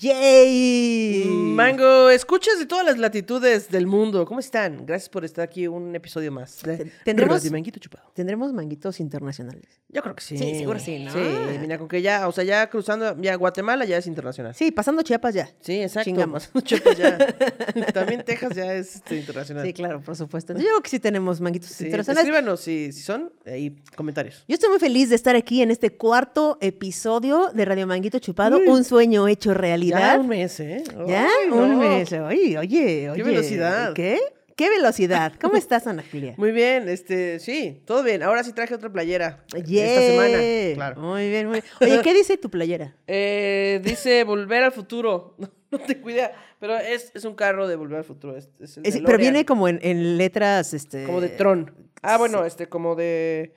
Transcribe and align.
¡Yay! 0.00 1.17
Mango, 1.58 2.08
escuchas 2.10 2.58
de 2.60 2.66
todas 2.66 2.86
las 2.86 2.98
latitudes 2.98 3.68
del 3.68 3.86
mundo. 3.88 4.24
¿Cómo 4.26 4.38
están? 4.38 4.86
Gracias 4.86 5.08
por 5.08 5.24
estar 5.24 5.42
aquí 5.44 5.66
un 5.66 5.92
episodio 5.96 6.30
más. 6.30 6.62
de 6.62 6.92
¿Tendremos- 7.04 7.38
Radio 7.38 7.50
Manguito 7.50 7.80
Chupado. 7.80 8.12
¿Tendremos 8.14 8.52
manguitos 8.52 9.00
internacionales? 9.00 9.64
Yo 9.88 10.00
creo 10.02 10.14
que 10.14 10.22
sí. 10.22 10.38
Sí, 10.38 10.54
seguro 10.54 10.78
sí, 10.78 11.00
¿no? 11.00 11.12
Sí, 11.12 11.18
mira, 11.60 11.76
con 11.78 11.88
que 11.88 12.00
ya, 12.00 12.28
o 12.28 12.32
sea, 12.32 12.44
ya 12.44 12.68
cruzando, 12.70 13.16
ya 13.20 13.34
Guatemala 13.34 13.84
ya 13.84 13.96
es 13.96 14.06
internacional. 14.06 14.54
Sí, 14.54 14.70
pasando 14.70 15.02
Chiapas 15.02 15.34
ya. 15.34 15.48
Sí, 15.60 15.80
exacto. 15.82 16.04
Chingamos. 16.04 16.46
pasando 16.46 16.60
Chiapas 16.60 16.96
ya. 16.96 17.18
También 17.92 18.22
Texas 18.24 18.54
ya 18.54 18.72
es 18.74 18.96
este, 18.96 19.16
internacional. 19.16 19.66
Sí, 19.66 19.72
claro, 19.72 20.00
por 20.00 20.14
supuesto. 20.14 20.52
Yo 20.52 20.60
creo 20.60 20.80
que 20.82 20.90
sí 20.90 21.00
tenemos 21.00 21.40
manguitos 21.40 21.70
Sí, 21.70 21.86
internacionales. 21.86 22.24
Escríbanos 22.28 22.60
si, 22.60 22.92
si 22.92 23.00
son, 23.02 23.32
ahí, 23.46 23.74
comentarios. 23.96 24.44
Yo 24.46 24.54
estoy 24.54 24.68
muy 24.70 24.78
feliz 24.78 25.08
de 25.08 25.16
estar 25.16 25.34
aquí 25.34 25.60
en 25.62 25.72
este 25.72 25.90
cuarto 25.90 26.56
episodio 26.60 27.50
de 27.52 27.64
Radio 27.64 27.86
Manguito 27.88 28.20
Chupado, 28.20 28.58
un 28.64 28.84
sueño 28.84 29.26
hecho 29.26 29.54
realidad. 29.54 30.14
Ya 30.14 30.20
un 30.20 30.28
mes, 30.28 30.60
¿eh? 30.60 30.84
Ya, 31.08 31.26
Ay, 31.52 31.58
un 31.58 31.78
no. 32.20 32.26
Oye, 32.26 32.58
oye, 32.58 33.10
oye. 33.10 33.22
velocidad. 33.22 33.92
¿Qué? 33.94 34.18
¿Qué 34.56 34.68
velocidad? 34.70 35.32
¿Cómo 35.40 35.54
estás, 35.56 35.86
Ana 35.86 36.04
Julia? 36.10 36.34
Muy 36.36 36.50
bien, 36.50 36.88
este, 36.88 37.38
sí, 37.38 37.80
todo 37.84 38.02
bien. 38.02 38.22
Ahora 38.24 38.42
sí 38.42 38.52
traje 38.52 38.74
otra 38.74 38.90
playera. 38.92 39.44
Yeah. 39.64 39.84
Esta 39.86 40.02
semana, 40.02 40.74
claro. 40.74 41.00
Muy 41.00 41.28
bien, 41.28 41.46
muy 41.46 41.60
bien. 41.60 41.92
Oye, 41.92 42.02
¿qué 42.02 42.12
dice 42.14 42.36
tu 42.36 42.50
playera? 42.50 42.94
Eh, 43.06 43.80
dice 43.84 44.24
Volver 44.24 44.64
al 44.64 44.72
Futuro. 44.72 45.36
No, 45.70 45.78
no 45.78 45.84
tengo 45.84 46.08
idea, 46.08 46.32
pero 46.58 46.78
es, 46.78 47.12
es 47.14 47.26
un 47.26 47.34
carro 47.34 47.68
de 47.68 47.76
Volver 47.76 47.98
al 47.98 48.04
Futuro. 48.04 48.34
Es, 48.38 48.48
es 48.58 48.78
el 48.78 48.86
Es- 48.86 49.00
pero 49.04 49.18
viene 49.18 49.44
como 49.44 49.68
en, 49.68 49.78
en 49.82 50.16
letras, 50.16 50.72
este... 50.72 51.04
como 51.04 51.20
de 51.20 51.28
Tron. 51.28 51.74
Ah, 52.00 52.16
bueno, 52.16 52.46
este, 52.46 52.70
como 52.70 52.94
de, 52.94 53.52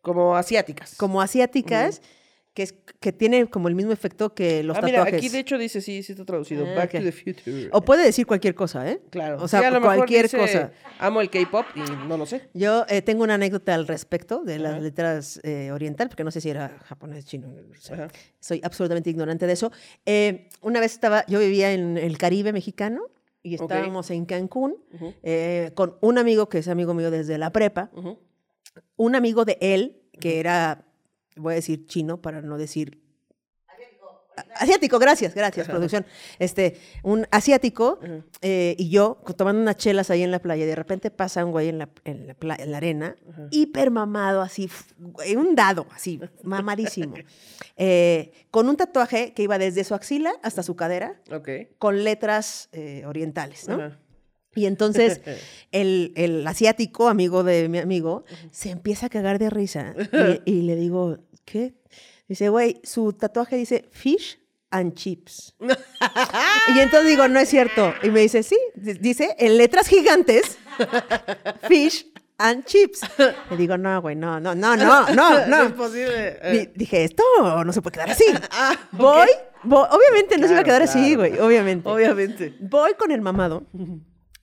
como 0.00 0.36
asiáticas. 0.36 0.94
Como 0.96 1.20
asiáticas, 1.20 2.02
que, 2.56 2.62
es, 2.62 2.74
que 3.00 3.12
tiene 3.12 3.50
como 3.50 3.68
el 3.68 3.74
mismo 3.74 3.92
efecto 3.92 4.34
que 4.34 4.62
los 4.62 4.78
ah, 4.78 4.80
mira, 4.82 5.00
tatuajes. 5.00 5.18
aquí 5.18 5.28
de 5.28 5.38
hecho 5.40 5.58
dice, 5.58 5.82
sí, 5.82 6.02
sí 6.02 6.12
está 6.12 6.24
traducido. 6.24 6.64
Ah, 6.66 6.74
Back 6.74 6.94
ok. 6.94 7.00
to 7.00 7.04
the 7.04 7.12
Future. 7.12 7.68
O 7.70 7.82
puede 7.82 8.02
decir 8.02 8.26
cualquier 8.26 8.54
cosa, 8.54 8.90
¿eh? 8.90 9.02
Claro. 9.10 9.36
O 9.42 9.46
sea, 9.46 9.60
Sí, 9.60 9.66
a 9.66 9.70
lo 9.70 9.80
mejor 9.82 9.96
cualquier 9.96 10.22
dice, 10.22 10.38
cosa. 10.38 10.72
Amo 10.98 11.20
el 11.20 11.28
K-pop 11.28 11.66
y 11.74 11.80
no 12.08 12.16
lo 12.16 12.24
sé. 12.24 12.48
Yo 12.54 12.86
eh, 12.88 13.02
tengo 13.02 13.24
una 13.24 13.34
anécdota 13.34 13.74
al 13.74 13.86
respecto 13.86 14.42
de 14.42 14.58
las 14.58 14.72
Ajá. 14.72 14.80
letras 14.80 15.38
eh, 15.42 15.70
oriental, 15.70 16.08
porque 16.08 16.24
no 16.24 16.30
sé 16.30 16.40
si 16.40 16.48
era 16.48 16.78
japonés, 16.86 17.26
chino, 17.26 17.46
no 17.48 17.74
sé. 17.78 17.92
Ajá. 17.92 18.08
soy 18.40 18.62
absolutamente 18.64 19.10
ignorante 19.10 19.46
de 19.46 19.52
eso. 19.52 19.70
Eh, 20.06 20.48
una 20.62 20.80
vez 20.80 20.92
estaba, 20.92 21.26
yo 21.26 21.38
vivía 21.38 21.74
en 21.74 21.98
el 21.98 22.16
Caribe 22.16 22.54
mexicano 22.54 23.02
y 23.42 23.54
estábamos 23.54 24.10
en 24.10 24.24
Cancún 24.24 24.76
Ujú, 24.94 25.12
eh, 25.22 25.72
con 25.74 25.98
un 26.00 26.16
amigo 26.16 26.48
que 26.48 26.56
es 26.58 26.68
amigo 26.68 26.94
mío 26.94 27.10
desde 27.10 27.36
la 27.36 27.52
prepa, 27.52 27.90
un 28.96 29.14
amigo 29.14 29.44
de 29.44 29.58
él 29.60 30.00
que 30.18 30.40
era, 30.40 30.86
voy 31.36 31.52
a 31.52 31.56
decir 31.56 31.86
chino 31.86 32.20
para 32.20 32.42
no 32.42 32.58
decir... 32.58 33.02
Asiático, 34.56 34.98
gracias, 34.98 35.34
gracias, 35.34 35.66
producción. 35.68 36.04
Este, 36.38 36.78
un 37.02 37.26
asiático 37.30 37.98
eh, 38.42 38.74
y 38.78 38.90
yo 38.90 39.16
tomando 39.34 39.62
unas 39.62 39.78
chelas 39.78 40.10
ahí 40.10 40.22
en 40.22 40.30
la 40.30 40.40
playa. 40.40 40.64
y 40.64 40.66
De 40.66 40.74
repente 40.74 41.10
pasa 41.10 41.42
un 41.42 41.52
güey 41.52 41.68
en 41.70 41.78
la, 41.78 41.88
en 42.04 42.26
la, 42.26 42.34
pla- 42.34 42.56
en 42.58 42.70
la 42.70 42.76
arena, 42.76 43.16
Ajá. 43.30 43.48
hiper 43.50 43.90
mamado, 43.90 44.42
así, 44.42 44.68
un 45.34 45.54
dado, 45.54 45.86
así, 45.90 46.20
mamadísimo. 46.42 47.14
Eh, 47.78 48.32
con 48.50 48.70
un 48.70 48.76
tatuaje 48.78 49.34
que 49.34 49.42
iba 49.42 49.58
desde 49.58 49.84
su 49.84 49.94
axila 49.94 50.32
hasta 50.42 50.62
su 50.62 50.76
cadera, 50.76 51.20
Ok. 51.30 51.48
con 51.78 52.04
letras 52.04 52.70
eh, 52.72 53.02
orientales, 53.06 53.68
¿no? 53.68 53.92
Y 54.54 54.64
entonces 54.64 55.20
el, 55.72 56.14
el 56.16 56.46
asiático, 56.46 57.08
amigo 57.10 57.44
de 57.44 57.68
mi 57.68 57.76
amigo, 57.76 58.24
se 58.50 58.70
empieza 58.70 59.06
a 59.06 59.08
cagar 59.10 59.38
de 59.38 59.50
risa. 59.50 59.94
Y, 60.46 60.50
y 60.50 60.62
le 60.62 60.74
digo, 60.76 61.18
¿qué? 61.46 61.74
Dice, 62.28 62.50
güey, 62.50 62.80
su 62.84 63.14
tatuaje 63.14 63.56
dice 63.56 63.88
fish 63.92 64.38
and 64.70 64.92
chips. 64.94 65.54
y 65.60 66.78
entonces 66.78 67.06
digo, 67.08 67.26
no 67.28 67.38
es 67.40 67.48
cierto. 67.48 67.94
Y 68.02 68.10
me 68.10 68.20
dice, 68.20 68.42
sí, 68.42 68.58
di- 68.74 68.94
dice 68.94 69.34
en 69.38 69.56
letras 69.56 69.88
gigantes, 69.88 70.58
fish 71.68 72.12
and 72.38 72.64
chips. 72.64 73.00
Le 73.50 73.56
digo, 73.56 73.78
no, 73.78 74.02
güey, 74.02 74.16
no, 74.16 74.40
no, 74.40 74.54
no, 74.54 74.76
no, 74.76 75.06
no, 75.14 75.14
No 75.14 75.38
es 75.62 75.70
no. 75.70 75.76
posible. 75.76 76.32
Di- 76.50 76.58
Eh, 76.58 76.72
Dije, 76.74 77.04
esto 77.04 77.22
no 77.64 77.72
se 77.72 77.80
puede 77.80 77.94
quedar 77.94 78.10
así. 78.10 78.24
Ah, 78.50 78.72
ok. 78.92 78.98
Voy, 78.98 79.28
voy- 79.62 79.88
obviamente 79.90 80.36
no 80.38 80.46
se 80.46 80.52
iba 80.52 80.60
a 80.60 80.64
Claro, 80.64 80.64
quedar 80.64 80.82
así, 80.82 81.14
claro, 81.14 81.30
güey, 81.30 81.38
obviamente. 81.40 81.88
Obviamente. 81.88 82.56
Voy 82.60 82.94
con 82.94 83.10
el 83.12 83.20
mamado 83.22 83.64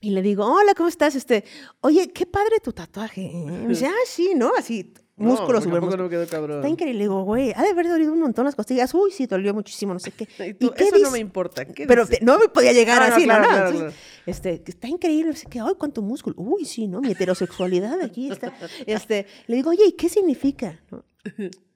y 0.00 0.10
le 0.10 0.22
digo, 0.22 0.44
hola, 0.46 0.74
¿cómo 0.74 0.88
estás? 0.88 1.14
Este, 1.14 1.44
oye, 1.80 2.08
qué 2.12 2.26
padre 2.26 2.60
tu 2.62 2.72
tatuaje. 2.72 3.22
¿eh?". 3.26 3.44
Me 3.46 3.68
dice, 3.68 3.86
ah, 3.86 4.04
sí, 4.06 4.32
¿no? 4.34 4.52
Así, 4.58 4.92
músculo, 5.16 5.60
no, 5.60 5.80
músculo. 5.80 6.08
quedó 6.08 6.26
cabrón. 6.26 6.56
Está 6.58 6.68
increíble. 6.68 6.98
Le 6.98 7.04
digo, 7.04 7.22
güey, 7.22 7.52
ha 7.54 7.62
de 7.62 7.68
haber 7.68 7.88
dolido 7.88 8.12
un 8.12 8.20
montón 8.20 8.44
las 8.44 8.54
costillas. 8.54 8.92
Uy, 8.94 9.10
sí, 9.10 9.26
dolió 9.26 9.54
muchísimo, 9.54 9.92
no 9.92 10.00
sé 10.00 10.10
qué. 10.10 10.28
Y 10.48 10.54
tú, 10.54 10.72
qué 10.76 10.84
eso 10.84 10.98
no 10.98 11.10
me 11.10 11.18
importa. 11.18 11.64
¿Qué 11.64 11.86
Pero 11.86 12.04
no 12.22 12.38
me 12.38 12.48
podía 12.48 12.72
llegar 12.72 13.02
así, 13.02 13.26
¿no? 13.26 13.34
claro, 13.34 13.92
Este, 14.26 14.62
está 14.66 14.88
increíble. 14.88 15.30
No 15.30 15.36
sé 15.36 15.46
qué, 15.48 15.60
ay, 15.60 15.74
cuánto 15.78 16.02
músculo. 16.02 16.36
Uy, 16.38 16.64
sí, 16.64 16.88
¿no? 16.88 17.00
Mi 17.00 17.12
heterosexualidad 17.12 18.00
aquí 18.00 18.30
está. 18.30 18.52
Este, 18.86 19.26
le 19.46 19.56
digo, 19.56 19.70
oye, 19.70 19.86
¿y 19.86 19.92
qué 19.92 20.08
significa? 20.08 20.80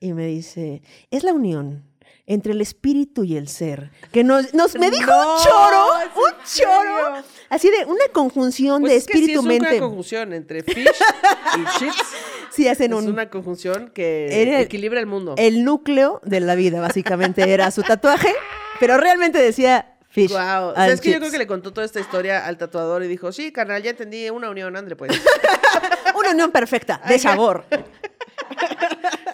Y 0.01 0.13
me 0.13 0.27
dice, 0.27 0.83
es 1.11 1.25
la 1.25 1.33
unión 1.33 1.88
entre 2.31 2.53
el 2.53 2.61
espíritu 2.61 3.25
y 3.25 3.37
el 3.37 3.49
ser. 3.49 3.91
Que 4.13 4.23
nos, 4.23 4.53
nos 4.55 4.75
me 4.77 4.91
dijo 4.91 5.11
No, 5.11 5.35
un 5.37 5.43
choro, 5.43 5.87
¿es 5.99 6.07
un 6.17 6.65
choro. 6.65 6.83
serio? 7.15 7.25
Así 7.49 7.71
de 7.71 7.87
una 7.87 8.05
conjunción 8.13 8.83
Pues 8.83 8.93
de 8.93 8.99
es 8.99 9.07
que 9.07 9.13
sí 9.15 9.19
espíritu 9.21 9.41
es 9.41 9.47
mente. 9.47 9.71
una 9.71 9.81
conjunción 9.81 10.33
entre 10.35 10.63
fish 10.63 10.87
y 10.87 11.79
chips. 11.79 11.97
Sí, 12.51 12.67
hacen 12.67 12.93
Es 12.93 12.99
un, 12.99 13.09
una 13.11 13.29
conjunción 13.31 13.91
que 13.95 14.43
el- 14.43 14.55
equilibra 14.63 14.99
el 15.01 15.07
mundo. 15.07 15.35
el 15.39 15.65
núcleo 15.65 16.21
de 16.25 16.41
la 16.41 16.55
vida, 16.55 16.81
básicamente 16.81 17.53
era 17.53 17.71
su 17.71 17.83
tatuaje, 17.83 18.35
pero 18.81 18.97
realmente 18.99 19.39
decía 19.39 19.95
fish. 20.09 20.31
Wow. 20.33 20.73
and 20.75 20.91
es 20.93 21.01
que 21.01 21.13
yo 21.13 21.19
creo 21.19 21.31
que 21.31 21.39
le 21.39 21.47
contó 21.47 21.73
toda 21.73 21.85
esta 21.87 22.01
historia 22.01 22.47
al 22.47 22.57
tatuador 22.59 23.05
y 23.05 23.07
dijo, 23.07 23.31
sí, 23.33 23.53
carnal, 23.53 23.83
ya 23.83 23.91
entendí, 23.91 24.29
una 24.31 24.51
unión, 24.51 24.77
André, 24.77 24.97
pues. 24.97 25.13
Una 26.19 26.31
unión 26.31 26.51
perfecta, 26.51 27.01
de 27.07 27.19
sabor. 27.19 27.65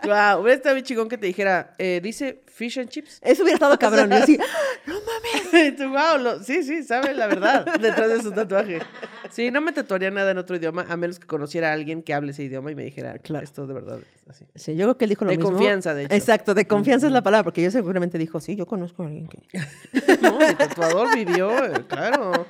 Wow, 0.04 0.40
hubiera 0.40 0.54
estado 0.54 0.74
bien 0.74 0.84
chingón 0.84 1.08
que 1.08 1.18
te 1.18 1.26
dijera, 1.26 1.74
eh, 1.78 2.00
dice 2.02 2.42
fish 2.46 2.78
and 2.78 2.88
chips. 2.88 3.18
Eso 3.22 3.42
hubiera 3.42 3.54
estado 3.56 3.78
cabrón. 3.78 4.10
Yo 4.10 4.16
así, 4.16 4.38
no 4.86 4.94
mames. 4.94 5.66
Y 5.68 5.72
tú, 5.72 5.88
wow, 5.88 6.18
lo- 6.22 6.42
sí, 6.42 6.62
sí, 6.62 6.82
sabe 6.82 7.14
la 7.14 7.26
verdad 7.26 7.64
detrás 7.80 8.08
de 8.10 8.22
su 8.22 8.32
tatuaje. 8.32 8.80
Sí, 9.30 9.50
no 9.50 9.60
me 9.60 9.72
tatuaría 9.72 10.10
nada 10.10 10.30
en 10.30 10.38
otro 10.38 10.56
idioma, 10.56 10.86
a 10.88 10.96
menos 10.96 11.18
que 11.18 11.26
conociera 11.26 11.70
a 11.70 11.72
alguien 11.72 12.02
que 12.02 12.14
hable 12.14 12.30
ese 12.32 12.44
idioma 12.44 12.70
y 12.70 12.74
me 12.74 12.84
dijera, 12.84 13.18
Claro. 13.18 13.44
esto 13.44 13.66
de 13.66 13.74
verdad 13.74 13.98
es 13.98 14.30
así. 14.30 14.44
Sí, 14.54 14.76
yo 14.76 14.84
creo 14.86 14.98
que 14.98 15.04
él 15.06 15.08
dijo 15.10 15.24
lo 15.24 15.30
De 15.30 15.36
mismo. 15.38 15.52
confianza, 15.52 15.94
de 15.94 16.04
hecho. 16.04 16.14
Exacto, 16.14 16.54
de 16.54 16.66
confianza 16.66 17.06
es 17.06 17.12
la 17.12 17.22
palabra, 17.22 17.44
porque 17.44 17.62
yo 17.62 17.70
seguramente 17.70 18.18
dijo, 18.18 18.40
sí, 18.40 18.54
yo 18.56 18.66
conozco 18.66 19.02
a 19.02 19.06
alguien 19.06 19.26
que... 19.28 19.40
No, 20.22 20.40
el 20.40 20.56
tatuador 20.56 21.14
vivió, 21.14 21.50
eh, 21.64 21.84
claro. 21.88 22.46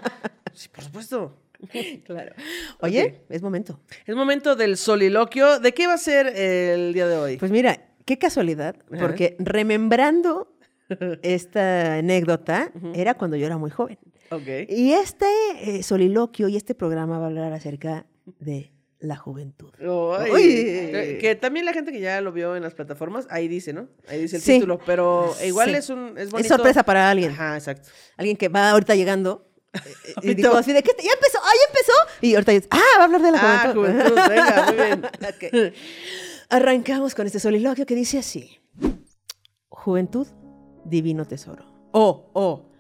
Sí, 0.53 0.69
por 0.69 0.85
supuesto. 0.85 1.37
Claro. 2.05 2.35
Oye, 2.81 3.23
es 3.29 3.43
momento. 3.43 3.81
Es 4.07 4.15
momento 4.15 4.57
del 4.57 4.77
soliloquio. 4.77 5.59
¿De 5.61 5.73
qué 5.73 5.87
va 5.87 5.95
a 5.95 5.99
ser 5.99 6.27
el 6.29 6.93
día 6.93 7.07
de 7.07 7.17
hoy? 7.17 7.37
Pues 7.37 7.51
mira, 7.51 7.81
qué 8.05 8.19
casualidad, 8.19 8.77
porque 9.01 9.37
remembrando 9.39 10.55
esta 11.23 11.95
anécdota, 11.97 12.71
era 12.95 13.15
cuando 13.15 13.37
yo 13.37 13.47
era 13.47 13.57
muy 13.59 13.71
joven. 13.71 13.99
ok. 14.31 14.69
Y 14.69 14.93
este 14.93 15.27
eh, 15.63 15.83
soliloquio 15.83 16.49
y 16.49 16.57
este 16.57 16.75
programa 16.75 17.19
va 17.19 17.25
a 17.25 17.29
hablar 17.29 17.53
acerca 17.53 18.07
de 18.39 18.71
la 19.01 19.17
juventud. 19.17 19.71
Ay, 19.81 20.31
Uy. 20.31 21.19
que, 21.21 21.37
también 21.39 21.67
la 21.67 21.75
gente 21.75 21.93
que 21.93 22.01
ya 22.01 22.21
lo 22.23 22.33
vio 22.33 22.57
en 22.57 22.63
las 22.63 22.73
plataformas, 22.75 23.27
ahí 23.29 23.49
dice, 23.49 23.75
¿no? 23.75 23.89
Ahí 24.09 24.23
dice 24.23 24.37
el 24.37 24.43
Sí. 24.43 24.55
título, 24.55 24.79
pero 24.87 25.35
igual 25.45 25.71
Sí. 25.71 25.77
es 25.77 25.91
un 25.91 26.17
es 26.17 26.33
Es 26.33 26.49
sorpresa 26.49 26.83
para 26.85 27.11
alguien. 27.11 27.33
Ajá, 27.33 27.55
exacto. 27.57 27.91
Alguien 28.17 28.37
que 28.37 28.49
va 28.49 28.71
ahorita 28.71 28.95
llegando. 28.95 29.47
Y 30.23 30.35
dijo 30.35 30.55
así 30.57 30.73
de 30.73 30.83
que 30.83 30.91
ya 31.03 31.13
empezó, 31.13 31.39
ah, 31.43 31.51
ya 31.53 31.73
empezó. 31.73 31.93
Y 32.21 32.35
ahorita 32.35 32.53
dice, 32.53 32.69
ah, 32.71 32.81
va 32.99 33.03
a 33.03 33.05
hablar 33.07 33.23
de 33.23 33.31
la 33.33 33.39
Ah, 33.41 33.73
juventud. 33.75 34.03
juventud, 34.03 34.29
venga, 34.29 34.65
muy 34.67 34.77
bien. 34.77 35.05
Ok. 35.73 35.75
Arrancamos 36.51 37.15
con 37.15 37.27
este 37.27 37.41
soliloquio 37.41 37.87
que 37.87 37.95
dice 37.95 38.19
así. 38.19 38.61
Juventud, 39.69 40.27
divino 40.85 41.25
tesoro. 41.27 41.65
Oh, 41.93 42.31
oh. 42.35 42.71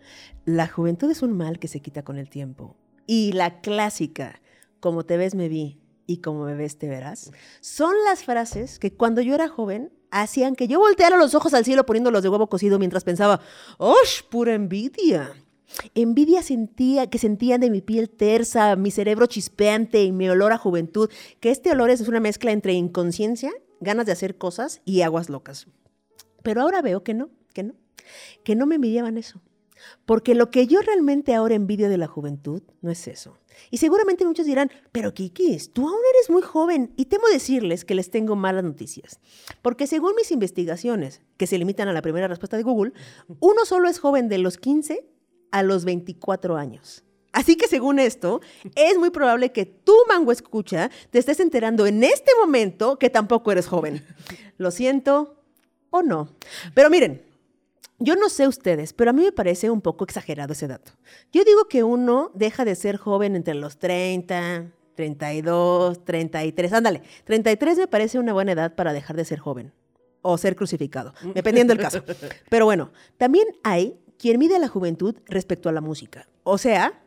La 0.44 0.68
juventud 0.68 1.10
es 1.10 1.22
un 1.22 1.36
mal 1.36 1.58
que 1.58 1.68
se 1.68 1.80
quita 1.80 2.02
con 2.04 2.18
el 2.18 2.28
tiempo. 2.28 2.76
Y 3.06 3.32
la 3.32 3.60
clásica, 3.60 4.40
como 4.80 5.04
te 5.04 5.16
ves 5.16 5.34
me 5.34 5.48
vi 5.48 5.80
y 6.06 6.18
como 6.20 6.44
me 6.44 6.54
ves 6.54 6.78
te 6.78 6.88
verás, 6.88 7.30
son 7.60 7.94
las 8.04 8.24
frases 8.24 8.78
que 8.78 8.94
cuando 8.94 9.20
yo 9.22 9.34
era 9.34 9.48
joven 9.48 9.92
hacían 10.10 10.54
que 10.54 10.68
yo 10.68 10.78
volteara 10.78 11.16
los 11.16 11.34
ojos 11.34 11.54
al 11.54 11.64
cielo 11.64 11.86
poniéndolos 11.86 12.22
de 12.22 12.28
huevo 12.28 12.48
cocido 12.48 12.78
mientras 12.78 13.04
pensaba, 13.04 13.40
¡osh, 13.78 14.22
pura 14.30 14.54
envidia! 14.54 15.32
Envidia 15.94 16.42
sentía 16.42 17.08
que 17.08 17.18
sentían 17.18 17.60
de 17.60 17.70
mi 17.70 17.80
piel 17.80 18.10
tersa, 18.10 18.76
mi 18.76 18.90
cerebro 18.90 19.26
chispeante 19.26 20.02
y 20.04 20.12
mi 20.12 20.28
olor 20.28 20.52
a 20.52 20.58
juventud, 20.58 21.10
que 21.40 21.50
este 21.50 21.70
olor 21.70 21.90
es 21.90 22.00
una 22.06 22.20
mezcla 22.20 22.52
entre 22.52 22.72
inconsciencia, 22.74 23.50
ganas 23.80 24.06
de 24.06 24.12
hacer 24.12 24.36
cosas 24.36 24.80
y 24.84 25.02
aguas 25.02 25.28
locas. 25.28 25.66
Pero 26.42 26.62
ahora 26.62 26.82
veo 26.82 27.02
que 27.02 27.14
no, 27.14 27.30
que 27.52 27.62
no, 27.62 27.74
que 28.44 28.54
no 28.54 28.66
me 28.66 28.76
envidiaban 28.76 29.18
eso. 29.18 29.40
Porque 30.06 30.34
lo 30.34 30.50
que 30.50 30.66
yo 30.66 30.80
realmente 30.80 31.34
ahora 31.34 31.54
envidio 31.54 31.88
de 31.88 31.98
la 31.98 32.06
juventud 32.06 32.62
no 32.80 32.90
es 32.90 33.06
eso. 33.08 33.38
Y 33.70 33.78
seguramente 33.78 34.24
muchos 34.24 34.46
dirán, 34.46 34.70
pero 34.92 35.14
Kikis, 35.14 35.72
tú 35.72 35.88
aún 35.88 36.00
eres 36.14 36.30
muy 36.30 36.42
joven 36.42 36.92
y 36.96 37.06
temo 37.06 37.28
decirles 37.28 37.84
que 37.84 37.94
les 37.94 38.10
tengo 38.10 38.36
malas 38.36 38.64
noticias. 38.64 39.20
Porque 39.62 39.86
según 39.86 40.14
mis 40.16 40.30
investigaciones, 40.30 41.22
que 41.36 41.46
se 41.46 41.58
limitan 41.58 41.88
a 41.88 41.92
la 41.92 42.02
primera 42.02 42.28
respuesta 42.28 42.56
de 42.56 42.62
Google, 42.62 42.92
uno 43.40 43.64
solo 43.64 43.88
es 43.88 43.98
joven 43.98 44.28
de 44.28 44.38
los 44.38 44.58
15 44.58 45.06
a 45.54 45.62
los 45.62 45.84
24 45.84 46.56
años. 46.56 47.04
Así 47.30 47.56
que 47.56 47.68
según 47.68 48.00
esto, 48.00 48.40
es 48.74 48.98
muy 48.98 49.10
probable 49.10 49.52
que 49.52 49.64
tú, 49.64 49.94
mango 50.08 50.32
escucha, 50.32 50.90
te 51.10 51.20
estés 51.20 51.38
enterando 51.38 51.86
en 51.86 52.02
este 52.02 52.32
momento 52.40 52.98
que 52.98 53.08
tampoco 53.08 53.52
eres 53.52 53.68
joven. 53.68 54.04
Lo 54.58 54.72
siento 54.72 55.36
o 55.90 56.02
no. 56.02 56.28
Pero 56.74 56.90
miren, 56.90 57.22
yo 58.00 58.16
no 58.16 58.28
sé 58.28 58.48
ustedes, 58.48 58.92
pero 58.92 59.10
a 59.10 59.12
mí 59.12 59.22
me 59.22 59.30
parece 59.30 59.70
un 59.70 59.80
poco 59.80 60.02
exagerado 60.02 60.54
ese 60.54 60.66
dato. 60.66 60.90
Yo 61.32 61.44
digo 61.44 61.68
que 61.68 61.84
uno 61.84 62.32
deja 62.34 62.64
de 62.64 62.74
ser 62.74 62.96
joven 62.96 63.36
entre 63.36 63.54
los 63.54 63.78
30, 63.78 64.72
32, 64.96 66.04
33. 66.04 66.72
Ándale, 66.72 67.02
33 67.22 67.78
me 67.78 67.86
parece 67.86 68.18
una 68.18 68.32
buena 68.32 68.52
edad 68.52 68.74
para 68.74 68.92
dejar 68.92 69.14
de 69.14 69.24
ser 69.24 69.38
joven 69.38 69.72
o 70.20 70.36
ser 70.36 70.56
crucificado, 70.56 71.14
dependiendo 71.32 71.74
del 71.74 71.82
caso. 71.82 72.02
Pero 72.48 72.64
bueno, 72.64 72.90
también 73.18 73.46
hay 73.62 74.00
quien 74.24 74.38
mide 74.38 74.58
la 74.58 74.68
juventud 74.68 75.16
respecto 75.26 75.68
a 75.68 75.72
la 75.72 75.82
música. 75.82 76.30
O 76.44 76.56
sea, 76.56 76.98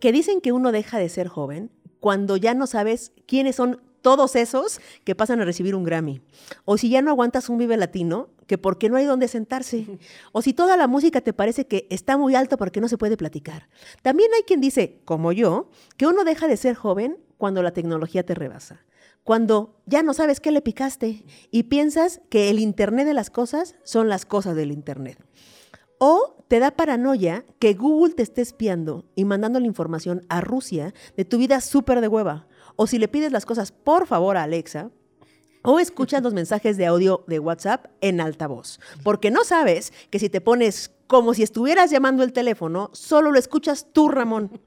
que 0.00 0.12
dicen 0.12 0.40
que 0.40 0.52
uno 0.52 0.70
deja 0.70 0.96
de 0.96 1.08
ser 1.08 1.26
joven 1.26 1.72
cuando 1.98 2.36
ya 2.36 2.54
no 2.54 2.68
sabes 2.68 3.10
quiénes 3.26 3.56
son 3.56 3.82
todos 4.00 4.36
esos 4.36 4.80
que 5.02 5.16
pasan 5.16 5.40
a 5.40 5.44
recibir 5.44 5.74
un 5.74 5.82
Grammy. 5.82 6.20
O 6.64 6.78
si 6.78 6.88
ya 6.88 7.02
no 7.02 7.10
aguantas 7.10 7.48
un 7.48 7.58
Vive 7.58 7.76
Latino 7.76 8.28
que 8.46 8.58
porque 8.58 8.88
no 8.88 8.96
hay 8.96 9.06
dónde 9.06 9.26
sentarse, 9.26 9.98
o 10.32 10.40
si 10.40 10.52
toda 10.52 10.76
la 10.76 10.86
música 10.86 11.20
te 11.20 11.32
parece 11.32 11.66
que 11.66 11.88
está 11.90 12.16
muy 12.16 12.36
alto 12.36 12.58
porque 12.58 12.80
no 12.80 12.86
se 12.86 12.96
puede 12.96 13.16
platicar. 13.16 13.68
También 14.02 14.30
hay 14.32 14.44
quien 14.44 14.60
dice, 14.60 15.00
como 15.04 15.32
yo, 15.32 15.68
que 15.96 16.06
uno 16.06 16.22
deja 16.22 16.46
de 16.46 16.56
ser 16.56 16.76
joven 16.76 17.18
cuando 17.38 17.60
la 17.64 17.72
tecnología 17.72 18.24
te 18.24 18.36
rebasa, 18.36 18.84
cuando 19.24 19.80
ya 19.84 20.04
no 20.04 20.14
sabes 20.14 20.38
qué 20.38 20.52
le 20.52 20.62
picaste 20.62 21.24
y 21.50 21.64
piensas 21.64 22.20
que 22.30 22.50
el 22.50 22.60
Internet 22.60 23.04
de 23.08 23.14
las 23.14 23.30
cosas 23.30 23.74
son 23.82 24.08
las 24.08 24.24
cosas 24.26 24.54
del 24.54 24.70
Internet. 24.70 25.18
O 25.98 26.44
te 26.48 26.60
da 26.60 26.70
paranoia 26.70 27.44
que 27.58 27.74
Google 27.74 28.14
te 28.14 28.22
esté 28.22 28.42
espiando 28.42 29.04
y 29.14 29.24
mandando 29.24 29.58
la 29.60 29.66
información 29.66 30.26
a 30.28 30.40
Rusia 30.40 30.92
de 31.16 31.24
tu 31.24 31.38
vida 31.38 31.60
súper 31.60 32.00
de 32.00 32.08
hueva. 32.08 32.46
O 32.76 32.86
si 32.86 32.98
le 32.98 33.08
pides 33.08 33.32
las 33.32 33.46
cosas 33.46 33.72
por 33.72 34.06
favor 34.06 34.36
a 34.36 34.42
Alexa, 34.42 34.90
o 35.62 35.80
escuchas 35.80 36.22
los 36.22 36.34
mensajes 36.34 36.76
de 36.76 36.86
audio 36.86 37.24
de 37.26 37.40
WhatsApp 37.40 37.86
en 38.00 38.20
altavoz, 38.20 38.78
porque 39.02 39.32
no 39.32 39.42
sabes 39.42 39.92
que 40.10 40.20
si 40.20 40.28
te 40.28 40.40
pones 40.40 40.92
como 41.08 41.34
si 41.34 41.42
estuvieras 41.42 41.90
llamando 41.90 42.22
el 42.22 42.32
teléfono, 42.32 42.90
solo 42.92 43.32
lo 43.32 43.38
escuchas 43.38 43.88
tú, 43.92 44.08
Ramón. 44.08 44.60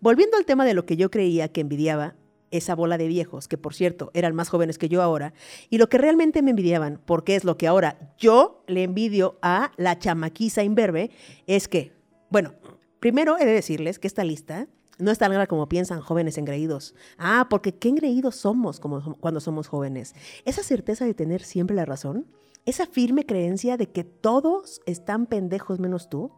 Volviendo 0.00 0.36
al 0.36 0.44
tema 0.44 0.66
de 0.66 0.74
lo 0.74 0.84
que 0.84 0.96
yo 0.96 1.10
creía 1.10 1.48
que 1.48 1.62
envidiaba, 1.62 2.14
esa 2.50 2.74
bola 2.74 2.98
de 2.98 3.08
viejos, 3.08 3.48
que 3.48 3.58
por 3.58 3.74
cierto 3.74 4.10
eran 4.14 4.34
más 4.34 4.48
jóvenes 4.48 4.78
que 4.78 4.88
yo 4.88 5.02
ahora, 5.02 5.34
y 5.70 5.78
lo 5.78 5.88
que 5.88 5.98
realmente 5.98 6.42
me 6.42 6.50
envidiaban, 6.50 7.00
porque 7.04 7.36
es 7.36 7.44
lo 7.44 7.56
que 7.56 7.66
ahora 7.66 8.14
yo 8.18 8.64
le 8.66 8.82
envidio 8.82 9.38
a 9.42 9.72
la 9.76 9.98
chamaquiza 9.98 10.62
imberbe, 10.62 11.10
es 11.46 11.68
que, 11.68 11.92
bueno, 12.30 12.54
primero 13.00 13.38
he 13.38 13.44
de 13.44 13.52
decirles 13.52 13.98
que 13.98 14.06
esta 14.06 14.24
lista 14.24 14.68
no 14.98 15.10
es 15.10 15.18
tan 15.18 15.30
grande 15.30 15.46
como 15.46 15.68
piensan 15.68 16.00
jóvenes 16.00 16.38
engreídos. 16.38 16.94
Ah, 17.18 17.46
porque 17.48 17.74
qué 17.74 17.88
engreídos 17.88 18.36
somos 18.36 18.80
como, 18.80 19.16
cuando 19.20 19.40
somos 19.40 19.68
jóvenes. 19.68 20.14
Esa 20.44 20.62
certeza 20.62 21.04
de 21.04 21.14
tener 21.14 21.42
siempre 21.42 21.76
la 21.76 21.84
razón, 21.84 22.26
esa 22.64 22.86
firme 22.86 23.24
creencia 23.24 23.76
de 23.76 23.90
que 23.90 24.04
todos 24.04 24.80
están 24.86 25.26
pendejos 25.26 25.78
menos 25.78 26.10
tú. 26.10 26.32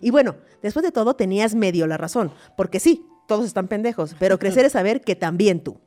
Y 0.00 0.10
bueno, 0.10 0.36
después 0.62 0.82
de 0.82 0.92
todo 0.92 1.14
tenías 1.14 1.54
medio 1.54 1.86
la 1.86 1.96
razón, 1.96 2.32
porque 2.56 2.80
sí, 2.80 3.06
todos 3.26 3.44
están 3.44 3.68
pendejos, 3.68 4.14
pero 4.18 4.38
crecer 4.40 4.64
es 4.64 4.72
saber 4.72 5.00
que 5.00 5.16
también 5.16 5.60
tú. 5.60 5.78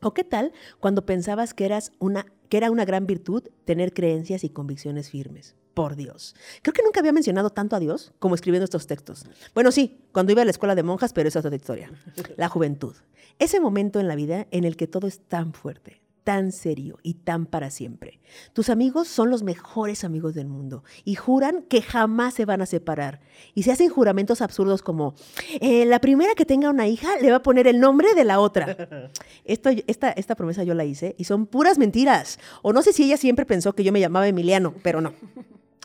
¿O 0.00 0.14
qué 0.14 0.24
tal 0.24 0.52
cuando 0.80 1.04
pensabas 1.04 1.54
que 1.54 1.64
eras 1.64 1.92
una 1.98 2.26
que 2.48 2.56
era 2.58 2.70
una 2.70 2.84
gran 2.84 3.06
virtud 3.06 3.42
tener 3.64 3.92
creencias 3.92 4.44
y 4.44 4.50
convicciones 4.50 5.10
firmes? 5.10 5.56
por 5.74 5.96
Dios. 5.96 6.34
Creo 6.62 6.72
que 6.72 6.82
nunca 6.82 7.00
había 7.00 7.12
mencionado 7.12 7.50
tanto 7.50 7.76
a 7.76 7.80
Dios 7.80 8.12
como 8.20 8.36
escribiendo 8.36 8.64
estos 8.64 8.86
textos. 8.86 9.26
Bueno, 9.54 9.72
sí, 9.72 9.98
cuando 10.12 10.32
iba 10.32 10.42
a 10.42 10.44
la 10.44 10.52
escuela 10.52 10.76
de 10.76 10.84
monjas, 10.84 11.12
pero 11.12 11.28
esa 11.28 11.40
es 11.40 11.44
otra 11.44 11.56
historia. 11.56 11.90
La 12.36 12.48
juventud. 12.48 12.94
Ese 13.38 13.58
momento 13.58 13.98
en 13.98 14.06
la 14.06 14.14
vida 14.14 14.46
en 14.52 14.64
el 14.64 14.76
que 14.76 14.86
todo 14.86 15.08
es 15.08 15.18
tan 15.18 15.52
fuerte, 15.52 16.00
tan 16.24 16.52
serio 16.52 16.98
y 17.02 17.14
tan 17.14 17.46
para 17.46 17.70
siempre. 17.70 18.18
Tus 18.54 18.70
amigos 18.70 19.06
son 19.08 19.30
los 19.30 19.42
mejores 19.42 20.02
amigos 20.02 20.34
del 20.34 20.48
mundo 20.48 20.82
y 21.04 21.14
juran 21.14 21.62
que 21.62 21.82
jamás 21.82 22.34
se 22.34 22.46
van 22.46 22.62
a 22.62 22.66
separar. 22.66 23.20
Y 23.54 23.62
se 23.62 23.72
hacen 23.72 23.90
juramentos 23.90 24.40
absurdos 24.40 24.82
como, 24.82 25.14
eh, 25.60 25.84
la 25.84 26.00
primera 26.00 26.34
que 26.34 26.46
tenga 26.46 26.70
una 26.70 26.88
hija 26.88 27.18
le 27.20 27.30
va 27.30 27.36
a 27.36 27.42
poner 27.42 27.66
el 27.66 27.78
nombre 27.78 28.14
de 28.14 28.24
la 28.24 28.40
otra. 28.40 28.76
Esto, 29.44 29.70
esta, 29.86 30.10
esta 30.10 30.34
promesa 30.34 30.64
yo 30.64 30.74
la 30.74 30.84
hice 30.84 31.14
y 31.18 31.24
son 31.24 31.46
puras 31.46 31.78
mentiras. 31.78 32.38
O 32.62 32.72
no 32.72 32.82
sé 32.82 32.92
si 32.94 33.04
ella 33.04 33.18
siempre 33.18 33.44
pensó 33.44 33.74
que 33.74 33.84
yo 33.84 33.92
me 33.92 34.00
llamaba 34.00 34.26
Emiliano, 34.26 34.74
pero 34.82 35.02
no. 35.02 35.12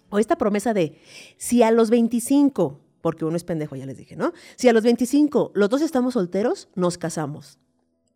O 0.10 0.18
esta 0.18 0.38
promesa 0.38 0.74
de, 0.74 0.98
si 1.38 1.62
a 1.62 1.72
los 1.72 1.90
25, 1.90 2.80
porque 3.02 3.26
uno 3.26 3.36
es 3.36 3.44
pendejo, 3.44 3.76
ya 3.76 3.86
les 3.86 3.98
dije, 3.98 4.16
¿no? 4.16 4.34
Si 4.56 4.70
a 4.70 4.74
los 4.74 4.84
25 4.84 5.52
los 5.54 5.70
dos 5.70 5.82
estamos 5.82 6.14
solteros, 6.14 6.70
nos 6.76 6.98
casamos. 6.98 7.60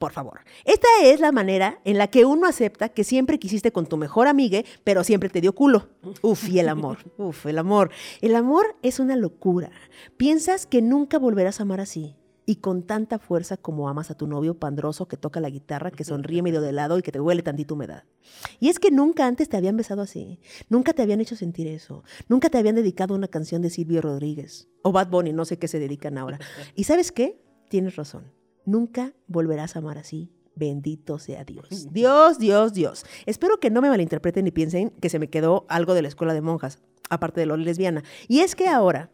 Por 0.03 0.11
favor. 0.11 0.41
Esta 0.65 0.89
es 1.01 1.21
la 1.21 1.31
manera 1.31 1.79
en 1.85 1.97
la 1.97 2.07
que 2.07 2.25
uno 2.25 2.45
acepta 2.45 2.89
que 2.89 3.05
siempre 3.05 3.39
quisiste 3.39 3.71
con 3.71 3.85
tu 3.85 3.95
mejor 3.95 4.27
amiga, 4.27 4.61
pero 4.83 5.01
siempre 5.05 5.29
te 5.29 5.39
dio 5.39 5.55
culo. 5.55 5.87
Uf, 6.21 6.49
y 6.49 6.59
el 6.59 6.67
amor. 6.67 6.97
Uf, 7.17 7.45
el 7.45 7.57
amor. 7.57 7.89
El 8.19 8.35
amor 8.35 8.75
es 8.81 8.99
una 8.99 9.15
locura. 9.15 9.71
Piensas 10.17 10.65
que 10.65 10.81
nunca 10.81 11.19
volverás 11.19 11.61
a 11.61 11.63
amar 11.63 11.79
así 11.79 12.17
y 12.45 12.57
con 12.57 12.83
tanta 12.83 13.17
fuerza 13.17 13.55
como 13.55 13.87
amas 13.87 14.11
a 14.11 14.17
tu 14.17 14.27
novio 14.27 14.59
pandroso 14.59 15.07
que 15.07 15.15
toca 15.15 15.39
la 15.39 15.49
guitarra, 15.49 15.89
que 15.89 16.03
sonríe 16.03 16.41
medio 16.41 16.59
de 16.59 16.73
lado 16.73 16.99
y 16.99 17.01
que 17.01 17.13
te 17.13 17.21
huele 17.21 17.41
tantito 17.41 17.75
humedad. 17.75 18.03
Y 18.59 18.67
es 18.67 18.79
que 18.79 18.91
nunca 18.91 19.25
antes 19.25 19.47
te 19.47 19.55
habían 19.55 19.77
besado 19.77 20.01
así, 20.01 20.41
nunca 20.67 20.91
te 20.91 21.01
habían 21.01 21.21
hecho 21.21 21.37
sentir 21.37 21.67
eso, 21.67 22.03
nunca 22.27 22.49
te 22.49 22.57
habían 22.57 22.75
dedicado 22.75 23.15
una 23.15 23.29
canción 23.29 23.61
de 23.61 23.69
Silvio 23.69 24.01
Rodríguez 24.01 24.67
o 24.81 24.91
Bad 24.91 25.07
Bunny, 25.07 25.31
no 25.31 25.45
sé 25.45 25.57
qué 25.57 25.69
se 25.69 25.79
dedican 25.79 26.17
ahora. 26.17 26.39
¿Y 26.75 26.83
sabes 26.83 27.13
qué? 27.13 27.41
Tienes 27.69 27.95
razón, 27.95 28.25
nunca 28.65 29.13
volverás 29.27 29.75
a 29.75 29.79
amar 29.79 29.97
así. 29.97 30.31
Bendito 30.55 31.17
sea 31.17 31.43
Dios. 31.43 31.91
Dios, 31.91 32.37
Dios, 32.37 32.73
Dios. 32.73 33.05
Espero 33.25 33.59
que 33.59 33.71
no 33.71 33.81
me 33.81 33.89
malinterpreten 33.89 34.45
ni 34.45 34.51
piensen 34.51 34.91
que 35.01 35.09
se 35.09 35.17
me 35.17 35.29
quedó 35.29 35.65
algo 35.67 35.95
de 35.95 36.03
la 36.03 36.07
escuela 36.07 36.33
de 36.33 36.41
monjas, 36.41 36.79
aparte 37.09 37.39
de 37.39 37.47
lo 37.47 37.57
lesbiana. 37.57 38.03
Y 38.27 38.39
es 38.41 38.55
que 38.55 38.67
ahora 38.67 39.09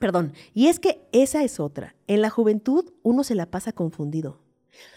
Perdón, 0.00 0.32
y 0.54 0.68
es 0.68 0.80
que 0.80 1.06
esa 1.12 1.44
es 1.44 1.60
otra. 1.60 1.94
En 2.06 2.22
la 2.22 2.30
juventud 2.30 2.90
uno 3.02 3.22
se 3.22 3.34
la 3.34 3.50
pasa 3.50 3.72
confundido. 3.72 4.39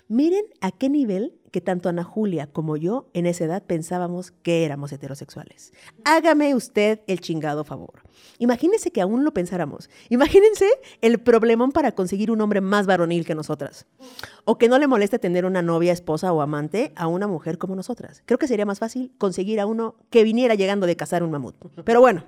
Miren 0.07 0.45
a 0.61 0.71
qué 0.71 0.89
nivel 0.89 1.39
que 1.51 1.61
tanto 1.61 1.87
Ana 1.87 2.03
Julia 2.03 2.47
como 2.47 2.77
yo 2.77 3.09
en 3.13 3.25
esa 3.25 3.45
edad 3.45 3.63
pensábamos 3.63 4.31
que 4.31 4.65
éramos 4.65 4.91
heterosexuales. 4.91 5.71
Hágame 6.03 6.55
usted 6.55 7.01
el 7.07 7.19
chingado 7.19 7.63
favor. 7.63 8.01
Imagínense 8.39 8.91
que 8.91 9.01
aún 9.01 9.24
lo 9.24 9.33
pensáramos. 9.33 9.89
Imagínense 10.09 10.67
el 11.01 11.19
problemón 11.19 11.71
para 11.71 11.91
conseguir 11.91 12.31
un 12.31 12.41
hombre 12.41 12.59
más 12.59 12.88
varonil 12.88 13.25
que 13.25 13.36
nosotras. 13.36 13.86
O 14.45 14.57
que 14.57 14.67
no 14.67 14.79
le 14.79 14.88
moleste 14.88 15.19
tener 15.19 15.45
una 15.45 15.62
novia, 15.62 15.93
esposa 15.93 16.33
o 16.33 16.41
amante 16.41 16.91
a 16.95 17.07
una 17.07 17.27
mujer 17.27 17.57
como 17.57 17.75
nosotras. 17.75 18.24
Creo 18.25 18.39
que 18.39 18.48
sería 18.48 18.65
más 18.65 18.79
fácil 18.79 19.13
conseguir 19.17 19.59
a 19.59 19.67
uno 19.67 19.95
que 20.09 20.24
viniera 20.24 20.55
llegando 20.55 20.88
de 20.88 20.95
cazar 20.95 21.24
un 21.24 21.31
mamut. 21.31 21.55
Pero 21.86 22.01
bueno, 22.01 22.24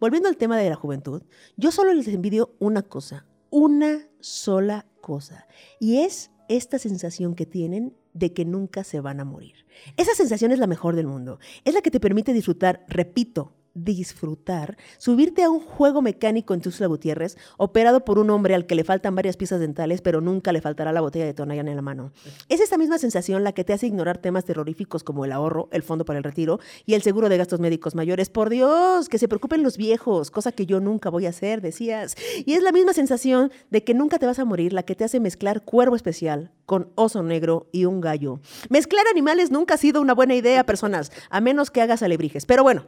Volviendo 0.00 0.28
al 0.28 0.36
tema 0.36 0.58
de 0.58 0.68
la 0.68 0.76
juventud, 0.76 1.22
yo 1.56 1.70
solo 1.70 1.92
les 1.92 2.08
envidio 2.08 2.54
una 2.58 2.82
cosa, 2.82 3.26
una 3.50 4.08
sola 4.20 4.86
cosa, 5.04 5.46
y 5.78 5.98
es 5.98 6.30
esta 6.48 6.78
sensación 6.78 7.34
que 7.34 7.44
tienen 7.44 7.94
de 8.14 8.32
que 8.32 8.46
nunca 8.46 8.84
se 8.84 9.00
van 9.00 9.20
a 9.20 9.24
morir. 9.24 9.66
Esa 9.98 10.14
sensación 10.14 10.50
es 10.50 10.58
la 10.58 10.66
mejor 10.66 10.96
del 10.96 11.06
mundo, 11.06 11.38
es 11.64 11.74
la 11.74 11.82
que 11.82 11.90
te 11.90 12.00
permite 12.00 12.32
disfrutar, 12.32 12.86
repito, 12.88 13.52
disfrutar, 13.74 14.76
subirte 14.98 15.42
a 15.42 15.50
un 15.50 15.60
juego 15.60 16.00
mecánico 16.00 16.54
en 16.54 16.60
Tuxtla 16.60 16.86
Gutiérrez, 16.86 17.36
operado 17.56 18.04
por 18.04 18.18
un 18.18 18.30
hombre 18.30 18.54
al 18.54 18.66
que 18.66 18.74
le 18.74 18.84
faltan 18.84 19.14
varias 19.14 19.36
piezas 19.36 19.60
dentales, 19.60 20.00
pero 20.00 20.20
nunca 20.20 20.52
le 20.52 20.60
faltará 20.60 20.92
la 20.92 21.00
botella 21.00 21.24
de 21.24 21.34
Tonayán 21.34 21.68
en 21.68 21.76
la 21.76 21.82
mano. 21.82 22.12
Es 22.48 22.60
esta 22.60 22.78
misma 22.78 22.98
sensación 22.98 23.44
la 23.44 23.52
que 23.52 23.64
te 23.64 23.72
hace 23.72 23.86
ignorar 23.86 24.18
temas 24.18 24.44
terroríficos 24.44 25.02
como 25.02 25.24
el 25.24 25.32
ahorro, 25.32 25.68
el 25.72 25.82
fondo 25.82 26.04
para 26.04 26.18
el 26.18 26.24
retiro 26.24 26.60
y 26.86 26.94
el 26.94 27.02
seguro 27.02 27.28
de 27.28 27.36
gastos 27.36 27.60
médicos 27.60 27.94
mayores. 27.94 28.30
Por 28.30 28.50
Dios, 28.50 29.08
que 29.08 29.18
se 29.18 29.28
preocupen 29.28 29.62
los 29.62 29.76
viejos, 29.76 30.30
cosa 30.30 30.52
que 30.52 30.66
yo 30.66 30.80
nunca 30.80 31.10
voy 31.10 31.26
a 31.26 31.30
hacer, 31.30 31.60
decías. 31.60 32.16
Y 32.46 32.54
es 32.54 32.62
la 32.62 32.72
misma 32.72 32.92
sensación 32.92 33.50
de 33.70 33.84
que 33.84 33.94
nunca 33.94 34.18
te 34.18 34.26
vas 34.26 34.38
a 34.38 34.44
morir 34.44 34.72
la 34.72 34.84
que 34.84 34.94
te 34.94 35.04
hace 35.04 35.20
mezclar 35.20 35.62
cuervo 35.62 35.96
especial 35.96 36.52
con 36.66 36.90
oso 36.94 37.22
negro 37.22 37.68
y 37.72 37.84
un 37.84 38.00
gallo. 38.00 38.40
Mezclar 38.68 39.06
animales 39.10 39.50
nunca 39.50 39.74
ha 39.74 39.78
sido 39.78 40.00
una 40.00 40.14
buena 40.14 40.34
idea, 40.34 40.64
personas, 40.64 41.12
a 41.30 41.40
menos 41.40 41.70
que 41.70 41.82
hagas 41.82 42.02
alebrijes. 42.02 42.46
Pero 42.46 42.62
bueno, 42.62 42.86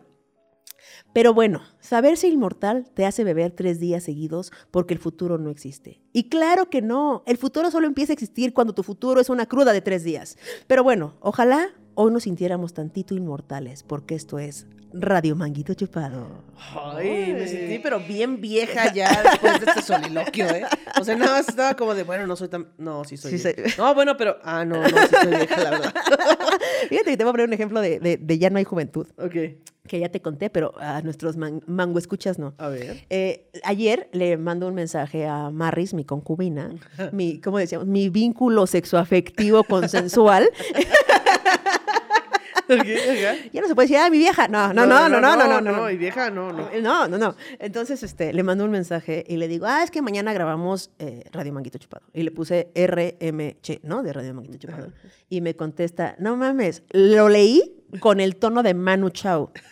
pero 1.17 1.33
bueno, 1.33 1.63
saberse 1.81 2.29
inmortal 2.29 2.91
te 2.93 3.07
hace 3.07 3.25
beber 3.25 3.51
tres 3.51 3.81
días 3.81 4.03
seguidos 4.03 4.53
porque 4.71 4.93
el 4.93 5.01
futuro 5.01 5.39
no 5.39 5.49
existe. 5.49 5.99
Y 6.13 6.29
claro 6.29 6.69
que 6.69 6.83
no, 6.83 7.23
el 7.25 7.39
futuro 7.39 7.71
solo 7.71 7.87
empieza 7.87 8.13
a 8.13 8.17
existir 8.21 8.53
cuando 8.53 8.75
tu 8.75 8.83
futuro 8.83 9.19
es 9.19 9.31
una 9.31 9.47
cruda 9.47 9.73
de 9.73 9.81
tres 9.81 10.05
días. 10.05 10.37
Pero 10.67 10.85
bueno, 10.85 11.15
ojalá 11.21 11.71
hoy 11.95 12.13
nos 12.13 12.25
sintiéramos 12.25 12.75
tantito 12.75 13.15
inmortales, 13.15 13.83
porque 13.83 14.15
esto 14.15 14.39
es 14.39 14.67
Radio 14.93 15.37
Manguito 15.37 15.75
Chupado. 15.75 16.45
Ay, 16.95 17.35
me 17.35 17.47
sentí 17.47 17.79
pero 17.81 18.01
bien 18.01 18.41
vieja 18.41 18.93
ya 18.95 19.23
después 19.23 19.61
de 19.61 19.67
este 19.67 19.83
soliloquio, 19.83 20.47
¿eh? 20.47 20.65
O 21.01 21.05
sea, 21.05 21.17
nada 21.17 21.33
más 21.33 21.49
estaba 21.49 21.75
como 21.75 21.95
de, 21.95 22.03
bueno, 22.05 22.27
no 22.27 22.35
soy 22.37 22.49
tan... 22.49 22.69
No, 22.79 23.05
sí 23.05 23.17
soy 23.17 23.37
Sí 23.39 23.53
vieja. 23.57 23.83
No, 23.83 23.95
bueno, 23.95 24.17
pero... 24.17 24.39
Ah, 24.43 24.65
no, 24.65 24.81
no, 24.81 24.89
sí 24.89 24.95
soy 25.23 25.31
vieja, 25.37 25.63
la 25.63 25.71
verdad. 25.71 25.95
Fíjate 26.89 27.11
que 27.11 27.17
te 27.17 27.25
voy 27.25 27.31
a 27.31 27.33
poner 27.33 27.47
un 27.47 27.53
ejemplo 27.53 27.81
de, 27.81 28.01
de- 28.01 28.17
de 28.17 28.39
ya 28.39 28.49
no 28.51 28.59
hay 28.59 28.65
juventud, 28.65 29.07
Ok, 29.19 29.35
que 29.87 30.01
ya 30.01 30.09
te 30.09 30.21
conté, 30.23 30.49
pero 30.51 30.73
a 30.79 31.03
nuestros 31.03 31.37
man- 31.37 31.63
mango 31.67 31.99
escuchas 31.99 32.39
no. 32.39 32.55
a 32.59 32.69
ver. 32.69 33.05
Eh, 33.11 33.51
ayer 33.65 34.09
le 34.13 34.37
mando 34.39 34.67
un 34.67 34.75
mensaje 34.75 35.27
a 35.27 35.51
Marris, 35.51 35.93
mi 35.95 36.05
concubina, 36.05 36.71
mi, 37.13 37.41
¿cómo 37.41 37.59
decíamos? 37.59 37.87
Mi 37.87 38.09
vínculo 38.09 38.67
sexoafectivo 38.67 39.63
consensual. 39.65 40.49
Ya 43.53 43.61
no 43.61 43.69
se 43.69 43.75
puede 43.75 43.89
decir, 43.89 43.99
ah, 43.99 44.11
mi 44.11 44.19
vieja. 44.19 44.49
No, 44.49 44.73
no, 44.73 44.87
no, 44.87 45.09
no, 45.09 45.21
no, 45.21 45.37
no, 45.37 45.47
no, 45.47 45.61
no. 45.61 45.73
no. 45.73 45.91
Y 45.91 45.97
vieja, 45.97 46.31
no, 46.31 46.53
no. 46.53 46.69
No, 46.81 47.09
no, 47.09 47.19
no. 47.19 47.37
Entonces, 47.59 48.03
este, 48.03 48.33
le 48.33 48.43
mando 48.43 48.65
un 48.65 48.71
mensaje 48.71 49.25
y 49.27 49.37
le 49.37 49.49
digo, 49.49 49.67
ah, 49.67 49.83
es 49.83 49.91
que 49.91 50.03
mañana 50.03 50.33
grabamos 50.33 50.91
eh, 50.99 51.25
Radio 51.33 51.53
Manguito 51.53 51.79
Chupado. 51.79 52.07
Y 52.13 52.23
le 52.23 52.31
puse 52.31 52.71
RMC, 52.75 53.83
¿no? 53.83 54.03
De 54.03 54.13
Radio 54.13 54.35
Manguito 54.35 54.59
Chupado. 54.59 54.93
Y 55.29 55.41
me 55.41 55.55
contesta, 55.55 56.17
no 56.19 56.37
mames, 56.37 56.83
lo 56.91 57.29
leí 57.29 57.85
con 58.01 58.21
el 58.21 58.37
tono 58.37 58.63
de 58.63 58.75
Manu 58.75 59.11
Chao. 59.11 59.53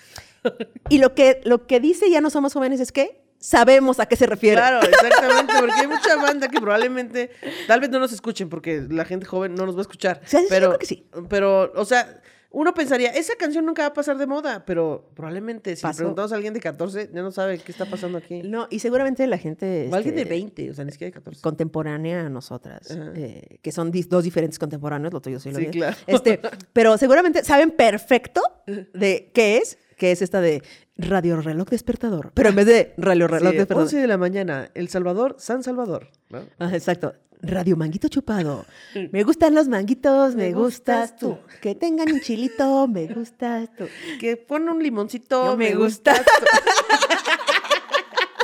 Y 0.90 0.98
lo 0.98 1.14
que, 1.14 1.40
lo 1.44 1.66
que 1.66 1.80
dice 1.80 2.10
ya 2.10 2.20
no 2.20 2.28
somos 2.28 2.52
jóvenes 2.52 2.78
es 2.78 2.92
que 2.92 3.24
sabemos 3.38 4.00
a 4.00 4.06
qué 4.06 4.16
se 4.16 4.26
refiere. 4.26 4.56
Claro, 4.56 4.80
exactamente, 4.88 5.52
porque 5.58 5.74
hay 5.74 5.86
mucha 5.86 6.16
banda 6.16 6.48
que 6.48 6.60
probablemente, 6.60 7.30
tal 7.66 7.80
vez 7.80 7.90
no 7.90 7.98
nos 7.98 8.12
escuchen, 8.12 8.48
porque 8.48 8.86
la 8.88 9.04
gente 9.04 9.26
joven 9.26 9.54
no 9.54 9.66
nos 9.66 9.74
va 9.74 9.80
a 9.80 9.82
escuchar. 9.82 10.20
Sí, 10.24 10.38
yo 10.42 10.46
pero, 10.48 10.68
creo 10.68 10.78
que 10.78 10.86
sí. 10.86 11.06
Pero, 11.28 11.72
o 11.74 11.84
sea, 11.84 12.22
uno 12.54 12.72
pensaría, 12.72 13.10
esa 13.10 13.34
canción 13.36 13.66
nunca 13.66 13.82
va 13.82 13.88
a 13.88 13.92
pasar 13.92 14.16
de 14.16 14.26
moda, 14.26 14.64
pero 14.64 15.10
probablemente 15.14 15.76
si 15.76 15.86
le 15.86 15.92
preguntamos 15.92 16.32
a 16.32 16.36
alguien 16.36 16.54
de 16.54 16.60
14, 16.60 17.10
ya 17.12 17.22
no 17.22 17.32
sabe 17.32 17.58
qué 17.58 17.72
está 17.72 17.84
pasando 17.86 18.16
aquí. 18.18 18.42
No, 18.42 18.66
y 18.70 18.78
seguramente 18.78 19.26
la 19.26 19.38
gente... 19.38 19.88
O 19.90 19.94
alguien 19.94 20.14
de 20.14 20.22
este, 20.22 20.34
20, 20.34 20.70
o 20.70 20.74
sea, 20.74 20.84
ni 20.84 20.92
siquiera 20.92 21.08
de 21.10 21.14
14. 21.14 21.42
contemporánea 21.42 22.26
a 22.26 22.28
nosotras, 22.30 22.96
eh, 23.16 23.58
que 23.60 23.72
son 23.72 23.90
dos 24.08 24.24
diferentes 24.24 24.58
contemporáneos, 24.58 25.12
lo 25.12 25.20
tuyo 25.20 25.38
sí 25.40 25.50
lo 25.50 25.56
Sí, 25.56 25.62
mío. 25.62 25.70
claro. 25.72 25.96
Este, 26.06 26.40
pero 26.72 26.96
seguramente 26.96 27.44
saben 27.44 27.70
perfecto 27.72 28.40
de 28.66 29.30
qué 29.34 29.58
es, 29.58 29.76
que 29.96 30.12
es 30.12 30.22
esta 30.22 30.40
de 30.40 30.62
radio 30.96 31.40
reloj 31.40 31.68
despertador, 31.68 32.30
pero 32.34 32.48
en 32.50 32.54
vez 32.56 32.66
de 32.66 32.94
radio 32.96 33.26
reloj 33.28 33.50
Sí, 33.52 33.56
despertador. 33.58 33.82
11 33.84 33.96
de 33.98 34.06
la 34.06 34.18
mañana, 34.18 34.70
El 34.74 34.88
Salvador, 34.88 35.36
San 35.38 35.62
Salvador. 35.62 36.08
¿no? 36.30 36.42
Ajá, 36.58 36.74
exacto. 36.76 37.14
Radio 37.42 37.76
manguito 37.76 38.08
chupado. 38.08 38.64
Me 39.12 39.22
gustan 39.22 39.54
los 39.54 39.68
manguitos, 39.68 40.34
me, 40.34 40.44
Me 40.48 40.52
gustas, 40.54 41.10
gustas 41.10 41.16
tú. 41.18 41.28
tú. 41.34 41.38
Que 41.60 41.74
tengan 41.74 42.10
un 42.10 42.20
chilito, 42.20 42.88
me 42.88 43.06
gustas 43.08 43.68
tú. 43.76 43.84
Que 44.18 44.36
pone 44.38 44.70
un 44.70 44.82
limoncito, 44.82 45.56
me 45.56 45.70
me 45.70 45.74
gusta. 45.74 46.12
gusta. 46.14 46.32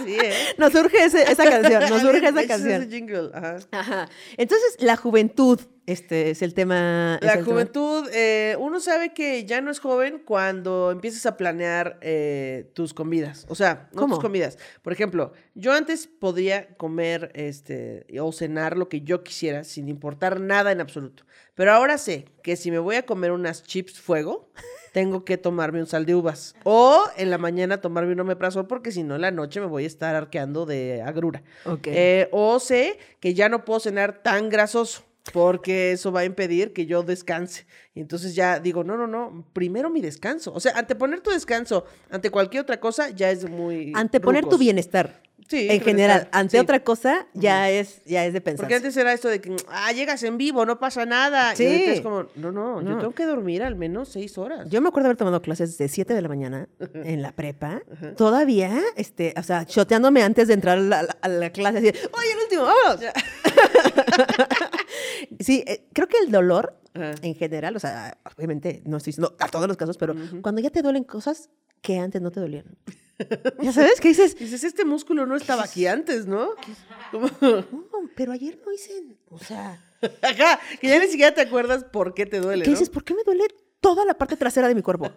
sí, 0.05 0.17
¿eh? 0.21 0.33
Nos 0.59 0.73
surge 0.73 1.05
ese- 1.05 1.31
esa 1.31 1.45
canción, 1.45 1.89
nos 1.89 2.01
surge 2.03 2.27
esa 2.29 2.47
canción. 2.47 2.83
ese 2.83 2.91
jingle, 2.91 3.31
ajá. 3.35 3.57
Ajá. 3.71 4.09
Entonces, 4.37 4.77
la 4.81 4.97
juventud, 4.97 5.61
este 5.87 6.31
es 6.31 6.43
el 6.43 6.55
tema. 6.55 7.19
La 7.21 7.33
el 7.33 7.39
tema. 7.39 7.45
juventud, 7.53 8.09
eh, 8.13 8.57
uno 8.59 8.81
sabe 8.81 9.13
que 9.13 9.45
ya 9.45 9.61
no 9.61 9.71
es 9.71 9.81
joven 9.81 10.23
cuando 10.25 10.91
empiezas 10.91 11.27
a 11.27 11.37
planear 11.37 11.99
eh, 12.03 12.71
tus 12.75 12.95
comidas. 12.95 13.47
O 13.49 13.55
sea, 13.55 13.89
no 13.93 14.03
¿Cómo? 14.03 14.15
tus 14.17 14.23
comidas. 14.23 14.59
Por 14.83 14.93
ejemplo, 14.93 15.33
yo 15.55 15.73
antes 15.73 16.07
podía 16.07 16.75
comer 16.77 17.31
este, 17.35 18.07
o 18.21 18.33
cenar 18.33 18.77
lo 18.77 18.89
que 18.89 19.01
yo 19.01 19.23
quisiera 19.25 19.65
sin 19.65 19.89
importar 19.89 20.41
nada 20.41 20.71
en 20.73 20.81
absoluto. 20.81 21.25
Pero 21.55 21.73
ahora 21.73 21.99
sé 21.99 22.27
que 22.43 22.57
si 22.57 22.71
me 22.71 22.79
voy 22.79 22.97
a 22.97 23.05
comer 23.05 23.33
unas 23.33 23.63
chips 23.65 24.01
fuego, 24.01 24.51
tengo 24.93 25.25
que 25.25 25.39
tomarme 25.39 25.81
un 25.81 25.87
sal 25.87 26.07
de 26.07 26.15
uvas. 26.15 26.55
O 26.65 27.05
en 27.17 27.31
la 27.31 27.39
mañana 27.39 27.81
tomarme 27.81 28.13
un 28.13 28.21
omeprazol 28.21 28.67
porque 28.67 28.93
si 28.93 29.03
no 29.03 29.15
en 29.15 29.23
la 29.23 29.31
noche 29.31 29.61
me 29.61 29.67
voy 29.67 29.85
a 29.85 29.87
estar 29.87 30.15
arqueando 30.15 30.67
de 30.67 31.03
agrura. 31.03 31.43
Eh, 31.85 32.29
o 32.33 32.59
sé 32.59 32.99
que 33.21 33.35
ya 33.35 33.49
no 33.49 33.65
puedo 33.65 33.81
cenar 33.81 34.23
tan 34.23 34.49
grasoso 34.49 35.05
porque 35.33 35.93
eso 35.93 36.13
va 36.13 36.21
a 36.21 36.25
impedir 36.25 36.73
que 36.73 36.87
yo 36.87 37.03
descanse. 37.03 37.67
Y 37.95 38.01
entonces 38.01 38.35
ya 38.35 38.59
digo, 38.59 38.85
no, 38.85 38.97
no, 38.97 39.07
no, 39.07 39.47
primero 39.53 39.91
mi 39.91 40.01
descanso. 40.01 40.53
O 40.53 40.61
sea, 40.61 40.73
anteponer 40.77 41.21
tu 41.21 41.31
descanso 41.31 41.85
ante 42.11 42.31
cualquier 42.31 42.63
otra 42.63 42.81
cosa 42.81 43.11
ya 43.11 43.31
es 43.31 43.49
muy... 43.49 43.93
Anteponer 43.95 44.43
tu 44.43 44.51
rucos. 44.51 44.61
bienestar. 44.61 45.23
Sí, 45.49 45.69
en 45.71 45.81
general, 45.81 46.29
ante 46.33 46.57
sí. 46.57 46.61
otra 46.61 46.81
cosa 46.81 47.27
ya 47.35 47.71
es 47.71 48.05
ya 48.05 48.25
es 48.25 48.33
de 48.33 48.41
pensar. 48.41 48.65
Porque 48.65 48.77
antes 48.77 48.97
era 48.97 49.13
esto 49.13 49.29
de 49.29 49.41
que, 49.41 49.57
ah, 49.69 49.93
llegas 49.93 50.23
en 50.23 50.39
vivo, 50.39 50.65
no 50.65 50.79
pasa 50.79 51.07
nada. 51.07 51.55
Sí. 51.57 51.65
Y 51.65 51.67
ahorita 51.67 51.93
es 51.93 52.01
como, 52.01 52.27
no, 52.37 52.53
no, 52.53 52.83
yo 52.83 52.99
tengo 52.99 53.13
que 53.13 53.25
dormir 53.25 53.63
al 53.63 53.77
menos 53.77 54.11
seis 54.11 54.39
horas. 54.39 54.69
Yo 54.71 54.81
me 54.81 54.89
acuerdo 54.89 55.09
haber 55.09 55.17
tomado 55.17 55.43
clases 55.43 55.77
de 55.79 55.89
7 55.89 56.15
de 56.15 56.23
la 56.23 56.29
mañana 56.29 56.69
en 56.95 57.23
la 57.23 57.33
prepa, 57.33 57.83
todavía, 58.17 58.81
este, 58.97 59.35
o 59.37 59.43
sea, 59.43 59.67
choteándome 59.67 60.23
antes 60.23 60.49
de 60.49 60.55
entrar 60.55 60.79
a 60.79 60.81
la, 60.81 61.17
a 61.21 61.29
la 61.29 61.51
clase, 61.51 61.79
así, 61.79 61.89
oye, 61.89 62.33
el 62.33 62.39
último, 62.45 62.63
vámonos. 62.63 63.01
sí, 65.41 65.65
eh, 65.67 65.85
creo 65.93 66.09
que 66.09 66.19
el 66.19 66.31
dolor, 66.31 66.80
Ajá. 66.95 67.13
en 67.23 67.35
general, 67.35 67.77
o 67.77 67.81
sea, 67.81 68.19
obviamente 68.37 68.83
no 68.85 68.97
estoy 68.97 69.13
diciendo 69.13 69.37
a 69.39 69.49
todos 69.49 69.69
los 69.69 69.77
casos, 69.77 69.97
pero 69.97 70.15
cuando 70.43 70.61
ya 70.61 70.71
te 70.71 70.83
duelen 70.83 71.05
cosas 71.05 71.51
que 71.83 71.99
antes 71.99 72.21
no 72.21 72.31
te 72.31 72.41
dolían. 72.41 72.65
¿Ya 73.63 73.73
sabes? 73.73 74.01
qué 74.01 74.09
dices, 74.09 74.37
Dices, 74.39 74.65
este 74.65 74.85
músculo 74.85 75.27
no 75.27 75.37
estaba 75.37 75.63
aquí 75.65 75.87
antes, 75.87 76.27
¿no? 76.27 76.51
Como- 77.11 77.29
no, 77.41 78.11
pero 78.17 78.33
ayer 78.33 78.59
no 78.65 78.73
hice, 78.73 79.17
o 79.29 79.39
sea, 79.39 79.83
Ajá, 80.23 80.59
que 80.81 80.89
ya 80.89 80.99
ni 80.99 81.07
siquiera 81.09 81.35
te 81.35 81.43
acuerdas 81.43 81.85
por 81.85 82.15
qué 82.15 82.25
te 82.27 82.41
duele, 82.41 82.65
¿qué 82.65 82.71
¿no? 82.71 82.75
dices? 82.77 82.89
¿Por 82.91 83.05
qué 83.05 83.15
me 83.15 83.23
duele 83.25 83.45
toda 83.81 84.05
la 84.07 84.15
parte 84.15 84.37
trasera 84.37 84.67
de 84.69 84.75
mi 84.75 84.83
cuerpo? 84.83 85.11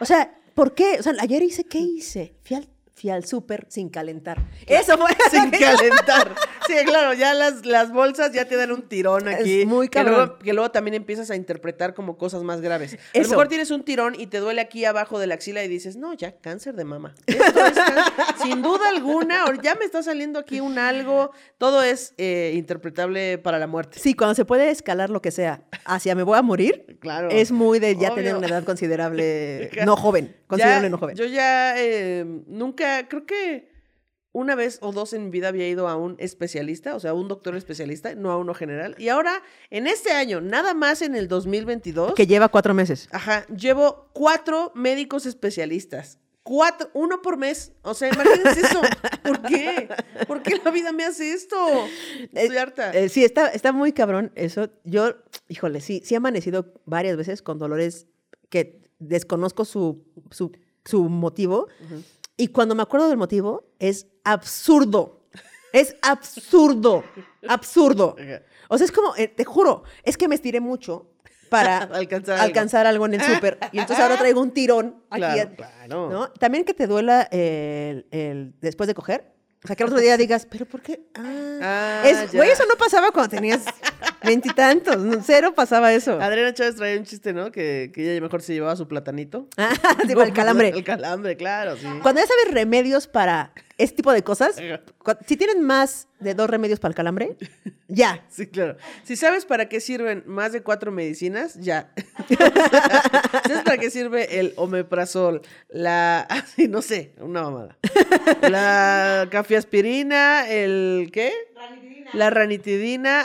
O 0.00 0.04
sea, 0.06 0.34
¿por 0.54 0.74
qué? 0.74 0.96
O 0.98 1.02
sea, 1.02 1.12
ayer 1.20 1.42
hice, 1.42 1.64
¿qué 1.64 1.78
hice? 1.80 2.34
Fui 2.42 2.56
al, 2.56 2.66
fui 3.02 3.10
al 3.10 3.24
súper 3.26 3.66
sin 3.68 3.88
calentar. 3.88 4.38
Eso 4.66 4.96
fue. 4.96 5.10
sin 5.30 5.50
calentar. 5.50 6.34
Sí, 6.68 6.74
claro, 6.86 7.12
ya 7.14 7.34
las, 7.34 7.66
las 7.66 7.92
bolsas 7.92 8.32
ya 8.32 8.44
te 8.46 8.54
dan 8.56 8.70
un 8.70 8.82
tirón 8.82 9.26
aquí. 9.26 9.62
Es 9.62 9.66
muy 9.66 9.88
que 9.88 9.98
cabrón. 9.98 10.14
luego, 10.14 10.38
que 10.38 10.52
luego 10.52 10.70
también 10.70 10.94
empiezas 10.94 11.28
a 11.30 11.36
interpretar 11.36 11.94
como 11.94 12.16
cosas 12.16 12.44
más 12.44 12.60
graves. 12.60 12.96
A 13.14 13.18
lo 13.18 13.28
mejor 13.28 13.48
tienes 13.48 13.72
un 13.72 13.82
tirón 13.82 14.14
y 14.18 14.28
te 14.28 14.38
duele 14.38 14.60
aquí 14.60 14.84
abajo 14.84 15.18
de 15.18 15.26
la 15.26 15.34
axila 15.34 15.64
y 15.64 15.68
dices, 15.68 15.96
no, 15.96 16.14
ya, 16.14 16.32
cáncer 16.40 16.76
de 16.76 16.84
mama. 16.84 17.14
Esto 17.26 17.42
es. 17.66 17.74
Sin 18.42 18.62
duda 18.62 18.88
alguna, 18.88 19.44
ya 19.62 19.74
me 19.74 19.84
está 19.84 20.02
saliendo 20.04 20.38
aquí 20.38 20.60
un 20.60 20.78
algo. 20.78 21.32
Todo 21.58 21.82
es 21.82 22.14
eh, 22.18 22.52
interpretable 22.54 23.38
para 23.38 23.58
la 23.58 23.66
muerte. 23.66 23.98
Sí, 23.98 24.14
cuando 24.14 24.36
se 24.36 24.44
puede 24.44 24.70
escalar 24.70 25.10
lo 25.10 25.20
que 25.20 25.32
sea 25.32 25.62
hacia 25.84 26.14
me 26.14 26.22
voy 26.22 26.38
a 26.38 26.42
morir, 26.42 26.98
Claro. 27.00 27.30
es 27.30 27.50
muy 27.50 27.80
de 27.80 27.94
ya 27.96 28.08
Obvio. 28.08 28.14
tener 28.14 28.36
una 28.36 28.46
edad 28.46 28.62
considerable, 28.64 29.70
no 29.84 29.96
joven, 29.96 30.36
considerable 30.46 30.86
Ya- 30.86 30.90
no 30.90 30.98
joven. 30.98 31.16
Yo 31.16 31.24
ya 31.24 31.74
eh, 31.76 32.24
nunca, 32.46 32.91
creo 33.08 33.26
que 33.26 33.70
una 34.34 34.54
vez 34.54 34.78
o 34.80 34.92
dos 34.92 35.12
en 35.12 35.24
mi 35.24 35.30
vida 35.30 35.48
había 35.48 35.68
ido 35.68 35.88
a 35.88 35.96
un 35.96 36.16
especialista, 36.18 36.94
o 36.96 37.00
sea, 37.00 37.10
a 37.10 37.14
un 37.14 37.28
doctor 37.28 37.54
especialista, 37.54 38.14
no 38.14 38.30
a 38.30 38.38
uno 38.38 38.54
general. 38.54 38.94
Y 38.98 39.08
ahora, 39.08 39.42
en 39.68 39.86
este 39.86 40.12
año, 40.12 40.40
nada 40.40 40.72
más 40.72 41.02
en 41.02 41.14
el 41.14 41.28
2022, 41.28 42.14
Que 42.14 42.26
lleva 42.26 42.48
cuatro 42.48 42.72
meses. 42.72 43.08
ajá, 43.12 43.46
llevo 43.48 44.08
cuatro 44.14 44.72
médicos 44.74 45.26
especialistas. 45.26 46.18
Cuatro, 46.44 46.90
uno 46.94 47.22
por 47.22 47.36
mes. 47.36 47.72
O 47.82 47.94
sea, 47.94 48.08
imagínense 48.12 48.60
eso. 48.62 48.80
¿Por 49.22 49.42
qué? 49.42 49.88
¿Por 50.26 50.42
qué 50.42 50.60
la 50.64 50.72
vida 50.72 50.90
me 50.92 51.04
hace 51.04 51.32
esto? 51.32 51.56
Estoy 52.32 52.56
harta. 52.56 52.90
Eh, 52.92 53.08
sí, 53.10 53.22
está, 53.24 53.46
está 53.48 53.70
muy 53.70 53.92
cabrón 53.92 54.32
eso. 54.34 54.68
Yo, 54.82 55.14
híjole, 55.48 55.80
sí, 55.80 56.02
sí 56.04 56.14
he 56.14 56.16
amanecido 56.16 56.72
varias 56.84 57.16
veces 57.16 57.42
con 57.42 57.58
dolores 57.60 58.06
que 58.48 58.80
desconozco 58.98 59.64
su, 59.64 60.02
su, 60.32 60.50
su 60.84 61.04
motivo. 61.08 61.68
Y 62.42 62.48
cuando 62.48 62.74
me 62.74 62.82
acuerdo 62.82 63.08
del 63.08 63.18
motivo, 63.18 63.68
es 63.78 64.08
absurdo. 64.24 65.20
Es 65.72 65.94
absurdo. 66.02 67.04
Absurdo. 67.48 68.16
O 68.68 68.76
sea, 68.78 68.84
es 68.84 68.90
como, 68.90 69.14
eh, 69.16 69.28
te 69.28 69.44
juro, 69.44 69.84
es 70.02 70.16
que 70.16 70.26
me 70.26 70.34
estiré 70.34 70.58
mucho 70.60 71.12
para 71.48 71.78
Alcanzar 71.92 72.34
algo. 72.34 72.44
alcanzar 72.46 72.86
algo 72.86 73.06
en 73.06 73.14
el 73.14 73.22
súper. 73.22 73.58
Y 73.70 73.78
entonces 73.78 74.02
ahora 74.02 74.18
traigo 74.18 74.40
un 74.40 74.50
tirón. 74.50 75.04
Claro. 75.08 76.10
¿no? 76.10 76.28
También 76.32 76.64
que 76.64 76.74
te 76.74 76.88
duela 76.88 77.28
el, 77.30 78.06
el- 78.10 78.54
después 78.60 78.88
de 78.88 78.94
coger. 78.94 79.32
O 79.64 79.68
sea, 79.68 79.76
que 79.76 79.84
el 79.84 79.88
otro 79.90 80.00
día 80.00 80.16
digas, 80.16 80.44
¿pero 80.50 80.66
por 80.66 80.82
qué? 80.82 81.06
Ah, 81.14 81.60
Ah, 81.62 82.02
es, 82.08 82.34
güey, 82.34 82.50
eso 82.50 82.64
no 82.68 82.74
pasaba 82.74 83.12
cuando 83.12 83.30
tenías 83.30 83.62
veintitantos. 84.24 84.96
Cero 85.24 85.52
pasaba 85.54 85.92
eso. 85.92 86.20
Adriana 86.20 86.54
Chávez 86.54 86.76
traía 86.76 86.98
un 86.98 87.04
chiste, 87.04 87.32
¿no? 87.32 87.50
Que, 87.52 87.90
que 87.94 88.10
ella 88.10 88.20
mejor 88.20 88.42
se 88.42 88.54
llevaba 88.54 88.76
su 88.76 88.88
platanito. 88.88 89.48
Ah, 89.56 89.72
tipo 90.06 90.22
el 90.22 90.32
calambre. 90.32 90.68
El 90.74 90.84
calambre, 90.84 91.36
claro, 91.36 91.76
sí. 91.76 91.86
Cuando 92.02 92.20
ya 92.20 92.26
sabes 92.26 92.52
remedios 92.52 93.06
para 93.06 93.52
este 93.82 93.96
tipo 93.96 94.12
de 94.12 94.22
cosas, 94.22 94.56
si 95.26 95.36
tienen 95.36 95.62
más 95.62 96.08
de 96.20 96.34
dos 96.34 96.48
remedios 96.48 96.78
para 96.78 96.90
el 96.90 96.94
calambre, 96.94 97.36
ya. 97.88 98.24
Sí, 98.28 98.46
claro. 98.46 98.76
Si 99.02 99.16
sabes 99.16 99.44
para 99.44 99.68
qué 99.68 99.80
sirven 99.80 100.22
más 100.26 100.52
de 100.52 100.62
cuatro 100.62 100.92
medicinas, 100.92 101.54
ya. 101.54 101.92
¿Sabes 102.28 103.62
para 103.64 103.78
qué 103.78 103.90
sirve 103.90 104.38
el 104.38 104.52
omeprazol? 104.56 105.42
La, 105.68 106.20
así, 106.28 106.68
no 106.68 106.82
sé, 106.82 107.14
una 107.18 107.42
mamada. 107.42 107.78
La 108.48 109.28
cafiaspirina, 109.30 110.48
el, 110.48 111.10
¿qué? 111.12 111.32
la 112.12 112.28
ranitidina 112.28 113.24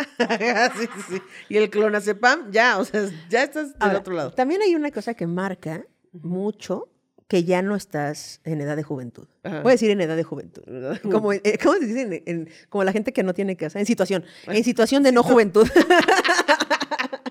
sí, 0.78 0.88
sí, 0.96 1.02
sí, 1.10 1.22
y 1.50 1.58
el 1.58 1.70
clonazepam, 1.70 2.52
ya, 2.52 2.80
o 2.80 2.86
sea, 2.86 3.10
ya 3.30 3.44
estás 3.44 3.74
del 3.74 3.82
Ahora, 3.82 4.00
otro 4.00 4.14
lado. 4.14 4.32
También 4.32 4.62
hay 4.62 4.76
una 4.76 4.92
cosa 4.92 5.14
que 5.14 5.28
marca 5.28 5.86
mucho 6.14 6.88
que 7.28 7.44
ya 7.44 7.62
no 7.62 7.76
estás 7.76 8.40
en 8.46 8.62
edad 8.62 8.76
de 8.78 8.84
juventud. 8.84 9.28
Ajá. 9.44 9.62
Voy 9.62 9.72
a 9.72 9.74
decir 9.74 9.92
en 9.92 10.00
edad 10.02 10.16
de 10.16 10.24
juventud. 10.24 10.64
Como, 11.04 11.34
eh, 11.34 11.42
¿Cómo 11.62 11.76
se 11.76 11.86
dice? 11.86 12.02
En- 12.02 12.24
en- 12.26 12.50
como 12.70 12.84
la 12.84 12.92
gente 12.94 13.12
que 13.12 13.24
no 13.24 13.34
tiene 13.34 13.58
casa. 13.58 13.80
En 13.80 13.86
situación. 13.86 14.24
En 14.48 14.64
situación 14.64 15.04
de 15.04 15.12
no 15.12 15.24
juventud. 15.24 15.68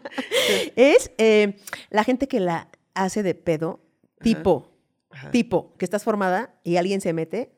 es 0.76 1.10
eh, 1.18 1.56
la 1.90 2.04
gente 2.04 2.28
que 2.28 2.40
la 2.40 2.68
hace 2.94 3.22
de 3.22 3.34
pedo, 3.34 3.80
tipo, 4.20 4.72
Ajá, 5.10 5.30
tipo, 5.30 5.74
que 5.78 5.84
estás 5.84 6.04
formada 6.04 6.54
y 6.64 6.76
alguien 6.76 7.00
se 7.00 7.12
mete 7.12 7.52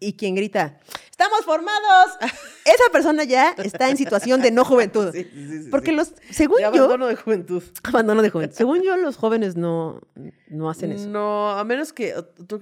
y 0.00 0.14
quien 0.14 0.34
grita, 0.34 0.80
¡estamos 1.22 1.44
formados! 1.44 2.18
Esa 2.64 2.92
persona 2.92 3.24
ya 3.24 3.54
está 3.58 3.88
en 3.88 3.96
situación 3.96 4.40
de 4.42 4.50
no 4.50 4.64
juventud. 4.64 5.10
Sí, 5.12 5.24
sí, 5.24 5.62
sí, 5.64 5.68
Porque 5.70 5.92
los, 5.92 6.14
según 6.30 6.56
De 6.56 6.62
yo, 6.62 6.68
abandono 6.68 7.06
de 7.06 7.16
juventud. 7.16 7.62
abandono 7.82 8.22
de 8.22 8.30
juventud. 8.30 8.56
Según 8.56 8.82
yo, 8.82 8.96
los 8.96 9.16
jóvenes 9.16 9.56
no, 9.56 10.00
no 10.48 10.70
hacen 10.70 10.92
eso. 10.92 11.08
No, 11.08 11.50
a 11.50 11.64
menos 11.64 11.92
que 11.92 12.14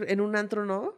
en 0.06 0.20
un 0.20 0.36
antro 0.36 0.64
no. 0.66 0.94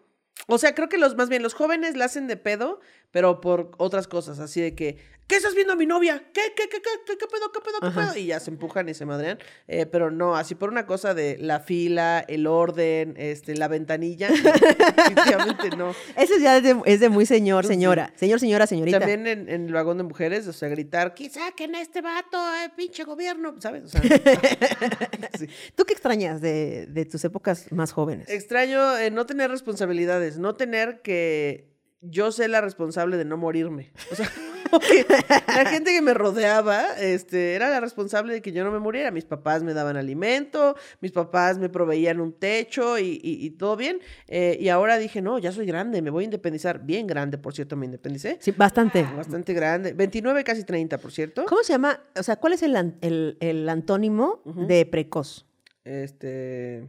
O 0.48 0.58
sea, 0.58 0.74
creo 0.74 0.88
que 0.88 0.98
los 0.98 1.16
más 1.16 1.28
bien 1.28 1.42
los 1.42 1.54
jóvenes 1.54 1.96
la 1.96 2.06
hacen 2.06 2.26
de 2.26 2.36
pedo, 2.36 2.80
pero 3.12 3.40
por 3.40 3.70
otras 3.78 4.08
cosas, 4.08 4.40
así 4.40 4.60
de 4.60 4.74
que, 4.74 4.96
¿qué 5.28 5.36
estás 5.36 5.54
viendo 5.54 5.72
a 5.74 5.76
mi 5.76 5.86
novia? 5.86 6.18
¿Qué, 6.34 6.40
qué, 6.56 6.68
qué, 6.68 6.80
qué, 6.82 6.90
qué, 7.06 7.16
qué 7.16 7.26
pedo, 7.26 7.52
qué 7.52 7.60
pedo, 7.60 7.80
qué 7.80 7.86
Ajá. 7.86 8.00
pedo? 8.12 8.16
Y 8.18 8.26
ya 8.26 8.40
se 8.40 8.50
empujan 8.50 8.88
y 8.88 8.94
se 8.94 9.04
madrean. 9.06 9.38
Eh, 9.68 9.86
pero 9.86 10.10
no, 10.10 10.34
así 10.36 10.54
por 10.54 10.70
una 10.70 10.84
cosa 10.86 11.14
de 11.14 11.38
la 11.38 11.60
fila, 11.60 12.20
el 12.26 12.46
orden, 12.46 13.14
este, 13.16 13.54
la 13.56 13.68
ventanilla. 13.68 14.28
Definitivamente 14.96 15.76
no. 15.76 15.94
Eso 16.16 16.34
ya 16.38 16.56
es 16.56 16.62
de, 16.62 16.76
es 16.86 17.00
de 17.00 17.08
muy 17.08 17.24
señor, 17.26 17.64
Sí. 17.64 17.68
señora. 17.68 18.12
Señor, 18.16 18.40
señora, 18.40 18.66
señorita. 18.66 18.98
También 18.98 19.26
en, 19.26 19.48
en 19.48 19.66
el 19.66 19.72
vagón 19.72 19.96
de 19.98 20.04
mujeres, 20.04 20.46
o 20.48 20.52
sea, 20.52 20.68
gritar, 20.68 21.14
que 21.14 21.28
saquen 21.30 21.74
a 21.74 21.80
este 21.80 22.00
vato, 22.00 22.38
eh, 22.64 22.70
pinche 22.76 23.04
gobierno, 23.04 23.54
¿sabes? 23.60 23.84
O 23.84 23.88
sea, 23.88 24.00
sí. 25.38 25.46
¿Tú 25.74 25.84
qué 25.84 25.92
extrañas 25.92 26.40
de, 26.40 26.86
de 26.86 27.04
tus 27.04 27.24
épocas 27.24 27.70
más 27.72 27.92
jóvenes? 27.92 28.28
Extraño 28.28 28.96
eh, 28.98 29.10
no 29.10 29.26
tener 29.26 29.50
responsabilidades, 29.50 30.38
no 30.38 30.54
tener 30.54 31.00
que 31.02 31.71
yo 32.02 32.30
ser 32.32 32.50
la 32.50 32.60
responsable 32.60 33.16
de 33.16 33.24
no 33.24 33.36
morirme. 33.36 33.92
O 34.10 34.14
sea, 34.14 34.28
la 35.48 35.66
gente 35.66 35.92
que 35.92 36.02
me 36.02 36.14
rodeaba 36.14 36.84
este, 36.98 37.54
era 37.54 37.68
la 37.70 37.78
responsable 37.80 38.32
de 38.32 38.42
que 38.42 38.52
yo 38.52 38.64
no 38.64 38.70
me 38.70 38.78
muriera. 38.78 39.10
Mis 39.10 39.24
papás 39.24 39.62
me 39.62 39.72
daban 39.74 39.96
alimento, 39.96 40.76
mis 41.00 41.12
papás 41.12 41.58
me 41.58 41.68
proveían 41.68 42.20
un 42.20 42.32
techo 42.32 42.98
y, 42.98 43.20
y- 43.22 43.44
y 43.46 43.50
todo 43.50 43.76
bien. 43.76 44.00
Eh, 44.28 44.56
y 44.60 44.68
ahora 44.68 44.98
dije, 44.98 45.22
no, 45.22 45.38
ya 45.38 45.52
soy 45.52 45.66
grande, 45.66 46.02
me 46.02 46.10
voy 46.10 46.24
a 46.24 46.26
independizar. 46.26 46.80
Bien 46.84 47.06
grande, 47.06 47.38
por 47.38 47.54
cierto, 47.54 47.76
me 47.76 47.86
independicé. 47.86 48.38
Sí, 48.40 48.50
bastante. 48.52 49.02
Bastante 49.16 49.52
grande. 49.52 49.92
29, 49.92 50.42
casi 50.44 50.64
30, 50.64 50.98
por 50.98 51.12
cierto. 51.12 51.44
¿Cómo 51.46 51.62
se 51.62 51.72
llama? 51.72 52.00
O 52.16 52.22
sea, 52.22 52.36
¿cuál 52.36 52.54
es 52.54 52.62
el, 52.62 52.74
el- 53.00 53.36
el 53.40 53.68
antónimo 53.68 54.42
de 54.44 54.86
precoz? 54.86 55.46
Este. 55.84 56.88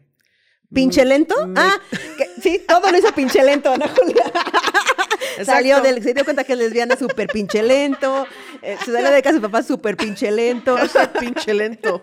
¿Pinche 0.73 1.05
lento? 1.05 1.35
me- 1.47 1.59
Ah, 1.59 1.79
que- 2.17 2.41
sí, 2.41 2.61
todo 2.67 2.91
lo 2.91 2.97
hizo 2.97 3.13
pinche 3.13 3.43
lento, 3.43 3.71
Ana 3.71 3.87
Julia. 3.89 4.23
Salió 5.45 5.81
del, 5.81 6.01
se 6.03 6.13
dio 6.13 6.23
cuenta 6.23 6.43
que 6.43 6.53
es 6.53 6.59
lesbiana 6.59 6.95
súper 6.95 7.27
pinche 7.27 7.61
lento. 7.63 8.27
eh, 8.61 8.77
se 8.83 8.91
salió 8.91 9.11
de 9.11 9.21
casa 9.21 9.33
de 9.33 9.37
su 9.39 9.41
papá 9.41 9.63
súper 9.63 9.97
pinche 9.97 10.31
lento. 10.31 10.75
Hashtag 10.77 11.13
pinche 11.19 11.53
lento. 11.53 12.01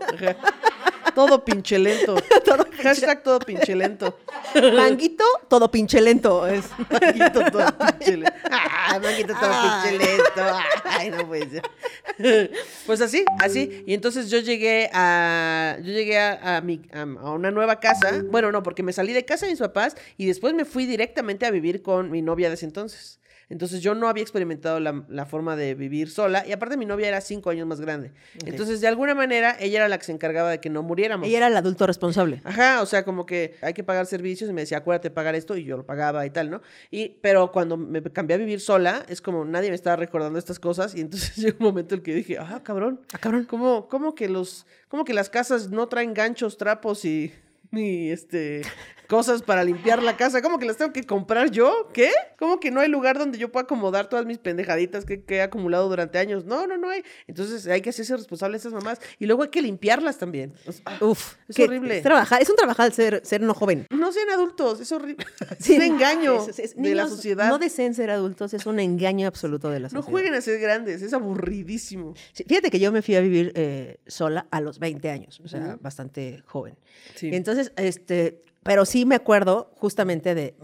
Todo 1.15 1.45
pinche 1.45 1.79
lento. 1.79 2.15
todo 2.45 2.67
Hashtag 2.83 3.23
todo 3.23 3.39
pinche 3.41 3.75
lento. 3.75 4.19
Manguito, 4.55 5.25
todo 5.49 5.71
pinche 5.71 6.01
lento. 6.01 6.47
Es. 6.47 6.67
Manguito 6.91 7.51
todo 7.51 7.67
pinche 7.77 8.17
lento. 8.17 8.33
Ah, 8.51 8.99
manguito 9.03 9.35
todo 9.35 9.51
pinche 9.51 9.99
lento. 9.99 10.59
Ay, 10.85 11.11
no 11.11 11.27
puede 11.27 11.49
ser. 11.51 12.51
Pues 12.87 13.01
así, 13.01 13.25
así. 13.39 13.83
Y 13.87 13.95
entonces 13.95 14.31
yo 14.31 14.39
llegué 14.39 14.89
a. 14.93 15.77
Yo 15.79 15.93
llegué 15.93 16.19
a, 16.19 16.57
a 16.57 16.61
mi, 16.61 16.83
a, 16.93 17.03
a 17.03 17.31
una 17.33 17.51
nueva 17.51 17.81
casa. 17.81 18.23
Bueno, 18.31 18.53
no, 18.53 18.63
porque 18.63 18.83
me 18.83 18.93
salí 18.93 19.13
de 19.13 19.25
casa 19.25 19.47
de 19.47 19.53
mis 19.53 19.61
papás 19.61 19.97
y 20.17 20.27
después 20.27 20.55
me 20.55 20.65
fui 20.65 20.87
directamente 20.87 21.47
a 21.47 21.51
vivir 21.51 21.83
con 21.83 22.11
mi 22.11 22.23
novia 22.23 22.49
de 22.49 22.55
ese 22.55 22.67
entonces. 22.67 23.20
Entonces 23.50 23.83
yo 23.83 23.95
no 23.95 24.09
había 24.09 24.23
experimentado 24.23 24.80
la, 24.80 25.04
la 25.09 25.26
forma 25.26 25.57
de 25.57 25.75
vivir 25.75 26.09
sola. 26.11 26.47
Y 26.47 26.52
aparte 26.52 26.76
mi 26.76 26.87
novia 26.87 27.09
era 27.09 27.21
cinco 27.21 27.50
años 27.50 27.66
más 27.66 27.80
grande. 27.80 28.12
Entonces, 28.47 28.80
de 28.80 28.88
alguna 28.88 29.14
manera, 29.14 29.57
ella 29.61 29.80
era 29.80 29.88
la 29.88 29.99
que 29.99 30.04
se 30.04 30.12
encargaba 30.12 30.50
de 30.50 30.61
que 30.61 30.71
no 30.71 30.83
muriéramos. 30.83 31.26
Ella 31.28 31.38
era 31.38 31.47
el 31.49 31.57
adulto 31.57 31.87
responsable. 31.87 32.40
Ajá, 32.45 32.80
o 32.80 32.87
sea, 32.87 33.04
como 33.04 33.26
que 33.26 33.57
hay 33.61 33.75
que 33.75 33.85
pagar 33.85 34.07
servicios 34.07 34.49
y 34.49 34.52
me 34.52 34.62
decía, 34.62 34.78
acuérdate 34.78 35.11
pagar 35.11 35.35
esto 35.35 35.57
y 35.57 35.64
yo 35.64 35.76
lo 35.76 35.85
pagaba 35.85 36.25
y 36.25 36.31
tal, 36.31 36.48
¿no? 36.48 36.62
Y, 36.90 37.11
pero 37.20 37.51
cuando 37.53 37.77
me 37.77 38.03
cambié 38.03 38.37
a 38.37 38.38
vivir 38.38 38.61
sola, 38.61 39.05
es 39.09 39.20
como 39.20 39.44
nadie 39.44 39.68
me 39.68 39.75
estaba 39.75 39.96
recordando 39.96 40.38
estas 40.38 40.59
cosas 40.59 40.94
y 40.94 41.01
entonces 41.01 41.37
llegó 41.37 41.59
un 41.59 41.66
momento 41.66 41.94
en 41.94 41.98
el 42.01 42.05
que 42.05 42.14
dije, 42.14 42.38
ah, 42.38 42.61
cabrón, 42.62 43.01
Ah, 43.12 43.18
cabrón. 43.18 43.44
¿cómo, 43.44 43.88
cómo 43.88 44.14
que 44.14 44.29
los, 44.29 44.66
cómo 44.88 45.05
que 45.05 45.12
las 45.12 45.29
casas 45.29 45.70
no 45.70 45.88
traen 45.88 46.14
ganchos, 46.14 46.57
trapos 46.57 47.05
y, 47.05 47.33
y 47.72 48.11
este, 48.11 48.62
cosas 49.09 49.42
para 49.42 49.62
limpiar 49.64 50.02
la 50.02 50.16
casa? 50.16 50.42
¿Cómo 50.42 50.59
que 50.59 50.66
las 50.66 50.76
tengo 50.76 50.92
que 50.92 51.04
comprar 51.04 51.50
yo? 51.50 51.88
¿Qué? 51.92 52.11
¿Cómo 52.38 52.59
que 52.61 52.70
no 52.70 52.80
hay 52.80 52.88
lugar 52.88 53.18
donde 53.18 53.38
yo 53.38 53.50
pueda 53.52 53.64
acomodar 53.64 54.09
todas 54.09 54.24
mis 54.26 54.38
pendejaditas 54.38 55.04
que, 55.04 55.22
que 55.22 55.37
he 55.37 55.42
acumulado 55.42 55.88
durante 55.88 56.18
años? 56.18 56.44
No, 56.44 56.66
no, 56.66 56.76
no 56.78 56.88
hay. 56.88 57.02
Entonces 57.26 57.66
hay 57.66 57.80
que 57.80 57.90
hacerse 57.90 58.16
responsable 58.16 58.54
de 58.54 58.59
esas 58.59 58.72
mamás 58.72 58.98
y 59.18 59.26
luego 59.26 59.42
hay 59.42 59.50
que 59.50 59.62
limpiarlas 59.62 60.18
también. 60.18 60.52
O 60.66 60.72
sea, 60.72 60.83
ah, 60.87 60.98
Uf, 61.04 61.35
Es 61.48 61.59
horrible. 61.59 61.98
Es, 61.98 62.02
trabajar, 62.02 62.40
es 62.42 62.48
un 62.50 62.56
trabajar 62.56 62.92
ser, 62.92 63.20
ser 63.24 63.40
no 63.42 63.52
joven. 63.54 63.87
No 63.90 64.11
sean 64.12 64.30
adultos, 64.30 64.80
es 64.80 64.90
horrible. 64.92 65.26
Sí, 65.59 65.74
es 65.76 65.78
un 65.80 65.85
engaño 65.94 66.46
es- 66.48 66.59
es- 66.59 66.76
de 66.76 66.94
la 66.94 67.06
sociedad. 67.09 67.48
No 67.48 67.59
deseen 67.59 67.94
ser 67.94 68.11
adultos, 68.11 68.54
es 68.54 68.66
un 68.66 68.80
engaño 68.80 69.26
absoluto 69.28 69.68
de 69.70 69.80
la 69.80 69.88
No 69.88 69.90
sociedad. 69.90 70.11
jueguen 70.11 70.35
a 70.35 70.40
ser 70.40 70.59
grandes, 70.61 71.02
es 71.02 71.12
aburridísimo. 71.12 72.14
Sí, 72.33 72.44
fíjate 72.46 72.70
que 72.70 72.78
yo 72.80 72.90
me 72.92 73.02
fui 73.02 73.16
a 73.16 73.20
vivir 73.20 73.52
eh, 73.54 73.98
sola 74.06 74.46
a 74.50 74.61
los 74.61 74.78
20 74.78 75.11
años, 75.11 75.40
o 75.44 75.48
sea, 75.48 75.76
bastante 75.80 76.42
joven. 76.46 76.76
Sí. 77.16 77.28
Y 77.28 77.35
entonces, 77.35 77.60
este, 77.77 78.42
pero 78.62 78.85
sí 78.85 79.05
me 79.07 79.14
acuerdo 79.14 79.73
justamente 79.77 80.35
de, 80.35 80.55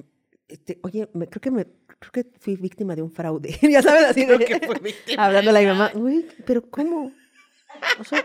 este, 0.48 0.78
oye, 0.82 1.08
me- 1.12 1.26
creo 1.28 1.40
que 1.40 1.50
me, 1.50 1.64
creo 1.98 2.12
que 2.12 2.26
fui 2.38 2.56
víctima 2.56 2.94
de 2.94 3.02
un 3.02 3.10
fraude. 3.10 3.56
ya 3.62 3.82
sabes, 3.82 4.04
así 4.06 4.24
de, 4.24 4.36
Creo 4.36 4.60
que 4.60 4.66
fue 4.66 4.78
víctima. 4.78 5.24
hablando 5.26 5.50
a 5.50 5.60
mi 5.60 5.66
mamá, 5.66 5.92
uy, 5.94 6.26
pero 6.44 6.62
¿cómo? 6.70 7.12
O 8.00 8.04
sea, 8.04 8.24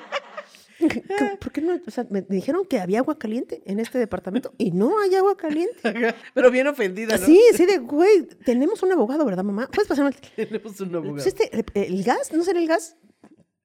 ¿qué- 0.80 1.02
qué- 1.02 1.38
¿por 1.40 1.52
qué 1.52 1.62
no? 1.62 1.80
O 1.86 1.92
sea, 1.92 2.06
me, 2.10 2.22
dijeron 2.22 2.66
que 2.66 2.80
había 2.80 3.00
agua 3.00 3.18
caliente 3.18 3.62
en 3.66 3.80
este 3.80 3.98
departamento 4.00 4.54
y 4.58 4.72
no 4.72 5.00
hay 5.00 5.16
agua 5.16 5.36
caliente. 5.38 5.82
Pero 6.34 6.52
bien 6.52 6.68
ofendida, 6.68 7.18
¿no? 7.18 7.26
Sí, 7.26 7.40
sí, 7.56 7.66
de, 7.66 7.80
güey, 7.80 8.24
tenemos 8.46 8.82
un 8.84 8.92
abogado, 8.92 9.26
¿verdad, 9.26 9.44
mamá? 9.44 9.68
¿Puedes 9.72 9.88
pasarme 9.88 10.12
el, 10.12 10.48
Tenemos 10.48 10.80
un 10.80 10.90
abogado. 10.96 11.14
pues 11.16 11.28
este, 11.28 11.50
el, 11.56 11.66
el 11.74 12.04
gas? 12.04 12.32
¿No 12.34 12.44
será 12.44 12.60
el 12.60 12.68
gas? 12.68 12.96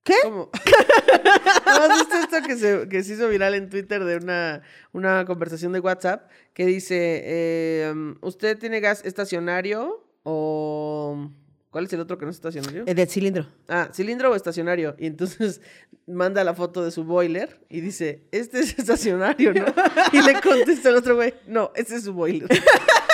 ¿Qué? 0.06 0.14
¿Cómo? 0.22 0.50
¿No 1.66 1.72
has 1.72 1.98
visto 1.98 2.14
esto 2.14 2.46
que 2.46 2.56
se, 2.56 2.88
que 2.88 3.02
se 3.02 3.14
hizo 3.14 3.28
viral 3.28 3.54
en 3.54 3.68
Twitter 3.68 4.04
de 4.04 4.16
una, 4.18 4.62
una 4.92 5.24
conversación 5.24 5.72
de 5.72 5.80
WhatsApp 5.80 6.30
que 6.54 6.64
dice, 6.64 7.22
eh, 7.24 8.14
¿usted 8.20 8.56
tiene 8.56 8.80
gas 8.80 9.04
estacionario 9.04 10.06
o... 10.22 11.28
¿Cuál 11.70 11.84
es 11.84 11.92
el 11.92 12.00
otro 12.00 12.16
que 12.16 12.24
no 12.24 12.30
es 12.30 12.36
estacionario? 12.36 12.84
Eh, 12.86 12.94
del 12.94 13.06
cilindro. 13.06 13.48
Ah, 13.68 13.90
cilindro 13.92 14.30
o 14.30 14.34
estacionario. 14.34 14.94
Y 14.98 15.06
entonces 15.06 15.60
manda 16.06 16.42
la 16.44 16.54
foto 16.54 16.82
de 16.82 16.90
su 16.90 17.04
boiler 17.04 17.60
y 17.68 17.80
dice, 17.80 18.22
este 18.30 18.60
es 18.60 18.78
estacionario, 18.78 19.52
¿no? 19.52 19.66
Y 20.12 20.22
le 20.22 20.40
contesta 20.40 20.88
el 20.88 20.96
otro 20.96 21.16
güey, 21.16 21.34
no, 21.48 21.72
este 21.74 21.96
es 21.96 22.04
su 22.04 22.14
boiler. 22.14 22.48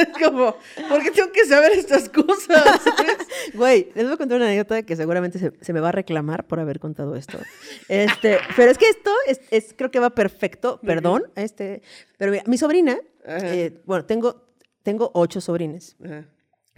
Es 0.00 0.08
como, 0.22 0.56
¿por 0.88 1.02
qué 1.02 1.10
tengo 1.10 1.30
que 1.32 1.44
saber 1.46 1.72
estas 1.72 2.08
cosas? 2.08 2.80
Güey, 3.54 3.90
les 3.94 4.04
voy 4.04 4.14
a 4.14 4.16
contar 4.16 4.36
una 4.36 4.46
anécdota 4.46 4.82
que 4.82 4.96
seguramente 4.96 5.38
se, 5.38 5.52
se 5.60 5.72
me 5.72 5.80
va 5.80 5.88
a 5.88 5.92
reclamar 5.92 6.46
por 6.46 6.60
haber 6.60 6.78
contado 6.80 7.16
esto. 7.16 7.38
Este, 7.88 8.38
pero 8.56 8.70
es 8.70 8.78
que 8.78 8.88
esto 8.88 9.10
es, 9.26 9.40
es- 9.50 9.74
creo 9.76 9.90
que 9.90 9.98
va 9.98 10.10
perfecto, 10.10 10.80
perdón. 10.84 11.24
Este, 11.36 11.82
pero 12.18 12.30
mira, 12.32 12.44
mi 12.46 12.58
sobrina, 12.58 12.98
eh, 13.26 13.80
bueno, 13.86 14.04
tengo, 14.04 14.42
tengo 14.82 15.10
ocho 15.14 15.40
sobrines. 15.40 15.96
Ajá. 16.04 16.24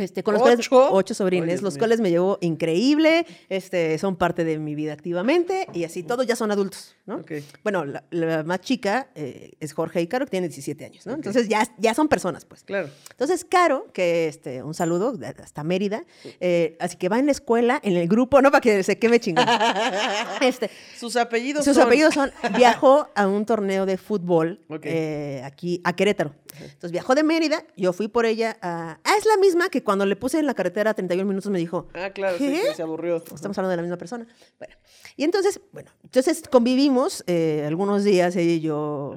Este, 0.03 0.23
con 0.23 0.35
los 0.35 0.43
cuales- 0.43 0.59
¿Ocho? 0.61 0.89
ocho 0.93 1.15
sobrines, 1.15 1.63
los 1.63 1.75
mío. 1.75 1.79
cuales 1.81 2.01
me 2.01 2.11
llevo 2.11 2.39
increíble, 2.41 3.25
este, 3.49 3.97
son 3.99 4.17
parte 4.17 4.45
de 4.45 4.59
mi 4.59 4.75
vida 4.75 4.93
activamente 4.93 5.67
y 5.73 5.85
así, 5.85 6.03
todos 6.03 6.27
ya 6.27 6.37
son 6.37 6.51
adultos, 6.51 6.95
¿no? 7.07 7.23
Bueno, 7.63 7.85
la, 7.85 8.05
la 8.11 8.43
más 8.45 8.61
chica 8.61 9.09
eh, 9.15 9.53
es 9.61 9.73
Jorge 9.73 10.01
y 10.03 10.07
Caro, 10.07 10.27
que 10.27 10.31
tiene 10.33 10.49
17 10.49 10.85
años, 10.85 11.07
¿no? 11.07 11.15
Entonces 11.15 11.49
ya, 11.49 11.67
ya 11.79 11.95
son 11.95 12.09
personas, 12.09 12.45
pues. 12.45 12.65
Claro. 12.65 12.89
Entonces, 13.11 13.45
Caro, 13.45 13.87
que 13.93 14.29
este, 14.29 14.63
un 14.63 14.75
saludo 14.75 15.15
hasta 15.43 15.65
Mérida, 15.65 16.05
eh, 16.41 16.77
así 16.81 16.97
que 16.97 17.09
va 17.09 17.19
en 17.19 17.27
la 17.27 17.33
escuela, 17.33 17.81
en 17.83 17.97
el 17.97 18.09
grupo, 18.09 18.43
no 18.43 18.51
para 18.51 18.61
que 18.61 18.83
se 18.83 18.99
queme 18.99 19.21
chingón. 19.21 19.47
Este, 20.41 20.71
Sus 20.99 21.17
apellidos 21.17 21.65
sus 21.65 21.75
son- 21.77 21.87
apellidos 21.87 22.15
son, 22.15 22.31
viajó 22.57 23.09
a 23.15 23.27
un 23.27 23.45
torneo 23.47 23.87
de 23.87 23.97
fútbol 23.97 24.61
eh, 24.83 25.41
aquí 25.45 25.81
a 25.85 25.95
Querétaro. 25.95 26.35
Entonces 26.61 26.93
viajó 26.93 27.15
de 27.15 27.23
Mérida, 27.23 27.65
yo 27.77 27.93
fui 27.93 28.09
por 28.09 28.27
ella 28.27 28.57
a... 28.61 28.99
Ah, 29.05 29.15
es 29.19 29.27
la 29.27 29.37
misma 29.37 29.69
que 29.69 29.83
cuando 29.83 30.07
le 30.07 30.17
puse 30.17 30.39
en 30.39 30.47
la 30.47 30.55
carretera 30.55 30.95
31 30.95 31.27
minutos 31.27 31.51
me 31.51 31.59
dijo, 31.59 31.89
Ah, 31.95 32.11
claro, 32.11 32.39
sí, 32.39 32.47
que 32.51 32.75
se 32.75 32.83
aburrió. 32.83 33.17
Estamos 33.17 33.57
hablando 33.59 33.71
de 33.71 33.77
la 33.77 33.83
misma 33.83 33.97
persona. 33.97 34.27
Bueno, 34.59 34.75
y 35.17 35.25
entonces, 35.25 35.61
bueno, 35.73 35.91
entonces 36.03 36.43
convivimos 36.51 37.25
eh, 37.27 37.65
algunos 37.67 38.05
días 38.05 38.37
ella 38.37 38.53
y 38.53 38.61
yo, 38.61 39.17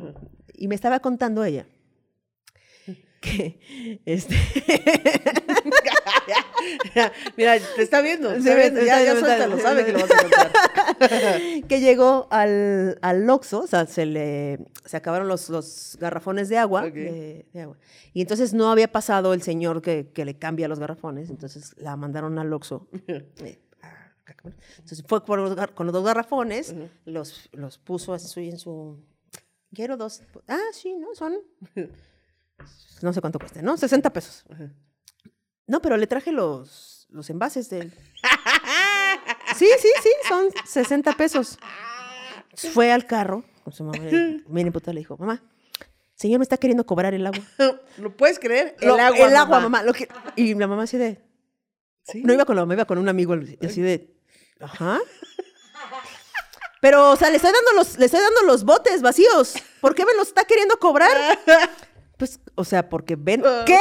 y 0.54 0.68
me 0.68 0.76
estaba 0.76 1.00
contando 1.00 1.44
ella 1.44 1.66
que 3.26 4.00
este 4.06 4.36
Mira, 7.38 7.58
te 7.76 7.82
está 7.82 8.02
viendo. 8.02 8.30
te 8.32 8.38
está 8.38 8.84
ya, 8.84 9.04
ya 9.04 9.20
suéltalo, 9.20 9.60
sabe 9.60 9.86
que 9.86 9.92
lo 9.94 10.00
vas 10.00 10.12
a 10.12 10.18
contar. 10.22 10.52
que 11.68 11.80
llegó 11.80 12.28
al, 12.32 12.98
al 13.02 13.30
Oxxo, 13.30 13.62
o 13.62 13.68
sea, 13.68 13.86
se 13.86 14.06
le 14.06 14.60
se 14.86 14.98
acabaron 14.98 15.28
los, 15.28 15.50
los 15.50 15.98
garrafones 16.00 16.50
de 16.50 16.58
agua, 16.58 16.86
Ok. 16.86 16.94
de, 16.94 17.46
de 17.52 17.62
agua. 17.62 17.78
Y 18.14 18.22
entonces 18.22 18.54
no 18.54 18.72
había 18.72 18.92
pasado 18.92 19.34
el 19.34 19.42
señor 19.42 19.82
que, 19.82 20.12
que 20.14 20.26
le 20.26 20.38
cambia 20.38 20.68
los 20.68 20.80
garrafones, 20.80 21.30
entonces 21.30 21.76
la 21.78 21.96
mandaron 21.96 22.38
al 22.40 22.52
Oxxo. 22.54 22.88
Eh, 23.44 23.60
ah, 23.82 24.14
Entonces 24.78 25.04
fue 25.08 25.24
por 25.26 25.40
los 25.40 25.56
con 25.72 25.86
los 25.88 25.94
dos 25.94 26.04
garrafones, 26.06 26.74
los, 27.06 27.50
los 27.52 27.78
puso 27.78 28.14
así 28.14 28.50
en 28.50 28.58
su... 28.58 29.04
Quiero 29.74 29.98
dos. 29.98 30.22
Ah, 30.48 30.60
sí, 30.72 30.96
¿no? 30.96 31.14
Son... 31.14 31.36
No 33.02 33.12
sé 33.12 33.22
cuánto 33.22 33.40
cuesta, 33.40 33.62
¿no? 33.62 33.76
60 33.76 34.10
pesos. 34.14 34.46
No, 35.68 35.82
pero 35.82 35.98
le 35.98 36.08
traje 36.08 36.32
los, 36.32 37.08
los 37.10 37.30
envases 37.30 37.70
del... 37.70 37.94
Sí, 39.56 39.68
sí, 39.80 39.88
sí, 40.04 40.10
son 40.28 40.48
60 40.66 41.14
pesos. 41.14 41.58
Fue 42.74 42.92
al 42.92 43.06
carro 43.06 43.44
con 43.64 43.72
su 43.74 43.84
mamá, 43.86 43.98
bien 44.04 44.44
imputada, 44.68 44.94
le 44.94 45.00
dijo, 45.00 45.16
mamá, 45.18 45.42
señor 46.14 46.40
me 46.40 46.44
está 46.44 46.58
queriendo 46.58 46.86
cobrar 46.86 47.14
el 47.14 47.26
agua. 47.26 47.40
¿Lo 47.98 48.16
puedes 48.16 48.38
creer? 48.38 48.76
Lo- 48.82 48.96
El 48.96 49.00
agua. 49.00 49.28
el 49.28 49.36
agua, 49.36 49.60
mamá. 49.62 49.84
lo 49.84 49.94
que- 49.94 50.10
Y 50.36 50.54
la 50.56 50.68
mamá 50.68 50.84
así 50.84 50.98
de... 50.98 51.22
Sí. 52.04 52.22
No 52.24 52.34
iba 52.34 52.44
con 52.46 52.56
la 52.56 52.64
mamá, 52.64 52.74
iba 52.74 52.86
con 52.86 52.98
un 52.98 53.08
amigo 53.10 53.34
así 53.66 53.82
de... 53.82 54.14
Ajá. 54.60 55.00
Pero, 56.82 57.12
o 57.12 57.16
sea, 57.16 57.30
le 57.30 57.38
estoy 57.38 57.52
dando 57.52 57.72
los, 57.74 57.98
le 57.98 58.06
estoy 58.06 58.20
dando 58.22 58.42
los 58.44 58.64
botes 58.64 59.02
vacíos. 59.02 59.56
¿Por 59.82 59.96
qué 59.96 60.06
me 60.06 60.14
los 60.16 60.28
está 60.28 60.44
queriendo 60.46 60.78
cobrar? 60.80 61.12
Pues, 62.18 62.40
o 62.56 62.64
sea, 62.64 62.88
porque 62.88 63.18
ven... 63.18 63.44
¿Qué? 63.66 63.78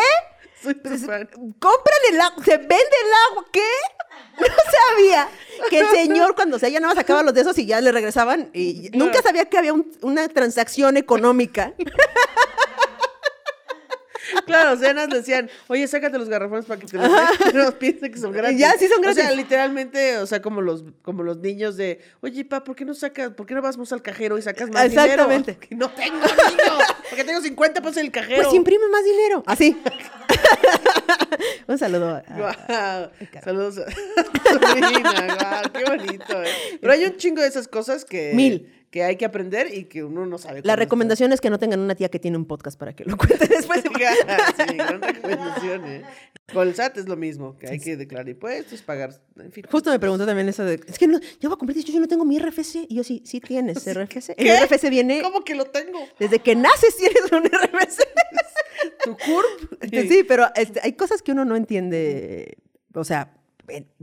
Soy 0.64 0.74
tu 0.74 0.88
fan. 0.98 1.28
Compran 1.60 1.98
el 2.10 2.20
agua, 2.20 2.44
se 2.44 2.56
vende 2.56 2.74
el 2.74 3.30
agua, 3.30 3.44
¿qué? 3.52 3.60
No 4.38 4.46
sabía 4.96 5.28
que 5.70 5.78
el 5.80 5.86
señor 5.88 6.34
cuando 6.34 6.56
o 6.56 6.58
sea, 6.58 6.68
ya 6.68 6.80
nada 6.80 6.92
más 6.94 7.00
sacaba 7.00 7.22
los 7.22 7.34
de 7.34 7.42
esos 7.42 7.56
y 7.58 7.66
ya 7.66 7.80
le 7.80 7.92
regresaban 7.92 8.50
y 8.52 8.90
nunca 8.92 9.22
sabía 9.22 9.44
que 9.44 9.58
había 9.58 9.72
un- 9.72 9.90
una 10.02 10.28
transacción 10.28 10.96
económica. 10.96 11.72
Claro, 14.46 14.72
o 14.72 14.76
sea, 14.76 14.92
nada 14.94 15.06
más 15.06 15.12
le 15.14 15.20
decían, 15.20 15.50
oye, 15.68 15.86
sácate 15.86 16.18
los 16.18 16.28
garrafones 16.28 16.64
para 16.64 16.80
que 16.80 16.86
te 16.86 16.96
los 17.52 17.74
piensen 17.78 18.10
que 18.12 18.18
son 18.18 18.32
gratis. 18.32 18.58
Ya, 18.58 18.72
sí 18.78 18.88
son 18.88 19.00
O 19.00 19.12
sea, 19.12 19.24
gratis. 19.24 19.36
literalmente, 19.36 20.18
o 20.18 20.26
sea, 20.26 20.40
como 20.42 20.60
los, 20.60 20.82
como 21.02 21.22
los 21.22 21.38
niños 21.38 21.76
de, 21.76 22.00
oye, 22.20 22.44
pa, 22.44 22.64
¿por 22.64 22.74
qué 22.74 22.84
no 22.84 22.94
sacas, 22.94 23.30
por 23.30 23.46
qué 23.46 23.54
no 23.54 23.62
vamos 23.62 23.92
al 23.92 24.02
cajero 24.02 24.36
y 24.38 24.42
sacas 24.42 24.70
más 24.70 24.86
Exactamente. 24.86 25.52
dinero? 25.52 25.68
Que 25.68 25.74
no 25.76 25.90
tengo, 25.90 26.16
niño, 26.18 26.78
porque 27.14 27.24
tengo 27.24 27.40
50 27.40 27.80
pesos 27.80 27.96
en 27.98 28.06
el 28.06 28.12
cajero. 28.12 28.42
Pues 28.42 28.54
imprime 28.54 28.88
más 28.88 29.04
dinero. 29.04 29.44
Así. 29.46 29.76
un 31.68 31.78
saludo. 31.78 32.16
a-. 32.16 33.10
Saludos 33.44 33.78
a 33.78 33.84
qué 35.72 35.84
bonito. 35.84 36.42
eh. 36.42 36.48
Pero 36.80 36.92
hay 36.92 37.04
un 37.04 37.16
chingo 37.16 37.40
de 37.40 37.46
esas 37.46 37.68
cosas 37.68 38.04
que, 38.04 38.32
Mil. 38.34 38.68
Que 38.94 39.02
hay 39.02 39.16
que 39.16 39.24
aprender 39.24 39.74
y 39.74 39.86
que 39.86 40.04
uno 40.04 40.24
no 40.24 40.38
sabe. 40.38 40.60
La 40.62 40.76
recomendación 40.76 41.32
es 41.32 41.40
que 41.40 41.50
no 41.50 41.58
tengan 41.58 41.80
una 41.80 41.96
tía 41.96 42.08
que 42.08 42.20
tiene 42.20 42.36
un 42.36 42.44
podcast 42.44 42.78
para 42.78 42.92
que 42.94 43.04
lo 43.04 43.16
cuente 43.16 43.44
después. 43.48 43.84
está. 43.84 44.66
sí, 44.68 44.76
gran 44.76 45.02
recomendación. 45.02 45.84
eh. 45.86 46.02
Con 46.52 46.68
el 46.68 46.76
SAT 46.76 46.98
es 46.98 47.08
lo 47.08 47.16
mismo, 47.16 47.58
que 47.58 47.68
hay 47.68 47.80
que 47.80 47.96
declarar 47.96 48.28
impuestos, 48.28 48.82
pagar, 48.82 49.10
en 49.36 49.50
fin. 49.50 49.64
Justo 49.68 49.90
me 49.90 49.98
preguntó 49.98 50.24
también 50.24 50.48
eso 50.48 50.62
de, 50.64 50.80
es 50.86 50.96
que 50.96 51.08
no, 51.08 51.18
yo 51.40 51.48
voy 51.48 51.54
a 51.54 51.58
cumplir 51.58 51.74
18, 51.74 51.92
yo 51.92 51.98
no 51.98 52.06
tengo 52.06 52.24
mi 52.24 52.38
RFC. 52.38 52.86
Y 52.88 52.94
yo 52.94 53.02
sí, 53.02 53.20
sí 53.26 53.40
tienes 53.40 53.78
RFC. 53.92 54.30
El 54.36 54.46
¿Qué? 54.46 54.64
RFC 54.64 54.88
viene, 54.90 55.22
¿Cómo 55.22 55.42
que 55.42 55.56
lo 55.56 55.64
tengo? 55.64 55.98
desde 56.20 56.38
que 56.38 56.54
naces 56.54 56.96
tienes 56.96 57.32
un 57.32 57.42
RFC. 57.46 58.00
¿Tu 59.02 59.16
CURP? 59.16 59.82
Este, 59.82 60.08
sí, 60.08 60.22
pero 60.22 60.46
este, 60.54 60.78
hay 60.84 60.92
cosas 60.92 61.20
que 61.20 61.32
uno 61.32 61.44
no 61.44 61.56
entiende, 61.56 62.58
o 62.94 63.02
sea, 63.02 63.34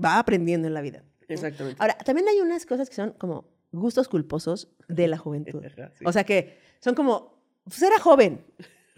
va 0.03 0.19
aprendiendo 0.19 0.67
en 0.67 0.73
la 0.73 0.81
vida. 0.81 1.01
Exactamente. 1.29 1.77
Ahora, 1.81 1.97
también 1.99 2.27
hay 2.27 2.41
unas 2.41 2.65
cosas 2.65 2.89
que 2.89 2.95
son 2.95 3.11
como 3.11 3.45
gustos 3.71 4.07
culposos 4.07 4.67
de 4.87 5.07
la 5.07 5.17
juventud. 5.17 5.61
Sí. 5.97 6.05
O 6.05 6.11
sea, 6.11 6.23
que 6.23 6.57
son 6.79 6.95
como, 6.95 7.41
pues 7.65 7.81
era 7.81 7.99
joven. 7.99 8.43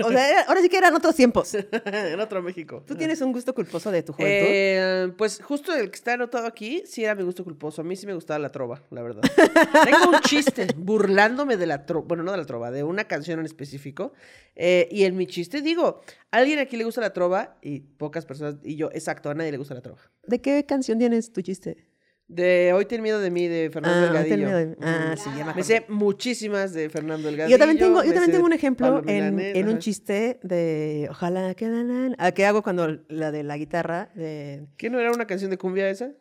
O 0.04 0.10
sea, 0.10 0.28
era- 0.28 0.42
ahora 0.48 0.60
sí 0.62 0.70
que 0.70 0.78
eran 0.78 0.96
otros 0.96 1.14
tiempos. 1.16 1.54
en 1.86 2.20
otro 2.20 2.42
México. 2.42 2.84
¿Tú 2.88 2.96
tienes 2.96 3.22
un 3.22 3.32
gusto 3.32 3.54
culposo 3.54 3.92
de 3.92 4.02
tu 4.02 4.12
juventud? 4.14 4.48
Eh, 4.50 5.14
pues 5.18 5.40
justo 5.44 5.72
el 5.76 5.92
que 5.92 5.96
está 5.96 6.14
anotado 6.14 6.48
aquí, 6.48 6.82
sí 6.88 7.04
era 7.04 7.14
mi 7.14 7.22
gusto 7.24 7.44
culposo. 7.44 7.82
A 7.82 7.84
mí 7.84 7.96
sí 7.96 8.08
me 8.08 8.16
gustaba 8.16 8.40
la 8.40 8.50
trova, 8.50 8.82
la 8.90 9.04
verdad. 9.04 9.22
Tengo 9.86 10.10
un 10.10 10.20
chiste 10.22 10.66
burlándome 10.76 11.58
de 11.58 11.68
la 11.68 11.86
trova, 11.86 12.08
bueno, 12.08 12.24
no 12.24 12.32
de 12.32 12.38
la 12.40 12.46
trova, 12.46 12.72
de 12.72 12.84
una 12.84 13.04
canción 13.04 13.40
en 13.40 13.46
específico. 13.46 14.14
Eh, 14.56 14.88
y 14.92 15.04
en 15.04 15.16
mi 15.16 15.28
chiste 15.28 15.62
digo, 15.62 16.02
a 16.32 16.38
alguien 16.38 16.58
aquí 16.58 16.76
le 16.76 16.86
gusta 16.86 17.02
la 17.02 17.14
trova 17.14 17.58
y 17.62 17.82
pocas 17.82 18.26
personas, 18.26 18.56
y 18.64 18.76
yo, 18.76 18.90
exacto, 18.94 19.30
a 19.30 19.36
nadie 19.36 19.52
le 19.52 19.58
gusta 19.60 19.76
la 19.76 19.82
trova. 19.82 20.02
¿De 20.26 20.42
qué 20.42 20.66
canción 20.66 20.98
tienes 20.98 21.32
tu 21.32 21.42
chiste? 21.44 21.86
De 22.34 22.74
Hoy 22.74 22.86
ten 22.86 23.02
miedo 23.02 23.20
de 23.20 23.30
mí, 23.30 23.48
de 23.48 23.70
Fernando 23.72 23.98
Ah, 24.00 24.02
Delgadillo. 24.02 24.56
de. 24.56 24.76
Ah, 24.82 25.14
Ujú. 25.16 25.24
sí, 25.24 25.30
ya 25.38 25.46
me 25.46 25.54
Me 25.54 25.64
sé 25.64 25.86
muchísimas 25.90 26.74
de 26.74 26.90
Fernando 26.90 27.28
Delgadillo. 27.28 27.56
Yo 27.56 27.60
también 27.60 27.78
tengo, 27.78 28.04
yo 28.04 28.12
también 28.14 28.32
tengo 28.32 28.46
un 28.46 28.54
ejemplo 28.54 29.04
en, 29.08 29.40
en 29.40 29.68
un 29.70 29.80
chiste 29.80 30.40
de 30.44 31.08
Ojalá 31.12 31.54
que 31.56 31.68
que 32.32 32.46
hago 32.46 32.64
cuando 32.64 33.00
la 33.08 33.32
de 33.32 33.44
la 33.44 33.58
guitarra 33.58 34.10
de 34.16 34.66
¿Qué 34.78 34.90
no 34.90 35.00
era 35.00 35.12
una 35.12 35.28
canción 35.28 35.52
de 35.52 35.58
cumbia 35.58 35.90
esa? 35.90 36.12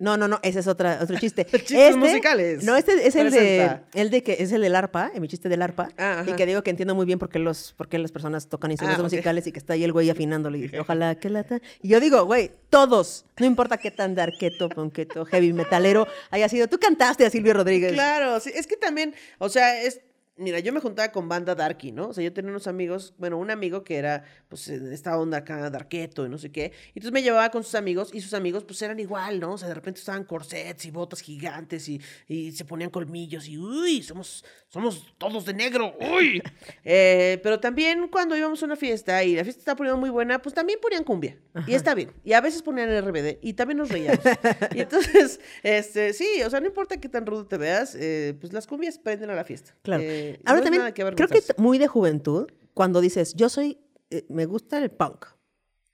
No, 0.00 0.16
no, 0.16 0.26
no, 0.26 0.40
ese 0.42 0.58
es 0.60 0.66
otra, 0.66 0.98
otro 1.02 1.16
chiste. 1.20 1.44
Chistes 1.44 1.96
musicales. 1.96 2.64
No, 2.64 2.76
este 2.76 3.06
es 3.06 3.14
el 3.14 3.30
de, 3.30 3.78
el 3.94 4.10
de 4.10 4.22
que 4.22 4.36
es 4.40 4.50
el 4.50 4.62
del 4.62 4.74
arpa, 4.74 5.12
mi 5.20 5.28
chiste 5.28 5.48
del 5.48 5.62
arpa, 5.62 5.90
Ah, 5.98 6.24
y 6.26 6.32
que 6.32 6.46
digo 6.46 6.62
que 6.62 6.70
entiendo 6.70 6.94
muy 6.94 7.06
bien 7.06 7.18
por 7.18 7.28
qué 7.28 7.38
los, 7.38 7.74
por 7.76 7.88
qué 7.88 7.98
las 7.98 8.10
personas 8.10 8.48
tocan 8.48 8.70
instrumentos 8.70 9.00
Ah, 9.00 9.04
musicales 9.04 9.46
y 9.46 9.52
que 9.52 9.58
está 9.58 9.74
ahí 9.74 9.84
el 9.84 9.92
güey 9.92 10.10
afinándole 10.10 10.58
y 10.58 10.62
dice, 10.62 10.80
ojalá 10.80 11.14
que 11.14 11.28
la 11.30 11.44
ta-". 11.44 11.60
Y 11.82 11.88
yo 11.88 12.00
digo, 12.00 12.24
güey, 12.24 12.50
todos, 12.70 13.26
no 13.38 13.46
importa 13.46 13.76
qué 13.76 13.90
tan 13.90 14.14
darketo, 14.14 14.68
ponqueto, 14.70 15.24
heavy 15.26 15.52
metalero 15.52 16.08
haya 16.30 16.48
sido, 16.48 16.66
tú 16.66 16.78
cantaste 16.78 17.26
a 17.26 17.30
Silvio 17.30 17.52
Rodríguez. 17.54 17.92
Claro, 17.92 18.40
sí, 18.40 18.50
es 18.54 18.66
que 18.66 18.76
también, 18.76 19.14
o 19.38 19.48
sea, 19.50 19.82
es, 19.82 20.00
mira, 20.40 20.58
yo 20.58 20.72
me 20.72 20.80
juntaba 20.80 21.12
con 21.12 21.28
banda 21.28 21.54
darky, 21.54 21.92
¿no? 21.92 22.08
O 22.08 22.14
sea, 22.14 22.24
yo 22.24 22.32
tenía 22.32 22.50
unos 22.50 22.66
amigos, 22.66 23.14
bueno, 23.18 23.38
un 23.38 23.50
amigo 23.50 23.84
que 23.84 23.96
era, 23.96 24.24
pues, 24.48 24.68
en 24.68 24.92
esta 24.92 25.16
onda 25.18 25.38
acá, 25.38 25.70
darketo 25.70 26.26
y 26.26 26.28
no 26.28 26.38
sé 26.38 26.50
qué, 26.50 26.72
y 26.88 26.98
entonces 26.98 27.12
me 27.12 27.22
llevaba 27.22 27.50
con 27.50 27.62
sus 27.62 27.74
amigos, 27.74 28.10
y 28.12 28.20
sus 28.20 28.34
amigos, 28.34 28.64
pues, 28.64 28.80
eran 28.82 28.98
igual, 28.98 29.38
¿no? 29.38 29.52
O 29.52 29.58
sea, 29.58 29.68
de 29.68 29.74
repente 29.74 30.00
estaban 30.00 30.24
corsets 30.24 30.84
y 30.86 30.90
botas 30.90 31.20
gigantes, 31.20 31.88
y, 31.88 32.00
y 32.26 32.52
se 32.52 32.64
ponían 32.64 32.90
colmillos, 32.90 33.46
y, 33.48 33.58
uy, 33.58 34.02
somos, 34.02 34.44
somos 34.68 35.14
todos 35.18 35.44
de 35.44 35.54
negro, 35.54 35.94
uy. 36.00 36.42
Eh, 36.82 37.38
pero 37.42 37.60
también 37.60 38.08
cuando 38.08 38.36
íbamos 38.36 38.62
a 38.62 38.66
una 38.66 38.76
fiesta, 38.76 39.22
y 39.22 39.36
la 39.36 39.44
fiesta 39.44 39.60
estaba 39.60 39.76
poniendo 39.76 40.00
muy 40.00 40.10
buena, 40.10 40.40
pues, 40.40 40.54
también 40.54 40.78
ponían 40.80 41.04
cumbia, 41.04 41.36
y 41.66 41.74
está 41.74 41.94
bien, 41.94 42.12
y 42.24 42.32
a 42.32 42.40
veces 42.40 42.62
ponían 42.62 42.90
RBD, 43.04 43.38
y 43.42 43.52
también 43.52 43.78
nos 43.78 43.90
reíamos. 43.90 44.20
y 44.74 44.80
entonces, 44.80 45.40
este, 45.62 46.12
sí, 46.12 46.42
o 46.44 46.50
sea, 46.50 46.60
no 46.60 46.66
importa 46.66 46.98
qué 46.98 47.08
tan 47.08 47.26
rudo 47.26 47.46
te 47.46 47.58
veas, 47.58 47.94
eh, 47.94 48.34
pues, 48.40 48.52
las 48.52 48.66
cumbias 48.66 48.98
prenden 48.98 49.30
a 49.30 49.34
la 49.34 49.44
fiesta. 49.44 49.74
Claro. 49.82 50.02
Eh, 50.02 50.29
no 50.32 50.38
Ahora 50.46 50.58
es 50.60 50.64
también, 50.64 50.84
que 50.86 50.92
creo 50.92 51.04
que 51.14 51.22
avergonzarse. 51.22 51.54
muy 51.58 51.78
de 51.78 51.86
juventud, 51.86 52.46
cuando 52.74 53.00
dices, 53.00 53.34
yo 53.34 53.48
soy, 53.48 53.78
eh, 54.10 54.24
me 54.28 54.46
gusta 54.46 54.78
el 54.78 54.90
punk, 54.90 55.26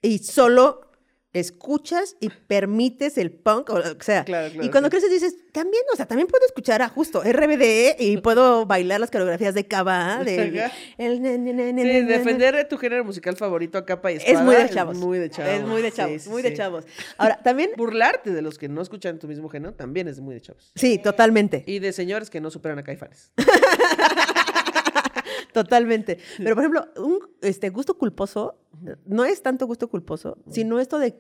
y 0.03 0.19
solo 0.19 0.83
escuchas 1.33 2.17
y 2.19 2.31
permites 2.31 3.19
el 3.19 3.31
punk, 3.31 3.69
o 3.69 3.83
sea. 4.01 4.25
Claro, 4.25 4.51
claro, 4.53 4.65
y 4.67 4.71
cuando 4.71 4.89
creces 4.89 5.11
dices, 5.11 5.37
también, 5.53 5.83
o 5.93 5.97
sea, 5.97 6.07
también 6.07 6.29
puedo 6.29 6.47
escuchar 6.47 6.81
a 6.81 6.89
justo 6.89 7.23
RBD 7.23 7.97
y 7.99 8.17
puedo 8.19 8.65
bailar 8.65 9.01
las 9.01 9.11
coreografías 9.11 9.53
de 9.55 9.67
Cava, 9.67 10.25
de 10.25 10.71
el 10.99 11.17
Sí, 11.19 12.03
defender 12.07 12.67
tu 12.69 12.79
género 12.79 13.05
musical 13.05 13.37
favorito 13.37 13.77
a 13.77 13.85
capa 13.85 14.13
y 14.13 14.17
espada. 14.17 14.39
es 14.39 14.45
muy 14.45 14.55
de 14.55 14.71
chavos. 14.71 14.97
muy 14.97 15.19
de 15.19 15.29
chavos. 15.29 15.53
Es 15.53 15.67
muy 15.67 15.83
de 15.83 15.93
chavos, 15.93 16.23
sí, 16.23 16.31
muy 16.31 16.41
de 16.43 16.49
sí. 16.51 16.57
chavos. 16.57 16.85
Ahora, 17.19 17.39
también, 17.43 17.71
Burlarte 17.77 18.31
de 18.33 18.41
los 18.41 18.57
que 18.57 18.69
no 18.71 18.81
escuchan 18.81 19.19
tu 19.19 19.29
mismo 19.29 19.51
género 19.51 19.75
también 19.75 20.09
es 20.09 20.21
muy 20.21 20.35
de 20.35 20.41
chavos. 20.41 20.73
sí, 20.75 20.97
totalmente. 20.97 21.65
Y 21.67 21.81
de 21.81 21.93
señores 21.93 22.31
que 22.31 22.41
no 22.41 22.51
superan 22.51 22.79
a 22.79 22.83
caifanes. 22.83 23.31
Totalmente. 25.63 26.19
Pero, 26.37 26.55
por 26.55 26.65
ejemplo, 26.65 26.89
un 27.03 27.31
este, 27.41 27.71
gusto 27.71 27.97
culposo 27.97 28.59
no 29.07 29.25
es 29.25 29.43
tanto 29.43 29.67
gusto 29.67 29.89
culposo, 29.89 30.37
sino 30.51 30.79
esto 30.79 30.99
de, 30.99 31.19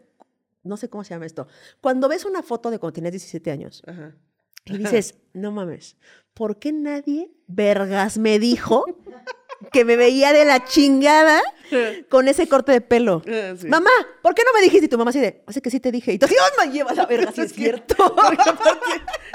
no 0.62 0.76
sé 0.76 0.90
cómo 0.90 1.04
se 1.04 1.14
llama 1.14 1.24
esto. 1.24 1.46
Cuando 1.80 2.08
ves 2.08 2.24
una 2.26 2.42
foto 2.42 2.70
de 2.70 2.78
cuando 2.78 2.92
tienes 2.92 3.12
17 3.12 3.50
años 3.50 3.82
Ajá. 3.86 4.14
y 4.66 4.76
dices, 4.76 5.14
no 5.32 5.52
mames, 5.52 5.96
¿por 6.34 6.58
qué 6.58 6.72
nadie, 6.72 7.32
vergas, 7.46 8.18
me 8.18 8.38
dijo 8.38 8.84
que 9.72 9.84
me 9.84 9.96
veía 9.96 10.32
de 10.32 10.44
la 10.44 10.64
chingada 10.64 11.40
con 12.08 12.28
ese 12.28 12.46
corte 12.48 12.72
de 12.72 12.80
pelo? 12.80 13.22
Sí. 13.24 13.66
Mamá, 13.66 13.90
¿por 14.22 14.34
qué 14.34 14.42
no 14.44 14.52
me 14.54 14.62
dijiste? 14.62 14.86
Y 14.86 14.88
tu 14.88 14.98
mamá 14.98 15.10
así 15.10 15.20
de, 15.20 15.42
hace 15.46 15.60
que 15.62 15.70
sí 15.70 15.80
te 15.80 15.90
dije. 15.90 16.12
Y 16.12 16.18
tú 16.18 16.26
¡ay, 16.28 16.66
me 16.68 16.72
lleva 16.72 16.92
la 16.94 17.06
verga! 17.06 17.32
Si 17.32 17.40
es 17.42 17.52
que- 17.52 17.60
cierto. 17.62 17.96
Porque 18.14 18.48
aparte 18.50 18.80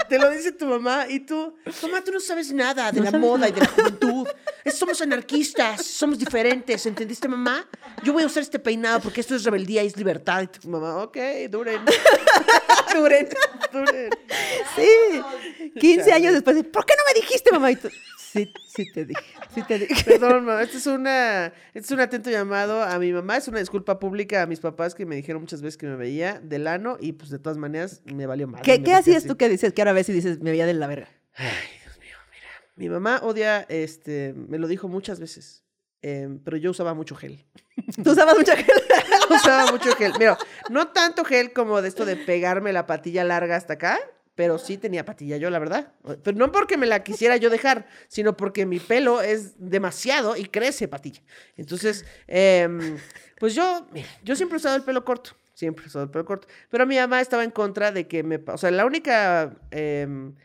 te 0.09 0.17
lo 0.19 0.29
dice 0.29 0.51
tu 0.51 0.65
mamá 0.65 1.05
y 1.09 1.21
tú, 1.21 1.55
mamá, 1.83 2.03
tú 2.03 2.11
no 2.11 2.19
sabes 2.19 2.51
nada 2.51 2.91
de 2.91 2.99
No 3.01 3.09
la 3.11 3.17
moda 3.17 3.47
y 3.49 3.51
de 3.51 3.61
la 3.61 3.67
juventud. 3.67 4.27
Es- 4.63 4.75
Somos 4.75 5.01
anarquistas, 5.01 5.85
somos 5.85 6.17
diferentes, 6.19 6.85
¿entendiste, 6.85 7.27
mamá? 7.27 7.67
Yo 8.03 8.13
voy 8.13 8.23
a 8.23 8.25
usar 8.27 8.43
este 8.43 8.59
peinado 8.59 8.99
porque 8.99 9.21
esto 9.21 9.35
es 9.35 9.43
rebeldía 9.43 9.83
y 9.83 9.87
es 9.87 9.97
libertad. 9.97 10.41
Y 10.43 10.47
tu 10.47 10.67
mamá, 10.69 11.03
ok, 11.03 11.17
duren. 11.49 11.81
duren, 12.93 13.27
duren. 13.71 14.09
Sí. 14.75 15.21
15 15.79 16.11
años 16.13 16.33
después, 16.33 16.55
¿por 16.71 16.85
qué 16.85 16.93
no 16.97 17.03
me 17.13 17.19
dijiste, 17.21 17.51
mamá? 17.51 17.71
Y 17.71 17.75
tú, 17.77 17.89
Sí, 18.31 18.53
sí 18.65 18.85
te 18.93 19.05
dije, 19.05 19.21
sí 19.53 19.61
te 19.67 19.79
dije. 19.79 20.03
Perdón, 20.05 20.45
mamá, 20.45 20.61
este 20.61 20.77
es, 20.77 20.87
una, 20.87 21.47
este 21.73 21.79
es 21.79 21.91
un 21.91 21.99
atento 21.99 22.29
llamado 22.29 22.81
a 22.81 22.97
mi 22.97 23.11
mamá. 23.11 23.35
Es 23.35 23.47
una 23.49 23.59
disculpa 23.59 23.99
pública 23.99 24.43
a 24.43 24.45
mis 24.45 24.61
papás 24.61 24.95
que 24.95 25.05
me 25.05 25.17
dijeron 25.17 25.41
muchas 25.41 25.61
veces 25.61 25.77
que 25.77 25.87
me 25.87 25.97
veía 25.97 26.39
del 26.39 26.67
ano 26.67 26.97
y 26.99 27.11
pues 27.11 27.29
de 27.29 27.39
todas 27.39 27.57
maneras 27.57 28.01
me 28.05 28.25
valió 28.25 28.47
mal. 28.47 28.61
¿Qué, 28.61 28.83
¿qué 28.83 28.93
hacías 28.93 29.25
tú 29.25 29.35
que 29.35 29.49
dices 29.49 29.73
que 29.73 29.81
ahora 29.81 29.91
ves 29.91 30.07
y 30.07 30.13
dices, 30.13 30.39
me 30.39 30.51
veía 30.51 30.65
de 30.65 30.73
la 30.73 30.87
verga? 30.87 31.09
Ay, 31.35 31.49
Dios 31.83 31.99
mío, 31.99 32.15
mira. 32.31 32.47
Mi 32.77 32.87
mamá 32.87 33.19
odia, 33.21 33.65
este, 33.67 34.33
me 34.33 34.57
lo 34.57 34.69
dijo 34.69 34.87
muchas 34.87 35.19
veces, 35.19 35.65
em, 36.01 36.39
pero 36.39 36.55
yo 36.55 36.71
usaba 36.71 36.93
mucho 36.93 37.15
gel. 37.15 37.45
Tú 38.01 38.11
usabas 38.11 38.37
mucha 38.37 38.55
gel. 38.55 38.75
usaba 39.29 39.71
mucho 39.71 39.93
gel. 39.95 40.13
Mira, 40.17 40.37
no 40.69 40.87
tanto 40.87 41.25
gel 41.25 41.51
como 41.51 41.81
de 41.81 41.89
esto 41.89 42.05
de 42.05 42.15
pegarme 42.15 42.71
la 42.71 42.87
patilla 42.87 43.25
larga 43.25 43.57
hasta 43.57 43.73
acá, 43.73 43.99
pero 44.35 44.57
sí 44.57 44.77
tenía 44.77 45.05
patilla 45.05 45.37
yo, 45.37 45.49
la 45.49 45.59
verdad. 45.59 45.93
Pero 46.23 46.37
no 46.37 46.51
porque 46.51 46.77
me 46.77 46.87
la 46.87 47.03
quisiera 47.03 47.37
yo 47.37 47.49
dejar, 47.49 47.87
sino 48.07 48.37
porque 48.37 48.65
mi 48.65 48.79
pelo 48.79 49.21
es 49.21 49.55
demasiado 49.57 50.37
y 50.37 50.45
crece 50.45 50.87
patilla. 50.87 51.21
Entonces, 51.57 52.05
em, 52.27 52.97
pues 53.39 53.53
yo, 53.55 53.87
yo 54.23 54.35
siempre 54.35 54.55
he 54.55 54.59
usado 54.59 54.75
el 54.75 54.83
pelo 54.83 55.03
corto. 55.03 55.31
Siempre 55.53 55.85
he 55.85 55.87
usado 55.87 56.05
el 56.05 56.11
pelo 56.11 56.25
corto. 56.25 56.47
Pero 56.69 56.87
mi 56.87 56.95
mamá 56.97 57.21
estaba 57.21 57.43
en 57.43 57.51
contra 57.51 57.91
de 57.91 58.07
que 58.07 58.23
me... 58.23 58.39
O 58.47 58.57
sea, 58.57 58.71
la 58.71 58.85
única... 58.85 59.55
em, 59.71 60.35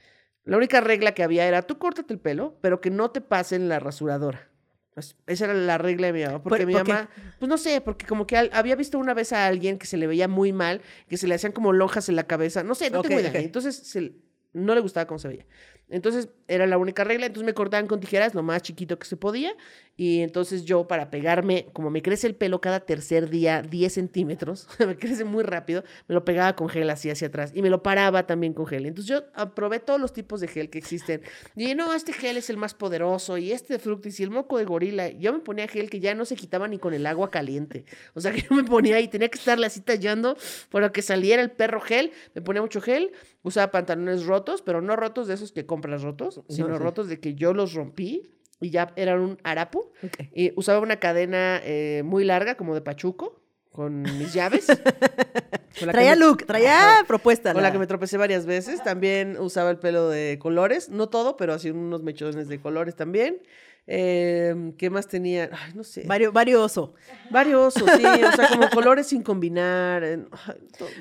la 0.45 0.57
única 0.57 0.81
regla 0.81 1.13
que 1.13 1.25
había 1.25 1.47
era 1.47 1.63
tú 1.63 1.77
córtate 1.77 2.15
el 2.15 2.21
pelo, 2.21 2.57
pero 2.61 2.81
que 2.81 2.91
no 2.91 3.11
te 3.11 3.21
pasen 3.21 3.69
la 3.69 3.81
rasuradora. 3.81 4.49
Pues, 4.97 5.15
esa 5.27 5.45
era 5.45 5.53
la 5.53 5.77
regla 5.77 6.07
de 6.07 6.13
mi 6.15 6.25
mamá. 6.25 6.43
Porque 6.43 6.61
¿Por- 6.61 6.67
mi 6.69 6.73
por 6.73 6.85
qué? 6.85 6.93
mamá, 6.95 7.11
pues 7.39 7.51
no 7.51 7.59
sé, 7.59 7.83
porque 7.83 8.07
como 8.07 8.27
que 8.27 8.39
al- 8.39 8.49
había 8.55 8.77
visto 8.77 8.99
una 8.99 9.13
vez 9.13 9.31
a 9.35 9.47
alguien 9.47 9.77
que 9.79 9.85
se 9.87 9.99
le 9.99 10.07
veía 10.07 10.27
muy 10.27 10.55
mal, 10.55 10.81
que 11.07 11.19
se 11.19 11.27
le 11.29 11.35
hacían 11.35 11.53
como 11.53 11.75
lonjas 11.75 12.09
en 12.09 12.17
la 12.17 12.25
cabeza. 12.27 12.63
No 12.63 12.75
sé, 12.75 12.89
no 12.89 13.03
tengo 13.03 13.21
idea. 13.21 13.31
Entonces 13.43 13.77
se- 13.77 14.15
no 14.55 14.75
le 14.75 14.81
gustaba 14.81 15.07
cómo 15.07 15.19
se 15.19 15.29
veía. 15.29 15.45
Entonces 15.89 16.29
era 16.49 16.67
la 16.67 16.79
única 16.79 17.05
regla. 17.05 17.27
Entonces 17.27 17.47
me 17.47 17.55
cortaban 17.55 17.87
con 17.87 18.01
tijeras 18.01 18.35
lo 18.35 18.43
más 18.43 18.63
chiquito 18.63 18.99
que 18.99 19.07
se 19.07 19.17
podía. 19.17 19.55
Y 19.97 20.21
entonces 20.21 20.65
yo, 20.65 20.87
para 20.87 21.11
pegarme, 21.11 21.69
como 21.73 21.91
me 21.91 22.03
crece 22.03 22.27
el 22.27 22.35
pelo 22.35 22.61
cada 22.61 22.81
tercer 22.81 23.31
día 23.31 23.63
10 23.63 23.93
centímetros, 23.93 24.69
me 24.87 24.97
crece 24.97 25.25
muy 25.25 25.43
rápido, 25.43 25.85
me 26.07 26.15
lo 26.15 26.25
pegaba 26.25 26.55
con 26.55 26.69
gel 26.69 26.91
así 26.91 27.09
hacia 27.09 27.29
atrás. 27.29 27.53
Y 27.55 27.63
me 27.63 27.71
lo 27.71 27.83
paraba 27.83 28.27
también 28.27 28.53
con 28.53 28.67
gel. 28.67 28.87
Entonces 28.87 29.09
yo 29.09 29.25
aprobé 29.35 29.81
todos 29.81 30.01
los 30.01 30.13
tipos 30.13 30.41
de 30.41 30.49
gel 30.49 30.69
que 30.71 30.79
existen. 30.79 31.23
Y 31.55 31.75
no, 31.75 31.95
este 31.95 32.13
gel 32.13 32.37
es 32.37 32.51
el 32.51 32.57
más 32.57 32.75
poderoso. 32.75 33.39
Y 33.39 33.53
este 33.53 33.75
de 33.75 33.79
fructis 33.79 34.29
moco 34.29 34.59
de 34.59 34.65
gorila. 34.65 35.09
Yo 35.11 35.33
me 35.33 35.39
ponía 35.39 35.69
gel 35.69 35.89
que 35.89 36.01
ya 36.01 36.15
no 36.15 36.25
se 36.25 36.37
quitaba 36.37 36.69
ni 36.69 36.79
con 36.79 36.93
el 36.95 37.07
agua 37.07 37.31
caliente. 37.31 37.85
O 38.15 38.21
sea 38.21 38.33
que 38.33 38.43
yo 38.43 38.55
me 38.55 38.65
ponía 38.65 39.01
y 39.01 39.09
tenía 39.09 39.29
que 39.29 39.39
estarle 39.39 39.67
así 39.67 39.81
tallando 39.81 40.37
para 40.71 40.93
que 40.93 41.03
saliera 41.03 41.43
el 41.43 41.51
perro 41.51 41.81
gel. 41.81 42.13
Me 42.35 42.43
ponía 42.43 42.61
mucho 42.61 42.81
gel. 42.81 43.13
Usaba 43.43 43.71
pantalones 43.71 44.27
rotos, 44.27 44.61
pero 44.61 44.83
no 44.83 44.97
rotos 44.97 45.29
de 45.29 45.35
esos 45.35 45.53
que 45.53 45.65
compras 45.77 46.03
rotos, 46.03 46.41
sino 46.49 46.69
sí. 46.77 46.83
rotos 46.83 47.09
de 47.09 47.21
que 47.21 47.35
yo 47.35 47.53
los 47.53 47.75
rompí 47.75 48.31
y 48.61 48.71
ya 48.71 48.93
eran 48.97 49.21
un 49.21 49.39
harapo. 49.45 49.93
Y 50.35 50.53
usaba 50.57 50.81
una 50.81 50.97
cadena 50.97 51.61
eh, 51.63 52.03
muy 52.05 52.25
larga, 52.25 52.55
como 52.57 52.75
de 52.75 52.81
pachuco, 52.81 53.41
con 53.71 54.03
mis 54.03 54.33
llaves. 54.33 54.67
con 55.79 55.91
Traía 55.91 56.13
me- 56.13 56.17
look, 56.21 56.47
traía 56.47 56.95
Ajá. 56.95 57.05
propuesta. 57.07 57.53
Con 57.53 57.63
la 57.63 57.71
que 57.71 57.79
me 57.79 57.87
tropecé 57.87 58.17
varias 58.17 58.47
veces. 58.47 58.83
También 58.83 59.39
usaba 59.39 59.71
el 59.71 59.79
pelo 59.79 60.09
de 60.09 60.39
colores, 60.39 60.89
no 60.89 61.09
todo, 61.11 61.37
pero 61.37 61.53
así 61.53 61.71
unos 61.71 62.03
mechones 62.03 62.49
de 62.49 62.59
colores 62.61 62.97
también. 62.97 63.43
Eh, 63.89 64.73
¿Qué 64.79 64.91
más 64.91 65.07
tenía? 65.07 65.49
Ay, 65.53 65.73
no 65.75 65.85
sé. 65.85 66.03
Vario, 66.07 66.33
varioso. 66.33 66.95
Varios, 67.31 67.75
sí, 67.75 67.83
o 67.85 68.33
sea, 68.33 68.49
como 68.49 68.69
colores 68.71 69.07
sin 69.07 69.23
combinar. 69.23 70.03
ay, 70.03 70.25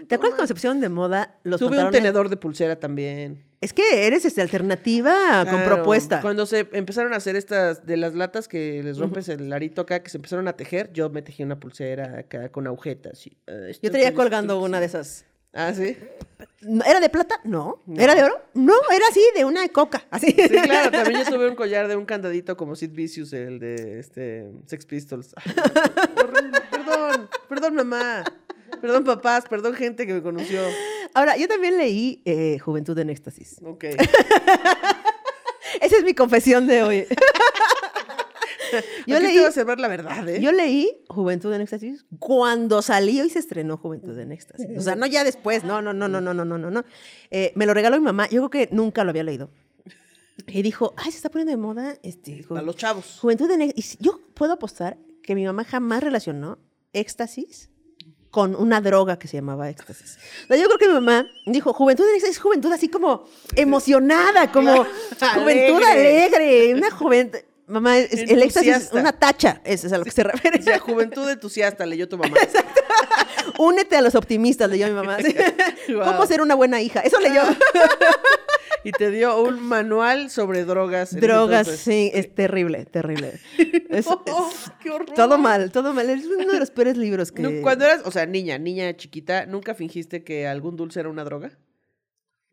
¿Te 0.07 0.15
acuerdas 0.15 0.35
cuando 0.35 0.47
se 0.47 0.53
pusieron 0.53 0.81
de 0.81 0.89
moda 0.89 1.39
los 1.43 1.59
Tuve 1.59 1.83
un 1.83 1.89
tenedor 1.91 2.29
de 2.29 2.37
pulsera 2.37 2.75
también. 2.79 3.43
Es 3.65 3.73
que 3.73 4.05
eres 4.05 4.23
este, 4.25 4.43
alternativa 4.43 5.43
con 5.49 5.63
propuesta. 5.63 6.21
Cuando 6.21 6.45
se 6.45 6.67
empezaron 6.73 7.13
a 7.13 7.15
hacer 7.15 7.35
estas 7.35 7.83
de 7.83 7.97
las 7.97 8.13
latas 8.13 8.47
que 8.47 8.83
les 8.83 8.99
rompes 8.99 9.27
el 9.27 9.51
arito 9.51 9.81
acá, 9.81 10.03
que 10.03 10.11
se 10.11 10.19
empezaron 10.19 10.47
a 10.47 10.53
tejer, 10.53 10.93
yo 10.93 11.09
me 11.09 11.23
tejí 11.23 11.43
una 11.43 11.59
pulsera 11.59 12.19
acá 12.19 12.49
con 12.49 12.67
agujetas. 12.67 13.25
y, 13.25 13.35
esto 13.47 13.87
Yo 13.87 13.89
traía 13.89 14.13
colgando 14.13 14.61
una 14.61 14.79
de 14.79 14.85
esas. 14.85 15.25
Ah, 15.51 15.73
sí. 15.73 15.97
¿Era 16.85 16.99
de 16.99 17.09
plata? 17.09 17.39
No. 17.43 17.81
No. 17.87 17.99
¿Era 17.99 18.13
de 18.13 18.25
oro? 18.25 18.39
No, 18.53 18.75
era 18.93 19.05
así, 19.09 19.21
de 19.35 19.45
una 19.45 19.67
coca. 19.69 20.05
Así. 20.11 20.27
Sí, 20.27 20.47
claro, 20.61 20.91
también 20.91 21.23
yo 21.23 21.31
tuve 21.31 21.49
un 21.49 21.55
collar 21.55 21.87
de 21.87 21.95
un 21.95 22.05
candadito 22.05 22.55
como 22.55 22.75
Sid 22.75 22.91
Vicious, 22.91 23.33
el 23.33 23.57
de 23.57 23.99
este 23.99 24.51
Sex 24.67 24.85
Pistols. 24.85 25.33
Ay, 25.43 25.53
perdón, 26.69 27.29
perdón 27.49 27.73
mamá, 27.73 28.23
perdón 28.81 29.03
papás, 29.03 29.45
perdón 29.49 29.73
gente 29.73 30.05
que 30.05 30.13
me 30.13 30.21
conoció. 30.21 30.61
Ahora, 31.13 31.37
yo 31.37 31.47
también 31.47 31.77
leí 31.77 32.21
eh, 32.25 32.59
Juventud 32.59 32.97
en 32.99 33.09
Éxtasis. 33.09 33.57
Ok. 33.63 33.83
Esa 35.81 35.97
es 35.97 36.03
mi 36.03 36.13
confesión 36.13 36.67
de 36.67 36.83
hoy. 36.83 37.05
yo, 39.07 39.17
Aquí 39.17 39.25
leí, 39.25 39.35
te 39.35 39.41
vas 39.41 39.57
a 39.57 39.63
ver 39.63 39.79
la 39.79 39.87
verdad, 39.87 40.27
¿eh? 40.29 40.41
yo 40.41 40.51
leí 40.51 41.03
Juventud 41.09 41.53
en 41.53 41.61
Éxtasis 41.61 42.05
cuando 42.19 42.81
salió 42.81 43.25
y 43.25 43.29
se 43.29 43.39
estrenó 43.39 43.77
Juventud 43.77 44.17
en 44.17 44.31
Éxtasis. 44.31 44.77
O 44.77 44.81
sea, 44.81 44.95
no 44.95 45.05
ya 45.05 45.23
después, 45.23 45.63
no, 45.63 45.81
no, 45.81 45.93
no, 45.93 46.07
no, 46.07 46.21
no, 46.21 46.33
no, 46.33 46.45
no, 46.45 46.57
no. 46.57 46.71
no. 46.71 46.85
Eh, 47.31 47.51
me 47.55 47.65
lo 47.65 47.73
regaló 47.73 47.97
mi 47.97 48.05
mamá, 48.05 48.27
yo 48.29 48.47
creo 48.47 48.67
que 48.67 48.75
nunca 48.75 49.03
lo 49.03 49.09
había 49.09 49.23
leído. 49.23 49.49
Y 50.47 50.61
dijo, 50.61 50.93
ay, 50.97 51.11
se 51.11 51.17
está 51.17 51.29
poniendo 51.29 51.51
de 51.51 51.57
moda 51.57 51.95
este, 52.03 52.45
A 52.49 52.61
los 52.61 52.75
chavos. 52.75 53.17
Juventud 53.21 53.49
en 53.51 53.61
Éxtasis. 53.61 53.97
Yo 53.99 54.19
puedo 54.33 54.53
apostar 54.53 54.97
que 55.23 55.33
mi 55.35 55.45
mamá 55.45 55.63
jamás 55.63 56.03
relacionó 56.03 56.59
éxtasis 56.93 57.69
con 58.35 58.53
una 58.53 58.81
droga 58.81 59.17
que 59.17 59.29
se 59.29 59.37
llamaba 59.37 59.69
éxtasis. 59.69 60.17
O 60.43 60.47
sea, 60.47 60.57
yo 60.57 60.65
creo 60.65 60.77
que 60.77 60.87
mi 60.89 60.93
mamá 60.95 61.25
dijo, 61.45 61.71
juventud 61.71 62.03
en 62.09 62.15
éxtasis, 62.15 62.37
juventud 62.37 62.69
así 62.73 62.89
como 62.89 63.23
emocionada, 63.55 64.51
como 64.51 64.85
juventud 65.35 65.81
Alegre. 65.81 66.73
una 66.75 66.91
juventud... 66.91 67.39
Mamá, 67.67 67.97
es- 67.97 68.11
el 68.29 68.43
éxtasis 68.43 68.75
es 68.75 68.89
una 68.91 69.13
tacha, 69.13 69.61
eso 69.63 69.87
es 69.87 69.93
a 69.93 69.97
lo 69.97 70.03
que 70.03 70.11
se 70.11 70.21
refiere. 70.23 70.59
O 70.59 70.61
sea, 70.61 70.79
juventud 70.79 71.29
entusiasta, 71.29 71.85
leyó 71.85 72.09
tu 72.09 72.17
mamá. 72.17 72.35
Únete 73.57 73.95
a 73.95 74.01
los 74.01 74.15
optimistas, 74.15 74.69
leyó 74.69 74.85
mi 74.87 74.93
mamá. 74.93 75.17
¿Cómo 75.87 76.25
ser 76.27 76.41
una 76.41 76.55
buena 76.55 76.81
hija? 76.81 76.99
Eso 76.99 77.17
leyó. 77.21 77.41
Y 78.85 78.91
te 78.91 79.11
dio 79.11 79.41
un 79.41 79.61
manual 79.61 80.29
sobre 80.29 80.63
drogas. 80.63 81.13
Drogas, 81.19 81.61
entonces. 81.67 81.81
sí, 81.83 82.11
es 82.13 82.33
terrible, 82.33 82.85
terrible. 82.85 83.33
Es- 83.89 84.05
Oh, 84.07 84.21
es- 84.25 84.71
qué 84.81 84.89
horror. 84.91 85.09
todo 85.15 85.37
mal, 85.37 85.71
todo 85.71 85.93
mal. 85.93 86.09
Es 86.09 86.25
uno 86.25 86.53
de 86.53 86.59
los 86.59 86.69
peores 86.71 86.95
libros 86.97 87.31
que... 87.31 87.61
Cuando 87.61 87.85
eras, 87.85 88.01
o 88.05 88.11
sea, 88.11 88.25
niña, 88.25 88.57
niña 88.57 88.95
chiquita, 88.95 89.45
¿nunca 89.45 89.73
fingiste 89.73 90.23
que 90.23 90.47
algún 90.47 90.75
dulce 90.75 90.99
era 90.99 91.09
una 91.09 91.23
droga? 91.23 91.57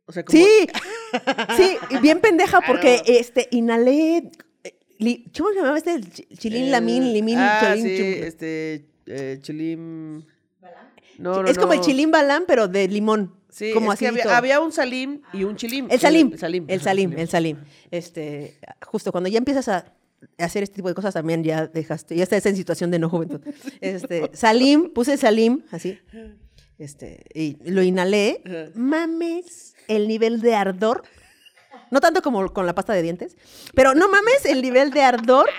O 0.07 0.13
sea, 0.13 0.25
como... 0.25 0.39
Sí, 0.39 0.47
sí, 1.57 1.77
y 1.91 1.99
bien 1.99 2.21
pendeja 2.21 2.61
porque 2.67 3.01
Claro. 3.05 3.19
este 3.21 3.49
inhalé. 3.51 4.31
eh, 4.65 4.79
li- 4.99 5.25
¿Cómo 5.37 5.51
se 5.51 5.57
llamaba 5.57 5.77
este? 5.79 6.01
Chilín, 6.39 6.65
el- 6.65 6.71
lamín, 6.73 7.13
limín, 7.13 7.39
ah, 7.39 7.61
cholín, 7.61 7.87
sí, 7.87 7.97
chum- 7.99 8.25
este, 8.25 8.85
eh, 9.07 9.39
chilim... 9.43 10.25
No, 11.19 11.43
no, 11.43 11.49
es 11.49 11.59
como 11.59 11.73
el 11.75 11.81
chilín 11.81 12.11
balán, 12.11 12.45
pero 12.49 12.69
de 12.69 12.89
limón. 12.89 13.35
Sí, 13.53 13.73
como 13.75 13.93
es 13.93 13.99
que 13.99 14.07
acidito. 14.07 14.29
había, 14.31 14.39
había 14.39 14.61
un 14.61 14.73
salim 14.73 15.21
y 15.35 15.45
un 15.45 15.57
chilim. 15.57 15.87
El 15.91 16.01
salim. 16.01 16.33
El 16.33 16.39
salim. 16.39 16.65
El 16.69 16.81
salim, 16.81 17.13
el 17.19 17.29
salim. 17.29 17.59
Este, 17.91 18.59
justo 18.81 19.13
cuando 19.13 19.29
ya 19.29 19.37
empiezas 19.37 19.69
a 19.69 19.93
hacer 20.39 20.63
este 20.63 20.77
tipo 20.77 20.89
de 20.89 20.95
cosas 20.95 21.13
también 21.13 21.45
ya 21.45 21.67
dejaste, 21.67 22.17
ya 22.17 22.23
estás 22.23 22.47
en 22.47 22.57
situación 22.57 22.91
de 22.91 22.99
no 22.99 23.11
juventud. 23.11 23.41
Este, 23.83 24.31
salim, 24.33 24.91
puse 24.91 25.19
salim, 25.19 25.65
así. 25.71 25.99
Este, 26.79 27.25
y 27.35 27.59
lo 27.71 27.83
inhalé. 27.83 28.43
Mames 28.75 29.75
el 29.87 30.09
nivel 30.09 30.41
de 30.41 30.55
ardor. 30.55 31.03
No 31.91 32.01
tanto 32.01 32.23
como 32.23 32.55
con 32.55 32.65
la 32.65 32.75
pasta 32.75 32.95
de 32.95 33.03
dientes, 33.03 33.37
pero 33.75 33.95
no 33.95 34.09
mames 34.09 34.47
el 34.47 34.63
nivel 34.63 34.93
de 34.93 35.03
ardor 35.03 35.51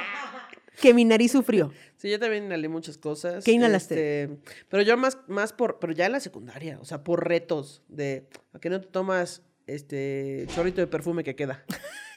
que 0.82 0.94
mi 0.94 1.06
nariz 1.06 1.32
sufrió. 1.32 1.72
Sí, 1.98 2.10
yo 2.10 2.20
también 2.20 2.46
inhalé 2.46 2.68
muchas 2.70 2.98
cosas. 2.98 3.44
¿Qué 3.44 3.52
inhalaste? 3.54 4.24
este, 4.24 4.38
pero 4.70 4.84
yo 4.84 4.98
más, 4.98 5.18
más 5.28 5.54
por, 5.54 5.80
pero 5.80 5.94
ya 5.94 6.06
en 6.08 6.12
la 6.14 6.20
secundaria, 6.20 6.78
o 6.82 6.86
sea, 6.86 7.04
por 7.04 7.28
retos 7.28 7.82
de 7.88 8.28
a 8.54 8.60
que 8.60 8.70
no 8.70 8.82
te 8.82 8.88
tomas 8.88 9.42
este 9.68 10.46
chorrito 10.54 10.82
de 10.82 10.88
perfume 10.88 11.24
que 11.24 11.36
queda. 11.36 11.64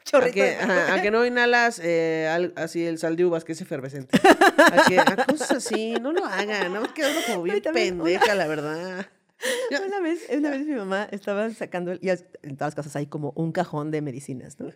A 0.07 0.09
Chorrito 0.09 0.35
que, 0.35 0.43
de- 0.45 0.55
ajá, 0.57 0.95
a 0.95 1.03
que 1.03 1.11
no 1.11 1.27
inhalas 1.27 1.81
eh, 1.83 2.29
al- 2.31 2.53
así 2.55 2.87
el 2.87 2.97
sal 2.97 3.17
de 3.17 3.25
uvas 3.25 3.43
que 3.43 3.51
es 3.53 3.61
efervescente. 3.61 4.17
A, 4.73 4.85
que, 4.89 5.01
a 5.01 5.17
cosas 5.27 5.51
así, 5.51 5.95
no 6.01 6.13
lo 6.13 6.25
hagan, 6.25 6.73
no 6.73 6.95
queda 6.95 7.11
uno 7.11 7.21
como 7.27 7.43
bien 7.43 7.57
una- 7.61 7.73
pendeja, 7.73 8.37
la 8.37 8.47
verdad. 8.47 9.07
Una 9.87 10.01
vez, 10.01 10.21
una 10.35 10.51
vez 10.51 10.67
mi 10.67 10.75
mamá 10.75 11.09
estaba 11.11 11.51
sacando, 11.51 11.95
ya 12.01 12.17
en 12.43 12.57
todas 12.57 12.69
las 12.69 12.75
casas 12.75 12.97
hay 12.97 13.07
como 13.07 13.33
un 13.37 13.53
cajón 13.53 13.91
de 13.91 14.01
medicinas, 14.01 14.59
¿no? 14.59 14.69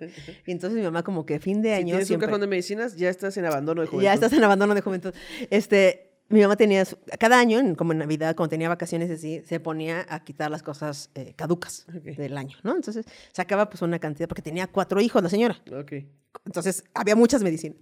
Y 0.46 0.52
entonces 0.52 0.76
mi 0.76 0.82
mamá 0.82 1.02
como 1.02 1.24
que 1.24 1.38
fin 1.38 1.62
de 1.62 1.70
Si 1.70 1.74
año 1.74 1.86
tienes 1.86 2.08
siempre... 2.08 2.26
un 2.26 2.30
cajón 2.30 2.40
de 2.42 2.46
medicinas, 2.46 2.96
ya 2.96 3.08
estás 3.08 3.36
en 3.36 3.46
abandono 3.46 3.80
de 3.80 3.86
juventud. 3.86 4.04
Ya 4.04 4.12
estás 4.12 4.32
en 4.32 4.44
abandono 4.44 4.74
de 4.74 4.82
juventud. 4.82 5.14
Este, 5.48 6.09
mi 6.30 6.40
mamá 6.40 6.56
tenía, 6.56 6.84
cada 7.18 7.40
año, 7.40 7.60
como 7.76 7.92
en 7.92 7.98
Navidad, 7.98 8.36
cuando 8.36 8.50
tenía 8.50 8.68
vacaciones 8.68 9.10
así, 9.10 9.42
se 9.46 9.58
ponía 9.58 10.06
a 10.08 10.22
quitar 10.22 10.48
las 10.48 10.62
cosas 10.62 11.10
eh, 11.16 11.34
caducas 11.34 11.86
del 11.88 12.38
año, 12.38 12.56
¿no? 12.62 12.76
Entonces 12.76 13.04
sacaba 13.32 13.68
pues 13.68 13.82
una 13.82 13.98
cantidad, 13.98 14.28
porque 14.28 14.40
tenía 14.40 14.68
cuatro 14.68 15.00
hijos 15.00 15.22
la 15.22 15.28
señora. 15.28 15.60
Ok. 15.72 15.92
Entonces 16.46 16.84
había 16.94 17.16
muchas 17.16 17.42
medicinas. 17.42 17.78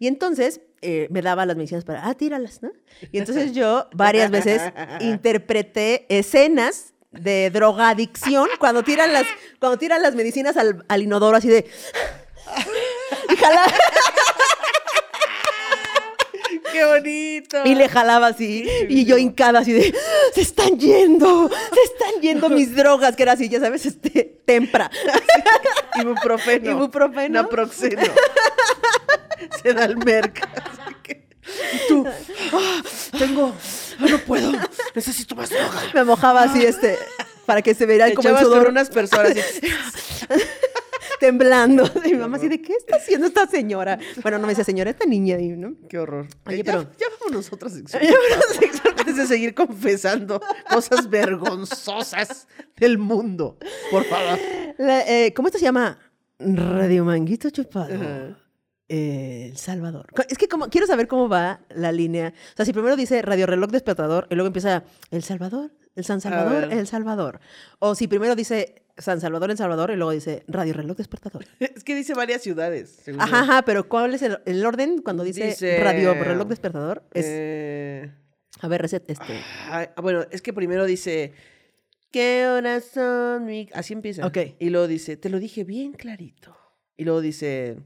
Y 0.00 0.08
entonces 0.08 0.60
eh, 0.82 1.06
me 1.10 1.22
daba 1.22 1.46
las 1.46 1.56
medicinas 1.56 1.84
para, 1.84 2.08
ah, 2.08 2.14
tíralas, 2.14 2.62
¿no? 2.62 2.72
Y 3.12 3.18
entonces 3.18 3.52
yo 3.52 3.88
varias 3.94 4.30
veces 4.32 4.60
interpreté 5.00 6.04
escenas 6.08 6.94
de 7.12 7.50
drogadicción 7.50 8.48
cuando 8.58 8.82
tiran 8.82 9.12
las, 9.12 9.24
cuando 9.60 9.78
tiran 9.78 10.02
las 10.02 10.16
medicinas 10.16 10.56
al, 10.56 10.84
al 10.88 11.02
inodoro 11.02 11.36
así 11.36 11.48
de... 11.48 11.64
Y 13.30 13.36
jalaba, 13.36 13.72
¡Qué 16.74 16.84
bonito! 16.84 17.62
y 17.64 17.74
le 17.74 17.88
jalaba 17.88 18.26
así. 18.28 18.68
Y 18.88 19.04
yo 19.04 19.16
hincada 19.16 19.60
así 19.60 19.72
de, 19.72 19.94
se 20.34 20.40
están 20.40 20.78
yendo, 20.78 21.48
se 21.48 21.82
están 21.92 22.20
yendo 22.20 22.48
mis 22.50 22.74
drogas, 22.74 23.16
que 23.16 23.22
era 23.22 23.32
así, 23.32 23.48
ya 23.48 23.60
sabes, 23.60 23.86
este, 23.86 24.38
tempra. 24.44 24.90
Ibuprofeno. 26.00 26.70
Ibuprofeno. 26.72 27.42
Naproxeno. 27.42 28.02
Se 29.62 29.72
da 29.72 29.84
el 29.84 29.96
merc. 29.96 30.42
Así 30.42 30.94
que- 31.02 31.24
Y 31.74 31.88
tú, 31.88 32.06
"Ah, 32.52 32.82
tengo, 33.18 33.54
ah, 34.00 34.06
no 34.08 34.18
puedo, 34.18 34.50
necesito 34.94 35.34
más 35.36 35.50
droga. 35.50 35.82
Me 35.92 36.02
mojaba 36.04 36.42
así, 36.42 36.64
este, 36.64 36.98
para 37.46 37.60
que 37.62 37.74
se 37.74 37.84
viera 37.86 38.12
como 38.14 38.30
el 38.30 38.38
sudor 38.38 38.68
unas 38.68 38.88
personas 38.88 39.32
así, 39.36 39.60
temblando. 41.20 41.84
Y 42.04 42.12
mi 42.12 42.18
mamá 42.18 42.36
así 42.36 42.48
de, 42.48 42.60
¿qué 42.60 42.72
está 42.74 42.96
haciendo 42.96 43.26
esta 43.26 43.46
señora? 43.46 43.98
Bueno, 44.22 44.38
no 44.38 44.46
me 44.46 44.52
decía 44.52 44.64
señora, 44.64 44.90
esta 44.90 45.06
niña, 45.06 45.36
¿no? 45.56 45.74
Qué 45.88 45.98
horror. 45.98 46.26
Oye, 46.46 46.56
Eh, 46.56 46.62
ya, 46.64 46.64
pero- 46.64 46.82
ya 46.98 47.06
vámonos 47.20 47.50
a 47.50 47.54
otra 47.54 47.68
sección. 47.70 48.02
Antes 48.98 49.16
de 49.16 49.26
seguir 49.26 49.54
confesando 49.54 50.40
cosas 50.70 51.08
vergonzosas 51.10 52.46
del 52.76 52.98
mundo. 52.98 53.58
Por 53.90 54.04
favor. 54.04 54.38
La, 54.78 55.00
eh, 55.02 55.32
¿Cómo 55.34 55.48
esto 55.48 55.58
se 55.58 55.64
llama? 55.64 55.98
Radio 56.38 57.04
Manguito 57.04 57.50
Chupado. 57.50 58.34
Eh, 58.88 59.48
El 59.50 59.56
Salvador. 59.56 60.06
Es 60.28 60.36
que 60.38 60.48
como, 60.48 60.68
quiero 60.68 60.86
saber 60.86 61.08
cómo 61.08 61.28
va 61.28 61.60
la 61.70 61.90
línea. 61.92 62.34
O 62.52 62.56
sea, 62.56 62.64
si 62.64 62.72
primero 62.72 62.96
dice 62.96 63.22
Radio 63.22 63.46
Reloj 63.46 63.70
Despertador 63.70 64.26
y 64.30 64.34
luego 64.34 64.48
empieza 64.48 64.84
El 65.10 65.22
Salvador, 65.22 65.72
El 65.96 66.04
San 66.04 66.20
Salvador. 66.20 66.72
El 66.72 66.86
Salvador. 66.86 67.40
O 67.78 67.94
si 67.94 68.08
primero 68.08 68.34
dice 68.36 68.83
San 68.96 69.20
Salvador, 69.20 69.50
El 69.50 69.56
Salvador 69.56 69.90
y 69.90 69.96
luego 69.96 70.12
dice 70.12 70.44
Radio 70.48 70.74
Reloj 70.74 70.96
Despertador. 70.96 71.44
Es 71.58 71.82
que 71.84 71.94
dice 71.94 72.14
varias 72.14 72.42
ciudades. 72.42 72.90
según. 73.02 73.20
Ajá, 73.20 73.40
ajá, 73.40 73.62
pero 73.62 73.88
¿cuál 73.88 74.14
es 74.14 74.22
el, 74.22 74.38
el 74.46 74.64
orden 74.64 75.02
cuando 75.02 75.24
dice, 75.24 75.46
Dice- 75.46 75.78
Radio 75.82 76.14
Reloj 76.14 76.46
Despertador? 76.48 77.02
Es, 77.12 77.26
Eh, 77.28 78.12
a 78.60 78.68
ver, 78.68 78.82
reset 78.82 79.08
este. 79.10 79.40
ah, 79.70 79.88
bueno, 80.00 80.24
es 80.30 80.40
que 80.42 80.52
primero 80.52 80.84
dice. 80.84 81.32
¿Qué 82.12 82.46
horas 82.46 82.84
son? 82.84 83.44
mi-?" 83.44 83.68
Así 83.74 83.92
empieza. 83.92 84.24
Ok. 84.24 84.38
Y 84.60 84.70
luego 84.70 84.86
dice, 84.86 85.16
te 85.16 85.28
lo 85.28 85.40
dije 85.40 85.64
bien 85.64 85.92
clarito. 85.92 86.56
Y 86.96 87.02
luego 87.04 87.20
dice, 87.20 87.76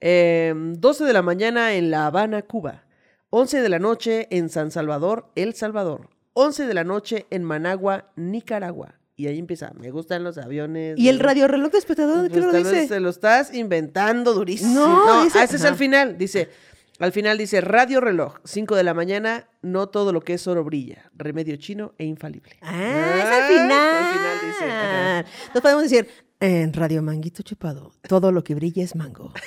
em, 0.00 0.72
12 0.74 1.04
de 1.04 1.12
la 1.12 1.20
mañana 1.22 1.74
en 1.74 1.90
La 1.90 2.06
Habana, 2.06 2.40
Cuba. 2.42 2.84
11 3.28 3.60
de 3.60 3.68
la 3.68 3.78
noche 3.78 4.28
en 4.30 4.48
San 4.48 4.70
Salvador, 4.70 5.30
El 5.34 5.52
Salvador. 5.54 6.08
11 6.32 6.66
de 6.66 6.72
la 6.74 6.84
noche 6.84 7.26
en 7.30 7.44
Managua, 7.44 8.12
Nicaragua. 8.16 8.98
Y 9.18 9.28
ahí 9.28 9.38
empieza, 9.38 9.72
me 9.74 9.90
gustan 9.90 10.22
los 10.24 10.36
aviones. 10.36 10.98
¿Y 10.98 11.08
el 11.08 11.18
Radio 11.20 11.48
Reloj 11.48 11.72
Despertador? 11.72 12.30
¿Qué 12.30 12.38
lo 12.40 12.52
dice? 12.52 12.86
te 12.86 13.00
lo 13.00 13.08
estás 13.08 13.54
inventando 13.54 14.34
durísimo. 14.34 14.74
No, 14.86 15.24
dice- 15.24 15.38
ah, 15.38 15.44
ese 15.44 15.56
es 15.56 15.64
al 15.64 15.76
final. 15.76 16.18
Dice, 16.18 16.50
al 16.98 17.12
final 17.12 17.38
dice, 17.38 17.60
radio 17.62 18.00
reloj, 18.00 18.34
5 18.44 18.74
de 18.76 18.82
la 18.84 18.92
mañana, 18.92 19.48
no 19.62 19.88
todo 19.88 20.12
lo 20.12 20.20
que 20.20 20.34
es 20.34 20.46
oro 20.46 20.64
brilla. 20.64 21.10
Remedio 21.14 21.56
chino 21.56 21.94
e 21.96 22.04
infalible. 22.04 22.56
Ah, 22.60 22.74
es 23.18 23.24
Ah, 23.24 23.36
al 23.36 23.52
final. 23.52 24.04
al 24.04 24.12
final 24.18 24.36
dice, 24.46 24.64
ajá. 24.64 25.18
Entonces 25.20 25.62
podemos 25.62 25.82
decir, 25.84 26.08
en 26.40 26.72
Radio 26.74 27.02
Manguito 27.02 27.42
Chupado, 27.42 27.92
todo 28.06 28.30
lo 28.32 28.44
que 28.44 28.54
brilla 28.54 28.84
es 28.84 28.94
mango. 28.96 29.32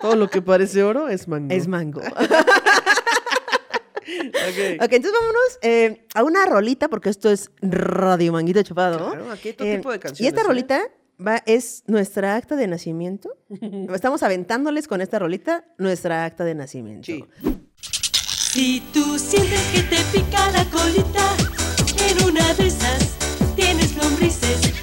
Todo 0.00 0.16
lo 0.16 0.28
que 0.28 0.42
parece 0.42 0.82
oro 0.82 1.08
es 1.08 1.28
mango. 1.28 1.54
Es 1.54 1.68
mango. 1.68 2.00
Ok. 4.32 4.82
ok, 4.84 4.92
entonces 4.92 5.12
vámonos 5.18 5.58
eh, 5.62 6.06
a 6.14 6.22
una 6.24 6.44
rolita, 6.46 6.88
porque 6.88 7.08
esto 7.10 7.30
es 7.30 7.50
Radio 7.60 8.32
Manguito 8.32 8.62
Chupado. 8.62 9.10
Claro, 9.10 9.30
aquí 9.30 9.48
hay 9.48 9.54
todo 9.54 9.68
Eh, 9.68 9.76
tipo 9.76 9.90
de 9.90 9.96
Y 9.96 10.00
canciones. 10.00 10.32
esta 10.32 10.40
¿eh? 10.42 10.44
rolita 10.44 10.80
va, 11.26 11.42
es 11.46 11.82
nuestra 11.86 12.36
acta 12.36 12.56
de 12.56 12.66
nacimiento. 12.66 13.36
Estamos 13.94 14.22
aventándoles 14.22 14.88
con 14.88 15.00
esta 15.00 15.18
rolita 15.18 15.64
nuestra 15.78 16.24
acta 16.24 16.44
de 16.44 16.54
nacimiento. 16.54 17.06
Sí. 17.06 17.24
Si 18.52 18.82
tú 18.92 19.18
sientes 19.18 19.62
que 19.72 19.82
te 19.82 19.96
pica 20.12 20.50
la 20.50 20.64
colita, 20.66 21.34
en 22.10 22.24
una 22.28 22.52
de 22.54 22.66
esas 22.66 23.16
tienes 23.56 23.96
lombrices. 23.96 24.81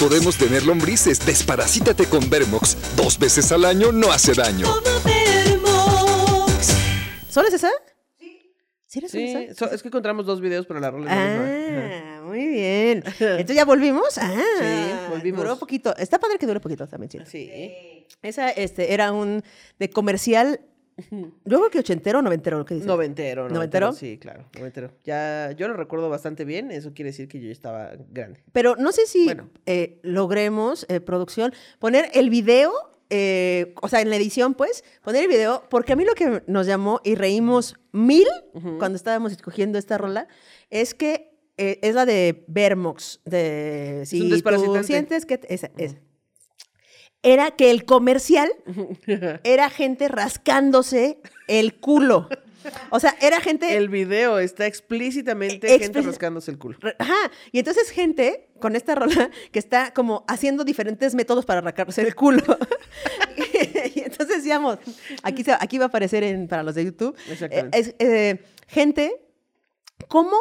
Podemos 0.00 0.36
tener 0.36 0.64
lombrices. 0.64 1.24
Desparasítate 1.24 2.06
con 2.06 2.28
Vermox. 2.30 2.96
Dos 2.96 3.18
veces 3.18 3.52
al 3.52 3.66
año 3.66 3.92
no 3.92 4.10
hace 4.10 4.32
daño. 4.32 4.66
¿Solo 7.28 7.46
es 7.48 7.54
esa? 7.54 7.70
Sí. 8.18 8.52
¿Sí 8.86 9.00
esa? 9.04 9.54
so- 9.54 9.70
es 9.72 9.82
que 9.82 9.88
encontramos 9.88 10.26
dos 10.26 10.40
videos, 10.40 10.66
pero 10.66 10.80
la 10.80 10.90
rola. 10.90 11.10
Ah, 11.12 12.22
muy 12.24 12.46
bien. 12.48 13.04
Entonces 13.20 13.54
ya 13.54 13.64
volvimos. 13.64 14.16
Ah, 14.18 14.32
Sí, 14.58 15.10
volvimos. 15.10 15.42
Duró 15.42 15.58
poquito. 15.58 15.94
Está 15.96 16.18
padre 16.18 16.38
que 16.38 16.46
dure 16.46 16.58
poquito 16.60 16.88
también, 16.88 17.10
sí. 17.10 17.18
Sí. 17.26 18.06
Esa 18.22 18.50
este, 18.50 18.92
era 18.94 19.12
un 19.12 19.44
de 19.78 19.90
comercial. 19.90 20.60
Yo 21.10 21.58
creo 21.58 21.70
que 21.70 21.78
ochentero 21.80 22.18
o 22.18 22.22
noventero, 22.22 22.64
¿qué 22.64 22.74
dice? 22.74 22.86
Noventero, 22.86 23.48
¿Noventero? 23.48 23.86
noventero. 23.86 23.92
Sí, 23.92 24.18
claro, 24.18 24.44
noventero. 24.58 24.90
Ya, 25.04 25.52
yo 25.52 25.68
lo 25.68 25.74
recuerdo 25.74 26.08
bastante 26.08 26.44
bien, 26.44 26.70
eso 26.70 26.92
quiere 26.94 27.10
decir 27.10 27.28
que 27.28 27.40
yo 27.40 27.46
ya 27.46 27.52
estaba 27.52 27.92
grande. 28.10 28.42
Pero 28.52 28.76
no 28.76 28.92
sé 28.92 29.06
si 29.06 29.24
Bueno. 29.24 29.50
eh, 29.66 29.98
logremos, 30.02 30.86
eh, 30.88 31.00
producción, 31.00 31.52
poner 31.78 32.10
el 32.14 32.30
video, 32.30 32.72
eh, 33.10 33.74
o 33.82 33.88
sea, 33.88 34.00
en 34.00 34.10
la 34.10 34.16
edición, 34.16 34.54
pues, 34.54 34.84
poner 35.02 35.22
el 35.24 35.28
video, 35.28 35.64
porque 35.70 35.92
a 35.92 35.96
mí 35.96 36.04
lo 36.04 36.14
que 36.14 36.42
nos 36.46 36.66
llamó 36.66 37.00
y 37.04 37.14
reímos 37.16 37.76
mil 37.92 38.26
cuando 38.78 38.96
estábamos 38.96 39.32
escogiendo 39.32 39.78
esta 39.78 39.98
rola 39.98 40.28
es 40.70 40.94
que 40.94 41.28
es 41.56 41.94
la 41.94 42.06
de 42.06 42.44
Vermox, 42.46 43.20
de 43.26 44.04
si 44.06 44.40
tú 44.42 44.82
sientes 44.82 45.26
que... 45.26 45.36
te- 45.38 45.52
esa, 45.52 45.70
esa. 45.76 45.96
Era 47.22 47.50
que 47.50 47.70
el 47.70 47.84
comercial 47.84 48.50
era 49.44 49.68
gente 49.70 50.08
rascándose 50.08 51.18
el 51.48 51.74
culo. 51.74 52.28
O 52.90 53.00
sea, 53.00 53.16
era 53.22 53.40
gente... 53.40 53.74
El 53.76 53.88
video 53.88 54.38
está 54.38 54.66
explícitamente 54.66 55.74
Eh, 55.74 55.78
gente 55.78 56.02
rascándose 56.02 56.50
el 56.50 56.58
culo. 56.58 56.78
Ajá. 56.98 57.30
Y 57.52 57.58
entonces 57.58 57.90
gente 57.90 58.48
con 58.60 58.76
esta 58.76 58.94
rola 58.94 59.30
que 59.50 59.58
está 59.58 59.92
como 59.94 60.24
haciendo 60.28 60.62
diferentes 60.64 61.14
métodos 61.14 61.46
para 61.46 61.60
arrancarse 61.60 62.02
el 62.02 62.14
culo. 62.14 62.42
y 63.94 64.00
entonces 64.00 64.36
decíamos, 64.38 64.78
aquí, 65.22 65.42
se- 65.42 65.56
aquí 65.58 65.78
va 65.78 65.84
a 65.84 65.88
aparecer 65.88 66.22
en, 66.22 66.48
para 66.48 66.62
los 66.62 66.74
de 66.74 66.84
YouTube, 66.84 67.16
Exactamente. 67.30 67.78
eh, 67.78 67.80
es, 67.80 67.94
eh, 67.98 68.44
gente, 68.68 69.16
¿cómo? 70.08 70.36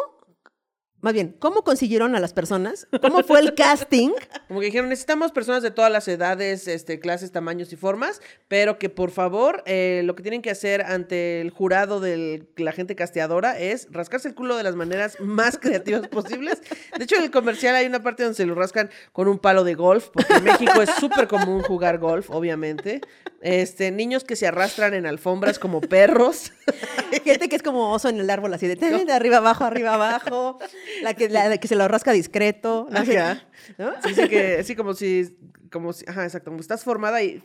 Más 1.02 1.14
bien, 1.14 1.34
¿cómo 1.40 1.64
consiguieron 1.64 2.14
a 2.16 2.20
las 2.20 2.34
personas? 2.34 2.88
¿Cómo 3.02 3.24
fue 3.24 3.40
el 3.40 3.54
casting? 3.56 4.10
Como 4.50 4.60
que 4.60 4.66
dijeron, 4.66 4.90
necesitamos 4.90 5.32
personas 5.32 5.64
de 5.64 5.72
todas 5.72 5.90
las 5.92 6.08
edades, 6.10 6.68
este, 6.68 7.00
clases, 7.00 7.32
tamaños 7.32 7.72
y 7.72 7.78
formas, 7.78 8.22
pero 8.50 8.78
que 8.78 8.90
por 8.90 9.12
favor 9.12 9.64
eh, 9.66 10.02
lo 10.04 10.16
que 10.16 10.24
tienen 10.24 10.42
que 10.42 10.50
hacer 10.50 10.82
ante 10.82 11.40
el 11.40 11.52
jurado 11.52 12.02
de 12.02 12.48
la 12.58 12.74
gente 12.74 12.96
casteadora 12.96 13.58
es 13.58 13.88
rascarse 13.92 14.28
el 14.28 14.36
culo 14.36 14.58
de 14.58 14.64
las 14.64 14.76
maneras 14.76 15.18
más 15.22 15.58
creativas 15.58 16.08
posibles. 16.10 16.62
De 16.98 17.04
hecho, 17.06 17.16
en 17.16 17.24
el 17.24 17.32
comercial 17.32 17.76
hay 17.76 17.86
una 17.86 18.04
parte 18.04 18.24
donde 18.24 18.36
se 18.36 18.46
lo 18.46 18.56
rascan 18.56 18.90
con 19.14 19.30
un 19.30 19.40
palo 19.40 19.64
de 19.64 19.76
golf, 19.76 20.10
porque 20.14 20.34
en 20.34 20.44
México 20.44 20.82
es 20.82 20.90
súper 21.00 21.28
común 21.28 21.62
jugar 21.62 22.00
golf, 22.00 22.30
obviamente. 22.30 23.02
Este, 23.42 23.92
niños 23.92 24.26
que 24.26 24.36
se 24.36 24.48
arrastran 24.48 24.94
en 24.94 25.06
alfombras 25.06 25.60
como 25.60 25.80
perros. 25.80 26.52
Gente 27.24 27.48
que 27.48 27.56
es 27.56 27.64
como 27.64 27.92
oso 27.92 28.10
en 28.10 28.20
el 28.20 28.30
árbol, 28.30 28.54
así 28.54 28.68
de, 28.68 28.76
de 28.76 29.14
arriba 29.14 29.38
abajo, 29.38 29.64
arriba 29.64 29.94
abajo. 29.94 30.60
La 31.02 31.14
que, 31.14 31.30
la 31.30 31.58
que 31.58 31.68
se 31.68 31.76
lo 31.76 31.88
rasca 31.88 32.12
discreto. 32.12 32.88
No 32.90 33.06
sé, 33.06 33.18
Ajá. 33.18 33.44
¿no? 33.78 33.94
Sí, 34.04 34.14
sí, 34.14 34.28
que 34.28 34.58
así 34.60 34.76
como 34.76 34.94
si, 34.94 35.38
como 35.72 35.94
si, 35.94 36.06
ajá, 36.08 36.26
exacto, 36.26 36.52
como 36.52 36.60
estás 36.60 36.84
formada 36.84 37.22
y, 37.24 37.42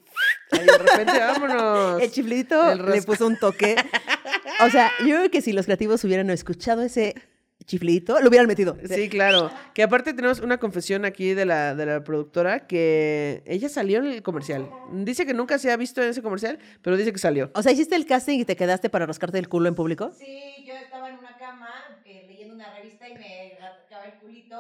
ahí 0.51 0.67
de 0.67 0.79
repente, 0.79 1.19
vámonos. 1.19 2.03
El 2.03 2.11
chiflito 2.11 2.75
le 2.75 3.03
puso 3.03 3.27
un 3.27 3.39
toque. 3.39 3.77
O 4.61 4.71
sea, 4.71 4.91
yo 5.01 5.17
creo 5.17 5.31
que 5.31 5.43
si 5.43 5.53
los 5.53 5.67
creativos 5.67 6.03
hubieran 6.05 6.31
escuchado 6.31 6.83
ese 6.83 7.15
chiflito, 7.67 8.21
lo 8.21 8.29
hubieran 8.29 8.47
metido. 8.47 8.77
Sí, 8.89 9.09
claro. 9.09 9.51
Que 9.73 9.83
aparte 9.83 10.13
tenemos 10.13 10.41
una 10.41 10.59
confesión 10.59 11.05
aquí 11.05 11.35
de 11.35 11.47
la, 11.47 11.75
de 11.75 11.87
la 11.87 12.05
productora 12.05 12.67
que 12.67 13.43
ella 13.47 13.69
salió 13.69 13.99
en 13.99 14.07
el 14.07 14.23
comercial. 14.23 14.69
Dice 14.93 15.27
que 15.27 15.35
nunca 15.35 15.59
se 15.59 15.71
ha 15.71 15.77
visto 15.77 16.03
en 16.03 16.11
ese 16.11 16.23
comercial, 16.23 16.59
pero 16.83 16.97
dice 16.97 17.13
que 17.13 17.19
salió. 17.19 17.51
O 17.55 17.63
sea, 17.63 17.73
hiciste 17.73 17.97
el 17.97 18.07
casting 18.07 18.41
y 18.41 18.45
te 18.45 18.57
quedaste 18.57 18.91
para 18.91 19.07
rascarte 19.07 19.39
el 19.39 19.49
culo 19.49 19.69
en 19.69 19.75
público. 19.75 20.13
Sí, 20.19 20.65
yo 20.67 20.75
estaba 20.75 21.09
en 21.09 21.19
una 21.19 21.37
cama 21.39 21.69
eh, 22.05 22.25
leyendo 22.29 22.55
una 22.55 22.75
revista 22.75 23.09
y 23.09 23.15
me 23.15 23.57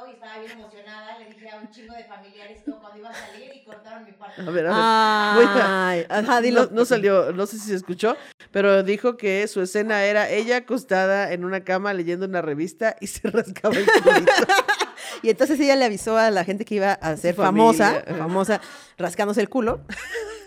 y 0.08 0.12
estaba 0.12 0.38
bien 0.38 0.52
emocionada. 0.52 1.18
Le 1.18 1.26
dije 1.26 1.50
a 1.50 1.58
un 1.58 1.70
chingo 1.70 1.94
de 1.94 2.04
familiares 2.04 2.62
que 2.64 2.70
cuando 2.72 2.98
iba 2.98 3.10
a 3.10 3.14
salir 3.14 3.52
y 3.54 3.64
cortaron 3.64 4.04
mi 4.04 4.12
parte. 4.12 4.42
A 4.42 4.50
ver, 4.50 4.66
a 4.66 5.36
ver. 5.38 5.48
Ay, 5.62 6.06
ajá, 6.08 6.40
dilo. 6.40 6.66
No, 6.66 6.70
no 6.72 6.84
salió, 6.84 7.32
no 7.32 7.46
sé 7.46 7.58
si 7.58 7.68
se 7.68 7.74
escuchó, 7.74 8.16
pero 8.50 8.82
dijo 8.82 9.16
que 9.16 9.46
su 9.48 9.60
escena 9.60 10.04
era 10.04 10.28
ella 10.28 10.58
acostada 10.58 11.32
en 11.32 11.44
una 11.44 11.64
cama 11.64 11.92
leyendo 11.94 12.26
una 12.26 12.42
revista 12.42 12.96
y 13.00 13.06
se 13.06 13.28
rascaba 13.30 13.74
el 13.76 13.86
culito. 13.86 14.32
Y 15.22 15.30
entonces 15.30 15.58
ella 15.60 15.76
le 15.76 15.84
avisó 15.84 16.18
a 16.18 16.30
la 16.30 16.44
gente 16.44 16.64
que 16.64 16.74
iba 16.74 16.92
a 16.92 17.16
ser 17.16 17.34
famosa, 17.34 18.02
famosa, 18.18 18.60
rascándose 18.98 19.40
el 19.40 19.48
culo. 19.48 19.80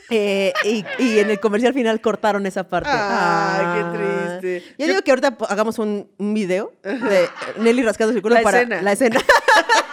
Eh, 0.10 0.54
y, 0.64 0.86
y 1.00 1.20
en 1.20 1.30
el 1.32 1.40
comercial 1.40 1.74
final 1.74 2.00
cortaron 2.02 2.46
esa 2.46 2.64
parte. 2.68 2.90
Ay, 2.92 3.66
qué 3.76 3.82
Ah. 3.84 4.38
triste. 4.40 4.70
Yo, 4.78 4.86
Yo- 4.86 4.88
digo 4.94 5.02
que 5.02 5.12
ahorita 5.12 5.38
hagamos 5.50 5.80
un, 5.80 6.10
un 6.18 6.34
video 6.34 6.74
de 6.84 7.30
Nelly 7.60 7.84
rascándose 7.84 8.18
el 8.18 8.22
culo 8.22 8.36
La 8.36 8.42
para 8.42 8.60
escena. 8.62 8.82
la 8.82 8.92
escena. 8.94 9.20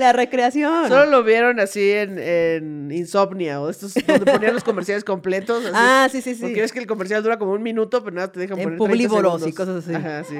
La 0.00 0.14
recreación. 0.14 0.88
Solo 0.88 1.04
lo 1.04 1.22
vieron 1.22 1.60
así 1.60 1.90
en, 1.90 2.18
en 2.18 2.90
Insomnia 2.90 3.60
o 3.60 3.68
estos 3.68 3.92
donde 3.94 4.32
ponían 4.32 4.54
los 4.54 4.64
comerciales 4.70 5.04
completos. 5.04 5.62
así. 5.62 5.74
Ah, 5.76 6.08
sí, 6.10 6.22
sí, 6.22 6.34
sí. 6.34 6.40
Porque 6.40 6.62
ves 6.62 6.72
que 6.72 6.78
el 6.78 6.86
comercial 6.86 7.22
dura 7.22 7.38
como 7.38 7.52
un 7.52 7.62
minuto, 7.62 8.02
pero 8.02 8.16
nada, 8.16 8.32
te 8.32 8.40
dejan 8.40 8.58
En 8.58 8.64
poner 8.64 8.78
30 8.78 8.90
Publívoros 8.90 9.46
y 9.46 9.52
cosas 9.52 9.84
así. 9.84 9.94
Ajá, 9.94 10.24
sí. 10.24 10.36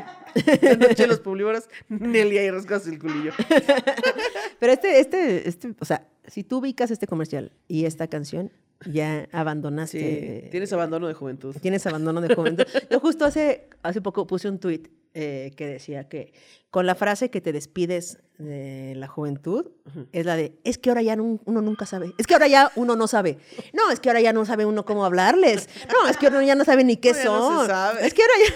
Noche 0.79 1.07
los 1.07 1.21
publívoros, 1.21 1.69
Nelly 1.91 2.39
ahí 2.39 2.51
rascas 2.51 2.87
el 2.87 2.99
culillo. 2.99 3.33
Pero 4.59 4.73
este, 4.73 5.01
este, 5.01 5.47
este, 5.47 5.75
o 5.79 5.85
sea, 5.85 6.07
si 6.27 6.43
tú 6.43 6.59
ubicas 6.59 6.91
este 6.91 7.07
comercial 7.07 7.53
y 7.69 7.85
esta 7.85 8.07
canción, 8.09 8.51
ya 8.87 9.29
abandonaste. 9.31 10.43
Sí, 10.45 10.51
tienes 10.51 10.73
abandono 10.73 11.07
de 11.07 11.15
juventud. 11.15 11.55
Tienes 11.61 11.87
abandono 11.87 12.23
de 12.23 12.35
juventud. 12.35 12.65
Yo 12.91 12.99
justo 12.99 13.27
hace, 13.27 13.69
hace 13.83 14.01
poco 14.01 14.27
puse 14.27 14.49
un 14.49 14.59
tuit 14.59 14.89
eh, 15.15 15.53
que 15.57 15.67
decía 15.67 16.09
que 16.09 16.33
con 16.71 16.87
la 16.87 16.95
frase 16.95 17.31
que 17.31 17.41
te 17.41 17.53
despides 17.53 18.19
de 18.39 18.95
la 18.97 19.09
juventud 19.09 19.67
es 20.13 20.25
la 20.25 20.37
de, 20.37 20.59
es 20.65 20.79
que 20.79 20.89
ahora 20.91 21.03
ya 21.03 21.15
uno 21.21 21.61
nunca 21.61 21.85
sabe. 21.85 22.13
Es 22.17 22.27
que 22.27 22.35
ahora 22.35 22.47
ya 22.49 22.71
uno 22.77 22.97
no 22.97 23.07
sabe. 23.09 23.39
No, 23.73 23.91
es 23.91 24.01
que 24.01 24.09
ahora 24.09 24.21
ya 24.21 24.33
no 24.33 24.45
sabe 24.47 24.65
uno 24.65 24.85
cómo 24.85 25.05
hablarles. 25.05 25.69
No, 25.93 26.09
es 26.09 26.17
que 26.17 26.29
uno 26.29 26.41
ya 26.43 26.55
no 26.55 26.65
sabe 26.65 26.85
ni 26.85 26.97
qué 26.97 27.11
No, 27.13 27.17
ya 27.19 27.25
no 27.25 27.49
se 27.51 27.57
son. 27.57 27.67
sabe. 27.67 28.07
Es 28.07 28.15
que 28.15 28.23
ahora 28.23 28.35
ya... 28.47 28.55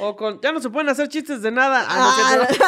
O 0.00 0.14
con, 0.14 0.40
ya 0.40 0.52
no 0.52 0.60
se 0.60 0.70
pueden 0.70 0.88
hacer 0.88 1.08
chistes 1.08 1.42
de 1.42 1.50
nada. 1.50 1.84
Ah, 1.88 2.36
no, 2.38 2.46
cierto. 2.46 2.64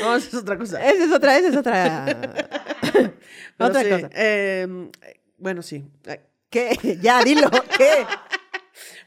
No, 0.00 0.14
eso 0.16 0.28
es 0.28 0.34
otra 0.34 0.56
cosa. 0.56 0.84
Esa 0.84 1.04
es 1.04 1.12
otra, 1.12 1.36
esa 1.36 1.48
es 1.48 1.56
otra... 1.56 2.06
Otra 3.58 3.82
sí, 3.82 3.90
cosa. 3.90 4.10
eh, 4.14 4.66
bueno, 5.38 5.62
sí. 5.62 5.84
¿Qué? 6.50 6.98
Ya, 7.00 7.22
dilo. 7.22 7.48
¿Qué? 7.76 8.04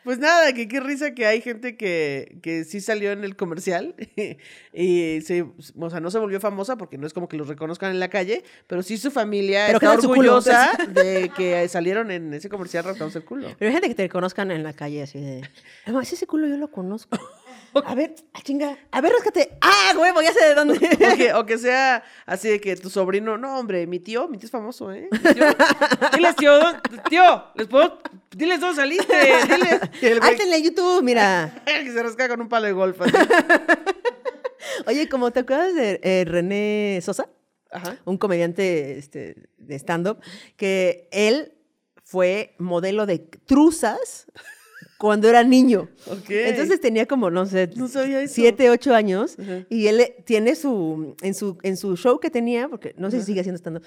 Pues 0.06 0.20
nada, 0.20 0.54
que 0.54 0.68
qué 0.68 0.80
risa 0.80 1.16
que 1.16 1.26
hay 1.26 1.42
gente 1.42 1.76
que, 1.76 2.38
que 2.44 2.64
sí 2.64 2.80
salió 2.80 3.12
en 3.12 3.24
el 3.24 3.36
comercial 3.36 3.96
y 4.74 5.20
se, 5.22 5.42
o 5.42 5.90
sea, 5.90 6.00
no 6.00 6.12
se 6.12 6.20
volvió 6.20 6.40
famosa 6.40 6.78
porque 6.78 7.00
no 7.00 7.08
es 7.08 7.14
como 7.14 7.28
que 7.28 7.38
los 7.38 7.48
reconozcan 7.48 7.90
en 7.92 8.00
la 8.00 8.08
calle, 8.10 8.44
pero 8.68 8.84
sí 8.84 8.98
su 8.98 9.10
familia 9.10 9.66
Pero 9.66 9.80
está 9.80 9.96
culo. 9.98 10.10
orgullosa 10.12 10.72
de 10.90 11.32
que 11.36 11.68
salieron 11.68 12.12
en 12.12 12.34
ese 12.36 12.50
comercial 12.50 12.84
rascándose 12.84 13.18
el 13.18 13.26
culo. 13.26 13.48
Pero 13.58 13.70
hay 13.70 13.74
gente 13.74 13.88
que 13.90 13.96
te 13.96 14.08
conozcan 14.08 14.52
en 14.52 14.62
la 14.62 14.74
calle 14.74 15.02
así 15.02 15.20
de. 15.20 15.42
No, 15.88 16.00
ese 16.00 16.28
culo 16.28 16.48
yo 16.48 16.58
lo 16.58 16.70
conozco. 16.70 17.18
A 17.86 17.96
ver, 17.96 18.16
ah, 18.34 18.42
chinga. 18.42 18.78
A 18.92 19.02
ver, 19.02 19.12
ráscate. 19.12 19.58
¡Ah, 19.62 19.94
huevo! 19.98 20.22
Ya 20.22 20.32
sé 20.34 20.46
de 20.46 20.56
dónde. 20.56 20.76
O 21.14 21.18
que, 21.18 21.34
o 21.34 21.46
que 21.46 21.58
sea 21.58 22.04
así 22.26 22.50
de 22.50 22.62
que 22.62 22.76
tu 22.76 22.90
sobrino, 22.90 23.38
no, 23.38 23.60
hombre, 23.60 23.86
mi 23.88 24.00
tío, 24.00 24.28
mi 24.28 24.38
tío 24.38 24.46
es 24.46 24.52
famoso, 24.52 24.92
¿eh? 24.92 25.08
Mi 25.12 25.20
tío, 25.34 25.46
diles, 26.16 26.36
tío, 26.36 26.58
¿dó- 26.60 26.82
tío, 27.10 27.44
les 27.56 27.68
puedo, 27.68 28.00
diles 28.32 28.60
dónde 28.60 28.82
saliste, 28.82 29.14
diles. 29.16 29.82
El 30.02 30.20
güey 30.20 30.38
en 30.54 30.64
YouTube, 30.64 31.04
mira. 31.04 31.64
que 31.66 31.92
se 31.92 32.02
rasca 32.04 32.28
con 32.30 32.42
un 32.42 32.50
palo 32.50 32.66
de 32.68 32.74
golf. 32.74 33.00
así. 33.02 33.12
Oye, 34.88 35.08
como 35.10 35.32
te 35.32 35.42
acuerdas 35.42 35.74
de 35.76 36.00
eh, 36.04 36.26
René 36.28 37.00
Sosa, 37.04 37.30
Ajá. 37.72 37.98
un 38.06 38.18
comediante 38.18 38.98
este, 38.98 39.36
de 39.58 39.76
stand-up, 39.76 40.20
que 40.58 41.08
él 41.12 41.54
fue 42.04 42.56
modelo 42.60 43.06
de 43.06 43.20
truzas 43.20 44.28
cuando 44.98 45.28
era 45.28 45.44
niño. 45.44 45.90
Entonces 46.30 46.80
tenía 46.80 47.06
como, 47.06 47.30
no 47.30 47.46
sé, 47.46 47.70
No 47.76 47.88
siete, 48.28 48.70
ocho 48.70 48.94
años. 48.94 49.36
Y 49.70 49.88
él 49.88 50.00
eh, 50.00 50.16
tiene 50.26 50.56
su 50.56 51.16
en, 51.22 51.34
su, 51.34 51.58
en 51.64 51.78
su 51.78 51.98
show 51.98 52.20
que 52.20 52.30
tenía, 52.30 52.68
porque 52.70 52.96
no 52.98 53.12
sé 53.12 53.20
si 53.20 53.28
sigue 53.28 53.42
haciendo 53.42 53.58
stand 53.58 53.82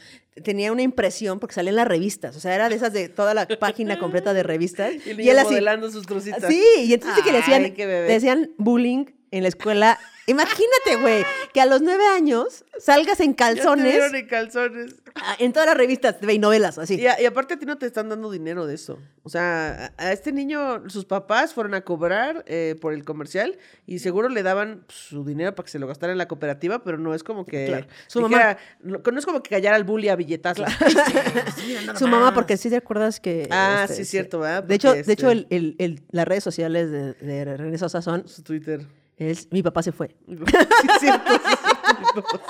tenía 0.45 0.71
una 0.71 0.83
impresión 0.83 1.41
porque 1.41 1.55
salía 1.55 1.71
en 1.71 1.77
las 1.77 1.89
revistas. 1.89 2.37
O 2.37 2.41
sea, 2.41 2.55
era 2.55 2.69
de 2.69 2.77
esas 2.77 2.93
de 2.93 3.09
toda 3.09 3.35
la 3.35 3.47
página 3.47 3.99
completa 3.99 4.33
de 4.33 4.43
revistas. 4.43 4.93
Y 5.09 5.23
y 5.23 5.31
él 5.31 5.39
así. 5.39 5.49
modelando 5.51 5.91
sus. 5.91 6.07
Sí, 6.49 6.63
y 6.85 6.93
entonces 6.93 7.25
que 7.25 7.33
le 7.33 7.39
decían, 7.39 7.65
Ay, 7.65 7.75
le 7.77 7.87
decían 7.87 8.51
bullying 8.59 9.07
en 9.31 9.43
la 9.43 9.49
escuela. 9.49 9.99
Imagínate, 10.27 10.97
güey, 11.01 11.25
que 11.55 11.61
a 11.63 11.65
los 11.65 11.81
nueve 11.81 12.07
años 12.07 12.63
salgas 12.79 13.19
en 13.21 13.31
Ya 13.35 13.49
te 13.49 13.55
calzones 13.57 14.13
en 14.13 14.27
calzones. 14.27 14.95
ah, 15.15 15.37
en 15.39 15.55
todas 15.55 15.67
las 15.67 15.75
revistas 15.79 16.21
de 16.21 16.39
novelas, 16.39 16.77
así. 16.77 16.97
Y, 17.01 17.07
a- 17.07 17.19
y 17.19 17.25
aparte 17.25 17.55
a 17.55 17.59
ti 17.59 17.65
no 17.65 17.79
te 17.79 17.87
están 17.87 18.11
dando 18.11 18.31
dinero 18.31 18.67
de 18.67 18.75
eso. 18.75 18.99
O 19.23 19.31
sea, 19.31 19.91
a, 19.97 20.03
a 20.09 20.13
este 20.13 20.33
niño, 20.33 20.87
sus 20.91 21.07
papás 21.07 21.55
fueron 21.55 21.73
a 21.73 21.81
cobrar 21.81 22.45
eh, 22.47 22.77
por 22.79 22.93
el 22.93 23.07
comercial 23.07 23.57
y 23.87 24.01
seguro 24.01 24.29
le 24.29 24.43
daban 24.43 24.85
pues, 24.87 24.99
su 24.99 25.25
dinero 25.25 25.55
para 25.55 25.65
que 25.65 25.71
se 25.73 25.79
lo 25.79 25.87
gastara 25.87 26.13
en 26.13 26.19
la 26.19 26.29
cooperativa, 26.29 26.85
pero 26.85 26.99
no 26.99 27.15
es 27.15 27.23
como 27.25 27.47
que... 27.47 27.65
Claro. 27.65 27.87
Su 28.07 28.21
dijera- 28.29 28.59
no, 28.83 29.01
no 29.11 29.19
es 29.19 29.25
como 29.25 29.43
que 29.43 29.49
callara 29.49 29.77
al 29.77 29.85
bully 29.85 30.11
a 30.11 30.17
billetazos. 30.17 30.67
Su 31.99 32.07
mamá, 32.07 32.35
porque 32.35 32.59
sí 32.59 32.69
te 32.69 32.77
acuerdas 32.77 33.19
que... 33.19 33.49
Ah, 33.51 33.83
este, 33.85 33.97
sí, 33.97 34.03
es 34.03 34.09
cierto, 34.11 34.41
¿verdad? 34.41 34.63
De 34.65 34.75
hecho, 34.75 34.93
de 34.93 35.01
hecho 35.01 35.31
este- 35.31 35.57
el- 35.57 35.75
el- 35.77 35.77
el- 35.79 36.03
las 36.11 36.29
redes 36.29 36.45
sociales 36.45 36.91
de, 36.91 37.15
de 37.15 37.57
René 37.57 37.79
Sosa 37.79 38.03
son, 38.03 38.29
Su 38.29 38.43
Twitter. 38.43 38.83
Es, 39.19 39.49
mi 39.51 39.63
papá 39.63 39.83
se 39.83 39.93
fue. 39.93 40.15
Sí, 40.27 40.35
es 40.95 41.01
cierto. 41.01 41.33
sí, 41.33 41.39
es 42.03 42.15
cierto. 42.15 42.41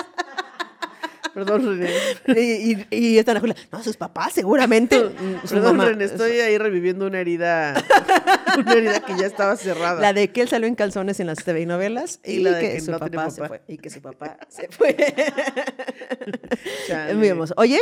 Perdón, 1.34 1.78
René. 2.26 2.40
y, 2.40 2.72
y, 2.90 2.96
y 3.14 3.18
esta 3.18 3.30
Ana 3.32 3.42
no, 3.70 3.82
sus 3.84 3.96
papás 3.96 4.32
seguramente. 4.32 4.98
su 5.44 5.54
Perdón, 5.54 5.76
mamá- 5.76 5.90
René, 5.90 6.04
estoy 6.06 6.32
ahí 6.40 6.58
reviviendo 6.58 7.06
una 7.06 7.20
herida, 7.20 7.74
una 8.58 8.72
herida 8.72 9.00
que 9.00 9.16
ya 9.16 9.26
estaba 9.26 9.54
cerrada. 9.56 10.00
La 10.00 10.12
de 10.12 10.32
que 10.32 10.40
él 10.40 10.48
salió 10.48 10.66
en 10.66 10.74
calzones 10.74 11.20
en 11.20 11.26
las 11.28 11.44
TV 11.44 11.64
novelas 11.66 12.18
y, 12.24 12.32
Y 12.32 12.38
la 12.40 12.52
de 12.52 12.60
que, 12.60 12.72
que 12.74 12.80
su 12.80 12.90
no 12.90 12.98
papá, 12.98 13.30
se 13.30 13.46
fue. 13.46 13.62
Y 13.68 13.78
que 13.78 13.90
su 13.90 14.00
papá 14.00 14.36
se 14.48 14.68
fue. 14.68 14.96
Es 17.08 17.14
muy 17.16 17.28
hermoso. 17.28 17.54
Oye, 17.56 17.80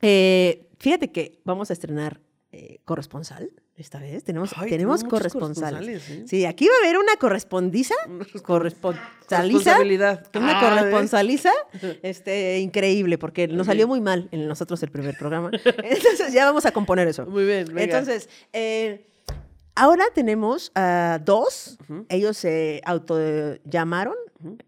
eh, 0.00 0.66
fíjate 0.78 1.10
que 1.12 1.40
vamos 1.44 1.68
a 1.70 1.72
estrenar 1.74 2.20
eh, 2.52 2.80
corresponsal 2.84 3.50
esta 3.76 3.98
vez. 4.00 4.24
Tenemos, 4.24 4.52
Ay, 4.56 4.70
tenemos 4.70 5.04
corresponsales. 5.04 5.80
corresponsales, 5.80 6.10
¿eh? 6.10 6.28
Sí, 6.28 6.44
aquí 6.46 6.66
va 6.66 6.74
a 6.74 6.84
haber 6.84 6.98
una 6.98 7.16
correspondiza. 7.16 7.94
Corresponsaliza. 8.42 9.42
Responsabilidad. 9.42 10.26
Una 10.34 10.58
Ah, 10.58 10.60
corresponsaliza 10.60 11.52
este, 12.02 12.58
increíble, 12.58 13.18
porque 13.18 13.46
nos 13.48 13.66
salió 13.66 13.86
muy 13.86 14.00
mal 14.00 14.28
en 14.32 14.48
nosotros 14.48 14.82
el 14.82 14.90
primer 14.90 15.16
programa. 15.16 15.50
Entonces 15.52 16.32
ya 16.32 16.44
vamos 16.44 16.66
a 16.66 16.72
componer 16.72 17.06
eso. 17.08 17.26
Muy 17.26 17.44
bien, 17.44 17.66
venga. 17.66 17.82
Entonces, 17.82 18.28
eh, 18.52 19.06
ahora 19.76 20.04
tenemos 20.14 20.72
a 20.74 21.20
dos. 21.24 21.78
Ellos 22.08 22.36
se 22.36 22.80
autollamaron 22.84 24.14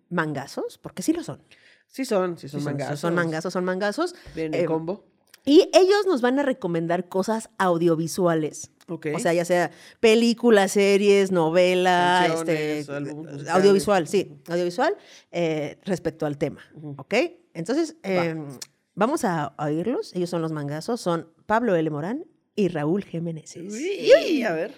mangazos, 0.08 0.78
porque 0.78 1.02
sí 1.02 1.12
lo 1.12 1.22
son. 1.24 1.42
Sí 1.88 2.04
son, 2.04 2.38
sí 2.38 2.48
son 2.48 2.60
Sí 2.60 2.64
mangazos. 2.66 3.00
Son 3.00 3.14
mangazos, 3.14 3.52
son 3.52 3.64
mangazos. 3.64 4.14
Vienen 4.34 4.54
en 4.54 4.60
Eh, 4.64 4.66
combo. 4.66 5.04
Y 5.44 5.68
ellos 5.72 6.06
nos 6.06 6.20
van 6.20 6.38
a 6.38 6.42
recomendar 6.42 7.08
cosas 7.08 7.50
audiovisuales. 7.58 8.70
O 8.88 9.18
sea, 9.18 9.32
ya 9.32 9.44
sea 9.44 9.70
películas, 10.00 10.72
series, 10.72 11.30
novela, 11.32 12.26
este, 12.32 12.84
álbumes 12.92 13.14
musicales. 13.14 13.48
audiovisual, 13.48 14.08
sí, 14.08 14.32
audiovisual 14.48 14.96
eh, 15.30 15.78
respecto 15.84 16.26
al 16.26 16.36
tema. 16.36 16.60
¿Ok? 16.96 17.14
Entonces, 17.54 17.96
eh, 18.02 18.36
vamos 18.94 19.24
a 19.24 19.54
oírlos. 19.58 20.14
Ellos 20.14 20.30
son 20.30 20.42
los 20.42 20.52
mangazos, 20.52 21.00
son 21.00 21.28
Pablo 21.46 21.74
L. 21.74 21.88
Morán 21.90 22.24
y 22.54 22.68
Raúl 22.68 23.04
Jiménez. 23.04 23.56
Uy, 23.56 24.42
a 24.42 24.52
ver. 24.52 24.74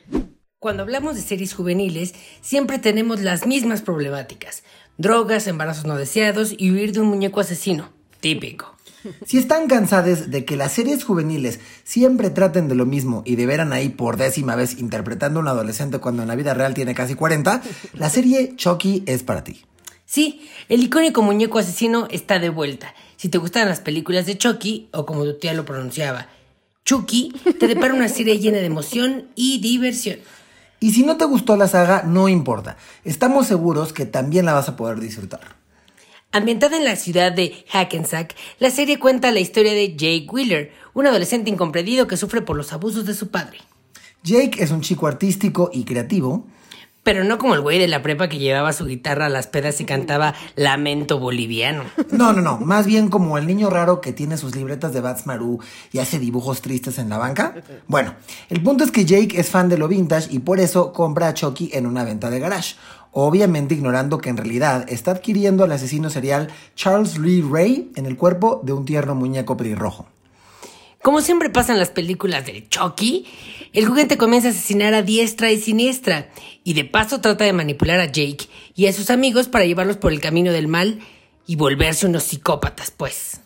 Cuando 0.59 0.83
hablamos 0.83 1.17
de 1.17 1.23
series 1.23 1.55
juveniles, 1.55 2.15
siempre 2.41 2.79
tenemos 2.79 3.21
las 3.21 3.47
mismas 3.47 3.83
problemáticas. 3.83 4.65
Drogas, 4.97 5.47
embarazos 5.47 5.85
no 5.85 5.97
deseados 5.97 6.55
y 6.57 6.71
huir 6.71 6.93
de 6.93 7.01
un 7.01 7.09
muñeco 7.09 7.41
asesino. 7.41 7.93
Típico. 8.21 8.74
Si 9.27 9.39
están 9.39 9.67
cansadas 9.67 10.31
de 10.31 10.45
que 10.45 10.57
las 10.57 10.73
series 10.73 11.05
juveniles 11.05 11.61
siempre 11.85 12.31
traten 12.31 12.69
de 12.69 12.75
lo 12.75 12.87
mismo 12.87 13.23
y 13.25 13.37
de 13.37 13.47
veran 13.47 13.73
ahí 13.73 13.89
por 13.89 14.17
décima 14.17 14.57
vez 14.57 14.79
interpretando 14.79 15.41
a 15.41 15.43
un 15.43 15.49
adolescente 15.49 15.99
cuando 15.99 16.23
en 16.23 16.29
la 16.29 16.37
vida 16.37 16.55
real 16.55 16.75
tiene 16.75 16.95
casi 16.95 17.15
40, 17.15 17.63
la 17.95 18.11
serie 18.11 18.55
Chucky 18.57 19.03
es 19.07 19.23
para 19.23 19.45
ti. 19.45 19.65
Sí, 20.07 20.49
el 20.69 20.83
icónico 20.83 21.23
muñeco 21.23 21.59
asesino 21.59 22.07
está 22.11 22.39
de 22.39 22.51
vuelta. 22.51 22.95
Si 23.17 23.29
te 23.29 23.39
gustan 23.39 23.69
las 23.69 23.81
películas 23.81 24.27
de 24.27 24.37
Chucky, 24.37 24.89
o 24.93 25.07
como 25.07 25.25
tu 25.25 25.39
tía 25.39 25.55
lo 25.55 25.65
pronunciaba, 25.65 26.29
Chucky, 26.85 27.33
te 27.59 27.67
depara 27.67 27.95
una 27.95 28.09
serie 28.09 28.39
llena 28.39 28.59
de 28.59 28.67
emoción 28.67 29.29
y 29.35 29.61
diversión. 29.61 30.19
Y 30.81 30.93
si 30.93 31.03
no 31.03 31.17
te 31.17 31.25
gustó 31.25 31.57
la 31.57 31.67
saga, 31.67 32.03
no 32.03 32.29
importa. 32.29 32.77
Estamos 33.05 33.47
seguros 33.47 33.95
que 33.95 34.05
también 34.05 34.45
la 34.45 34.53
vas 34.53 34.69
a 34.69 34.77
poder 34.77 35.01
disfrutar. 35.01 35.41
Ambientada 36.35 36.77
en 36.77 36.85
la 36.85 36.97
ciudad 36.97 37.31
de 37.31 37.65
Hackensack, 37.71 38.35
la 38.59 38.73
serie 38.73 38.99
cuenta 38.99 39.31
la 39.31 39.39
historia 39.39 39.73
de 39.73 39.91
Jake 39.95 40.27
Wheeler, 40.29 40.73
un 40.93 41.07
adolescente 41.07 41.49
incomprendido 41.49 42.09
que 42.09 42.17
sufre 42.17 42.43
por 42.43 42.57
los 42.57 42.73
abusos 42.73 43.07
de 43.07 43.15
su 43.15 43.29
padre. 43.29 43.59
Jake 44.25 44.61
es 44.61 44.73
un 44.73 44.81
chico 44.81 45.07
artístico 45.07 45.71
y 45.73 45.85
creativo. 45.85 46.45
Pero 47.05 47.23
no 47.23 47.39
como 47.39 47.55
el 47.55 47.61
güey 47.61 47.79
de 47.79 47.87
la 47.87 48.03
prepa 48.03 48.29
que 48.29 48.39
llevaba 48.39 48.73
su 48.73 48.87
guitarra 48.87 49.27
a 49.27 49.29
las 49.29 49.47
pedas 49.47 49.81
y 49.81 49.85
cantaba 49.85 50.35
Lamento 50.57 51.21
Boliviano. 51.21 51.85
No, 52.11 52.33
no, 52.33 52.41
no, 52.41 52.59
más 52.59 52.87
bien 52.87 53.11
como 53.11 53.39
el 53.39 53.47
niño 53.47 53.71
raro 53.71 54.01
que 54.01 54.13
tiene 54.13 54.37
sus 54.37 54.57
libretas 54.57 54.93
de 54.93 55.03
Bats 55.03 55.27
Maru 55.27 55.61
y 55.93 55.99
hace 55.99 56.19
dibujos 56.19 56.63
tristes 56.63 56.99
en 56.99 57.11
la 57.11 57.19
banca. 57.19 57.55
Bueno, 57.87 58.15
el 58.49 58.63
punto 58.63 58.83
es 58.83 58.91
que 58.91 59.05
Jake 59.05 59.39
es 59.39 59.51
fan 59.51 59.69
de 59.69 59.77
lo 59.77 59.87
vintage 59.87 60.33
y 60.33 60.39
por 60.41 60.59
eso 60.59 60.93
compra 60.93 61.29
a 61.29 61.35
Chucky 61.35 61.71
en 61.75 61.87
una 61.87 62.05
venta 62.05 62.31
de 62.31 62.41
garage. 62.41 62.75
Obviamente 63.17 63.75
ignorando 63.75 64.19
que 64.19 64.29
en 64.29 64.37
realidad 64.37 64.87
está 64.89 65.13
adquiriendo 65.13 65.63
al 65.63 65.71
asesino 65.71 66.11
serial 66.11 66.49
Charles 66.75 67.17
Lee 67.17 67.43
Ray 67.49 67.93
en 67.95 68.07
el 68.07 68.17
cuerpo 68.17 68.61
de 68.65 68.73
un 68.73 68.85
tierno 68.85 69.15
muñeco 69.15 69.57
pelirrojo. 69.57 70.07
Como 71.01 71.21
siempre 71.21 71.49
pasa 71.49 71.73
en 71.73 71.79
las 71.79 71.91
películas 71.91 72.45
de 72.45 72.67
Chucky, 72.69 73.27
el 73.73 73.87
juguete 73.87 74.17
comienza 74.17 74.49
a 74.49 74.51
asesinar 74.51 74.95
a 74.95 75.03
diestra 75.03 75.53
y 75.53 75.61
siniestra, 75.61 76.29
y 76.65 76.73
de 76.75 76.85
paso 76.85 77.21
trata 77.21 77.45
de 77.45 77.53
manipular 77.53 78.01
a 78.01 78.07
Jake 78.07 78.49
y 78.75 78.87
a 78.87 78.93
sus 78.93 79.11
amigos 79.11 79.47
para 79.47 79.65
llevarlos 79.65 79.97
por 79.97 80.13
el 80.13 80.21
camino 80.21 80.51
del 80.51 80.67
mal 80.67 81.01
Y 81.47 81.57
volverse 81.57 82.07
unos 82.07 82.25
psicópatas, 82.25 82.91
pues. 82.91 83.44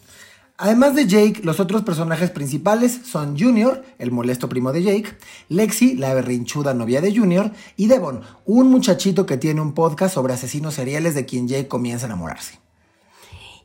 Además 0.61 0.97
de 0.97 1.07
Jake, 1.07 1.41
los 1.45 1.61
otros 1.61 1.83
personajes 1.83 2.31
principales 2.31 3.01
son 3.05 3.39
Junior, 3.39 3.85
el 4.01 4.11
molesto 4.11 4.49
primo 4.49 4.73
de 4.73 4.83
Jake, 4.83 5.17
Lexi, 5.49 5.95
la 5.95 6.13
berrinchuda 6.15 6.75
novia 6.75 7.01
de 7.01 7.17
Junior, 7.17 7.53
y 7.77 7.87
Devon, 7.87 8.23
un 8.45 8.69
muchachito 8.69 9.25
que 9.25 9.37
tiene 9.37 9.61
un 9.61 9.73
podcast 9.73 10.15
sobre 10.15 10.35
asesinos 10.35 10.75
seriales 10.75 11.15
de 11.15 11.27
quien 11.27 11.47
Jake 11.47 11.69
comienza 11.69 12.07
a 12.07 12.09
enamorarse. 12.09 12.59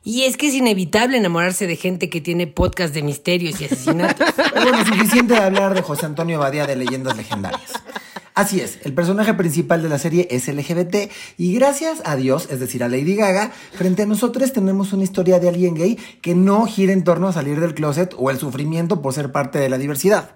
Y 0.04 0.22
es 0.22 0.36
que 0.36 0.46
es 0.46 0.54
inevitable 0.54 1.18
enamorarse 1.18 1.66
de 1.66 1.74
gente 1.74 2.08
que 2.08 2.20
tiene 2.20 2.46
podcast 2.46 2.94
de 2.94 3.02
misterios 3.02 3.60
y 3.60 3.64
asesinatos. 3.64 4.28
Bueno, 4.54 4.86
suficiente 4.86 5.34
de 5.34 5.40
hablar 5.40 5.74
de 5.74 5.82
José 5.82 6.06
Antonio 6.06 6.38
Badía 6.38 6.64
de 6.64 6.76
leyendas 6.76 7.16
legendarias. 7.16 7.72
Así 8.34 8.58
es, 8.58 8.80
el 8.82 8.92
personaje 8.92 9.32
principal 9.34 9.80
de 9.80 9.88
la 9.88 9.96
serie 9.96 10.26
es 10.28 10.48
LGBT 10.48 11.08
y 11.38 11.54
gracias 11.54 12.02
a 12.04 12.16
Dios, 12.16 12.48
es 12.50 12.58
decir, 12.58 12.82
a 12.82 12.88
Lady 12.88 13.14
Gaga, 13.14 13.52
frente 13.74 14.02
a 14.02 14.06
nosotros 14.06 14.52
tenemos 14.52 14.92
una 14.92 15.04
historia 15.04 15.38
de 15.38 15.48
alguien 15.48 15.76
gay 15.76 15.96
que 16.20 16.34
no 16.34 16.66
gira 16.66 16.92
en 16.92 17.04
torno 17.04 17.28
a 17.28 17.32
salir 17.32 17.60
del 17.60 17.74
closet 17.74 18.12
o 18.18 18.32
el 18.32 18.38
sufrimiento 18.38 19.02
por 19.02 19.12
ser 19.12 19.30
parte 19.30 19.60
de 19.60 19.68
la 19.68 19.78
diversidad. 19.78 20.34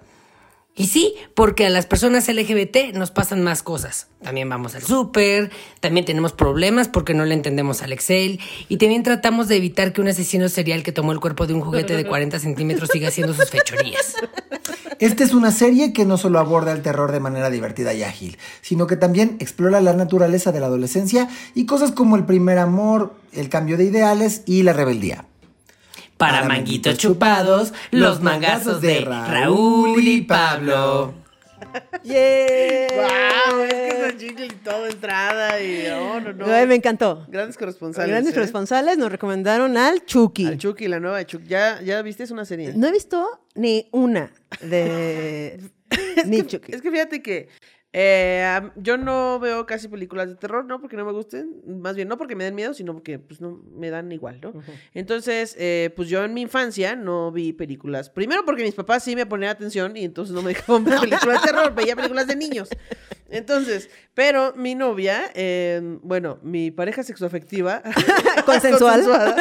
Y 0.79 0.87
sí, 0.87 1.15
porque 1.35 1.67
a 1.67 1.71
las 1.71 1.87
personas 1.87 2.29
LGBT 2.29 2.95
nos 2.95 3.11
pasan 3.11 3.43
más 3.43 3.65
cosas. 3.65 4.07
También 4.23 4.49
vamos 4.49 4.77
al 4.77 4.83
súper, 4.83 5.51
también 5.81 6.07
tenemos 6.07 6.33
problemas 6.33 6.89
porque 6.89 7.15
no 7.15 7.25
le 7.25 7.35
entendemos 7.35 7.83
al 7.83 7.93
Excel 7.93 8.39
y 8.69 8.77
también 8.77 9.03
tratamos 9.03 9.49
de 9.49 9.57
evitar 9.57 9.93
que 9.93 10.01
un 10.01 10.09
asesino 10.09 10.49
serial 10.49 10.85
que 10.85 10.93
tomó 10.93 11.11
el 11.11 11.19
cuerpo 11.19 11.49
de 11.49 11.55
un 11.55 11.61
juguete 11.63 11.97
de 11.97 12.07
40 12.07 12.39
centímetros 12.39 12.91
siga 12.93 13.09
haciendo 13.09 13.35
sus 13.35 13.51
fechorías. 13.51 14.15
Esta 15.01 15.25
es 15.25 15.35
una 15.35 15.51
serie 15.51 15.93
que 15.93 16.05
no 16.05 16.17
solo 16.17 16.39
aborda 16.39 16.73
el 16.73 16.83
terror 16.83 17.11
de 17.11 17.21
manera 17.21 17.51
divertida 17.51 17.93
y 17.95 18.05
ágil, 18.05 18.39
sino 18.63 18.87
que 18.87 18.97
también 18.97 19.37
explora 19.41 19.81
la 19.81 19.95
naturaleza 19.95 20.53
de 20.53 20.61
la 20.61 20.67
adolescencia 20.67 21.29
y 21.55 21.67
cosas 21.67 21.91
como 21.91 22.17
el 22.17 22.25
primer 22.25 22.59
amor, 22.59 23.15
el 23.33 23.49
cambio 23.49 23.77
de 23.77 23.85
ideales 23.85 24.43
y 24.47 24.63
la 24.63 24.73
rebeldía. 24.73 25.25
Para 26.19 26.45
manguitos 26.45 26.99
chupados, 26.99 27.73
los 27.93 28.21
mangazos 28.21 28.81
de 28.81 29.01
Raúl 29.03 30.07
y 30.07 30.23
Pablo. 30.23 31.15
¡Yeah! 32.03 32.89
¡Wow! 32.93 33.63
Es 33.63 34.15
que 34.15 34.27
jingle 34.27 34.47
y 34.47 34.49
todo, 34.51 34.87
entrada 34.87 35.61
y... 35.61 35.87
No, 35.89 36.21
no, 36.21 36.33
no. 36.33 36.47
Ay, 36.47 36.67
me 36.67 36.75
encantó. 36.75 37.25
Grandes 37.29 37.57
corresponsales. 37.57 38.11
Grandes 38.11 38.33
¿eh? 38.33 38.35
corresponsales 38.35 38.99
nos 38.99 39.13
recomendaron 39.13 39.77
al 39.77 40.05
Chucky. 40.05 40.47
Al 40.47 40.59
Chucky, 40.59 40.89
la 40.89 40.99
nueva 41.01 41.19
de 41.19 41.27
Chucky. 41.27 41.47
¿Ya, 41.47 41.81
¿Ya 41.83 42.03
viste? 42.03 42.25
Es 42.25 42.33
una 42.33 42.45
serie. 42.45 42.73
No 42.75 42.89
he 42.89 42.93
visto 42.93 43.41
ni 43.55 43.89
una 43.93 44.33
de 44.61 45.61
ni 46.27 46.43
Chucky. 46.45 46.73
Es 46.73 46.83
que 46.83 46.91
fíjate 46.91 47.23
que 47.23 47.49
eh, 47.93 48.61
yo 48.77 48.99
no 48.99 49.39
veo 49.41 49.65
casi 49.67 49.89
películas 49.89 50.29
de 50.29 50.35
terror, 50.35 50.65
no 50.65 50.81
porque 50.81 50.97
no 50.97 51.05
me 51.07 51.13
gusten, 51.13 51.63
más 51.67 51.97
bien 51.97 52.07
no 52.09 52.19
porque 52.19 52.37
me 52.37 52.45
den 52.45 52.55
miedo, 52.55 52.75
sino 52.75 52.93
porque 52.93 53.19
pues 53.19 53.41
no 53.41 53.63
me 53.75 53.89
dan 53.91 54.13
igual, 54.13 54.41
¿no? 54.43 54.53
Entonces, 54.95 55.57
eh, 55.59 55.91
pues 55.97 56.09
yo 56.09 56.23
en 56.25 56.35
mi 56.35 56.43
infancia 56.43 56.97
no 56.97 57.33
vi 57.33 57.53
películas. 57.53 58.11
Primero 58.11 58.45
porque 58.45 58.63
mis 58.63 58.75
papás 58.75 59.05
sí 59.05 59.17
me 59.17 59.25
ponían 59.27 59.51
atención 59.51 59.97
y 59.97 60.05
entonces 60.05 60.35
no 60.35 60.43
me 60.43 60.53
dejaban 60.55 60.85
ver 60.85 61.01
películas 61.01 61.41
de 61.43 61.49
terror, 61.49 61.75
veía 61.75 61.97
películas 61.97 62.27
de 62.27 62.37
niños. 62.37 62.69
Entonces, 63.31 63.91
pero 64.15 64.55
mi 64.55 64.75
novia, 64.75 65.31
eh, 65.35 65.81
bueno, 66.03 66.39
mi 66.43 66.71
pareja 66.71 67.03
sexoafectiva, 67.03 67.83
Consensual. 68.47 69.03
consensuada, 69.05 69.37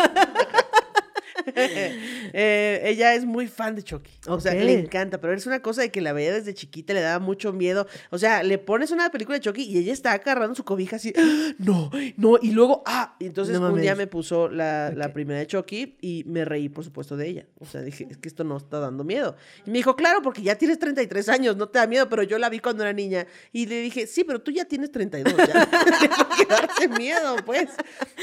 eh, 1.55 2.81
ella 2.83 3.13
es 3.13 3.25
muy 3.25 3.47
fan 3.47 3.75
de 3.75 3.83
Chucky. 3.83 4.11
O 4.27 4.39
sea, 4.39 4.53
le 4.53 4.73
encanta, 4.73 5.19
pero 5.19 5.33
es 5.33 5.45
una 5.45 5.61
cosa 5.61 5.81
de 5.81 5.91
que 5.91 6.01
la 6.01 6.13
veía 6.13 6.33
desde 6.33 6.53
chiquita, 6.53 6.93
le 6.93 7.01
daba 7.01 7.19
mucho 7.19 7.53
miedo. 7.53 7.87
O 8.09 8.17
sea, 8.17 8.43
le 8.43 8.57
pones 8.57 8.91
una 8.91 9.09
película 9.09 9.37
de 9.37 9.41
Chucky 9.41 9.63
y 9.63 9.77
ella 9.77 9.93
está 9.93 10.11
agarrando 10.13 10.55
su 10.55 10.63
cobija 10.63 10.97
así, 10.97 11.13
¡Ah! 11.17 11.53
no, 11.57 11.91
no, 12.17 12.37
y 12.41 12.51
luego, 12.51 12.83
ah, 12.85 13.15
y 13.19 13.27
entonces 13.27 13.59
No 13.59 13.71
un 13.71 13.81
día 13.81 13.95
me 13.95 14.07
puso 14.07 14.49
la, 14.49 15.11
primera 15.13 15.39
de 15.39 15.47
Chucky 15.47 15.97
y 16.01 16.23
me 16.27 16.43
reí, 16.45 16.69
por 16.69 16.83
supuesto, 16.83 17.15
de 17.15 17.27
ella. 17.27 17.45
O 17.59 17.65
sea, 17.65 17.81
dije, 17.81 18.07
es 18.09 18.17
que 18.17 18.27
esto 18.27 18.43
no 18.43 18.57
está 18.57 18.79
dando 18.79 19.03
miedo. 19.03 19.35
Y 19.65 19.71
me 19.71 19.77
dijo, 19.77 19.95
claro, 19.95 20.21
porque 20.21 20.41
ya 20.41 20.55
tienes 20.55 20.79
33 20.79 21.29
años, 21.29 21.57
no 21.57 21.69
te 21.69 21.79
da 21.79 21.87
miedo, 21.87 22.09
pero 22.09 22.23
yo 22.23 22.37
la 22.37 22.49
vi 22.49 22.59
cuando 22.59 22.83
era 22.83 22.93
niña. 22.93 23.25
Y 23.53 23.65
le 23.65 23.81
dije, 23.81 24.05
sí, 24.07 24.23
pero 24.23 24.41
tú 24.41 24.51
ya 24.51 24.65
tienes 24.65 24.91
32, 24.91 25.33
ya. 25.37 25.65
¿Por 26.17 26.37
qué 26.37 26.45
darte 26.45 26.87
miedo, 26.89 27.37
pues? 27.45 27.69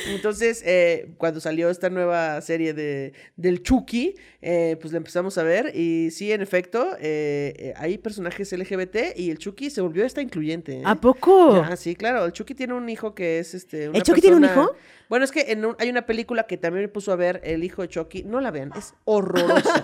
Entonces, 0.09 0.63
eh, 0.65 1.15
cuando 1.17 1.41
salió 1.41 1.71
esta 1.71 1.89
nueva 1.91 2.41
serie 2.41 2.75
de, 2.75 3.14
del 3.37 3.63
Chucky, 3.63 4.15
eh, 4.43 4.77
pues 4.81 4.93
la 4.93 4.99
empezamos 4.99 5.39
a 5.39 5.43
ver 5.43 5.73
y 5.75 6.11
sí, 6.11 6.33
en 6.33 6.43
efecto, 6.43 6.97
eh, 7.01 7.55
eh, 7.59 7.75
hay 7.77 7.99
personajes 7.99 8.53
LGBT 8.53 9.17
y 9.17 9.31
el 9.31 9.39
Chucky 9.39 9.71
se 9.71 9.81
volvió 9.81 10.05
esta 10.05 10.21
incluyente. 10.23 10.79
¿eh? 10.79 10.83
¿A 10.85 10.95
poco? 11.01 11.63
Ah, 11.65 11.77
sí, 11.77 11.95
claro. 11.97 12.25
El 12.25 12.33
Chucky 12.33 12.55
tiene 12.55 12.75
un 12.75 12.89
hijo 12.89 13.15
que 13.15 13.39
es 13.39 13.55
este. 13.55 13.89
una 13.89 13.99
¿El 13.99 14.05
Chucky 14.05 14.21
tiene 14.21 14.37
un 14.37 14.45
hijo? 14.45 14.75
Bueno, 15.09 15.25
es 15.27 15.33
que 15.33 15.53
en 15.53 15.65
un- 15.65 15.77
hay 15.79 15.91
una 15.91 16.07
película 16.07 16.45
que 16.47 16.57
también 16.57 16.85
me 16.85 16.89
puso 16.89 17.13
a 17.13 17.17
ver 17.17 17.41
el 17.45 17.63
hijo 17.63 17.83
de 17.83 17.89
Chucky. 17.89 18.25
No 18.25 18.41
la 18.41 18.51
vean, 18.51 18.71
es 18.77 18.95
horrorosa. 19.05 19.83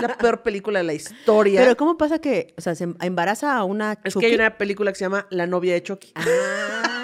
la 0.00 0.16
peor 0.18 0.42
película 0.42 0.78
de 0.78 0.84
la 0.84 0.94
historia. 0.94 1.60
Pero 1.60 1.76
¿cómo 1.76 1.96
pasa 1.98 2.20
que, 2.20 2.54
o 2.56 2.60
sea, 2.60 2.74
se 2.74 2.86
embaraza 3.00 3.56
a 3.56 3.64
una 3.64 3.98
es 4.04 4.12
Chucky? 4.14 4.26
que 4.26 4.30
hay 4.32 4.34
una 4.36 4.56
película 4.58 4.92
que 4.92 4.98
se 4.98 5.04
llama 5.04 5.26
La 5.30 5.46
novia 5.46 5.74
de 5.74 5.82
Chucky. 5.82 6.12
Ah. 6.14 6.96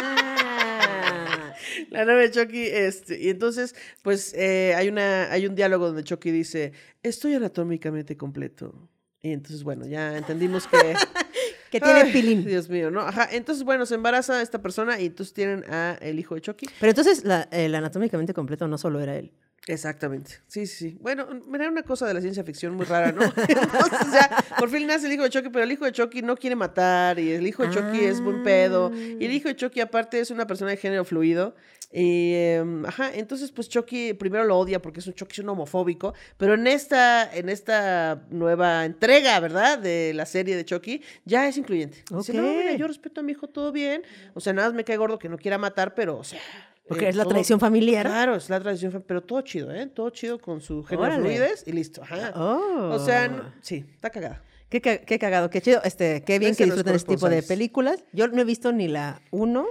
La 1.97 2.05
novia 2.05 2.29
de 2.29 2.31
Chucky, 2.31 2.67
este, 2.67 3.19
y 3.19 3.31
entonces, 3.31 3.75
pues, 4.03 4.35
eh, 4.35 4.75
hay 4.77 4.89
una, 4.89 5.33
hay 5.33 5.47
un 5.47 5.55
diálogo 5.55 5.87
donde 5.87 6.05
Chucky 6.05 6.31
dice, 6.31 6.73
estoy 7.03 7.35
anatómicamente 7.35 8.19
completo. 8.19 8.91
Y 9.23 9.33
entonces, 9.33 9.65
bueno, 9.65 9.87
ya 9.87 10.17
entendimos 10.17 10.67
que... 10.67 10.77
que 11.71 11.81
tiene 11.81 12.01
Ay, 12.03 12.13
pilín. 12.13 12.45
Dios 12.45 12.69
mío, 12.69 12.91
¿no? 12.91 13.01
Ajá, 13.01 13.29
entonces, 13.33 13.65
bueno, 13.65 13.87
se 13.87 13.95
embaraza 13.95 14.43
esta 14.43 14.61
persona 14.61 15.01
y 15.01 15.07
entonces 15.07 15.33
tienen 15.33 15.65
a 15.73 15.97
el 16.03 16.19
hijo 16.19 16.35
de 16.35 16.43
Chucky. 16.43 16.67
Pero 16.79 16.91
entonces, 16.91 17.25
la, 17.25 17.49
el 17.51 17.75
anatómicamente 17.75 18.35
completo 18.35 18.69
no 18.69 18.77
solo 18.77 19.01
era 19.01 19.17
él. 19.17 19.33
Exactamente. 19.67 20.39
Sí, 20.47 20.67
sí, 20.67 20.91
sí. 20.91 20.99
Bueno, 21.01 21.27
era 21.53 21.69
una 21.69 21.83
cosa 21.83 22.07
de 22.07 22.15
la 22.15 22.21
ciencia 22.21 22.45
ficción 22.45 22.75
muy 22.75 22.87
rara, 22.87 23.11
¿no? 23.11 23.23
Entonces, 23.49 24.13
ya, 24.13 24.45
por 24.59 24.71
fin 24.71 24.87
nace 24.87 25.07
el 25.07 25.15
hijo 25.15 25.25
de 25.25 25.31
Chucky, 25.31 25.49
pero 25.49 25.65
el 25.65 25.73
hijo 25.73 25.85
de 25.85 25.93
Chucky 25.93 26.23
no 26.23 26.37
quiere 26.37 26.55
matar 26.55 27.19
y 27.19 27.33
el 27.33 27.45
hijo 27.45 27.65
de 27.65 27.71
Chucky 27.71 28.05
es 28.05 28.21
buen 28.21 28.45
pedo. 28.45 28.93
Y 28.95 29.25
el 29.25 29.33
hijo 29.33 29.49
de 29.49 29.57
Chucky, 29.57 29.81
aparte, 29.81 30.21
es 30.21 30.31
una 30.31 30.47
persona 30.47 30.71
de 30.71 30.77
género 30.77 31.05
fluido. 31.05 31.57
Y, 31.93 32.35
em, 32.35 32.85
ajá, 32.85 33.11
entonces, 33.15 33.53
pues 33.53 33.69
Chucky 33.69 34.13
primero 34.15 34.45
lo 34.45 34.59
odia 34.59 34.83
porque 34.83 35.01
es 35.01 35.07
un 35.07 35.15
Chucky, 35.15 35.33
es 35.35 35.39
un 35.39 35.49
homofóbico. 35.51 36.15
Pero 36.37 36.55
en 36.55 36.67
esta, 36.67 37.33
en 37.35 37.49
esta 37.49 38.23
nueva 38.31 38.85
entrega, 38.85 39.39
¿verdad? 39.41 39.79
De 39.79 40.13
la 40.15 40.27
serie 40.27 40.57
de 40.57 40.65
Chucky, 40.65 41.01
ya 41.25 41.47
es 41.49 41.57
incluyente. 41.57 42.05
Dice, 42.11 42.35
no, 42.35 42.43
mira, 42.43 42.73
yo 42.75 42.87
respeto 42.87 43.21
a 43.21 43.23
mi 43.25 43.33
hijo, 43.33 43.47
todo 43.49 43.73
bien. 43.73 44.03
O 44.35 44.41
sea, 44.41 44.53
nada 44.53 44.69
más 44.69 44.75
me 44.75 44.85
cae 44.85 44.97
gordo 44.97 45.19
que 45.19 45.29
no 45.29 45.39
quiera 45.39 45.59
matar, 45.59 45.95
pero, 45.95 46.19
o 46.19 46.25
sea. 46.25 46.41
Porque 46.89 47.07
eh, 47.07 47.09
es 47.09 47.17
la 47.17 47.23
todo- 47.25 47.31
tradición 47.33 47.59
familiar. 47.61 48.05
Claro, 48.07 48.37
es 48.37 48.49
la 48.51 48.61
tradición, 48.61 48.93
fa- 48.93 49.01
pero 49.01 49.23
todo 49.23 49.41
chido, 49.43 49.73
¿eh? 49.75 49.87
Todo 49.87 50.11
chido 50.11 50.39
con 50.39 50.61
su 50.61 50.85
género 50.85 51.15
fluidez 51.17 51.65
y 51.67 51.73
listo. 51.73 52.03
Ajá. 52.03 52.33
Oh. 52.37 52.91
O 52.93 52.99
sea, 53.05 53.29
no- 53.29 53.53
sí, 53.61 53.85
está 53.95 54.11
cagada. 54.11 54.43
Qué, 54.69 54.81
ca- 54.81 54.99
qué 54.99 55.19
cagado, 55.19 55.49
qué 55.51 55.61
chido. 55.61 55.81
Este, 55.85 56.23
qué 56.25 56.39
bien 56.41 56.51
Ese 56.53 56.59
que 56.59 56.65
disfruten 56.67 56.95
este 56.97 57.15
tipo 57.15 57.29
de 57.29 57.43
películas. 57.43 58.05
Yo 58.13 58.27
no 58.29 58.41
he 58.41 58.45
visto 58.45 58.73
ni 58.73 58.89
la 58.89 59.21
uno. 59.31 59.67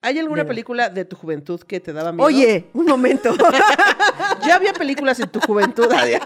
¿Hay 0.00 0.18
alguna 0.18 0.44
película 0.44 0.90
de 0.90 1.04
tu 1.04 1.16
juventud 1.16 1.60
que 1.60 1.80
te 1.80 1.92
daba 1.92 2.12
miedo? 2.12 2.24
Oye, 2.24 2.66
un 2.72 2.86
momento. 2.86 3.34
ya 4.46 4.54
había 4.54 4.72
películas 4.72 5.18
en 5.18 5.28
tu 5.28 5.40
juventud. 5.40 5.90
Adia. 5.92 6.20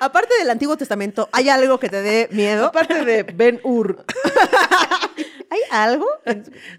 Aparte 0.00 0.32
del 0.38 0.48
Antiguo 0.48 0.76
Testamento, 0.76 1.28
¿hay 1.32 1.48
algo 1.48 1.78
que 1.78 1.88
te 1.88 2.00
dé 2.00 2.28
miedo? 2.30 2.66
Aparte 2.66 3.04
de 3.04 3.22
Ben 3.24 3.60
Hur, 3.62 4.04
¿Hay 5.50 5.58
algo? 5.70 6.06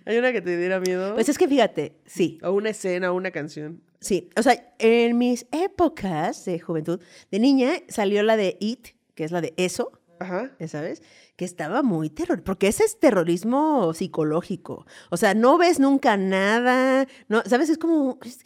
¿hay 0.06 0.18
una 0.18 0.32
que 0.32 0.42
te 0.42 0.58
diera 0.58 0.80
miedo? 0.80 1.14
Pues 1.14 1.28
es 1.30 1.38
que 1.38 1.48
fíjate, 1.48 1.98
sí, 2.06 2.40
O 2.42 2.52
una 2.54 2.70
escena, 2.70 3.12
o 3.12 3.16
una 3.16 3.30
canción. 3.32 3.84
sí. 4.00 4.30
O 4.38 4.42
sea, 4.42 4.74
en 4.80 5.18
mis 5.18 5.46
épocas 5.52 6.46
de 6.46 6.60
juventud, 6.60 7.00
de 7.30 7.40
niña, 7.40 7.74
salió 7.90 8.24
la 8.24 8.38
de 8.38 8.58
It, 8.60 8.88
que 9.14 9.26
es 9.26 9.32
la 9.32 9.42
de 9.42 9.54
eso, 9.58 9.92
Ajá. 10.22 10.52
ya 10.60 10.68
sabes, 10.68 11.02
que 11.36 11.46
estaba 11.46 11.82
muy 11.84 12.10
terror, 12.10 12.44
porque 12.44 12.68
ese 12.68 12.84
es 12.84 13.00
terrorismo 13.00 13.94
psicológico. 13.94 14.86
O 15.10 15.18
sea, 15.18 15.34
no 15.34 15.58
ves 15.58 15.80
nunca 15.80 16.16
nada, 16.18 17.08
no, 17.28 17.42
¿sabes? 17.46 17.70
Es 17.70 17.78
como 17.78 18.20
es- 18.24 18.40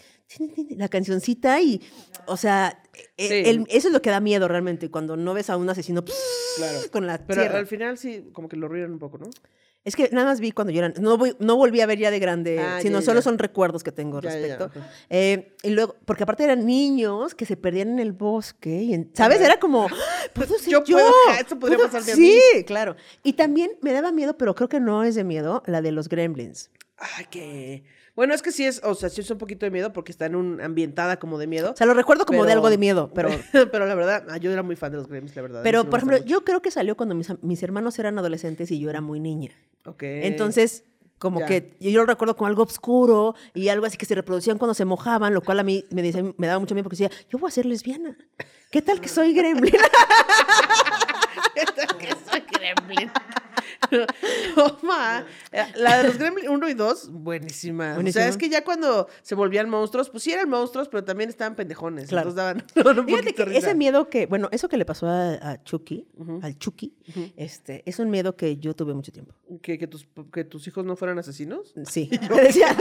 la 0.72 0.88
cancioncita 0.90 1.62
y, 1.62 1.82
o 2.26 2.36
sea, 2.38 2.82
e- 3.18 3.28
Sí. 3.28 3.50
el- 3.50 3.66
eso 3.70 3.88
es 3.90 3.94
lo 3.94 4.02
que 4.02 4.10
da 4.10 4.20
miedo 4.20 4.48
realmente, 4.48 4.90
cuando 4.90 5.16
no 5.18 5.34
ves 5.34 5.50
a 5.50 5.58
un 5.58 5.70
asesino 5.70 6.04
Claro. 6.58 6.80
con 6.92 7.06
la 7.06 7.20
Pero 7.20 7.42
sierra. 7.42 7.60
al 7.60 7.68
final 7.68 7.98
sí, 7.98 8.30
como 8.34 8.48
que 8.50 8.56
lo 8.58 8.68
ríen 8.68 8.92
un 8.94 9.00
poco, 9.00 9.18
¿no? 9.20 9.30
Es 9.86 9.96
que 9.96 10.10
nada 10.12 10.26
más 10.26 10.40
vi 10.40 10.52
cuando 10.52 10.74
yo 10.74 10.80
era, 10.84 10.94
no, 11.00 11.16
voy- 11.18 11.36
no 11.40 11.56
volví 11.58 11.80
a 11.80 11.86
ver 11.86 12.00
ya 12.00 12.10
de 12.10 12.18
grande, 12.20 12.60
Ah, 12.60 12.80
sino 12.82 13.00
ya, 13.00 13.06
solo 13.06 13.20
ya. 13.20 13.24
son 13.24 13.38
recuerdos 13.38 13.84
que 13.84 13.92
tengo 13.92 14.18
al 14.18 14.24
Ya, 14.24 14.32
respecto. 14.32 14.72
Eh, 15.12 15.54
y 15.62 15.70
luego, 15.70 15.96
porque 16.06 16.24
aparte 16.24 16.44
eran 16.44 16.66
niños 16.66 17.36
que 17.36 17.46
se 17.46 17.56
perdían 17.56 17.90
en 17.90 18.00
el 18.00 18.12
bosque, 18.12 18.82
y 18.82 18.94
en- 18.96 19.12
¿sabes? 19.14 19.40
Era 19.42 19.60
como, 19.60 19.86
"Ah, 19.86 19.90
¿puedo 20.34 20.58
ser 20.58 20.72
Yo 20.72 20.84
yo? 20.84 20.98
puedo, 20.98 21.12
esto 21.40 21.60
podría 21.60 21.78
¿Puedo?". 21.78 21.92
pasarme 21.92 22.12
a 22.14 22.16
Sí, 22.16 22.40
mí. 22.56 22.64
claro. 22.64 22.96
Y 23.24 23.34
también 23.34 23.72
me 23.82 23.94
daba 23.94 24.12
miedo, 24.12 24.36
pero 24.38 24.56
creo 24.56 24.68
que 24.70 24.80
no 24.80 25.04
es 25.04 25.14
de 25.14 25.24
miedo, 25.24 25.62
la 25.68 25.82
de 25.84 25.92
los 25.92 26.10
gremlins. 26.10 26.72
Ay, 26.98 27.26
que... 27.30 27.84
Bueno, 28.16 28.34
es 28.34 28.42
que 28.42 28.52
sí 28.52 28.66
es, 28.66 28.82
o 28.84 28.96
sea, 28.96 29.10
sí 29.10 29.20
es 29.22 29.30
un 29.30 29.38
poquito 29.38 29.66
de 29.66 29.72
miedo 29.72 29.92
porque 29.92 30.12
está 30.12 30.26
en 30.26 30.36
un 30.36 30.62
ambientada 30.62 31.18
como 31.20 31.38
de 31.38 31.48
miedo. 31.48 31.72
O 31.74 31.76
sea, 31.76 31.86
lo 31.86 31.94
recuerdo 31.94 32.26
como 32.26 32.46
de 32.46 32.54
algo 32.54 32.70
de 32.70 32.78
miedo, 32.78 33.12
pero... 33.16 33.30
pero 33.72 33.86
la 33.86 33.96
verdad, 33.96 34.26
ah, 34.30 34.38
yo 34.38 34.52
era 34.52 34.64
muy 34.64 34.76
fan 34.78 34.92
de 34.92 34.98
los 35.00 35.08
Gremlins, 35.08 35.36
la 35.36 35.42
verdad. 35.42 35.60
sí 35.60 35.64
Pero, 35.64 35.90
por 35.90 36.00
ejemplo, 36.00 36.18
yo 36.26 36.46
creo 36.46 36.62
que 36.62 36.72
salió 36.72 36.96
cuando 36.96 37.14
mis, 37.14 37.28
mis 37.44 37.62
hermanos 37.62 38.00
eran 38.00 38.18
adolescentes 38.18 38.72
y 38.72 38.80
yo 38.80 38.90
era 38.90 39.02
muy 39.02 39.20
niña. 39.20 39.52
Ok. 39.86 40.04
Entonces, 40.04 40.84
Como 41.18 41.40
Ya. 41.40 41.46
que 41.46 41.76
yo 41.80 42.02
lo 42.02 42.06
recuerdo 42.06 42.36
como 42.36 42.48
algo 42.48 42.64
oscuro 42.64 43.36
y 43.54 43.70
algo 43.70 43.86
así 43.86 43.96
que 43.98 44.06
se 44.06 44.16
reproducían 44.16 44.58
cuando 44.58 44.74
se 44.74 44.84
mojaban, 44.84 45.34
lo 45.34 45.42
cual 45.42 45.60
a 45.60 45.64
mí 45.64 45.86
me, 45.90 46.02
decía- 46.02 46.24
me 46.38 46.48
daba 46.48 46.60
mucho 46.60 46.76
miedo 46.76 46.84
porque 46.84 47.02
decía, 47.02 47.18
yo 47.30 47.38
voy 47.40 47.48
a 47.48 47.52
ser 47.52 47.66
lesbiana. 47.66 48.18
¿Qué 48.70 48.82
tal 48.82 49.00
que 49.00 49.08
soy 49.08 49.34
gremlin? 49.34 49.74
que 52.00 52.12
soy 52.30 52.44
gremlin. 52.52 53.10
Toma. 54.56 55.26
La 55.76 55.98
de 55.98 56.08
los 56.08 56.18
Gremlin 56.18 56.50
1 56.50 56.70
y 56.70 56.74
2, 56.74 57.10
buenísima. 57.12 57.98
O 57.98 58.12
sea, 58.12 58.28
es 58.28 58.38
que 58.38 58.50
ya 58.50 58.64
cuando 58.64 59.08
se 59.22 59.36
volvían 59.36 59.70
monstruos, 59.70 60.10
pues 60.10 60.24
sí 60.24 60.32
eran 60.32 60.50
monstruos, 60.50 60.88
pero 60.90 61.04
también 61.04 61.30
estaban 61.30 61.56
pendejones. 61.56 62.10
Claro. 62.10 62.34
Daban 62.34 62.64
un 62.76 63.06
Fíjate 63.06 63.34
que 63.34 63.46
risa. 63.46 63.60
ese 63.60 63.76
miedo 63.76 64.10
que, 64.10 64.26
bueno, 64.26 64.50
eso 64.52 64.70
que 64.70 64.78
le 64.78 64.86
pasó 64.86 65.08
a, 65.08 65.34
a 65.34 65.64
Chucky, 65.64 66.08
al 66.42 66.58
Chucky, 66.58 66.94
este, 67.36 67.84
es 67.86 68.00
un 68.00 68.10
miedo 68.10 68.36
que 68.36 68.58
yo 68.58 68.76
tuve 68.76 68.94
mucho 68.94 69.12
tiempo. 69.12 69.34
¿Que, 69.62 69.78
que, 69.78 69.88
tus, 69.88 70.08
que 70.32 70.44
tus 70.44 70.68
hijos 70.68 70.86
no 70.86 70.96
fueran 70.96 71.20
asesinos. 71.20 71.74
Sí. 71.90 72.10
Decía, 72.36 72.76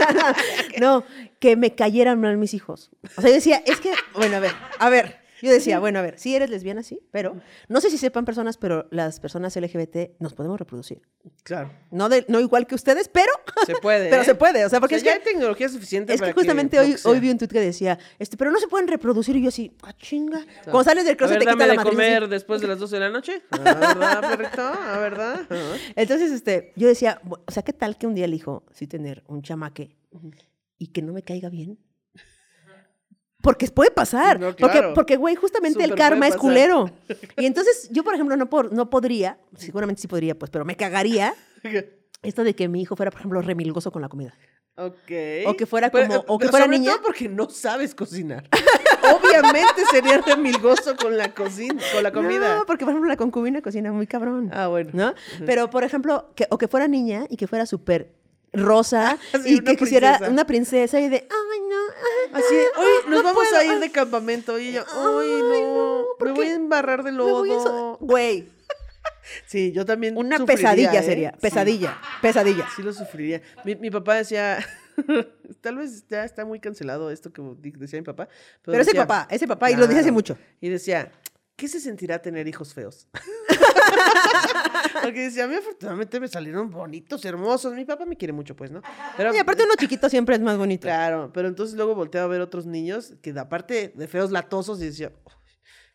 no, 0.79 1.03
que 1.39 1.55
me 1.55 1.75
cayeran 1.75 2.19
mal 2.19 2.37
mis 2.37 2.53
hijos. 2.53 2.91
O 3.17 3.21
sea, 3.21 3.29
yo 3.29 3.35
decía, 3.35 3.63
es 3.65 3.79
que, 3.79 3.91
bueno, 4.13 4.37
a 4.37 4.39
ver, 4.39 4.51
a 4.79 4.89
ver. 4.89 5.24
Yo 5.41 5.51
decía, 5.51 5.79
bueno, 5.79 5.99
a 5.99 6.01
ver, 6.01 6.17
sí 6.17 6.35
eres 6.35 6.49
lesbiana, 6.49 6.81
sí, 6.83 6.99
pero 7.11 7.35
no 7.67 7.81
sé 7.81 7.89
si 7.89 7.97
sepan 7.97 8.25
personas, 8.25 8.57
pero 8.57 8.87
las 8.91 9.19
personas 9.19 9.55
LGBT 9.55 10.11
nos 10.19 10.33
podemos 10.33 10.57
reproducir. 10.59 11.01
Claro. 11.43 11.71
No, 11.91 12.07
de, 12.09 12.25
no 12.27 12.39
igual 12.39 12.67
que 12.67 12.75
ustedes, 12.75 13.09
pero 13.09 13.31
Se 13.65 13.75
puede. 13.75 14.09
Pero 14.09 14.21
¿eh? 14.21 14.25
se 14.25 14.35
puede, 14.35 14.65
o 14.65 14.69
sea, 14.69 14.79
porque 14.79 14.95
O 14.95 14.99
sea, 14.99 15.11
es 15.11 15.15
ya 15.17 15.21
que- 15.23 15.27
hay 15.29 15.33
tecnología 15.33 15.67
suficiente 15.69 16.13
es 16.13 16.19
para 16.19 16.31
que 16.31 16.39
justamente 16.39 16.79
hoy, 16.79 16.91
que 16.93 16.97
sea. 16.97 17.11
hoy 17.11 17.19
vi 17.19 17.29
un 17.31 17.37
tweet 17.37 17.49
que 17.49 17.59
decía, 17.59 17.97
este, 18.19 18.37
pero 18.37 18.51
no 18.51 18.59
se 18.59 18.67
pueden 18.67 18.87
reproducir. 18.87 19.35
Y 19.35 19.41
yo 19.43 19.49
así, 19.49 19.71
ah, 19.83 19.93
chinga. 19.97 20.45
Cuando 20.63 20.83
sales 20.83 21.03
del 21.05 21.13
A 21.13 21.17
closet 21.17 21.39
te 21.39 21.45
quita 21.45 21.55
la 21.65 21.65
de 21.73 21.77
matriz. 21.77 21.87
así. 21.87 21.95
comer 21.95 22.27
después 22.29 22.61
de 22.61 22.67
las 22.67 22.79
12 22.79 22.95
de 22.95 22.99
la 22.99 23.09
noche. 23.09 23.41
Ah, 23.51 23.57
¿verdad, 23.63 24.37
perrito? 24.37 24.61
¿Ah, 24.61 24.97
verdad? 24.99 25.47
Entonces, 25.95 26.31
este, 26.31 26.71
yo 26.75 26.87
decía, 26.87 27.19
o 27.27 27.51
sea, 27.51 27.63
¿qué 27.63 27.73
tal 27.73 27.97
que 27.97 28.07
un 28.07 28.15
día 28.15 28.25
elijo 28.25 28.63
sí 28.71 28.87
tener 28.87 29.23
un 29.27 29.41
chamaque 29.41 29.95
y 30.77 30.87
que 30.87 31.01
no 31.01 31.13
me 31.13 31.23
caiga 31.23 31.49
bien? 31.49 31.77
Porque 33.45 33.67
puede 33.67 33.91
pasar. 33.91 34.39
No, 34.39 34.47
Porque, 34.47 34.63
claro. 34.63 34.93
porque, 34.95 35.15
güey, 35.17 35.35
justamente 35.35 35.83
el 35.83 35.93
karma 35.95 36.27
es 36.27 36.35
culero. 36.35 36.89
Y 37.37 37.45
entonces, 37.45 37.87
yo, 37.91 38.03
por 38.03 38.13
ejemplo, 38.15 38.35
no, 38.35 38.49
por, 38.49 38.73
no 38.73 38.89
podría, 38.89 39.37
seguramente 39.55 40.01
sí 40.01 40.07
podría, 40.07 40.33
pues, 40.37 40.49
pero 40.51 40.65
me 40.65 40.75
cagaría 40.75 41.33
esto 42.23 42.43
de 42.43 42.55
que 42.55 42.67
mi 42.67 42.81
hijo 42.81 42.95
fuera, 42.95 43.11
por 43.11 43.19
ejemplo, 43.21 43.41
remilgoso 43.41 43.91
con 43.91 44.01
la 44.01 44.09
comida. 44.09 44.33
Ok. 44.77 45.11
O 45.47 45.55
que 45.55 45.65
fuera 45.65 45.89
Pero, 45.91 46.07
como- 46.07 46.19
eh, 46.19 46.25
o 46.27 46.37
que 46.37 46.43
pero 46.47 46.51
fuera 46.51 46.65
sobre 46.65 46.79
niña. 46.79 46.91
todo 46.93 47.03
porque 47.03 47.29
no 47.29 47.49
sabes 47.49 47.95
cocinar. 47.95 48.43
Obviamente 49.15 49.83
sería 49.91 50.17
remilgoso 50.19 50.95
con 50.97 51.15
la 51.17 51.33
cocina, 51.33 51.81
con 51.93 52.03
la 52.03 52.11
comida. 52.11 52.57
No, 52.57 52.65
porque, 52.65 52.83
por 52.83 52.91
ejemplo, 52.91 53.07
la 53.09 53.15
concubina 53.17 53.61
cocina 53.61 53.91
muy 53.93 54.07
cabrón. 54.07 54.49
Ah, 54.53 54.67
bueno. 54.67 54.89
¿No? 54.93 55.13
Pero, 55.45 55.69
por 55.69 55.83
ejemplo, 55.83 56.31
que, 56.35 56.47
o 56.49 56.57
que 56.57 56.67
fuera 56.67 56.87
niña 56.87 57.25
y 57.29 57.37
que 57.37 57.47
fuera 57.47 57.65
súper 57.65 58.11
rosa 58.55 59.17
Sí, 59.43 59.55
y 59.55 59.59
que 59.61 59.75
quisiera 59.75 60.09
princesa. 60.17 60.31
una 60.31 60.45
princesa 60.45 60.99
y 60.99 61.09
de, 61.09 61.27
ay, 61.29 61.59
no, 61.69 62.37
Así, 62.37 62.55
hoy 62.77 62.87
nos 63.09 63.17
no 63.19 63.23
vamos 63.23 63.43
puedo, 63.47 63.57
a 63.57 63.63
ir 63.65 63.79
de 63.79 63.91
campamento. 63.91 64.57
Y 64.59 64.71
yo, 64.73 64.83
Ay, 64.87 65.29
no, 65.41 65.75
no, 65.99 66.05
¿por 66.19 66.27
me 66.29 66.33
voy 66.33 66.47
a 66.47 66.53
embarrar 66.55 67.03
de 67.03 67.11
lodo. 67.11 67.97
Güey, 68.01 68.49
Sí, 69.47 69.71
yo 69.71 69.85
también. 69.85 70.17
una 70.17 70.43
pesadilla 70.45 70.99
¿eh? 70.99 71.03
sería, 71.03 71.31
Sí. 71.31 71.37
pesadilla, 71.41 71.97
pesadilla. 72.21 72.67
Sí 72.75 72.81
lo 72.83 72.93
sufriría. 72.93 73.41
Mi, 73.63 73.75
mi 73.75 73.89
papá 73.91 74.15
decía, 74.15 74.59
tal 75.61 75.77
vez 75.77 76.05
ya 76.07 76.23
está 76.25 76.45
muy 76.45 76.59
cancelado 76.59 77.09
esto 77.11 77.31
que 77.31 77.41
decía 77.77 77.99
mi 77.99 78.05
papá. 78.05 78.27
Pero, 78.61 78.73
Pero 78.73 78.81
ese 78.81 78.95
papá, 78.95 79.27
ese 79.29 79.47
papá, 79.47 79.71
y 79.71 79.75
lo 79.75 79.87
dice 79.87 80.01
hace 80.01 80.11
mucho. 80.11 80.37
Y 80.61 80.69
decía, 80.69 81.11
¿qué 81.55 81.67
se 81.67 81.79
sentirá 81.79 82.21
tener 82.21 82.47
hijos 82.47 82.73
feos? 82.73 83.07
Porque 85.01 85.21
decía, 85.21 85.43
a 85.43 85.47
mí 85.47 85.55
afortunadamente 85.55 86.19
me 86.19 86.27
salieron 86.27 86.69
bonitos, 86.69 87.23
hermosos. 87.25 87.73
Mi 87.73 87.85
papá 87.85 88.05
me 88.05 88.15
quiere 88.17 88.33
mucho, 88.33 88.55
pues, 88.55 88.71
¿no? 88.71 88.81
Pero, 89.17 89.33
Y 89.33 89.37
aparte 89.37 89.63
uno 89.63 89.73
chiquito 89.77 90.09
siempre 90.09 90.35
es 90.35 90.41
más 90.41 90.57
bonito. 90.57 90.83
Claro, 90.83 91.31
pero 91.33 91.47
entonces 91.47 91.75
luego 91.75 91.95
volteaba 91.95 92.25
a 92.25 92.29
ver 92.29 92.41
otros 92.41 92.65
niños 92.65 93.13
que 93.21 93.31
aparte 93.37 93.93
de 93.95 94.07
feos 94.07 94.31
latosos 94.31 94.81
y 94.81 94.85
decía, 94.85 95.11
"Uy, 95.25 95.33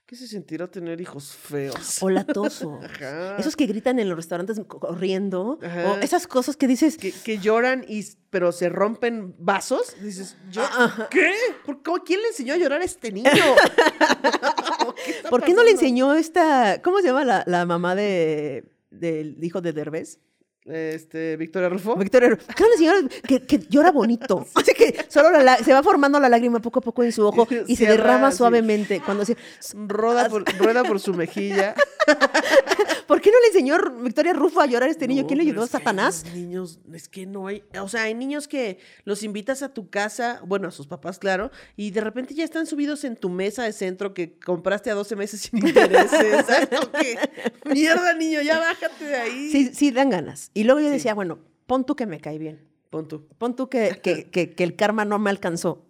¿qué 0.06 0.16
se 0.16 0.28
sentirá 0.28 0.68
tener 0.70 1.00
hijos 1.00 1.32
feos? 1.34 2.02
O 2.02 2.11
latoso. 2.11 2.78
Ajá. 2.84 3.36
Esos 3.36 3.56
que 3.56 3.66
gritan 3.66 3.98
en 3.98 4.08
los 4.08 4.16
restaurantes 4.16 4.61
co- 4.66 4.78
corriendo. 4.80 5.58
Ajá. 5.62 5.92
O 5.92 5.98
esas 5.98 6.26
cosas 6.26 6.56
que 6.56 6.66
dices, 6.68 6.96
que, 6.96 7.12
que 7.12 7.38
lloran 7.38 7.84
y 7.88 8.04
pero 8.30 8.52
se 8.52 8.68
rompen 8.68 9.34
vasos, 9.38 9.96
dices, 10.00 10.36
¿yo 10.52 10.62
qué? 11.11 11.32
¿Por 11.66 11.82
qué? 11.82 11.90
¿Quién 12.06 12.20
le 12.22 12.28
enseñó 12.28 12.54
a 12.54 12.58
llorar 12.58 12.80
a 12.80 12.84
este 12.84 13.11
niño? 13.11 13.28
¿Qué 15.05 15.11
está 15.12 15.30
¿por 15.30 15.42
qué 15.42 15.55
no 15.55 15.62
le 15.64 15.70
enseñó 15.72 16.14
esta, 16.14 16.80
¿cómo 16.82 16.98
se 17.01 17.07
llama 17.09 17.24
la, 17.24 17.44
la 17.46 17.66
mamá 17.66 17.94
de, 17.94 18.64
del 18.90 19.36
hijo 19.42 19.61
de 19.61 19.72
Derbez? 19.72 20.18
Este, 20.66 21.36
Victoria 21.36 21.68
Rufo. 21.70 21.96
Victoria, 21.96 22.36
¿por 22.36 22.55
qué 22.55 22.62
no 22.62 22.68
le 22.68 22.74
enseñó 22.74 22.92
que, 23.26 23.46
que 23.46 23.59
llora 23.70 23.90
bonito? 23.90 24.46
Así 24.55 24.72
que 24.74 25.05
solo 25.09 25.30
la 25.30 25.42
la- 25.42 25.57
se 25.57 25.72
va 25.72 25.82
formando 25.82 26.20
la 26.20 26.28
lágrima 26.28 26.61
poco 26.61 26.78
a 26.80 26.82
poco 26.82 27.03
en 27.03 27.12
su 27.12 27.26
ojo 27.26 27.48
y 27.66 27.76
se 27.76 27.86
derrama 27.86 28.30
suavemente. 28.30 29.01
Cuando 29.05 29.24
se- 29.24 29.36
Roda 29.74 30.28
por, 30.28 30.44
rueda 30.59 30.84
por 30.84 31.01
su 31.01 31.14
mejilla. 31.14 31.74
¿Por 33.11 33.20
qué 33.20 33.32
no 33.32 33.40
le 33.40 33.48
enseñó 33.48 33.76
Victoria 34.04 34.32
Rufo 34.32 34.61
a 34.61 34.66
llorar 34.66 34.88
a 34.88 34.92
este 34.92 35.08
niño? 35.08 35.22
No, 35.22 35.26
¿Quién 35.26 35.38
le 35.38 35.42
ayudó? 35.42 35.66
¿Satanás? 35.66 36.24
niños, 36.32 36.78
es 36.94 37.08
que 37.08 37.26
no 37.26 37.48
hay, 37.48 37.64
o 37.80 37.88
sea, 37.88 38.02
hay 38.04 38.14
niños 38.14 38.46
que 38.46 38.78
los 39.04 39.24
invitas 39.24 39.64
a 39.64 39.74
tu 39.74 39.90
casa, 39.90 40.40
bueno, 40.46 40.68
a 40.68 40.70
sus 40.70 40.86
papás, 40.86 41.18
claro, 41.18 41.50
y 41.74 41.90
de 41.90 42.02
repente 42.02 42.34
ya 42.34 42.44
están 42.44 42.66
subidos 42.66 43.02
en 43.02 43.16
tu 43.16 43.28
mesa 43.28 43.64
de 43.64 43.72
centro 43.72 44.14
que 44.14 44.38
compraste 44.38 44.92
a 44.92 44.94
12 44.94 45.16
meses 45.16 45.40
sin 45.40 45.58
intereses. 45.66 46.46
mierda, 47.64 48.14
niño, 48.14 48.42
ya 48.42 48.61
bájate 48.61 49.04
de 49.04 49.16
ahí. 49.16 49.50
Sí, 49.50 49.70
sí, 49.74 49.90
dan 49.90 50.11
ganas. 50.11 50.52
Y 50.54 50.62
luego 50.62 50.78
yo 50.78 50.88
decía, 50.90 51.12
bueno, 51.14 51.40
pon 51.66 51.84
tú 51.84 51.96
que 51.96 52.06
me 52.06 52.20
cae 52.20 52.38
bien. 52.38 52.64
Pon 52.90 53.08
tú. 53.08 53.26
Pon 53.38 53.56
tú 53.56 53.68
que, 53.68 54.00
que, 54.00 54.24
que- 54.30 54.52
que 54.54 54.62
el 54.64 54.76
karma 54.76 55.04
no 55.04 55.18
me 55.18 55.30
alcanzó 55.30 55.84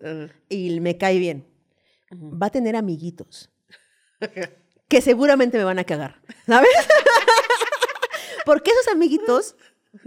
y 0.49 0.81
me 0.81 0.97
cae 0.97 1.19
bien. 1.19 1.47
Va 2.13 2.47
a 2.47 2.51
tener 2.51 2.77
amiguitos 2.77 3.51
que 4.91 5.01
seguramente 5.01 5.57
me 5.57 5.63
van 5.63 5.79
a 5.79 5.85
cagar, 5.85 6.21
¿sabes? 6.47 6.69
Porque 8.45 8.73
esos 8.73 8.89
amiguitos 8.89 9.55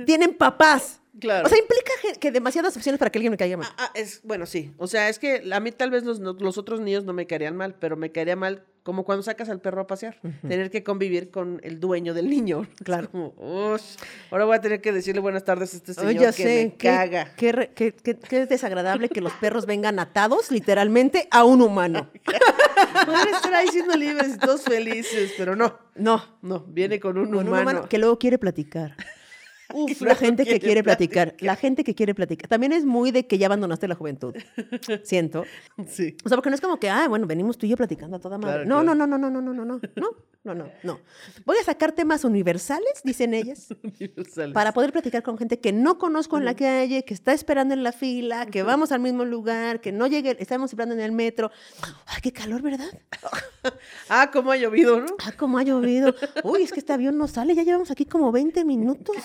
tienen 0.06 0.36
papás. 0.36 1.00
Claro. 1.20 1.46
O 1.46 1.50
sea, 1.50 1.58
implica 1.58 2.20
que 2.20 2.32
demasiadas 2.32 2.76
opciones 2.76 3.00
para 3.00 3.10
que 3.10 3.18
alguien 3.18 3.32
me 3.32 3.38
caiga 3.38 3.56
mal. 3.56 3.70
Ah, 3.78 3.92
es, 3.94 4.22
bueno, 4.24 4.46
sí. 4.46 4.74
O 4.78 4.88
sea, 4.88 5.08
es 5.08 5.20
que 5.20 5.50
a 5.54 5.60
mí 5.62 5.72
tal 5.72 5.90
vez 5.90 6.04
los, 6.04 6.20
los 6.20 6.58
otros 6.58 6.82
niños 6.82 7.06
no 7.06 7.14
me 7.14 7.26
caerían 7.26 7.56
mal, 7.56 7.76
pero 7.76 7.96
me 7.96 8.12
caería 8.12 8.36
mal 8.36 8.66
como 8.84 9.06
cuando 9.06 9.24
sacas 9.24 9.50
al 9.50 9.60
perro 9.62 9.82
a 9.82 9.88
pasear. 9.88 10.18
Tener 10.42 10.70
que 10.70 10.84
convivir 10.84 11.32
con 11.32 11.60
el 11.64 11.80
dueño 11.80 12.14
del 12.14 12.30
niño. 12.30 12.68
Claro. 12.84 13.04
Es 13.06 13.10
como, 13.10 13.34
"Ush, 13.38 13.96
ahora 14.30 14.46
voy 14.46 14.56
a 14.58 14.62
tener 14.62 14.82
que 14.82 14.92
decirle 14.92 15.22
buenas 15.22 15.46
tardes 15.46 15.74
a 15.74 15.78
este 15.78 15.94
señor 15.94 16.10
Ay, 16.10 16.18
ya 16.20 16.28
que 16.34 16.44
sé, 16.44 16.64
me 16.66 16.72
qué, 16.76 16.88
caga. 16.90 17.34
Qué, 17.36 18.46
desagradable 18.50 19.08
que 19.10 19.22
los 19.22 19.32
perros 19.34 19.66
vengan 19.66 20.00
atados 20.00 20.52
literalmente 20.52 21.28
a 21.32 21.46
un 21.46 21.62
humano. 21.62 22.10
Podrían 23.06 23.30
estar 23.36 23.54
ahí 23.54 23.68
siendo 23.70 23.96
libres 23.96 24.36
y 24.36 24.38
todos 24.38 24.64
felices, 24.64 25.34
pero 25.38 25.56
no. 25.56 25.78
No, 25.96 26.24
No, 26.42 26.60
viene 26.68 27.00
con 27.00 27.18
un 27.18 27.26
con 27.28 27.36
un 27.38 27.48
humano. 27.48 27.62
humano 27.72 27.90
que 27.90 27.98
luego 27.98 28.18
quiere 28.20 28.38
platicar. 28.38 28.96
Uf, 29.74 30.02
la 30.02 30.16
gente 30.16 30.46
que 30.46 30.60
quiere 30.60 30.84
platicar. 30.84 31.30
platicar. 31.30 31.46
La 31.46 31.56
gente 31.56 31.84
que 31.84 31.96
quiere 31.96 32.14
platicar. 32.14 32.48
También 32.48 32.74
es 32.74 32.86
muy 32.86 33.12
de 33.12 33.28
que 33.28 33.38
ya 33.38 33.48
abandonaste 33.48 33.88
la 33.88 33.96
juventud. 33.96 34.36
Siento. 35.04 35.46
Sí. 35.88 36.16
O 36.24 36.30
sea, 36.30 36.36
porque 36.38 36.50
no 36.50 36.56
es 36.56 36.62
como 36.62 36.80
que, 36.80 36.90
ah, 36.90 37.08
bueno, 37.08 37.26
venimos 37.28 37.58
tú 37.58 37.66
y 37.66 37.70
yo 37.70 37.78
platicando 37.78 38.18
a 38.18 38.20
toda 38.20 38.38
madre. 38.38 38.66
Claro, 38.66 38.66
no, 38.66 38.82
claro. 38.82 38.96
no, 38.96 39.06
no, 39.08 39.18
no, 39.18 39.30
no, 39.30 39.42
no, 39.42 39.54
no, 39.54 39.64
no, 39.66 39.80
no, 39.96 40.14
no, 40.44 40.54
no, 40.54 40.70
no. 40.84 41.00
Voy 41.46 41.58
a 41.58 41.64
sacar 41.64 41.94
temas 41.94 42.24
universales, 42.26 43.02
dicen 43.04 43.34
ellas, 43.34 43.70
Universales. 43.84 44.54
para 44.54 44.74
poder 44.74 44.92
platicar 44.92 45.24
con 45.24 45.38
gente 45.38 45.60
que 45.60 45.72
no 45.72 45.98
conozco 45.98 46.38
en 46.38 46.46
la 46.46 46.54
calle, 46.56 47.06
que 47.06 47.14
está 47.14 47.32
esperando 47.34 47.74
en 47.74 47.84
la 47.84 47.94
fila, 47.94 48.46
que 48.48 48.62
vamos 48.64 48.92
al 48.92 49.00
mismo 49.00 49.24
lugar, 49.24 49.80
que 49.80 49.92
no 49.92 50.08
llegue, 50.08 50.36
estamos 50.40 50.72
esperando 50.72 50.96
en 50.96 51.02
el 51.02 51.14
metro. 51.14 51.50
Ay, 52.08 52.22
qué 52.22 52.32
calor, 52.34 52.62
¿verdad? 52.62 52.88
Ah, 54.10 54.30
cómo 54.34 54.52
ha 54.52 54.58
llovido, 54.58 55.00
¿no? 55.00 55.06
Ah, 55.26 55.32
cómo 55.38 55.58
ha 55.58 55.64
llovido. 55.64 56.14
Uy, 56.44 56.64
es 56.64 56.74
que 56.74 56.80
este 56.80 56.92
avión 56.92 57.18
no 57.18 57.30
sale, 57.30 57.56
ya 57.56 57.64
llevamos 57.64 57.90
aquí 57.92 58.06
como 58.06 58.32
20 58.32 58.66
minutos. 58.66 59.16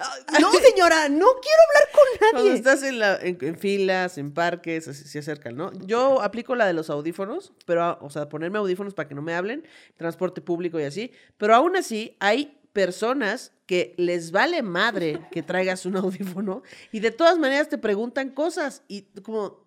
Ah, 0.00 0.38
No, 0.40 0.52
señora, 0.52 1.08
no 1.08 1.26
quiero 1.40 1.62
hablar 1.68 1.88
con 1.92 2.04
Cuando 2.30 2.38
nadie. 2.48 2.54
estás 2.58 2.82
en, 2.82 2.98
la- 2.98 3.16
en- 3.20 3.38
en 3.40 3.58
filas, 3.58 4.18
en 4.18 4.32
parques, 4.32 4.88
así 4.88 5.04
se 5.08 5.18
acercan, 5.18 5.56
¿no? 5.56 5.72
Yo 5.86 6.20
aplico 6.22 6.54
la 6.54 6.66
de 6.66 6.72
los 6.72 6.90
audífonos, 6.90 7.52
pero, 7.64 7.98
o 8.00 8.10
sea, 8.10 8.28
ponerme 8.28 8.58
audífonos 8.58 8.94
para 8.94 9.08
que 9.08 9.14
no 9.14 9.22
me 9.22 9.34
hablen, 9.34 9.66
transporte 9.96 10.40
público 10.40 10.78
y 10.80 10.84
así, 10.84 11.12
pero 11.38 11.54
aún 11.54 11.76
así 11.76 12.16
hay 12.20 12.58
personas 12.72 13.52
que 13.66 13.94
les 13.96 14.32
vale 14.32 14.62
madre 14.62 15.20
que 15.32 15.42
traigas 15.42 15.86
un 15.86 15.96
audífono 15.96 16.62
y 16.92 17.00
de 17.00 17.10
todas 17.10 17.38
maneras 17.38 17.68
te 17.68 17.78
preguntan 17.78 18.30
cosas 18.30 18.82
y 18.88 19.02
como, 19.22 19.64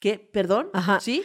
¿qué? 0.00 0.18
¿Perdón? 0.18 0.70
Ajá. 0.74 1.00
¿Sí? 1.00 1.22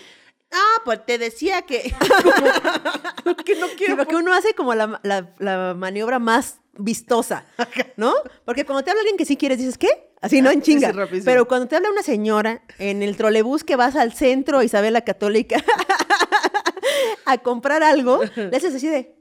Ah, 0.49 0.81
pues 0.85 1.05
te 1.05 1.17
decía 1.17 1.63
que, 1.63 1.93
como, 3.23 3.35
que 3.35 3.55
no 3.55 3.67
Sí, 3.71 3.75
quiero... 3.77 3.97
porque 3.97 4.15
uno 4.15 4.33
hace 4.33 4.53
como 4.53 4.73
la, 4.75 4.99
la- 5.03 5.33
la 5.39 5.73
maniobra 5.75 6.19
más 6.19 6.59
vistosa, 6.77 7.45
¿no? 7.97 8.13
Porque 8.45 8.65
cuando 8.65 8.83
te 8.83 8.91
habla 8.91 9.01
alguien 9.01 9.17
que 9.17 9.25
sí 9.25 9.37
quieres, 9.37 9.57
dices, 9.57 9.77
¿qué? 9.77 9.89
Así, 10.21 10.41
¿no? 10.41 10.49
En 10.49 10.63
Sí, 10.63 10.73
sí, 10.73 10.79
chinga. 10.79 11.07
Pero 11.23 11.47
cuando 11.47 11.67
te 11.67 11.75
habla 11.75 11.91
una 11.91 12.03
señora 12.03 12.61
en 12.79 13.03
el 13.03 13.15
trolebús 13.17 13.63
que 13.63 13.75
vas 13.75 13.95
al 13.95 14.13
centro 14.13 14.63
Isabel 14.63 14.93
la 14.93 15.01
Católica 15.01 15.63
a 17.25 17.37
comprar 17.39 17.83
algo, 17.83 18.21
le 18.35 18.57
haces 18.57 18.73
así 18.73 18.87
de, 18.87 19.17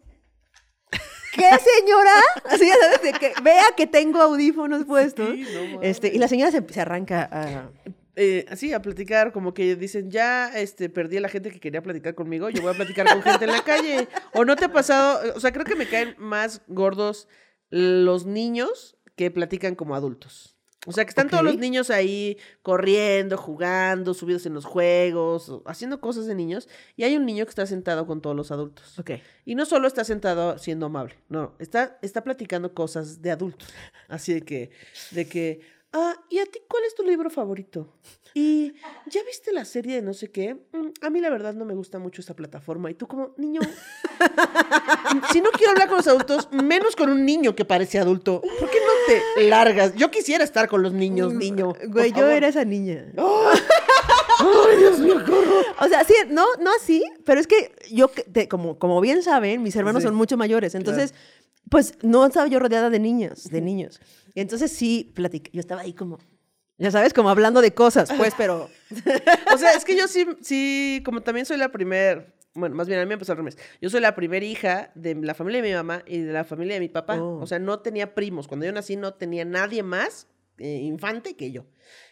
¿Qué 1.36 1.42
señora? 1.42 2.12
Así 2.46 2.66
ya 2.66 2.76
sabes, 2.80 3.02
de 3.02 3.12
que 3.12 3.34
vea 3.42 3.64
que 3.76 3.86
tengo 3.86 4.20
audífonos 4.20 4.84
puestos. 4.86 5.28
Sí, 5.34 5.46
no 5.52 5.64
mames. 5.64 5.78
este, 5.82 6.08
y 6.08 6.18
la 6.18 6.28
señora 6.28 6.50
se, 6.50 6.64
se 6.66 6.80
arranca 6.80 7.28
a. 7.30 7.70
eh, 8.16 8.46
así 8.48 8.72
a 8.72 8.80
platicar, 8.80 9.32
como 9.32 9.52
que 9.52 9.76
dicen, 9.76 10.10
ya 10.10 10.48
este, 10.58 10.88
perdí 10.88 11.18
a 11.18 11.20
la 11.20 11.28
gente 11.28 11.50
que 11.50 11.60
quería 11.60 11.82
platicar 11.82 12.14
conmigo, 12.14 12.48
yo 12.48 12.62
voy 12.62 12.72
a 12.72 12.74
platicar 12.74 13.06
con 13.12 13.22
gente 13.22 13.44
en 13.44 13.52
la 13.52 13.62
calle. 13.62 14.08
O 14.32 14.46
no 14.46 14.56
te 14.56 14.64
ha 14.64 14.72
pasado, 14.72 15.34
o 15.34 15.40
sea, 15.40 15.52
creo 15.52 15.66
que 15.66 15.76
me 15.76 15.86
caen 15.86 16.14
más 16.18 16.62
gordos 16.68 17.28
los 17.70 18.26
niños 18.26 18.96
que 19.16 19.30
platican 19.30 19.74
como 19.74 19.94
adultos. 19.94 20.56
O 20.86 20.92
sea, 20.92 21.04
que 21.04 21.08
están 21.08 21.28
todos 21.28 21.42
los 21.42 21.58
niños 21.58 21.90
ahí 21.90 22.38
corriendo, 22.62 23.36
jugando, 23.36 24.14
subidos 24.14 24.46
en 24.46 24.54
los 24.54 24.64
juegos, 24.64 25.50
haciendo 25.66 26.00
cosas 26.00 26.26
de 26.26 26.36
niños, 26.36 26.68
y 26.96 27.02
hay 27.02 27.16
un 27.16 27.26
niño 27.26 27.44
que 27.44 27.50
está 27.50 27.66
sentado 27.66 28.06
con 28.06 28.20
todos 28.20 28.36
los 28.36 28.52
adultos. 28.52 28.94
Y 29.44 29.56
no 29.56 29.66
solo 29.66 29.88
está 29.88 30.04
sentado 30.04 30.58
siendo 30.58 30.86
amable, 30.86 31.16
no, 31.28 31.56
está, 31.58 31.98
está 32.02 32.22
platicando 32.22 32.72
cosas 32.72 33.20
de 33.20 33.32
adultos. 33.32 33.68
Así 34.08 34.32
de 34.32 34.42
que, 34.42 34.70
de 35.10 35.28
que, 35.28 35.60
ah, 35.98 36.14
¿y 36.30 36.38
a 36.38 36.44
ti 36.46 36.60
cuál 36.68 36.84
es 36.84 36.94
tu 36.94 37.02
libro 37.02 37.30
favorito? 37.30 37.94
¿Y 38.34 38.74
ya 39.06 39.22
viste 39.24 39.50
la 39.52 39.64
serie 39.64 39.96
de 39.96 40.02
no 40.02 40.12
sé 40.12 40.30
qué? 40.30 40.54
"Mm, 40.72 40.88
a 41.00 41.08
mí 41.10 41.20
la 41.22 41.30
verdad 41.30 41.54
no 41.54 41.64
me 41.64 41.74
gusta 41.74 41.98
mucho 41.98 42.20
esta 42.20 42.34
plataforma. 42.34 42.90
Y 42.90 42.94
tú 42.94 43.06
como, 43.06 43.32
niño, 43.38 43.60
si 45.32 45.40
no 45.40 45.50
quiero 45.52 45.72
hablar 45.72 45.88
con 45.88 45.96
los 45.96 46.06
adultos, 46.06 46.48
menos 46.52 46.94
con 46.96 47.08
un 47.10 47.24
niño 47.24 47.54
que 47.56 47.64
parece 47.64 47.98
adulto, 47.98 48.42
¿por 48.42 48.70
qué 48.70 48.78
no 48.78 48.92
te 49.36 49.48
largas? 49.48 49.94
Yo 49.94 50.10
quisiera 50.10 50.44
estar 50.44 50.68
con 50.68 50.82
los 50.82 50.92
niños, 50.92 51.32
niño. 51.32 51.72
por 51.72 51.88
Güey, 51.88 52.12
yo 52.12 52.26
era 52.28 52.48
esa 52.48 52.64
niña. 52.64 53.06
Ay, 54.38 54.76
Dios 54.78 54.98
mío. 54.98 55.16
O 55.80 55.88
sea, 55.88 56.04
sí, 56.04 56.14
no, 56.28 56.44
no 56.60 56.70
así, 56.78 57.02
pero 57.24 57.40
es 57.40 57.46
que 57.46 57.72
yo, 57.90 58.08
te- 58.08 58.48
como, 58.48 58.78
como 58.78 59.00
bien 59.00 59.22
saben, 59.22 59.62
mis 59.62 59.74
hermanos 59.76 60.02
Sí. 60.02 60.08
son 60.08 60.14
mucho 60.14 60.36
mayores. 60.36 60.74
Entonces, 60.74 61.14
pues 61.70 61.94
no 62.02 62.26
estaba 62.26 62.46
yo 62.48 62.58
rodeada 62.58 62.90
de 62.90 62.98
niños, 62.98 63.44
de 63.50 63.60
niños. 63.62 63.98
Y 64.36 64.42
entonces 64.42 64.70
sí, 64.70 65.10
platic 65.14 65.50
yo 65.50 65.60
estaba 65.60 65.80
ahí 65.80 65.94
como, 65.94 66.18
ya 66.76 66.90
sabes, 66.90 67.14
como 67.14 67.30
hablando 67.30 67.62
de 67.62 67.72
cosas, 67.72 68.12
pues, 68.18 68.34
pero. 68.38 68.68
O 69.54 69.56
sea, 69.56 69.70
es 69.72 69.82
que 69.82 69.96
yo 69.96 70.06
sí, 70.06 70.26
sí, 70.42 71.00
como 71.06 71.22
también 71.22 71.46
soy 71.46 71.56
la 71.56 71.70
primer, 71.70 72.34
bueno, 72.52 72.76
más 72.76 72.86
bien 72.86 73.00
a 73.00 73.02
mí 73.04 73.08
me 73.08 73.14
empezó 73.14 73.32
al 73.32 73.38
revés. 73.38 73.56
Yo 73.80 73.88
soy 73.88 74.02
la 74.02 74.14
primera 74.14 74.44
hija 74.44 74.92
de 74.94 75.14
la 75.14 75.32
familia 75.32 75.62
de 75.62 75.68
mi 75.70 75.74
mamá 75.74 76.02
y 76.06 76.20
de 76.20 76.34
la 76.34 76.44
familia 76.44 76.74
de 76.74 76.80
mi 76.80 76.90
papá. 76.90 77.18
Oh. 77.18 77.40
O 77.40 77.46
sea, 77.46 77.58
no 77.58 77.78
tenía 77.78 78.14
primos. 78.14 78.46
Cuando 78.46 78.66
yo 78.66 78.72
nací 78.72 78.96
no 78.96 79.14
tenía 79.14 79.46
nadie 79.46 79.82
más 79.82 80.28
eh, 80.58 80.80
infante 80.82 81.34
que 81.34 81.50
yo. 81.50 81.64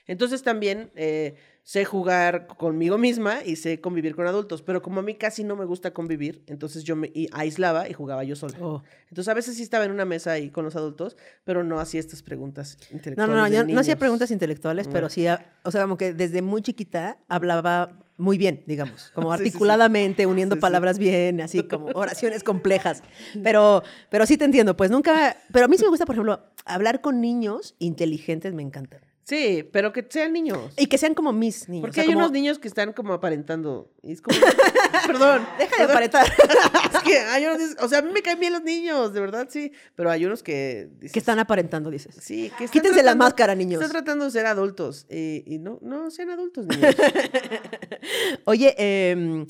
Entonces 0.06 0.42
también 0.42 0.92
eh, 0.96 1.34
sé 1.66 1.86
jugar 1.86 2.46
conmigo 2.46 2.98
misma 2.98 3.38
y 3.44 3.56
sé 3.56 3.80
convivir 3.80 4.14
con 4.14 4.26
adultos. 4.26 4.60
Pero 4.62 4.82
como 4.82 5.00
a 5.00 5.02
mí 5.02 5.14
casi 5.14 5.44
no 5.44 5.56
me 5.56 5.64
gusta 5.64 5.92
convivir, 5.92 6.42
entonces 6.46 6.84
yo 6.84 6.94
me 6.94 7.10
aislaba 7.32 7.88
y 7.88 7.94
jugaba 7.94 8.22
yo 8.22 8.36
sola. 8.36 8.56
Oh. 8.60 8.82
Entonces 9.08 9.28
a 9.30 9.34
veces 9.34 9.56
sí 9.56 9.62
estaba 9.62 9.84
en 9.86 9.90
una 9.90 10.04
mesa 10.04 10.32
ahí 10.32 10.50
con 10.50 10.64
los 10.66 10.76
adultos, 10.76 11.16
pero 11.42 11.64
no 11.64 11.80
hacía 11.80 12.00
estas 12.00 12.22
preguntas 12.22 12.76
No, 12.90 12.96
intelectuales. 12.96 13.34
no, 13.34 13.40
no, 13.42 13.50
de 13.50 13.56
yo 13.56 13.74
no 13.74 13.80
hacía 13.80 13.96
preguntas 13.98 14.30
intelectuales, 14.30 14.88
pero 14.88 15.06
No. 15.06 15.10
sí, 15.10 15.26
a- 15.26 15.54
o 15.64 15.70
sea, 15.70 15.80
como 15.82 15.96
que 15.96 16.12
desde 16.12 16.42
muy 16.42 16.60
chiquita 16.62 17.16
hablaba 17.28 17.98
muy 18.18 18.36
bien, 18.38 18.62
digamos, 18.66 19.10
como 19.14 19.32
Sí, 19.32 19.38
sí, 19.38 19.44
sí. 19.44 19.48
articuladamente, 19.48 20.26
uniendo 20.26 20.58
palabras 20.60 20.98
bien, 20.98 21.40
así 21.40 21.62
como 21.68 21.86
oraciones 21.94 22.44
complejas. 22.44 23.02
Pero, 23.42 23.82
pero 24.10 24.26
sí 24.26 24.36
te 24.36 24.44
entiendo, 24.44 24.76
pues 24.76 24.90
nunca, 24.90 25.34
pero 25.50 25.64
a 25.64 25.68
mí 25.68 25.78
sí 25.78 25.84
me 25.84 25.88
gusta, 25.88 26.04
por 26.04 26.14
ejemplo, 26.14 26.40
hablar 26.66 27.00
con 27.00 27.22
niños 27.22 27.74
inteligentes, 27.78 28.52
me 28.52 28.62
encanta. 28.62 29.00
Sí, 29.24 29.66
pero 29.72 29.92
que 29.92 30.06
sean 30.08 30.32
niños. 30.34 30.72
Y 30.76 30.86
que 30.86 30.98
sean 30.98 31.14
como 31.14 31.32
mis 31.32 31.68
niños. 31.68 31.80
Porque 31.82 32.00
o 32.00 32.02
sea, 32.02 32.02
hay 32.04 32.14
como- 32.14 32.18
unos 32.26 32.32
niños 32.32 32.58
que 32.58 32.68
están 32.68 32.92
como 32.92 33.14
aparentando. 33.14 33.90
Y 34.02 34.12
es 34.12 34.20
como. 34.20 34.38
Perdón. 35.06 35.46
Deja 35.58 35.76
de 35.86 35.92
aparentar. 35.92 36.26
Es 36.94 37.02
que 37.02 37.18
hay 37.18 37.46
unos. 37.46 37.60
O 37.80 37.88
sea, 37.88 37.98
a 38.00 38.02
mí 38.02 38.12
me 38.12 38.22
caen 38.22 38.38
bien 38.38 38.52
los 38.52 38.62
niños, 38.62 39.12
de 39.14 39.20
verdad, 39.20 39.48
sí. 39.50 39.72
Pero 39.96 40.10
hay 40.10 40.26
unos 40.26 40.42
que. 40.42 40.88
dices, 40.96 41.12
que 41.12 41.18
están 41.18 41.38
aparentando, 41.38 41.90
dices. 41.90 42.14
Sí, 42.20 42.50
que 42.58 42.64
están 42.64 42.68
Quítense 42.68 42.96
la 42.98 43.02
tratando- 43.12 43.24
máscara, 43.24 43.54
niños. 43.54 43.80
Están 43.82 43.92
tratando 43.92 44.24
de 44.26 44.30
ser 44.30 44.46
adultos. 44.46 45.06
Y, 45.10 45.42
y 45.46 45.58
no, 45.58 45.78
no 45.82 46.10
sean 46.10 46.30
adultos, 46.30 46.66
niños. 46.66 46.94
Oye, 48.44 48.74
eh, 48.78 49.46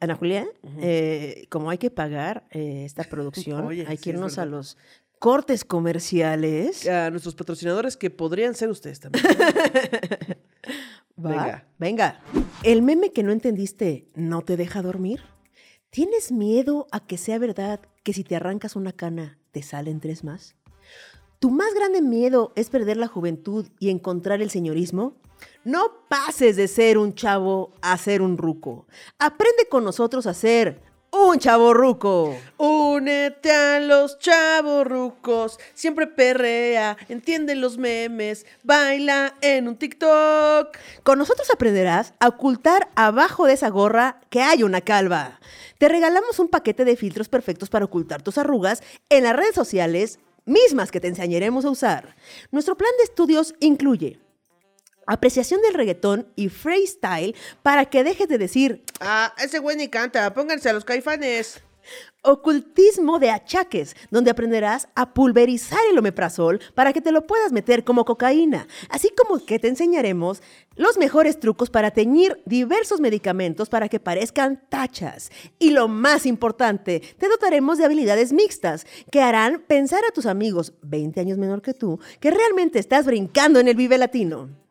Ana 0.00 0.14
Julia, 0.14 0.46
eh, 0.80 1.46
como 1.50 1.70
hay 1.70 1.78
que 1.78 1.90
pagar 1.90 2.46
eh, 2.50 2.82
esta 2.84 3.04
producción, 3.04 3.64
Oye, 3.66 3.84
hay 3.88 3.98
que 3.98 4.10
irnos 4.10 4.38
a 4.38 4.44
los 4.44 4.76
cortes 5.18 5.64
comerciales. 5.64 6.86
a 6.88 7.10
nuestros 7.10 7.34
patrocinadores 7.34 7.96
que 7.96 8.10
podrían 8.10 8.54
ser 8.54 8.70
ustedes 8.70 9.00
también. 9.00 9.24
¿Va? 11.24 11.30
Venga. 11.30 11.68
Venga. 11.78 12.20
¿El 12.62 12.82
meme 12.82 13.12
que 13.12 13.22
no 13.22 13.32
entendiste 13.32 14.08
no 14.14 14.42
te 14.42 14.56
deja 14.56 14.82
dormir? 14.82 15.20
¿Tienes 15.90 16.30
miedo 16.30 16.86
a 16.92 17.06
que 17.06 17.16
sea 17.16 17.38
verdad 17.38 17.80
que 18.04 18.12
si 18.12 18.22
te 18.22 18.36
arrancas 18.36 18.76
una 18.76 18.92
cana 18.92 19.38
te 19.50 19.62
salen 19.62 20.00
tres 20.00 20.22
más? 20.22 20.54
¿Tu 21.38 21.50
más 21.50 21.72
grande 21.74 22.02
miedo 22.02 22.52
es 22.56 22.68
perder 22.68 22.96
la 22.96 23.06
juventud 23.06 23.66
y 23.78 23.90
encontrar 23.90 24.42
el 24.42 24.50
señorismo? 24.50 25.16
No 25.64 26.04
pases 26.08 26.56
de 26.56 26.68
ser 26.68 26.98
un 26.98 27.14
chavo 27.14 27.72
a 27.80 27.96
ser 27.96 28.22
un 28.22 28.36
ruco. 28.36 28.86
Aprende 29.18 29.68
con 29.70 29.84
nosotros 29.84 30.26
a 30.26 30.34
ser 30.34 30.82
un 31.10 31.38
chavo 31.38 31.74
ruco. 31.74 32.36
Únete 32.56 33.50
a 33.50 33.80
los 33.80 34.18
chavorrucos. 34.18 35.58
Siempre 35.74 36.06
perrea, 36.06 36.96
entiende 37.08 37.54
los 37.54 37.78
memes, 37.78 38.46
baila 38.62 39.34
en 39.40 39.68
un 39.68 39.76
TikTok. 39.76 40.76
Con 41.02 41.18
nosotros 41.18 41.50
aprenderás 41.50 42.14
a 42.20 42.28
ocultar 42.28 42.88
abajo 42.94 43.46
de 43.46 43.54
esa 43.54 43.68
gorra 43.68 44.20
que 44.30 44.42
hay 44.42 44.62
una 44.62 44.80
calva. 44.80 45.40
Te 45.78 45.88
regalamos 45.88 46.38
un 46.38 46.48
paquete 46.48 46.84
de 46.84 46.96
filtros 46.96 47.28
perfectos 47.28 47.70
para 47.70 47.84
ocultar 47.84 48.22
tus 48.22 48.38
arrugas 48.38 48.82
en 49.08 49.24
las 49.24 49.36
redes 49.36 49.54
sociales 49.54 50.18
mismas 50.44 50.90
que 50.90 51.00
te 51.00 51.08
enseñaremos 51.08 51.64
a 51.64 51.70
usar. 51.70 52.16
Nuestro 52.50 52.76
plan 52.76 52.90
de 52.98 53.04
estudios 53.04 53.54
incluye 53.60 54.18
apreciación 55.08 55.60
del 55.62 55.74
reggaetón 55.74 56.28
y 56.36 56.48
freestyle 56.48 57.34
para 57.62 57.86
que 57.86 58.04
dejes 58.04 58.28
de 58.28 58.38
decir 58.38 58.84
Ah, 59.00 59.34
ese 59.38 59.58
güey 59.58 59.76
ni 59.76 59.88
canta. 59.88 60.32
Pónganse 60.34 60.68
a 60.68 60.72
los 60.72 60.84
caifanes. 60.84 61.60
ocultismo 62.22 63.18
de 63.18 63.30
achaques, 63.30 63.96
donde 64.10 64.30
aprenderás 64.30 64.88
a 64.94 65.14
pulverizar 65.14 65.78
el 65.90 65.96
omeprazol 65.98 66.60
para 66.74 66.92
que 66.92 67.00
te 67.00 67.12
lo 67.12 67.26
puedas 67.26 67.52
meter 67.52 67.84
como 67.84 68.04
cocaína, 68.04 68.66
así 68.90 69.10
como 69.16 69.44
que 69.44 69.58
te 69.58 69.68
enseñaremos 69.68 70.42
los 70.76 70.98
mejores 70.98 71.40
trucos 71.40 71.70
para 71.70 71.92
teñir 71.92 72.42
diversos 72.44 73.00
medicamentos 73.00 73.70
para 73.70 73.88
que 73.88 74.00
parezcan 74.00 74.62
tachas. 74.68 75.30
Y 75.58 75.70
lo 75.70 75.88
más 75.88 76.26
importante, 76.26 77.00
te 77.18 77.28
dotaremos 77.28 77.78
de 77.78 77.86
habilidades 77.86 78.32
mixtas 78.34 78.84
que 79.10 79.22
harán 79.22 79.62
pensar 79.66 80.02
a 80.06 80.12
tus 80.12 80.26
amigos 80.26 80.74
20 80.82 81.20
años 81.20 81.38
menor 81.38 81.62
que 81.62 81.72
tú 81.72 81.98
que 82.20 82.30
realmente 82.30 82.78
estás 82.78 83.06
brincando 83.06 83.60
en 83.60 83.68
el 83.68 83.76
Vive 83.76 83.96
Latino. 83.96 84.67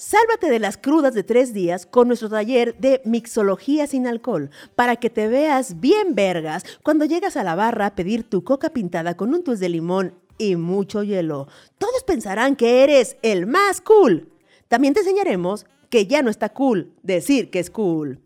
Sálvate 0.00 0.48
de 0.48 0.60
las 0.60 0.78
crudas 0.78 1.12
de 1.12 1.22
tres 1.22 1.52
días 1.52 1.84
con 1.84 2.08
nuestro 2.08 2.30
taller 2.30 2.74
de 2.78 3.02
mixología 3.04 3.86
sin 3.86 4.06
alcohol 4.06 4.48
para 4.74 4.96
que 4.96 5.10
te 5.10 5.28
veas 5.28 5.78
bien 5.78 6.14
vergas 6.14 6.64
cuando 6.82 7.04
llegas 7.04 7.36
a 7.36 7.44
la 7.44 7.54
barra 7.54 7.84
a 7.84 7.94
pedir 7.94 8.24
tu 8.24 8.42
coca 8.42 8.70
pintada 8.70 9.14
con 9.14 9.34
un 9.34 9.44
twist 9.44 9.60
de 9.60 9.68
limón 9.68 10.14
y 10.38 10.56
mucho 10.56 11.02
hielo. 11.02 11.48
Todos 11.76 12.02
pensarán 12.04 12.56
que 12.56 12.82
eres 12.82 13.18
el 13.20 13.46
más 13.46 13.82
cool. 13.82 14.32
También 14.68 14.94
te 14.94 15.00
enseñaremos 15.00 15.66
que 15.90 16.06
ya 16.06 16.22
no 16.22 16.30
está 16.30 16.48
cool 16.48 16.94
decir 17.02 17.50
que 17.50 17.58
es 17.58 17.68
cool. 17.68 18.22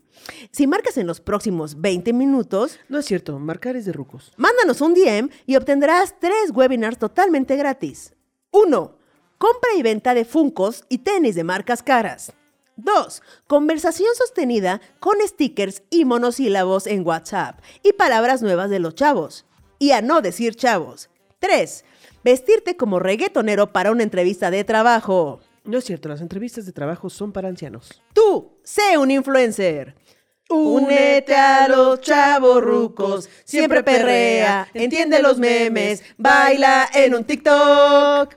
Si 0.51 0.67
marcas 0.67 0.97
en 0.97 1.07
los 1.07 1.19
próximos 1.19 1.81
20 1.81 2.13
minutos, 2.13 2.79
No 2.87 2.99
es 2.99 3.05
cierto, 3.05 3.37
marcar 3.37 3.75
es 3.75 3.83
de 3.83 3.91
rucos. 3.91 4.31
Mándanos 4.37 4.79
un 4.79 4.93
DM 4.93 5.29
y 5.45 5.57
obtendrás 5.57 6.15
tres 6.21 6.51
webinars 6.53 6.97
totalmente 6.97 7.57
gratis. 7.57 8.13
1. 8.51 9.04
Compra 9.37 9.69
y 9.77 9.83
venta 9.83 10.13
de 10.13 10.25
funcos 10.25 10.85
y 10.89 10.99
tenis 10.99 11.35
de 11.35 11.43
marcas 11.43 11.83
caras. 11.83 12.33
2. 12.77 13.21
Conversación 13.47 14.09
sostenida 14.15 14.81
con 14.99 15.15
stickers 15.25 15.83
y 15.89 16.05
monosílabos 16.05 16.87
en 16.87 17.05
WhatsApp 17.05 17.59
y 17.83 17.93
palabras 17.93 18.41
nuevas 18.41 18.69
de 18.69 18.79
los 18.79 18.95
chavos. 18.95 19.45
Y 19.79 19.91
a 19.91 20.01
no 20.01 20.21
decir 20.21 20.55
chavos. 20.55 21.09
3. 21.39 21.85
Vestirte 22.23 22.77
como 22.77 22.99
reggaetonero 22.99 23.71
para 23.71 23.91
una 23.91 24.03
entrevista 24.03 24.51
de 24.51 24.63
trabajo. 24.63 25.41
No 25.63 25.77
es 25.79 25.85
cierto, 25.85 26.09
las 26.09 26.21
entrevistas 26.21 26.65
de 26.65 26.71
trabajo 26.71 27.09
son 27.09 27.31
para 27.31 27.49
ancianos. 27.49 28.01
Tú, 28.13 28.57
sé 28.63 28.97
un 28.97 29.11
influencer. 29.11 29.95
Únete 30.47 31.35
a 31.35 31.67
los 31.67 32.01
chavorrucos, 32.01 33.27
siempre 33.43 33.81
perrea, 33.81 34.67
entiende 34.75 35.19
los 35.19 35.39
memes, 35.39 36.03
baila 36.17 36.87
en 36.93 37.15
un 37.15 37.23
TikTok. 37.23 38.35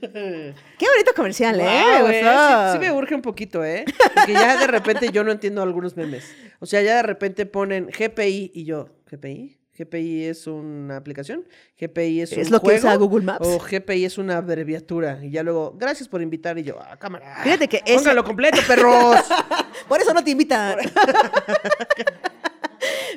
Qué 0.78 0.86
bonito 0.86 1.12
comercial, 1.14 1.60
¿eh? 1.60 1.64
Eh, 1.66 2.22
sí, 2.22 2.72
sí 2.72 2.78
me 2.78 2.92
urge 2.92 3.14
un 3.14 3.22
poquito, 3.22 3.64
¿eh? 3.64 3.84
Porque 4.14 4.32
ya 4.32 4.58
de 4.58 4.66
repente 4.66 5.10
yo 5.12 5.24
no 5.24 5.32
entiendo 5.32 5.62
algunos 5.62 5.96
memes. 5.96 6.24
O 6.58 6.66
sea, 6.66 6.82
ya 6.82 6.96
de 6.96 7.02
repente 7.02 7.46
ponen 7.46 7.86
GPI 7.86 8.52
y 8.54 8.64
yo, 8.64 8.88
¿GPI? 9.10 9.60
¿GPI 9.80 10.24
es 10.24 10.46
una 10.46 10.96
aplicación? 10.98 11.46
¿GPI 11.78 12.20
es 12.20 12.32
un 12.32 12.38
¿Es 12.40 12.50
lo 12.50 12.60
que 12.60 12.74
usa 12.74 12.94
Google 12.96 13.24
Maps? 13.24 13.46
O 13.46 13.58
GPI 13.58 14.04
es 14.04 14.18
una 14.18 14.36
abreviatura. 14.36 15.24
Y 15.24 15.30
ya 15.30 15.42
luego, 15.42 15.74
gracias 15.78 16.08
por 16.08 16.20
invitar. 16.20 16.58
Y 16.58 16.64
yo, 16.64 16.78
ah, 16.80 16.98
cámara. 16.98 17.40
Fíjate 17.42 17.68
que 17.68 17.82
Póngalo 17.94 18.22
completo, 18.24 18.58
perros. 18.66 19.16
Por 19.88 20.00
eso 20.00 20.12
no 20.12 20.22
te 20.22 20.32
invitan. 20.32 20.78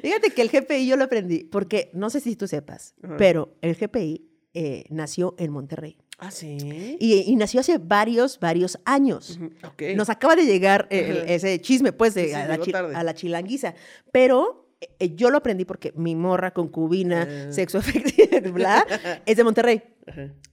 Fíjate 0.01 0.31
que 0.31 0.41
el 0.41 0.49
GPI 0.49 0.87
yo 0.87 0.95
lo 0.97 1.03
aprendí, 1.05 1.43
porque 1.45 1.89
no 1.93 2.09
sé 2.09 2.19
si 2.19 2.35
tú 2.35 2.47
sepas, 2.47 2.93
Ajá. 3.03 3.15
pero 3.17 3.55
el 3.61 3.75
GPI 3.75 4.25
eh, 4.53 4.85
nació 4.89 5.35
en 5.37 5.51
Monterrey. 5.51 5.97
Ah, 6.19 6.31
sí. 6.31 6.57
Y, 6.99 7.23
y 7.31 7.35
nació 7.35 7.59
hace 7.59 7.77
varios, 7.79 8.39
varios 8.39 8.79
años. 8.85 9.31
Ujú, 9.37 9.51
Ok. 9.67 9.81
Nos 9.95 10.09
acaba 10.09 10.35
de 10.35 10.45
llegar 10.45 10.87
eh, 10.89 11.25
ese 11.27 11.59
chisme, 11.59 11.91
pues, 11.91 12.13
de 12.13 12.27
Sí, 12.27 12.33
a, 12.33 12.47
la 12.47 12.99
a 12.99 13.03
la 13.03 13.13
chilanguiza. 13.13 13.73
Pero 14.11 14.69
eh, 14.99 15.15
yo 15.15 15.29
lo 15.31 15.37
aprendí 15.39 15.65
porque 15.65 15.91
mi 15.95 16.15
morra, 16.15 16.51
concubina, 16.53 17.27
Ah. 17.29 17.51
sexo 17.51 17.79
efectivo, 17.79 18.51
bla, 18.53 18.85
es 19.25 19.35
de 19.37 19.43
Monterrey. 19.43 19.81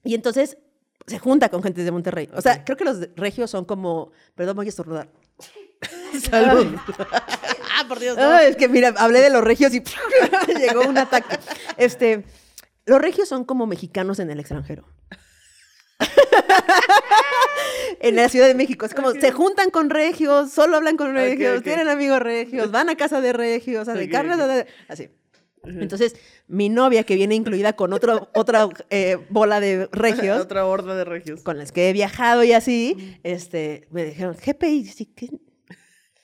Y 0.03 0.15
entonces 0.15 0.59
se 1.07 1.19
junta 1.19 1.49
con 1.51 1.63
gente 1.63 1.85
de 1.85 1.91
Monterrey. 1.93 2.29
O 2.35 2.41
sea, 2.41 2.65
creo 2.65 2.77
que 2.77 2.85
los 2.85 3.09
regios 3.17 3.51
son 3.51 3.65
como. 3.65 4.13
Perdón, 4.35 4.57
voy 4.57 4.67
a 4.67 4.69
estornudar. 4.71 5.11
Salud. 6.31 6.75
ah, 7.13 7.85
por 7.89 7.99
Dios, 8.01 8.17
no. 8.17 8.39
Es 8.39 8.57
que 8.57 8.69
mira, 8.69 8.95
hablé 8.99 9.21
de 9.21 9.31
los 9.31 9.43
regios 9.43 9.73
y 9.75 9.83
llegó 10.59 10.83
un 10.89 10.99
ataque. 10.99 11.39
Este, 11.77 12.25
los 12.87 13.01
regios 13.01 13.29
son 13.29 13.45
como 13.45 13.67
mexicanos 13.67 14.19
en 14.19 14.31
el 14.31 14.41
extranjero. 14.41 14.85
en 18.01 18.16
la 18.16 18.28
Ciudad 18.28 18.46
de 18.46 18.55
México. 18.55 18.86
Es 18.86 18.94
como, 18.94 19.12
se 19.12 19.32
juntan 19.32 19.70
con 19.70 19.90
regios, 19.90 20.51
solo 20.51 20.76
hablan 20.76 20.96
con 20.96 21.14
regios, 21.14 21.62
tienen 21.62 21.88
amigos 21.88 22.20
regios, 22.20 22.70
van 22.70 22.88
a 22.88 22.96
casa 22.96 23.20
de 23.20 23.32
regios, 23.32 23.88
hacen 23.88 24.07
Ok, 24.07 24.12
carne, 24.12 24.32
ok. 24.34 24.38
da, 24.38 24.46
da, 24.46 24.57
da, 24.57 24.66
así. 24.88 25.09
Entonces, 25.62 26.16
mi 26.48 26.70
novia, 26.70 27.05
que 27.05 27.16
viene 27.16 27.34
incluida 27.34 27.74
con 27.74 27.92
otro, 27.92 28.30
otra 28.34 28.66
eh, 28.88 29.18
bola 29.28 29.61
de 29.61 29.88
regios, 29.92 30.40
Otra 30.44 30.64
horda 30.64 30.96
de 30.96 31.05
regios. 31.05 31.42
con 31.42 31.59
las 31.59 31.70
que 31.70 31.90
he 31.90 31.92
viajado 31.92 32.42
y 32.44 32.53
así, 32.53 33.18
este, 33.24 33.86
me 33.90 34.05
dijeron, 34.05 34.34
GPI, 34.34 34.90
¿qué, 35.14 35.28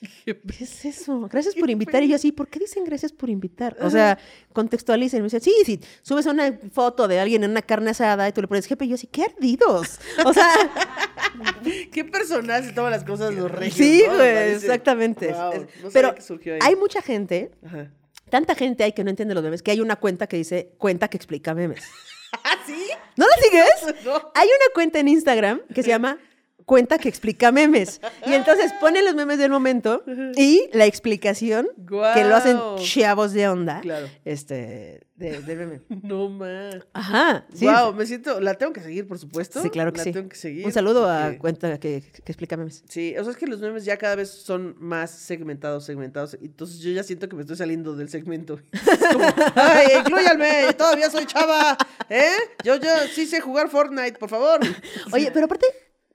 ¿qué 0.25 0.39
es 0.61 0.85
eso? 0.85 1.21
Gracias 1.31 1.55
por 1.55 1.71
invitar. 1.71 2.03
Y 2.03 2.09
yo 2.09 2.17
así, 2.17 2.33
¿por 2.33 2.49
qué 2.49 2.59
dicen 2.59 2.85
gracias 2.85 3.13
por 3.13 3.31
invitar? 3.31 3.77
O 3.81 3.91
sea, 3.91 4.19
contextualicen. 4.53 5.21
Me 5.21 5.25
dicen, 5.27 5.41
sí, 5.41 5.55
sí, 5.65 5.81
subes 6.03 6.27
una 6.27 6.59
foto 6.73 7.09
de 7.09 7.19
alguien 7.21 7.45
en 7.45 7.51
una 7.51 7.63
carne 7.63 7.91
asada 7.91 8.29
y 8.29 8.33
tú 8.33 8.41
le 8.43 8.49
pones 8.49 8.69
GPI, 8.69 8.85
y 8.85 8.89
yo 8.91 8.95
así, 8.97 9.07
qué 9.07 9.25
ardidos. 9.25 9.99
O 10.25 10.33
sea, 10.33 10.51
¿Qué 11.93 12.05
personal 12.05 12.65
se 12.65 12.73
toma 12.73 12.91
las 12.91 13.05
cosas 13.05 13.35
los 13.35 13.51
regios? 13.51 13.75
sí, 13.77 14.03
no? 14.07 14.17
Parece- 14.19 14.55
exactamente. 14.57 15.31
Es- 15.31 15.37
no 15.83 15.91
Pero 15.93 16.15
que 16.15 16.23
surgió 16.23 16.55
ahí. 16.55 16.61
hay 16.63 16.77
mucha 16.77 17.03
gente, 17.03 17.51
Ajá. 17.65 17.91
tanta 18.31 18.55
gente 18.55 18.85
hay 18.85 18.93
que 18.93 19.05
no 19.05 19.11
entiende 19.11 19.35
los 19.35 19.43
memes, 19.43 19.63
que 19.63 19.71
hay 19.71 19.81
una 19.81 19.97
cuenta 19.97 20.27
que 20.27 20.37
dice, 20.37 20.73
cuenta 20.79 21.09
que 21.09 21.17
explica 21.17 21.55
memes. 21.55 21.83
¿Ah, 22.45 22.57
sí? 22.67 22.87
¿No 23.17 23.27
la 23.27 23.37
sigues? 23.43 24.05
No. 24.05 24.13
Hay 24.35 24.47
una 24.49 24.75
cuenta 24.75 24.99
en 24.99 25.09
Instagram 25.09 25.61
que 25.75 25.83
se 25.83 25.89
llama 25.89 26.19
Cuenta 26.67 26.99
que 26.99 27.09
explica 27.09 27.53
memes. 27.53 28.01
Y 28.27 28.33
entonces 28.35 28.73
pone 28.81 29.01
los 29.03 29.15
memes 29.15 29.39
del 29.39 29.51
momento 29.51 30.03
y 30.37 30.69
la 30.73 30.85
explicación 30.85 31.69
que 31.87 32.25
lo 32.25 32.35
hacen 32.37 32.59
chavos 32.79 33.33
de 33.33 33.49
onda. 33.49 33.81
Claro. 33.81 34.09
Este, 34.25 35.07
de, 35.15 35.41
de 35.43 35.57
meme. 35.57 35.81
No 36.03 36.29
más. 36.29 36.77
Ajá. 36.93 37.47
Sí. 37.55 37.67
Wow, 37.67 37.95
me 37.95 38.05
siento. 38.05 38.41
La 38.41 38.55
tengo 38.55 38.73
que 38.73 38.81
seguir, 38.81 39.07
por 39.07 39.19
supuesto. 39.19 39.63
Sí, 39.63 39.71
claro 39.71 39.93
que 39.93 39.99
la 39.99 40.05
sí. 40.05 40.13
tengo 40.13 40.29
que 40.29 40.37
seguir. 40.37 40.67
Un 40.67 40.73
saludo 40.73 41.09
a 41.09 41.39
Cuenta 41.39 41.79
que, 41.79 42.03
que 42.03 42.33
explica 42.33 42.57
memes. 42.57 42.83
Sí, 42.89 43.15
o 43.17 43.23
sea, 43.23 43.31
es 43.31 43.39
que 43.39 43.47
los 43.47 43.61
memes 43.61 43.85
ya 43.85 43.97
cada 43.97 44.17
vez 44.17 44.29
son 44.29 44.75
más 44.79 45.11
segmentados, 45.11 45.85
segmentados. 45.85 46.37
Entonces 46.43 46.81
yo 46.81 46.91
ya 46.91 47.03
siento 47.03 47.29
que 47.29 47.37
me 47.37 47.43
estoy 47.43 47.57
saliendo 47.57 47.95
del 47.95 48.09
segmento. 48.09 48.61
Como, 49.13 49.25
¡ay, 49.55 49.87
incluyanme! 50.01 50.73
Todavía 50.75 51.11
soy 51.11 51.27
chava. 51.27 51.79
¿Eh? 52.11 52.33
Yo, 52.65 52.77
yo 52.77 52.91
sí 53.15 53.27
sé 53.27 53.41
jugar 53.41 53.69
Fortnite, 53.71 54.19
por 54.19 54.29
favor. 54.29 54.61
Oye, 55.13 55.31
pero 55.33 55.47
aparte, 55.47 55.67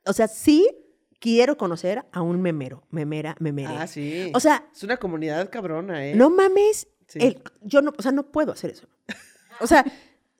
o 0.05 0.13
sea, 0.13 0.27
sí 0.27 0.67
quiero 1.19 1.57
conocer 1.57 2.03
a 2.11 2.21
un 2.21 2.41
memero, 2.41 2.83
memera, 2.89 3.35
memere. 3.39 3.75
Ah, 3.77 3.87
sí. 3.87 4.31
O 4.33 4.39
sea, 4.39 4.67
es 4.73 4.83
una 4.83 4.97
comunidad 4.97 5.49
cabrona, 5.49 6.05
¿eh? 6.07 6.15
no 6.15 6.29
mames, 6.29 6.87
Sí. 7.07 7.19
el- 7.21 7.41
yo 7.61 7.81
no, 7.81 7.93
o 7.97 8.01
sea, 8.01 8.11
no 8.11 8.23
puedo 8.31 8.51
hacer 8.51 8.71
eso. 8.71 8.87
O 9.59 9.67
sea, 9.67 9.85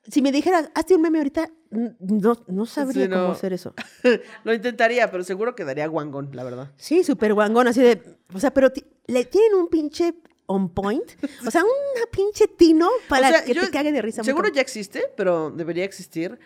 si 0.08 0.22
me 0.22 0.32
dijeras, 0.32 0.72
hazte 0.74 0.96
un 0.96 1.02
meme 1.04 1.20
ahorita, 1.20 1.50
no, 1.70 2.44
no 2.48 2.66
sabría 2.66 3.04
Sí, 3.06 3.10
no. 3.10 3.18
cómo 3.22 3.32
hacer 3.34 3.54
eso. 3.54 3.74
Lo 4.44 4.54
intentaría, 4.54 5.12
pero 5.12 5.24
seguro 5.24 5.54
quedaría 5.56 5.86
guangón, 5.88 6.30
la 6.34 6.44
verdad. 6.44 6.72
Sí, 6.78 7.04
súper 7.04 7.34
guangón, 7.34 7.68
así 7.68 7.82
de, 7.82 8.02
o 8.34 8.40
sea, 8.40 8.52
pero 8.54 8.72
le 9.08 9.26
tienen 9.26 9.54
un 9.60 9.68
pinche 9.68 10.16
on 10.48 10.70
point, 10.70 11.04
o 11.48 11.52
sea, 11.52 11.64
una 11.64 12.06
pinche 12.12 12.48
tino 12.48 12.90
para 13.08 13.28
O 13.28 13.32
sea, 13.32 13.44
que 13.46 13.54
yo- 13.54 13.62
te 13.62 13.70
cague 13.70 13.92
de 13.92 14.02
risa. 14.02 14.24
Seguro 14.24 14.50
ya 14.50 14.62
existe, 14.62 15.04
pero 15.16 15.52
debería 15.52 15.86
existir 15.86 16.40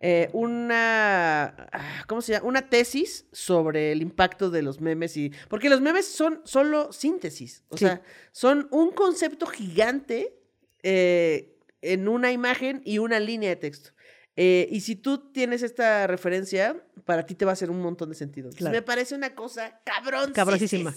eh, 0.00 0.30
una, 0.32 1.44
ah, 1.72 2.04
¿cómo 2.06 2.22
se 2.22 2.32
llama? 2.32 2.46
Una 2.46 2.68
tesis 2.70 3.26
sobre 3.32 3.92
el 3.92 4.00
impacto 4.02 4.50
de 4.50 4.62
los 4.62 4.80
memes 4.80 5.16
y, 5.16 5.30
porque 5.48 5.68
los 5.68 5.80
memes 5.80 6.06
son 6.06 6.40
solo 6.44 6.92
síntesis, 6.92 7.64
o 7.68 7.76
Sí. 7.76 7.84
sea, 7.84 8.02
son 8.32 8.66
un 8.70 8.92
concepto 8.92 9.46
gigante 9.46 10.34
eh, 10.82 11.58
en 11.82 12.08
una 12.08 12.32
imagen 12.32 12.80
y 12.84 12.98
una 12.98 13.20
línea 13.20 13.50
de 13.50 13.56
texto. 13.56 13.90
Eh, 14.42 14.68
y 14.70 14.80
si 14.80 14.96
tú 14.96 15.18
tienes 15.32 15.62
esta 15.62 16.06
referencia, 16.06 16.74
para 17.04 17.26
ti 17.26 17.34
te 17.34 17.44
va 17.44 17.50
a 17.50 17.52
hacer 17.52 17.68
un 17.68 17.82
montón 17.82 18.08
de 18.08 18.14
sentido. 18.14 18.48
Claro. 18.56 18.72
Me 18.72 18.80
parece 18.80 19.14
una 19.14 19.34
cosa 19.34 19.78
cabrón. 19.84 20.32
Cabrosísima. 20.32 20.94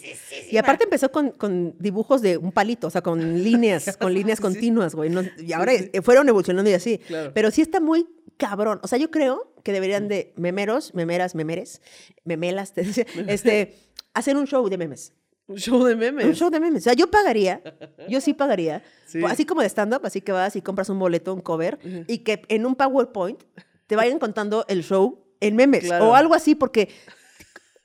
Y 0.50 0.56
aparte 0.56 0.86
empezó 0.86 1.12
con, 1.12 1.32
con 1.32 1.76
dibujos 1.78 2.22
de 2.22 2.38
un 2.38 2.54
palito, 2.54 2.88
o 2.88 2.90
sea, 2.90 3.02
con 3.02 3.20
líneas, 3.44 3.98
con 3.98 4.14
líneas 4.14 4.38
Sí. 4.38 4.44
continuas, 4.44 4.96
güey. 4.96 5.10
no- 5.10 5.24
y 5.38 5.52
ahora 5.52 5.74
eh, 5.74 6.02
fueron 6.02 6.30
evolucionando 6.30 6.70
y 6.72 6.74
así. 6.74 7.00
Claro. 7.00 7.32
Pero 7.34 7.52
sí 7.52 7.62
está 7.62 7.82
muy 7.82 8.08
cabrón. 8.38 8.80
O 8.82 8.88
sea, 8.88 8.98
yo 8.98 9.12
creo 9.12 9.54
que 9.62 9.74
deberían 9.74 10.08
de 10.08 10.34
memeros, 10.38 10.94
memeras, 10.94 11.36
memeres, 11.36 11.82
memelas, 12.24 12.74
te 12.74 12.84
decía, 12.84 13.06
este, 13.28 13.76
hacer 14.14 14.38
un 14.38 14.48
show 14.48 14.70
de 14.70 14.78
memes. 14.78 15.12
Un 15.48 15.58
show 15.58 15.84
de 15.84 15.96
memes. 15.96 16.26
Un 16.26 16.34
show 16.36 16.50
de 16.50 16.60
memes. 16.60 16.82
O 16.82 16.86
sea, 16.86 16.94
yo 16.94 17.12
pagaría, 17.12 17.62
yo 18.08 18.22
sí 18.22 18.34
pagaría, 18.34 18.82
Sí. 19.06 19.22
así 19.26 19.46
como 19.46 19.62
de 19.62 19.68
stand-up, 19.70 20.02
así 20.06 20.22
que 20.22 20.32
vas 20.32 20.56
y 20.56 20.62
compras 20.62 20.90
un 20.90 21.00
boleto, 21.00 21.34
un 21.34 21.42
cover, 21.42 21.80
y 22.08 22.20
que 22.20 22.42
en 22.48 22.66
un 22.66 22.76
PowerPoint 22.76 23.44
te 23.88 23.96
vayan 23.96 24.20
contando 24.20 24.66
el 24.70 24.84
show 24.84 25.26
en 25.42 25.56
memes 25.56 25.84
Claro. 25.84 26.10
o 26.10 26.16
algo 26.16 26.34
así, 26.34 26.56
porque 26.56 26.90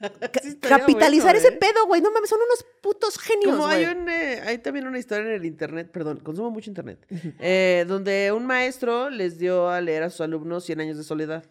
Sí 0.43 0.57
capitalizar 0.61 1.33
bueno, 1.33 1.39
ese 1.41 1.49
¿eh? 1.55 1.59
pedo, 1.59 1.87
güey, 1.89 2.01
no 2.01 2.13
mames, 2.13 2.31
son 2.31 2.39
unos 2.41 2.65
putos 2.81 3.19
genios, 3.19 3.51
Como 3.57 3.67
hay, 3.67 3.85
un, 3.85 4.09
eh, 4.09 4.41
hay 4.47 4.59
también 4.59 4.87
una 4.87 4.99
historia 5.01 5.27
en 5.27 5.33
el 5.35 5.45
internet, 5.45 5.91
perdón, 5.91 6.21
consumo 6.21 6.53
mucho 6.53 6.71
internet, 6.71 7.05
eh, 7.41 7.85
donde 7.89 8.31
un 8.31 8.47
maestro 8.47 9.11
les 9.11 9.39
dio 9.39 9.69
a 9.69 9.81
leer 9.81 10.05
a 10.05 10.11
sus 10.11 10.21
alumnos 10.21 10.65
100 10.65 10.81
años 10.83 10.97
de 10.99 11.03
soledad. 11.03 11.45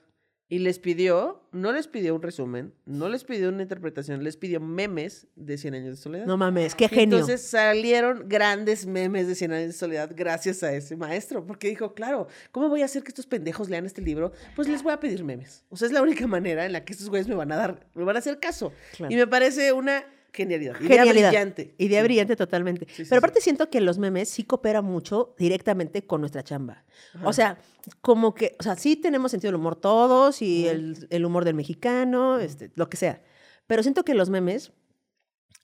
Y 0.49 0.59
les 0.59 0.79
pidió, 0.79 1.43
no 1.51 1.73
les 1.73 1.87
pidió 1.87 2.15
un 2.15 2.21
resumen, 2.21 2.73
no 2.85 3.09
les 3.09 3.25
pidió 3.25 3.49
una 3.49 3.63
interpretación, 3.63 4.23
les 4.23 4.37
pidió 4.37 4.61
memes 4.61 5.27
de 5.35 5.57
100 5.57 5.73
años 5.75 5.89
de 5.89 6.01
soledad. 6.01 6.25
No 6.25 6.37
mames, 6.37 6.73
qué 6.73 6.87
genio. 6.87 7.17
Entonces 7.17 7.41
salieron 7.41 8.29
grandes 8.29 8.85
memes 8.85 9.27
de 9.27 9.35
100 9.35 9.51
años 9.51 9.67
de 9.67 9.73
soledad 9.73 10.11
gracias 10.15 10.63
a 10.63 10.73
ese 10.73 10.95
maestro, 10.95 11.45
porque 11.45 11.67
dijo, 11.67 11.93
claro, 11.93 12.27
¿cómo 12.51 12.69
voy 12.69 12.81
a 12.81 12.85
hacer 12.85 13.03
que 13.03 13.09
estos 13.09 13.27
pendejos 13.27 13.69
lean 13.69 13.85
este 13.85 14.01
libro? 14.01 14.31
Pues 14.55 14.69
les 14.69 14.83
voy 14.83 14.93
a 14.93 15.01
pedir 15.01 15.21
memes. 15.25 15.65
O 15.67 15.75
sea, 15.75 15.87
es 15.87 15.91
la 15.91 16.01
única 16.01 16.25
manera 16.27 16.65
en 16.65 16.71
la 16.71 16.85
que 16.85 16.93
estos 16.93 17.09
güeyes 17.09 17.27
me 17.27 17.35
van 17.35 17.51
a 17.51 17.57
dar, 17.57 17.85
me 17.93 18.05
van 18.05 18.15
a 18.15 18.19
hacer 18.19 18.39
caso. 18.39 18.71
Claro. 18.95 19.13
Y 19.13 19.17
me 19.17 19.27
parece 19.27 19.73
una 19.73 20.05
genialidad, 20.37 20.79
idea 20.79 20.99
Genialidad. 20.99 21.29
brillante. 21.29 21.75
Idea 21.77 22.01
Sí. 22.01 22.07
brillante 22.07 22.35
totalmente. 22.35 22.85
Sí, 22.89 23.03
sí, 23.03 23.09
Pero 23.09 23.19
aparte 23.19 23.41
siento 23.41 23.69
que 23.69 23.81
los 23.81 23.97
memes 23.97 24.29
sí 24.29 24.43
cooperan 24.43 24.85
mucho 24.85 25.35
directamente 25.37 26.05
con 26.05 26.21
nuestra 26.21 26.43
chamba. 26.43 26.85
Ajá. 27.15 27.27
O 27.27 27.33
sea, 27.33 27.57
como 28.01 28.33
que, 28.33 28.55
o 28.59 28.63
sea, 28.63 28.75
sí 28.75 28.95
tenemos 28.95 29.31
sentido 29.31 29.49
del 29.51 29.59
humor 29.59 29.75
todos 29.75 30.41
y 30.41 30.67
el, 30.67 31.07
el 31.09 31.25
humor 31.25 31.43
del 31.43 31.55
mexicano, 31.55 32.39
este, 32.39 32.71
lo 32.75 32.89
que 32.89 32.97
sea. 32.97 33.21
Pero 33.65 33.83
siento 33.83 34.03
que 34.05 34.13
los 34.13 34.29
memes 34.29 34.71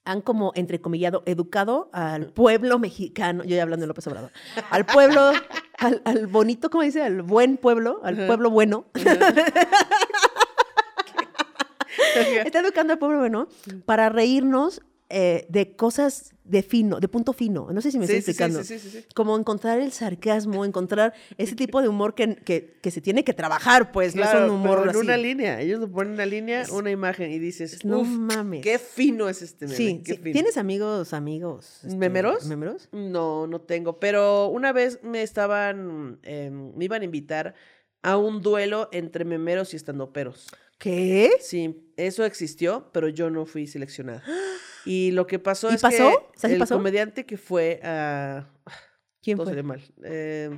han 0.06 0.20
como, 0.20 0.52
entrecomillado, 0.54 1.22
educado 1.24 1.88
al 1.94 2.26
pueblo 2.26 2.78
mexicano, 2.78 3.42
yo 3.44 3.56
ya 3.56 3.62
hablando 3.62 3.84
de 3.84 3.88
López 3.88 4.06
Obrador, 4.06 4.32
al 4.68 4.84
pueblo, 4.84 5.32
al, 5.78 6.02
al 6.04 6.26
bonito, 6.26 6.68
¿cómo 6.68 6.82
dice? 6.84 7.02
Al 7.02 7.22
buen 7.22 7.56
pueblo, 7.56 8.00
al 8.04 8.14
Ajá. 8.18 8.26
pueblo 8.26 8.50
bueno. 8.50 8.84
Está 12.44 12.60
educando 12.60 12.92
al 12.92 12.98
pueblo 12.98 13.18
bueno 13.18 13.48
para 13.86 14.08
reírnos 14.08 14.80
eh, 15.10 15.46
de 15.50 15.76
cosas 15.76 16.32
de 16.44 16.62
fino, 16.62 16.98
de 16.98 17.08
punto 17.08 17.32
fino. 17.32 17.68
No 17.72 17.80
sé 17.80 17.90
si 17.90 17.98
me 17.98 18.06
Sí, 18.06 18.14
estoy 18.16 18.32
explicando. 18.32 18.64
sí, 18.64 18.78
sí, 18.78 18.90
sí, 18.90 18.98
sí. 19.00 19.06
Como 19.14 19.36
encontrar 19.38 19.78
el 19.78 19.92
sarcasmo, 19.92 20.64
encontrar 20.64 21.12
ese 21.38 21.54
tipo 21.54 21.80
de 21.82 21.88
humor 21.88 22.14
que, 22.14 22.36
que, 22.36 22.78
que 22.82 22.90
se 22.90 23.00
tiene 23.00 23.22
que 23.22 23.32
trabajar, 23.32 23.92
pues. 23.92 24.14
Claro, 24.14 24.40
no 24.40 24.44
es 24.46 24.50
un 24.50 24.56
humor 24.56 24.78
pero 24.78 24.90
en 24.90 24.96
así. 24.96 24.98
una 25.06 25.16
línea. 25.16 25.60
Ellos 25.60 25.78
lo 25.80 25.90
ponen 25.90 26.08
en 26.08 26.14
una 26.14 26.26
línea, 26.26 26.62
Es- 26.62 26.70
una 26.70 26.90
imagen 26.90 27.30
y 27.30 27.38
dices, 27.38 27.84
No 27.84 28.00
"Uf, 28.00 28.08
mames. 28.08 28.62
qué 28.62 28.78
fino 28.78 29.28
es 29.28 29.40
este 29.42 29.66
meme. 29.66 29.76
Sí, 29.76 30.02
qué 30.04 30.14
fino". 30.16 30.32
¿Tienes 30.32 30.56
amigos, 30.56 31.12
amigos? 31.12 31.80
este, 31.84 31.96
¿Memeros? 31.96 32.46
¿Memeros? 32.46 32.88
No, 32.92 33.46
no 33.46 33.60
tengo. 33.60 34.00
Pero 34.00 34.48
una 34.48 34.72
vez 34.72 35.00
me 35.02 35.22
estaban, 35.22 36.18
em, 36.24 36.74
me 36.76 36.84
iban 36.86 37.02
a 37.02 37.04
invitar 37.04 37.54
a 38.02 38.16
un 38.18 38.42
duelo 38.42 38.88
entre 38.92 39.24
memeros 39.24 39.72
y 39.72 39.76
estandoperos. 39.76 40.48
¿Qué? 40.84 41.30
Sí, 41.40 41.90
eso 41.96 42.26
existió, 42.26 42.90
pero 42.92 43.08
yo 43.08 43.30
no 43.30 43.46
fui 43.46 43.66
seleccionada. 43.66 44.22
Y 44.86 45.12
lo 45.12 45.26
que 45.26 45.38
pasó 45.38 45.70
¿Y 45.70 45.76
es 45.76 45.80
pasó? 45.80 45.96
que 45.96 46.04
¿O 46.04 46.32
sea, 46.36 46.48
sí 46.50 46.52
el 46.56 46.58
pasó? 46.58 46.74
comediante 46.74 47.24
que 47.24 47.38
fue 47.38 47.80
a... 47.82 48.46
¿Quién 49.22 49.38
todo 49.38 49.50
fue? 49.50 49.62
mal. 49.62 49.80
Eh, 50.04 50.50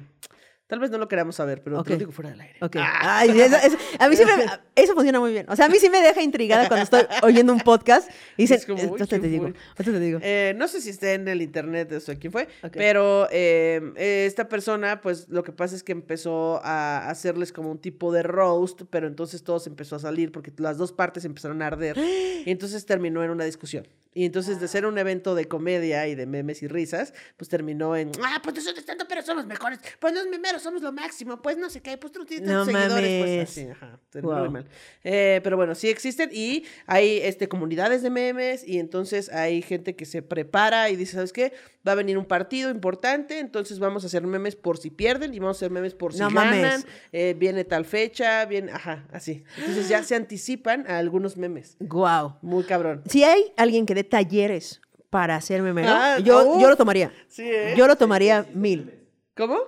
Tal 0.67 0.81
vez 0.81 0.91
no 0.91 0.99
lo 0.99 1.07
queramos 1.07 1.37
saber, 1.37 1.63
pero 1.63 1.79
Ok. 1.79 1.87
te 1.87 1.93
lo 1.93 1.99
digo 2.01 2.11
fuera 2.13 2.31
del 2.31 2.41
aire. 2.41 2.57
Ok. 2.61 2.77
Ay, 2.81 3.31
eso, 3.41 3.57
eso- 3.57 3.77
a 4.01 4.09
mí 4.09 4.17
me, 4.17 4.25
eso 4.83 4.95
funciona 4.95 5.21
muy 5.21 5.31
bien. 5.33 5.47
O 5.49 5.55
sea, 5.55 5.67
a 5.67 5.69
mí 5.69 5.79
sí 5.79 5.89
me 5.89 6.01
deja 6.01 6.21
intrigada 6.23 6.67
cuando 6.67 6.83
estoy 6.83 7.03
oyendo 7.23 7.53
un 7.53 7.61
podcast 7.61 8.11
y 8.37 8.43
dicen, 8.43 8.57
Es 8.59 8.67
como, 8.67 8.97
te 8.97 9.07
te 9.07 9.19
digo. 9.21 10.19
Eh, 10.23 10.55
no 10.57 10.67
sé 10.67 10.81
si 10.81 10.91
está 10.91 11.13
en 11.13 11.29
el 11.29 11.41
internet 11.41 11.93
eso 11.93 12.13
quién 12.19 12.33
fue, 12.33 12.49
pero 12.73 13.29
eh, 13.31 13.93
esta 14.27 14.49
persona, 14.49 15.01
pues 15.01 15.29
lo 15.29 15.45
que 15.45 15.53
pasa 15.53 15.77
es 15.77 15.85
que 15.85 15.93
empezó 15.93 16.61
a 16.65 17.09
hacerles 17.11 17.53
como 17.53 17.71
un 17.71 17.79
tipo 17.79 18.13
de 18.13 18.25
roast, 18.25 18.83
pero 18.91 19.07
entonces 19.07 19.45
todo 19.45 19.61
se 19.61 19.71
empezó 19.71 19.97
a 19.97 19.99
salir 20.01 20.33
porque 20.33 20.53
las 20.57 20.79
dos 20.79 20.91
partes 20.93 21.25
empezaron 21.25 21.63
a 21.63 21.69
arder 21.69 21.97
y 22.45 22.51
entonces 22.51 22.85
terminó 22.87 23.23
en 23.23 23.31
una 23.31 23.45
discusión. 23.45 23.87
Y 24.17 24.25
entonces 24.25 24.59
de 24.61 24.67
ser 24.67 24.87
un 24.87 24.97
evento 24.97 25.35
de 25.35 25.45
comedia 25.45 26.09
y 26.09 26.15
de 26.15 26.25
memes 26.25 26.63
y 26.63 26.69
risas, 26.69 27.13
pues 27.37 27.51
terminó 27.51 27.95
en, 27.97 28.13
ah, 28.25 28.41
pues 28.43 28.57
nosotros 28.57 28.87
tanto, 28.87 29.05
pero 29.07 29.21
somos 29.21 29.45
mejores, 29.45 29.79
pues 30.01 30.15
los 30.15 30.27
memeros 30.29 30.63
somos 30.63 30.81
lo 30.81 30.91
máximo, 30.91 31.43
pues 31.43 31.59
no 31.59 31.69
sé 31.69 31.83
qué, 31.83 31.99
pues 31.99 32.15
tú 32.15 32.25
tienes 32.25 32.49
No 32.49 32.65
tantos 32.65 32.75
seguidores, 32.83 33.19
pues 33.23 33.31
mames. 33.31 33.51
así, 33.51 33.69
ajá, 33.69 34.01
Guau. 34.23 34.51
mal. 34.51 34.67
Eh, 35.05 35.41
pero 35.45 35.59
bueno, 35.59 35.75
sí 35.75 35.91
existen 35.91 36.31
y 36.33 36.65
hay 36.87 37.19
este, 37.19 37.47
comunidades 37.47 38.01
de 38.01 38.09
memes 38.09 38.67
y 38.67 38.79
entonces 38.79 39.29
hay 39.31 39.61
gente 39.61 39.95
que 39.95 40.07
se 40.07 40.23
prepara 40.23 40.89
y 40.89 40.97
dice, 40.97 41.13
¿sabes 41.17 41.35
qué? 41.35 41.53
Va 41.87 41.93
a 41.93 41.97
venir 41.97 42.17
un 42.17 42.25
partido 42.25 42.71
importante, 42.71 43.39
entonces 43.39 43.79
vamos 43.79 44.03
a 44.03 44.07
hacer 44.07 44.27
memes 44.27 44.57
por 44.57 44.79
si 44.79 44.89
pierden 44.91 45.35
y 45.35 45.39
vamos 45.41 45.59
a 45.59 45.59
hacer 45.59 45.71
memes 45.71 45.95
por 45.95 46.15
si 46.15 46.21
No 46.21 46.31
ganan. 46.31 46.61
mames. 46.63 46.87
eh, 47.13 47.37
viene 47.39 47.65
tal 47.65 47.85
fecha, 47.85 48.47
viene, 48.47 48.73
ajá, 48.73 49.07
así. 49.13 49.45
Entonces 49.59 49.89
ya 49.91 50.03
se 50.03 50.15
anticipan 50.17 50.85
a 50.89 50.97
algunos 50.97 51.37
memes. 51.37 51.77
Wow. 51.81 52.37
Muy 52.41 52.65
cabrón. 52.65 53.03
Si 53.09 53.23
hay 53.23 53.53
alguien 53.59 53.85
que 53.87 53.95
dé 53.95 54.06
talleres 54.09 54.81
para 55.11 55.37
hacer 55.37 55.63
memero, 55.63 55.89
Ah, 55.91 56.19
yo, 56.19 56.59
yo 56.61 56.69
lo 56.69 56.77
tomaría. 56.77 57.13
Sí, 57.29 57.43
¿eh? 57.45 57.75
Yo 57.77 57.87
lo 57.87 57.97
tomaría 57.97 58.47
mil. 58.55 58.93
¿Cómo? 59.37 59.59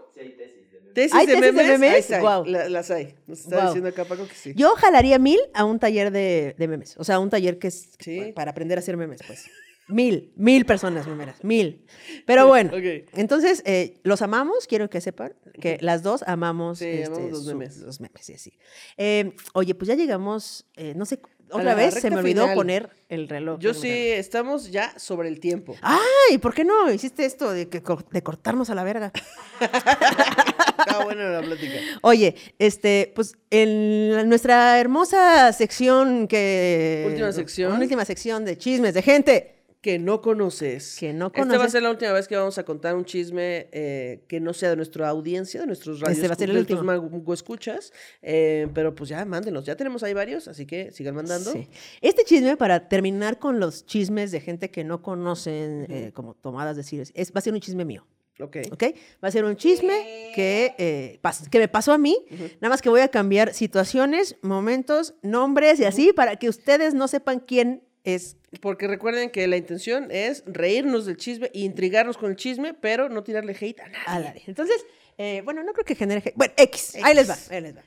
tesis 0.94 1.14
¿Hay 1.14 1.26
de 1.26 1.34
tesis 1.34 1.46
de 1.46 1.52
memes. 1.62 1.78
memes? 1.80 1.98
Está, 2.00 2.20
Guau. 2.20 2.44
la- 2.44 2.68
las 2.68 2.90
hay. 2.90 3.14
Nos 3.26 3.40
está 3.40 3.54
Guau. 3.56 3.66
diciendo 3.68 3.88
acá 3.90 4.04
Paco 4.04 4.26
que 4.26 4.34
sí. 4.34 4.52
Yo 4.56 4.70
jalaría 4.74 5.18
mil 5.20 5.38
a 5.54 5.64
un 5.64 5.78
taller 5.78 6.10
de, 6.10 6.56
de 6.58 6.68
memes. 6.68 6.96
O 6.98 7.04
sea, 7.04 7.20
un 7.20 7.30
taller 7.30 7.58
que 7.58 7.68
es 7.68 7.90
Sí. 8.00 8.32
para 8.34 8.50
aprender 8.50 8.78
a 8.78 8.80
hacer 8.80 8.96
memes, 8.96 9.20
pues. 9.26 9.44
Mil, 9.86 10.32
mil 10.36 10.66
personas 10.66 11.06
memeras, 11.06 11.42
mil. 11.44 11.86
Pero 12.26 12.46
bueno, 12.46 12.72
entonces 13.14 13.62
eh, 13.64 14.00
los 14.02 14.20
amamos, 14.20 14.66
quiero 14.66 14.90
que 14.90 15.00
sepan 15.00 15.32
que 15.62 15.78
las 15.80 16.02
dos 16.02 16.22
amamos, 16.26 16.80
Sí, 16.80 17.02
amamos 17.04 17.30
los 17.30 17.44
su- 17.44 17.48
memes. 17.48 17.78
los 17.78 17.98
memes, 18.00 18.22
sí, 18.26 18.36
sí. 18.36 18.52
Eh, 18.98 19.32
oye, 19.54 19.74
pues 19.74 19.88
ya 19.88 19.94
llegamos, 19.94 20.66
eh, 20.76 20.92
no 20.94 21.06
sé, 21.06 21.20
otra 21.50 21.74
vez 21.74 21.94
se 21.94 22.10
me 22.10 22.16
olvidó 22.16 22.42
final. 22.42 22.54
poner 22.56 22.90
el 23.08 23.28
reloj. 23.28 23.58
Yo 23.60 23.74
sí, 23.74 23.88
reloj. 23.88 24.18
estamos 24.18 24.70
ya 24.70 24.98
sobre 24.98 25.28
el 25.28 25.40
tiempo. 25.40 25.76
Ay, 25.82 26.38
¿por 26.38 26.54
qué 26.54 26.64
no 26.64 26.90
hiciste 26.90 27.24
esto 27.24 27.50
de, 27.50 27.68
que, 27.68 27.82
de 28.10 28.22
cortarnos 28.22 28.70
a 28.70 28.74
la 28.74 28.84
verga? 28.84 29.12
Está 29.60 31.04
buena 31.04 31.28
la 31.28 31.42
plática. 31.42 31.74
Oye, 32.02 32.34
este, 32.58 33.12
pues 33.14 33.36
en 33.50 34.28
nuestra 34.28 34.78
hermosa 34.78 35.52
sección 35.52 36.28
que... 36.28 37.04
Última 37.06 37.32
sección. 37.32 37.80
Última 37.80 38.04
sección 38.04 38.44
de 38.44 38.56
chismes 38.56 38.94
de 38.94 39.02
gente. 39.02 39.57
Que 39.80 39.98
no 39.98 40.20
conoces. 40.20 40.96
Que 40.98 41.12
no 41.12 41.26
Esta 41.28 41.38
va 41.40 41.44
a 41.44 41.48
conoces. 41.50 41.72
ser 41.72 41.82
la 41.82 41.90
última 41.90 42.12
vez 42.12 42.26
que 42.26 42.36
vamos 42.36 42.58
a 42.58 42.64
contar 42.64 42.96
un 42.96 43.04
chisme 43.04 43.68
eh, 43.70 44.24
que 44.26 44.40
no 44.40 44.52
sea 44.52 44.70
de 44.70 44.76
nuestra 44.76 45.08
audiencia, 45.08 45.60
de 45.60 45.66
nuestros 45.66 46.00
radios, 46.00 46.18
Este 46.18 46.28
va 46.28 46.34
a 46.34 46.36
ser 46.36 46.50
el 46.50 46.58
último. 46.58 47.32
escuchas. 47.32 47.92
eh, 48.22 48.66
pero 48.74 48.94
pues 48.94 49.10
ya, 49.10 49.24
mándenos. 49.24 49.64
Ya 49.64 49.76
tenemos 49.76 50.02
ahí 50.02 50.14
varios, 50.14 50.48
así 50.48 50.66
que 50.66 50.90
sigan 50.90 51.14
mandando. 51.14 51.52
Sí. 51.52 51.68
Este 52.00 52.24
chisme, 52.24 52.56
para 52.56 52.88
terminar 52.88 53.38
con 53.38 53.60
los 53.60 53.86
chismes 53.86 54.32
de 54.32 54.40
gente 54.40 54.70
que 54.70 54.82
no 54.84 55.00
conocen 55.02 55.86
eh, 55.88 56.10
como 56.12 56.34
tomadas 56.34 56.74
de 56.76 56.82
decir, 56.82 57.04
es, 57.14 57.30
va 57.32 57.38
a 57.38 57.40
ser 57.40 57.52
un 57.54 57.60
chisme 57.60 57.84
mío. 57.84 58.06
Ok. 58.40 58.56
¿Ok? 58.72 58.84
Va 59.22 59.28
a 59.28 59.30
ser 59.32 59.44
un 59.44 59.56
chisme 59.56 60.32
que, 60.34 60.74
eh, 60.78 61.18
pas- 61.22 61.48
que 61.48 61.58
me 61.58 61.68
pasó 61.68 61.92
a 61.92 61.98
mí, 61.98 62.16
nada 62.60 62.68
más 62.70 62.80
que 62.82 62.88
voy 62.88 63.00
a 63.00 63.08
cambiar 63.08 63.52
situaciones, 63.54 64.36
momentos, 64.42 65.14
nombres 65.22 65.78
y 65.80 65.84
así 65.84 66.12
para 66.12 66.36
que 66.36 66.48
ustedes 66.48 66.94
no 66.94 67.06
sepan 67.08 67.40
quién 67.40 67.82
es. 68.04 68.37
Porque 68.60 68.86
recuerden 68.86 69.30
que 69.30 69.46
la 69.46 69.56
intención 69.56 70.08
es 70.10 70.42
reírnos 70.46 71.06
del 71.06 71.16
chisme 71.16 71.50
e 71.52 71.60
intrigarnos 71.60 72.16
con 72.16 72.30
el 72.30 72.36
chisme, 72.36 72.74
pero 72.74 73.08
no 73.08 73.22
tirarle 73.22 73.54
hate 73.58 73.80
a 73.80 73.88
nadie. 73.88 74.04
a 74.06 74.20
nadie. 74.20 74.42
Entonces, 74.46 74.84
eh, 75.18 75.42
bueno, 75.44 75.62
no 75.62 75.72
creo 75.72 75.84
que 75.84 75.94
genere... 75.94 76.22
hate. 76.24 76.36
Bueno, 76.36 76.54
X, 76.56 76.96
ahí 77.02 77.14
les 77.14 77.28
va, 77.28 77.36
ahí 77.50 77.60
les 77.60 77.76
va. 77.76 77.82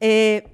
Eh, 0.00 0.44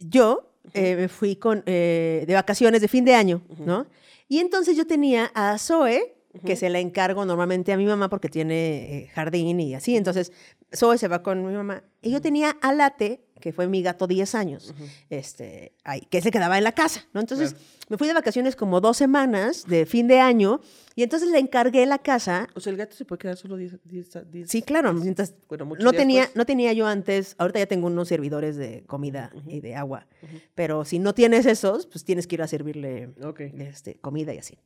yo 0.00 0.56
eh, 0.74 0.96
me 0.96 1.08
fui 1.08 1.36
con, 1.36 1.62
eh, 1.66 2.24
de 2.26 2.34
vacaciones 2.34 2.80
de 2.80 2.88
fin 2.88 3.04
de 3.04 3.14
año, 3.14 3.42
¿no? 3.58 3.86
Y 4.28 4.38
entonces 4.38 4.76
yo 4.76 4.86
tenía 4.86 5.30
a 5.34 5.58
Zoe, 5.58 6.14
que 6.44 6.56
se 6.56 6.68
la 6.68 6.80
encargo 6.80 7.24
normalmente 7.24 7.72
a 7.72 7.76
mi 7.76 7.86
mamá 7.86 8.10
porque 8.10 8.28
tiene 8.28 9.04
eh, 9.04 9.06
jardín 9.14 9.58
y 9.60 9.74
así. 9.74 9.96
Entonces, 9.96 10.32
Zoe 10.74 10.98
se 10.98 11.08
va 11.08 11.22
con 11.22 11.46
mi 11.46 11.52
mamá. 11.54 11.84
Y 12.02 12.10
yo 12.10 12.20
tenía 12.20 12.50
a 12.60 12.74
Late, 12.74 13.25
que 13.40 13.52
fue 13.52 13.66
mi 13.66 13.82
gato 13.82 14.06
10 14.06 14.34
años, 14.34 14.74
este, 15.10 15.72
ahí, 15.84 16.00
que 16.10 16.20
se 16.20 16.30
quedaba 16.30 16.58
en 16.58 16.64
la 16.64 16.72
casa, 16.72 17.04
¿no? 17.12 17.20
Entonces, 17.20 17.54
me 17.88 17.96
fui 17.98 18.08
de 18.08 18.14
vacaciones 18.14 18.56
como 18.56 18.80
dos 18.80 18.96
semanas 18.96 19.64
de 19.66 19.86
fin 19.86 20.08
de 20.08 20.20
año 20.20 20.60
y 20.94 21.02
entonces 21.02 21.30
le 21.30 21.38
encargué 21.38 21.86
la 21.86 21.98
casa. 21.98 22.48
O 22.54 22.60
sea, 22.60 22.70
el 22.72 22.76
gato 22.76 22.96
se 22.96 23.04
puede 23.04 23.18
quedar 23.20 23.36
solo 23.36 23.56
10 23.56 23.78
10 23.84 24.50
Sí, 24.50 24.62
claro. 24.62 24.92
Mientras, 24.92 25.34
Bueno, 25.48 25.70
no, 25.78 25.92
tenía, 25.92 26.28
no 26.34 26.46
tenía 26.46 26.72
yo 26.72 26.86
antes, 26.86 27.34
ahorita 27.38 27.60
ya 27.60 27.66
tengo 27.66 27.86
unos 27.86 28.08
servidores 28.08 28.56
de 28.56 28.84
comida 28.86 29.30
y 29.46 29.60
de 29.60 29.74
agua, 29.76 30.06
pero 30.54 30.84
si 30.84 30.98
no 30.98 31.14
tienes 31.14 31.46
esos, 31.46 31.86
pues 31.86 32.04
tienes 32.04 32.26
que 32.26 32.36
ir 32.36 32.42
a 32.42 32.48
servirle 32.48 33.10
Ok. 33.22 33.40
este, 33.58 33.96
comida 34.00 34.34
y 34.34 34.38
así. 34.38 34.58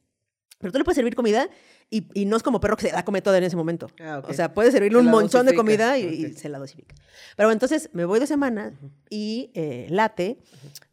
Pero 0.60 0.72
tú 0.72 0.78
le 0.78 0.84
puedes 0.84 0.96
servir 0.96 1.14
comida 1.14 1.48
y, 1.88 2.06
y 2.12 2.26
no 2.26 2.36
es 2.36 2.42
como 2.42 2.60
perro 2.60 2.76
que 2.76 2.88
se 2.88 2.92
la 2.92 3.02
come 3.02 3.22
toda 3.22 3.38
en 3.38 3.44
ese 3.44 3.56
momento. 3.56 3.88
Ah. 3.98 4.22
O 4.28 4.34
sea, 4.34 4.52
puedes 4.52 4.72
servirle 4.72 4.96
Se 4.96 5.00
un 5.00 5.06
la 5.06 5.12
montón 5.12 5.46
de 5.46 5.54
comida 5.54 5.96
y, 5.96 6.34
se 6.34 6.50
la 6.50 6.58
dosifica. 6.58 6.94
Pero 7.34 7.50
entonces 7.50 7.88
me 7.94 8.04
voy 8.04 8.20
de 8.20 8.26
semana 8.26 8.74
y 9.08 9.50
eh, 9.54 9.86
Late, 9.88 10.38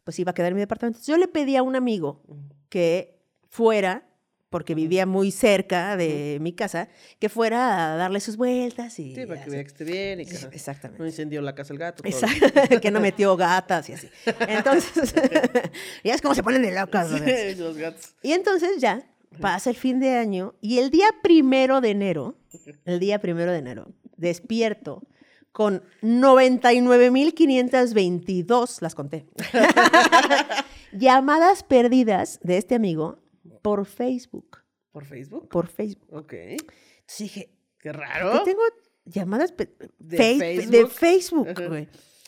pues 0.06 0.18
iba 0.20 0.32
a 0.32 0.34
quedar 0.34 0.52
en 0.52 0.56
mi 0.56 0.62
departamento. 0.62 0.98
Entonces, 0.98 1.14
yo 1.14 1.18
le 1.18 1.28
pedí 1.28 1.58
a 1.58 1.64
un 1.64 1.76
amigo 1.76 2.24
que 2.70 3.20
fuera, 3.50 4.08
porque 4.50 4.74
vivía 4.74 5.06
muy 5.06 5.32
cerca 5.32 5.98
de 5.98 6.38
mi 6.40 6.54
casa, 6.54 6.88
que 7.20 7.28
fuera 7.28 7.94
a 7.94 7.98
darle 7.98 8.22
sus 8.22 8.38
vueltas 8.38 8.98
y... 9.00 9.14
Sí, 9.14 9.26
para 9.26 9.44
que 9.44 9.50
vea 9.50 9.62
que 9.64 9.68
esté 9.68 9.84
bien 9.84 10.22
y 10.22 10.26
que 10.26 10.38
ajá, 10.38 10.48
Exactamente. 10.54 11.04
no 11.04 11.06
incendió 11.06 11.42
la 11.42 11.54
casa 11.54 11.74
el 11.74 11.80
gato. 11.80 12.04
Exacto, 12.06 12.80
que 12.82 12.90
no 12.90 13.02
metió 13.02 13.36
gatas 13.36 13.90
y 13.90 13.94
así. 13.94 14.08
Entonces, 14.48 15.14
ya 16.06 16.14
es 16.14 16.22
como 16.22 16.34
se 16.34 16.42
ponen 16.42 16.62
de 16.62 16.72
locas. 16.72 17.10
Sí, 17.10 17.56
los 17.56 17.76
gatos. 17.76 18.16
Y 18.24 18.32
entonces 18.32 18.80
ya 18.80 19.06
pasa 19.42 19.70
el 19.70 19.76
fin 19.76 20.00
de 20.00 20.16
año 20.16 20.56
y 20.62 20.80
el 20.80 20.90
día 20.90 21.08
primero 21.24 21.82
de 21.82 21.90
enero, 21.92 22.36
el 22.86 23.00
día 23.00 23.20
primero 23.20 23.52
de 23.52 23.60
enero, 23.60 23.92
despierto 24.18 25.04
con 25.52 25.84
99.522, 26.02 28.82
las 28.82 28.96
conté, 28.96 29.28
llamadas 30.92 31.64
perdidas 31.64 32.40
de 32.44 32.58
este 32.58 32.76
amigo 32.76 33.20
por 33.62 33.86
Facebook, 33.86 34.60
¿Por 34.92 35.06
Facebook? 35.06 35.48
por 35.50 35.68
Facebook. 35.68 36.08
Ok. 36.14 36.34
Entonces 36.34 37.18
dije, 37.20 37.52
Qué 37.80 37.82
¿qué 37.92 37.94
raro. 37.94 38.44
tengo 38.44 38.62
llamadas 39.06 39.54
¿De 39.58 39.68
Face- 40.18 40.40
Facebook? 40.40 40.72
de 40.72 40.88
Facebook, 40.88 41.48
güey. 41.68 41.88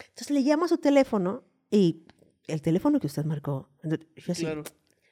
Entonces 0.09 0.31
le 0.31 0.41
llamo 0.41 0.65
a 0.65 0.67
su 0.67 0.77
teléfono 0.77 1.43
y 1.71 2.03
el 2.47 2.61
teléfono 2.61 2.99
que 2.99 3.07
usted 3.07 3.25
marcó, 3.25 3.69
yo 3.83 3.97
así, 4.31 4.43
Claro. 4.43 4.63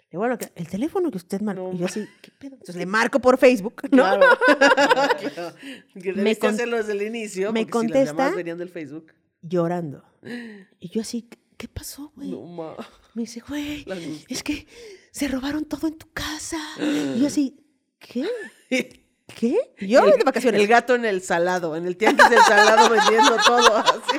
Le 0.10 0.18
bueno, 0.18 0.38
el 0.56 0.68
teléfono 0.68 1.12
que 1.12 1.18
usted 1.18 1.42
marcó, 1.42 1.64
No 1.70 1.74
y 1.74 1.78
yo 1.80 1.86
así, 1.86 2.08
¿qué 2.22 2.32
pedo? 2.32 2.54
Entonces 2.54 2.76
le 2.78 2.86
marco 2.86 3.20
por 3.20 3.38
Facebook, 3.38 3.82
¿no? 3.92 4.04
Claro. 4.04 4.26
Claro. 5.34 5.56
Que 6.02 6.14
Me 6.14 6.36
con- 6.38 6.54
hacerlo 6.54 6.78
desde 6.78 6.94
el 6.94 7.02
inicio. 7.02 7.52
me 7.52 7.66
porque 7.66 7.88
si 7.88 7.94
las 7.94 8.08
contesta. 8.14 8.36
venían 8.36 8.58
del 8.58 8.70
Facebook. 8.70 9.14
Llorando. 9.42 10.04
Y 10.80 10.90
yo 10.90 11.02
así, 11.02 11.28
¿qué 11.58 11.68
pasó, 11.68 12.12
güey? 12.16 12.30
No, 12.30 12.42
ma. 12.44 12.76
Me 13.16 13.24
dice, 13.24 13.42
güey, 13.48 13.86
es 14.30 14.44
que 14.44 14.68
se 15.12 15.28
robaron 15.28 15.66
todo 15.66 15.88
en 15.88 15.98
tu 15.98 16.08
casa. 16.14 16.58
Y 16.80 17.20
yo 17.20 17.28
así, 17.28 17.60
¿qué? 18.00 18.28
¿Qué? 19.36 19.58
Yo 19.82 20.06
el, 20.06 20.18
de 20.20 20.24
vacaciones. 20.24 20.62
El 20.62 20.68
gato 20.68 20.96
en 20.96 21.04
el 21.04 21.22
salado, 21.22 21.76
en 21.76 21.86
el 21.86 21.98
tianguis 21.98 22.30
del 22.30 22.40
salado 22.40 22.90
vendiendo 22.90 23.36
todo. 23.46 23.76
Así. 23.78 24.18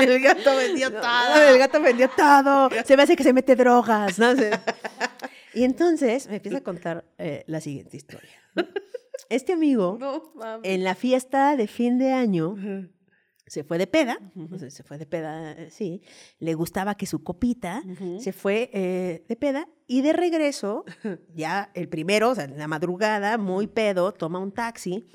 El 0.00 0.20
gato 0.20 0.56
vendió 0.56 0.90
todo. 0.90 1.42
El 1.48 1.58
gato 1.58 1.80
vendió 1.80 2.08
todo. 2.10 2.70
Se 2.84 2.96
me 2.96 3.02
hace 3.02 3.16
que 3.16 3.22
se 3.22 3.32
mete 3.32 3.56
drogas, 3.56 4.18
¿no? 4.18 4.32
Y 5.54 5.64
entonces 5.64 6.28
me 6.28 6.36
empieza 6.36 6.58
a 6.58 6.60
contar 6.62 7.04
eh, 7.18 7.42
la 7.48 7.60
siguiente 7.60 7.96
historia. 7.96 8.30
Este 9.28 9.52
amigo, 9.52 9.96
No, 9.98 10.32
en 10.62 10.84
la 10.84 10.94
fiesta 10.94 11.56
de 11.56 11.66
fin 11.66 11.98
de 11.98 12.12
año, 12.12 12.54
se 13.50 13.64
fue 13.64 13.78
de 13.78 13.88
peda, 13.88 14.16
se 14.68 14.84
fue 14.84 14.96
de 14.96 15.06
peda, 15.06 15.50
eh, 15.50 15.70
sí, 15.70 16.02
le 16.38 16.54
gustaba 16.54 16.94
que 16.94 17.04
su 17.04 17.24
copita, 17.24 17.82
se 18.20 18.32
fue 18.32 18.70
eh, 18.72 19.24
de 19.26 19.34
peda 19.34 19.68
y 19.88 20.02
de 20.02 20.12
regreso, 20.12 20.84
ya 21.34 21.72
el 21.74 21.88
primero, 21.88 22.30
o 22.30 22.34
sea, 22.36 22.44
en 22.44 22.56
la 22.56 22.68
madrugada, 22.68 23.38
muy 23.38 23.66
pedo, 23.66 24.12
toma 24.12 24.38
un 24.38 24.52
taxi, 24.52 25.08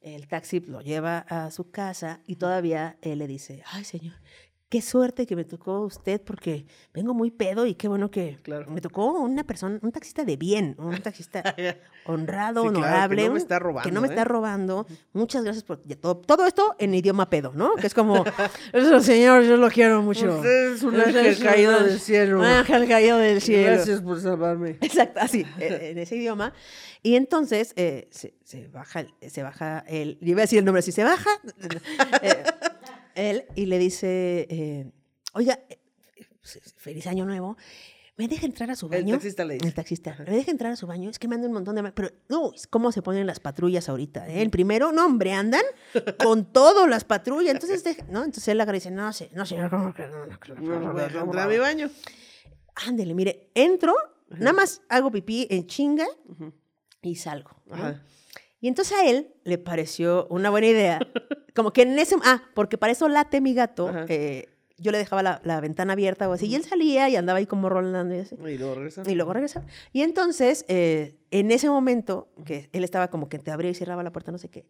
el 0.00 0.26
taxi 0.26 0.58
lo 0.58 0.80
lleva 0.80 1.18
a 1.28 1.52
su 1.52 1.70
casa 1.70 2.22
y 2.26 2.34
todavía 2.34 2.98
él 3.02 3.20
le 3.20 3.28
dice, 3.28 3.62
ay 3.66 3.84
señor, 3.84 4.16
qué 4.68 4.82
suerte 4.82 5.26
que 5.26 5.36
me 5.36 5.44
tocó 5.44 5.82
usted 5.82 6.20
porque 6.20 6.66
vengo 6.92 7.14
muy 7.14 7.30
pedo 7.30 7.66
y 7.66 7.74
qué 7.76 7.86
bueno 7.86 8.10
que 8.10 8.38
Claro. 8.42 8.68
me 8.70 8.80
tocó 8.80 9.12
una 9.20 9.44
persona, 9.44 9.78
un 9.80 9.92
taxista 9.92 10.24
de 10.24 10.36
bien, 10.36 10.74
un 10.78 11.00
taxista 11.00 11.42
honrado, 12.06 12.62
Sí, 12.62 12.68
claro, 12.70 12.72
que 12.72 12.78
honorable, 12.86 13.28
no 13.28 13.34
me 13.34 13.82
que 13.82 13.92
no 13.92 14.00
me 14.00 14.08
¿eh? 14.08 14.10
está 14.10 14.24
robando. 14.24 14.86
Muchas 15.12 15.44
gracias 15.44 15.62
por 15.62 15.78
todo, 15.78 16.16
todo 16.16 16.46
esto 16.46 16.74
en 16.80 16.94
idioma 16.94 17.30
pedo, 17.30 17.52
¿no? 17.54 17.74
Que 17.76 17.86
es 17.86 17.94
como, 17.94 18.24
eso 18.72 19.00
señor, 19.00 19.44
yo 19.44 19.56
lo 19.56 19.68
quiero 19.70 20.02
mucho. 20.02 20.34
Usted 20.36 20.72
es 20.74 20.82
un 20.82 21.00
ángel 21.00 21.38
caído 21.38 21.84
del 21.84 22.00
cielo. 22.00 22.38
Un 22.40 22.44
ángel 22.46 22.88
caído 22.88 23.18
del 23.18 23.40
cielo. 23.40 23.72
Gracias 23.76 24.00
por 24.02 24.20
salvarme. 24.20 24.70
Exacto, 24.80 25.20
así, 25.20 25.46
eh, 25.60 25.90
en 25.92 25.98
ese 25.98 26.16
idioma. 26.16 26.52
Y 27.02 27.14
entonces 27.14 27.72
eh, 27.76 28.08
se, 28.10 28.34
se 28.42 28.66
baja, 28.66 29.00
el- 29.00 29.30
se 29.30 29.44
baja 29.44 29.84
él, 29.86 30.18
yo 30.20 30.30
iba 30.32 30.40
a 30.40 30.42
decir 30.42 30.58
el 30.58 30.64
nombre 30.64 30.80
así, 30.80 30.90
se 30.90 31.04
baja 31.04 31.30
eh, 32.20 32.42
él 33.16 33.44
y 33.54 33.66
le 33.66 33.78
dice, 33.78 34.46
eh, 34.50 34.92
oiga, 35.32 35.58
eh, 35.68 35.78
feliz 36.76 37.06
año 37.06 37.24
nuevo, 37.24 37.56
¿me 38.16 38.28
deja 38.28 38.46
entrar 38.46 38.70
a 38.70 38.76
su 38.76 38.86
El 38.86 38.92
baño? 39.02 39.14
taxista 39.14 39.44
le 39.44 39.54
dice. 39.54 39.66
El 39.66 39.74
taxista, 39.74 40.16
¿me 40.26 40.36
deja 40.36 40.50
entrar 40.50 40.72
a 40.72 40.76
su 40.76 40.86
baño? 40.86 41.10
Es 41.10 41.18
que 41.18 41.28
me 41.28 41.34
anda 41.34 41.48
un 41.48 41.54
montón 41.54 41.74
de... 41.76 41.92
Pero, 41.92 42.10
no, 42.28 42.52
¿cómo 42.70 42.92
se 42.92 43.02
ponen 43.02 43.26
las 43.26 43.40
patrullas 43.40 43.88
ahorita? 43.88 44.28
eh? 44.28 44.40
El 44.42 44.50
primero, 44.50 44.92
no, 44.92 45.04
hombre, 45.06 45.32
andan 45.32 45.62
con 46.22 46.52
todo 46.52 46.86
las 46.86 47.04
patrullas. 47.04 47.54
Entonces, 47.54 47.82
deja- 47.84 48.04
¿no? 48.10 48.20
Entonces 48.20 48.48
él 48.48 48.60
agradece, 48.60 48.90
no, 48.90 49.12
sé, 49.12 49.28
no, 49.34 49.44
señor, 49.44 49.70
¿cómo 49.70 49.92
que 49.92 50.06
no? 50.06 50.26
no, 50.26 50.38
que 50.40 50.52
no, 50.54 50.60
No, 50.60 50.80
no, 50.80 50.92
voy 50.92 51.02
a 51.02 51.08
no, 51.08 51.24
entrar 51.24 51.46
a 51.46 51.50
mi 51.50 51.58
baño. 51.58 51.90
ándele, 52.86 53.14
mire, 53.14 53.50
entro, 53.54 53.94
nada 54.30 54.52
más 54.52 54.82
hago 54.88 55.10
pipí 55.10 55.46
en 55.50 55.66
chinga 55.66 56.06
y 57.02 57.16
salgo. 57.16 57.50
¿no? 57.66 57.74
Ajá. 57.74 58.02
Y 58.60 58.68
entonces 58.68 58.96
a 58.96 59.06
él 59.06 59.34
le 59.44 59.58
pareció 59.58 60.26
una 60.28 60.50
buena 60.50 60.66
idea. 60.66 60.98
Como 61.54 61.72
que 61.72 61.82
en 61.82 61.98
ese... 61.98 62.16
Ah, 62.24 62.42
porque 62.54 62.78
para 62.78 62.92
eso 62.92 63.08
late 63.08 63.40
mi 63.40 63.54
gato. 63.54 63.90
Eh, 64.08 64.48
yo 64.78 64.92
le 64.92 64.98
dejaba 64.98 65.22
la, 65.22 65.40
la 65.44 65.60
ventana 65.60 65.94
abierta 65.94 66.28
o 66.28 66.32
así. 66.32 66.46
Y 66.46 66.54
él 66.54 66.64
salía 66.64 67.08
y 67.08 67.16
andaba 67.16 67.38
ahí 67.38 67.46
como 67.46 67.68
rolando 67.68 68.14
y 68.14 68.18
así. 68.18 68.34
Y 68.34 68.58
luego 68.58 68.74
regresa. 68.74 69.02
Y 69.06 69.14
luego 69.14 69.32
regresaba. 69.32 69.66
Y 69.92 70.02
entonces, 70.02 70.64
eh, 70.68 71.16
en 71.30 71.50
ese 71.50 71.68
momento, 71.68 72.28
que 72.44 72.68
él 72.72 72.84
estaba 72.84 73.08
como 73.08 73.28
que 73.28 73.38
te 73.38 73.50
abría 73.50 73.70
y 73.70 73.74
cerraba 73.74 74.02
la 74.02 74.12
puerta, 74.12 74.32
no 74.32 74.38
sé 74.38 74.48
qué, 74.50 74.66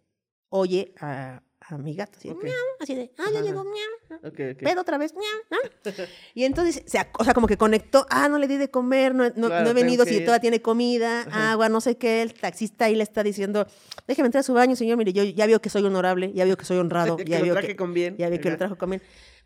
oye 0.48 0.94
a, 1.00 1.42
a 1.68 1.78
mi 1.78 1.94
gato, 1.96 2.16
así, 2.18 2.28
miau, 2.28 2.54
así 2.80 2.94
de, 2.94 3.10
ah, 3.18 3.24
ya 3.34 3.40
llegó, 3.42 3.64
miau, 3.64 4.20
Ok, 4.22 4.38
ok. 4.54 4.62
pedo 4.62 4.80
otra 4.82 4.98
vez, 4.98 5.12
miau, 5.14 5.24
¿no? 5.50 5.58
Y 6.34 6.44
entonces, 6.44 6.82
se 6.86 6.98
o 7.18 7.24
sea, 7.24 7.34
como 7.34 7.46
que 7.48 7.56
conectó, 7.56 8.06
ah, 8.08 8.28
no 8.28 8.38
le 8.38 8.46
di 8.46 8.56
de 8.56 8.70
comer, 8.70 9.14
no, 9.14 9.24
he- 9.24 9.32
no, 9.36 9.48
Claro, 9.48 9.64
no 9.64 9.70
he 9.70 9.74
tengo 9.74 9.74
venido, 9.74 10.04
que 10.04 10.10
si 10.12 10.20
todavía 10.20 10.40
tiene 10.40 10.62
comida, 10.62 11.22
Ajá. 11.22 11.52
agua, 11.52 11.68
no 11.68 11.80
sé 11.80 11.96
qué, 11.96 12.22
el 12.22 12.34
taxista 12.34 12.84
ahí 12.84 12.94
le 12.94 13.02
está 13.02 13.22
diciendo, 13.22 13.66
déjeme 14.06 14.26
entrar 14.26 14.40
a 14.40 14.44
su 14.44 14.54
baño, 14.54 14.76
señor, 14.76 14.96
mire, 14.96 15.12
yo 15.12 15.24
ya 15.24 15.46
veo 15.46 15.60
que 15.60 15.68
soy 15.70 15.82
honorable, 15.84 16.32
ya 16.32 16.44
veo 16.44 16.56
que 16.56 16.64
soy 16.64 16.78
honrado, 16.78 17.16
Ya 17.26 17.38
que 17.38 17.42
veo 17.42 17.54
traje 17.54 17.74
con 17.76 17.92
bien. 17.94 18.16
ya 18.16 18.28
veo 18.28 18.40
que 18.40 18.50
lo 18.50 18.56
trajo 18.56 18.76
con 18.78 18.90
bien. 18.90 19.02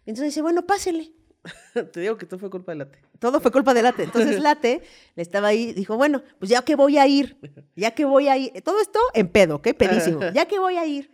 Entonces 0.06 0.26
dice, 0.26 0.42
bueno, 0.42 0.66
pásele. 0.66 1.12
Te 1.92 2.00
digo 2.00 2.18
que 2.18 2.26
todo 2.26 2.38
fue 2.38 2.50
culpa 2.50 2.72
de 2.72 2.78
late. 2.78 2.98
Todo 3.18 3.40
fue 3.40 3.50
culpa 3.50 3.72
de 3.74 3.82
Late. 3.82 4.02
Entonces 4.02 4.40
Late 4.40 4.82
le 5.14 5.22
estaba 5.22 5.48
ahí, 5.48 5.72
dijo, 5.72 5.96
bueno, 5.96 6.22
pues 6.38 6.50
ya 6.50 6.62
que 6.62 6.74
voy 6.74 6.98
a 6.98 7.06
ir, 7.06 7.38
ya 7.76 7.92
que 7.92 8.04
voy 8.04 8.28
a 8.28 8.36
ir, 8.36 8.60
todo 8.62 8.80
esto 8.80 8.98
en 9.14 9.28
pedo, 9.28 9.56
¿ok? 9.56 9.68
Pedísimo. 9.74 10.20
Ya 10.34 10.46
que 10.46 10.58
voy 10.58 10.76
a 10.76 10.84
ir 10.86 11.10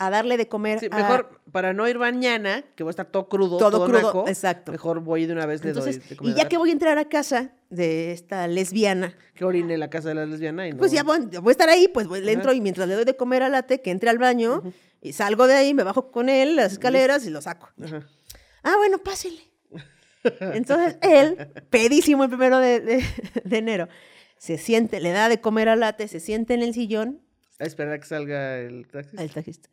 a 0.00 0.10
darle 0.10 0.36
de 0.36 0.48
comer 0.48 0.80
Sí, 0.80 0.88
a- 0.90 0.96
mejor 0.96 1.40
para 1.52 1.72
no 1.72 1.86
ir 1.88 1.98
mañana, 1.98 2.64
que 2.74 2.82
voy 2.82 2.90
a 2.90 2.92
estar 2.92 3.06
todo 3.06 3.28
crudo, 3.28 3.58
Todo 3.58 3.70
todo, 3.70 3.84
crudo, 3.86 4.00
naco, 4.02 4.24
exacto. 4.28 4.72
Mejor 4.72 5.00
voy 5.00 5.26
de 5.26 5.32
una 5.32 5.46
vez 5.46 5.62
le 5.62 5.70
Entonces, 5.70 5.98
doy 6.00 6.08
de 6.08 6.16
comer 6.16 6.32
y 6.32 6.36
ya 6.38 6.48
que 6.48 6.56
voy 6.56 6.70
a 6.70 6.72
entrar 6.72 6.96
a 6.98 7.04
casa 7.08 7.52
de 7.68 8.12
esta 8.12 8.48
lesbiana, 8.48 9.14
Que 9.34 9.44
orine 9.44 9.76
la 9.78 9.90
casa 9.90 10.08
de 10.08 10.14
la 10.14 10.26
lesbiana 10.26 10.66
y 10.66 10.72
no. 10.72 10.78
pues 10.78 10.90
ya 10.92 11.02
voy, 11.02 11.20
voy 11.40 11.50
a 11.50 11.52
estar 11.52 11.68
ahí, 11.68 11.86
pues 11.88 12.06
voy- 12.06 12.20
le 12.20 12.30
Ajá. 12.32 12.40
entro 12.40 12.52
y 12.52 12.60
mientras 12.60 12.88
le 12.88 12.94
doy 12.94 13.04
de 13.04 13.16
comer 13.16 13.42
a 13.42 13.48
Late, 13.48 13.82
que 13.82 13.90
entre 13.90 14.08
al 14.10 14.18
baño, 14.18 14.62
y 15.02 15.12
salgo 15.12 15.46
de 15.46 15.54
ahí, 15.54 15.74
me 15.74 15.82
bajo 15.82 16.10
con 16.10 16.28
él, 16.28 16.56
las 16.56 16.72
escaleras 16.72 17.26
y 17.26 17.30
lo 17.30 17.40
saco. 17.42 17.68
Ajá. 17.82 18.06
Ah, 18.62 18.74
bueno, 18.78 18.98
pásele. 18.98 19.40
Entonces 20.40 20.96
él, 21.02 21.48
pedísimo 21.70 22.24
el 22.24 22.30
primero 22.30 22.58
de, 22.58 22.80
de- 22.80 23.04
de 23.44 23.56
enero, 23.58 23.88
se 24.36 24.58
siente, 24.58 25.00
le 25.00 25.10
da 25.12 25.28
de 25.28 25.40
comer 25.40 25.68
a 25.68 25.76
Late, 25.76 26.08
se 26.08 26.20
siente 26.20 26.54
en 26.54 26.62
el 26.62 26.74
sillón, 26.74 27.20
A 27.58 27.64
esperar 27.64 27.94
a 27.94 27.98
que 28.00 28.06
salga 28.06 28.58
el 28.58 28.86
taxi. 28.88 29.16
al 29.18 29.30
taxista, 29.30 29.68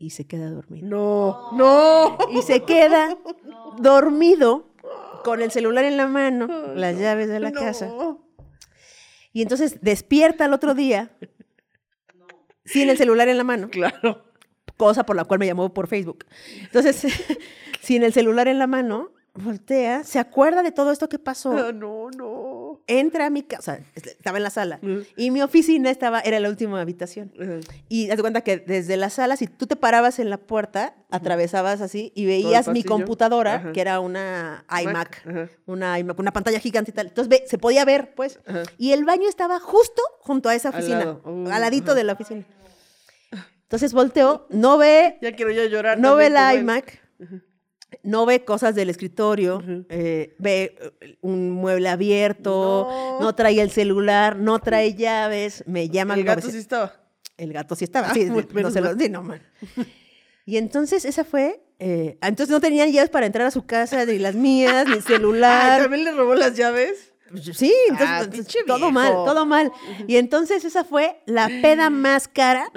y 0.00 0.10
se 0.10 0.26
queda 0.26 0.48
dormido. 0.50 0.88
No, 0.88 1.52
no. 1.52 2.18
Y 2.32 2.40
se 2.42 2.64
queda 2.64 3.16
dormido 3.78 4.66
con 5.22 5.42
el 5.42 5.50
celular 5.52 5.84
en 5.84 5.96
la 5.98 6.08
mano, 6.08 6.48
las 6.74 6.98
llaves 6.98 7.28
de 7.28 7.38
la 7.38 7.50
no. 7.50 7.60
casa. 7.60 7.92
Y 9.32 9.42
entonces 9.42 9.78
despierta 9.82 10.46
al 10.46 10.54
otro 10.54 10.74
día 10.74 11.12
sin 12.64 12.88
el 12.88 12.96
celular 12.96 13.28
en 13.28 13.36
la 13.36 13.44
mano, 13.44 13.68
Claro. 13.70 14.24
cosa 14.76 15.04
por 15.04 15.14
la 15.16 15.24
cual 15.24 15.38
me 15.38 15.46
llamó 15.46 15.72
por 15.74 15.86
Facebook. 15.86 16.24
Entonces, 16.62 17.04
sin 17.82 18.02
el 18.02 18.12
celular 18.14 18.48
en 18.48 18.58
la 18.58 18.66
mano, 18.66 19.10
voltea, 19.34 20.02
se 20.04 20.18
acuerda 20.18 20.62
de 20.62 20.72
todo 20.72 20.90
esto 20.92 21.08
que 21.08 21.18
pasó, 21.18 21.52
Ah, 21.52 21.72
No, 21.72 22.10
no. 22.10 22.49
Entra 22.98 23.26
a 23.26 23.30
mi 23.30 23.42
casa, 23.42 23.80
estaba 23.94 24.38
en 24.38 24.42
la 24.42 24.50
sala, 24.50 24.78
Ujú. 24.82 25.04
y 25.16 25.30
mi 25.30 25.42
oficina 25.42 25.90
estaba, 25.90 26.20
era 26.20 26.40
la 26.40 26.48
última 26.48 26.80
habitación. 26.80 27.32
Ajá. 27.40 27.60
Y 27.88 28.10
haz 28.10 28.20
cuenta 28.20 28.40
que 28.42 28.58
desde 28.58 28.96
la 28.96 29.10
sala, 29.10 29.36
si 29.36 29.46
tú 29.46 29.66
te 29.66 29.76
parabas 29.76 30.18
en 30.18 30.28
la 30.30 30.38
puerta, 30.38 30.94
atravesabas 31.10 31.80
así 31.80 32.12
y 32.14 32.26
veías 32.26 32.68
mi 32.68 32.84
computadora, 32.84 33.72
que 33.72 33.80
era 33.80 34.00
una 34.00 34.64
iMac, 34.82 35.24
una 35.66 35.98
iMac, 35.98 36.18
una 36.18 36.32
pantalla 36.32 36.60
gigante 36.60 36.90
y 36.90 36.94
tal. 36.94 37.06
Entonces 37.08 37.28
ve- 37.28 37.44
se 37.46 37.58
podía 37.58 37.84
ver, 37.84 38.14
pues. 38.14 38.38
Y 38.78 38.92
el 38.92 39.04
baño 39.04 39.28
estaba 39.28 39.58
justo 39.60 40.02
junto 40.20 40.48
a 40.48 40.54
esa 40.54 40.70
oficina. 40.70 41.18
Uh, 41.24 41.48
al 41.50 41.60
ladito 41.60 41.94
de 41.94 42.04
la 42.04 42.12
oficina. 42.14 42.44
Entonces 43.62 43.92
volteó, 43.92 44.46
no 44.50 44.78
ve, 44.78 45.18
Ya 45.22 45.34
quiero 45.36 45.52
yo 45.52 45.64
llorar. 45.66 45.98
no 45.98 46.16
ve 46.16 46.28
la 46.30 46.54
iMac, 46.54 47.00
no 48.02 48.26
ve 48.26 48.44
cosas 48.44 48.74
del 48.74 48.90
escritorio, 48.90 49.62
eh, 49.88 50.34
ve 50.38 50.76
eh, 51.00 51.18
un 51.22 51.50
mueble 51.50 51.88
abierto, 51.88 52.86
No. 52.88 53.20
no. 53.20 53.34
trae 53.34 53.60
el 53.60 53.70
celular, 53.70 54.36
no 54.36 54.58
trae 54.60 54.94
llaves, 54.94 55.64
me 55.66 55.88
llama 55.88 56.14
El 56.14 56.24
gato 56.24 56.40
900. 56.40 56.52
sí 56.52 56.58
estaba. 56.58 56.92
El 57.36 57.52
gato 57.52 57.74
sí 57.74 57.84
estaba, 57.84 58.10
Ah, 58.10 58.14
sí, 58.14 58.24
muy 58.30 58.46
no 58.52 58.70
se 58.70 58.80
lo 58.80 58.96
sí, 58.98 59.08
no, 59.08 59.22
man. 59.22 59.42
Y 60.46 60.56
entonces 60.56 61.04
esa 61.04 61.24
fue, 61.24 61.62
eh, 61.78 62.18
ah, 62.20 62.28
entonces 62.28 62.52
no 62.52 62.60
tenían 62.60 62.90
llaves 62.92 63.10
para 63.10 63.26
entrar 63.26 63.46
a 63.46 63.50
su 63.50 63.64
casa, 63.66 64.04
ni 64.04 64.18
las 64.18 64.34
mías, 64.34 64.86
ni 64.86 64.94
Ay, 64.96 65.00
celular. 65.02 65.82
¿También 65.82 66.04
le 66.04 66.12
robó 66.12 66.34
las 66.34 66.56
llaves? 66.56 67.12
Sí, 67.54 67.72
entonces, 67.88 68.08
Ah, 68.10 68.22
entonces, 68.24 68.56
todo 68.66 68.90
mal, 68.90 69.12
todo 69.12 69.46
mal. 69.46 69.70
Y 70.08 70.16
entonces 70.16 70.64
esa 70.64 70.82
fue 70.84 71.20
la 71.26 71.46
peda 71.62 71.88
más 71.90 72.26
cara 72.26 72.70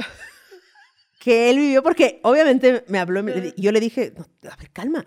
que 1.24 1.50
él 1.50 1.58
vivió, 1.58 1.82
porque 1.82 2.20
obviamente 2.24 2.84
me 2.90 3.00
habló, 3.00 3.24
y 3.30 3.54
yo 3.56 3.72
le 3.72 3.80
dije, 3.80 4.14
"No, 4.18 4.26
a 4.52 4.58
ver, 4.58 4.70
calma. 4.72 5.06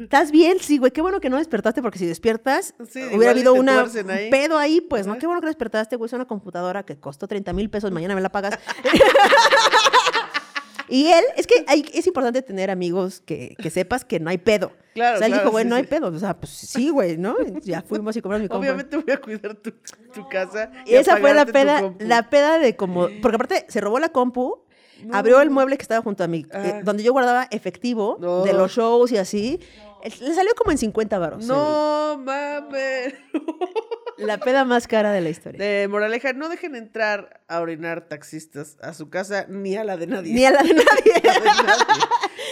¿Estás 0.00 0.32
bien? 0.32 0.58
Sí, 0.60 0.78
güey, 0.78 0.90
qué 0.90 1.00
bueno 1.00 1.20
que 1.20 1.30
no 1.30 1.38
despertaste, 1.38 1.80
porque 1.80 2.00
si 2.00 2.06
despiertas, 2.06 2.74
Sí, 2.90 3.00
hubiera 3.14 3.30
habido 3.30 3.54
una, 3.54 3.84
un 3.84 4.30
pedo 4.30 4.58
ahí, 4.58 4.80
pues, 4.80 5.06
¿no? 5.06 5.16
Qué 5.16 5.26
bueno 5.26 5.40
que 5.40 5.46
no 5.46 5.50
despertaste, 5.50 5.94
güey, 5.94 6.08
es 6.08 6.12
una 6.12 6.24
computadora 6.24 6.82
que 6.82 6.98
costó 6.98 7.28
30 7.28 7.52
mil 7.52 7.70
pesos, 7.70 7.92
mañana 7.92 8.16
me 8.16 8.20
la 8.20 8.30
pagas. 8.30 8.58
y 10.88 11.06
él, 11.06 11.24
es 11.36 11.46
que 11.46 11.64
hay, 11.68 11.88
es 11.94 12.08
importante 12.08 12.42
tener 12.42 12.68
amigos 12.68 13.22
que, 13.24 13.54
que 13.62 13.70
sepas 13.70 14.04
que 14.04 14.18
no 14.18 14.30
hay 14.30 14.38
pedo. 14.38 14.72
Claro, 14.94 15.16
O 15.16 15.18
sea, 15.18 15.28
él 15.28 15.34
claro, 15.34 15.44
dijo, 15.44 15.52
güey, 15.52 15.64
sí, 15.64 15.70
no 15.70 15.76
hay 15.76 15.84
pedo. 15.84 16.08
O 16.08 16.18
sea, 16.18 16.36
pues 16.36 16.50
sí, 16.50 16.90
güey, 16.90 17.16
¿no? 17.16 17.36
Ya 17.62 17.82
fuimos 17.82 18.16
y 18.16 18.22
compramos 18.22 18.42
mi 18.42 18.48
compu. 18.48 18.64
Obviamente 18.64 18.96
voy 18.96 19.14
a 19.14 19.20
cuidar 19.20 19.54
tu, 19.54 19.70
tu 20.12 20.28
casa. 20.28 20.72
Y 20.84 20.94
esa 20.94 21.16
fue 21.18 21.32
la 21.32 21.46
peda, 21.46 21.94
la 22.00 22.28
peda 22.28 22.58
de 22.58 22.74
como, 22.74 23.06
porque 23.22 23.36
aparte 23.36 23.66
se 23.68 23.80
robó 23.80 24.00
la 24.00 24.08
compu, 24.08 24.64
abrió 25.12 25.40
el 25.40 25.50
mueble 25.50 25.76
que 25.76 25.82
estaba 25.82 26.02
junto 26.02 26.24
a 26.24 26.26
mí, 26.28 26.46
eh, 26.52 26.72
Ah. 26.76 26.80
donde 26.84 27.02
yo 27.02 27.12
guardaba 27.12 27.46
efectivo 27.50 28.16
No. 28.20 28.42
de 28.44 28.52
los 28.52 28.72
shows 28.72 29.12
y 29.12 29.16
así. 29.18 29.60
Le 30.04 30.32
salió 30.34 30.54
como 30.56 30.70
en 30.70 30.78
50 30.78 31.18
varos. 31.18 31.44
No 31.44 32.18
mames. 32.24 33.14
el- 33.14 33.18
La 34.26 34.38
peda 34.38 34.64
más 34.64 34.88
cara 34.88 35.12
de 35.12 35.20
la 35.20 35.28
historia. 35.28 35.64
De 35.64 35.86
moraleja, 35.86 36.32
no 36.32 36.48
dejen 36.48 36.74
entrar 36.74 37.40
a 37.46 37.60
orinar 37.60 38.08
taxistas 38.08 38.76
a 38.82 38.92
su 38.92 39.10
casa 39.10 39.46
ni 39.48 39.76
a 39.76 39.84
la 39.84 39.96
de 39.96 40.08
nadie. 40.08 40.34
Ni 40.34 40.44
a 40.44 40.50
la 40.50 40.62
de 40.64 40.74
nadie. 40.74 41.12
A 41.22 41.26
la 41.26 41.40
de 41.40 41.46
nadie. 41.46 42.04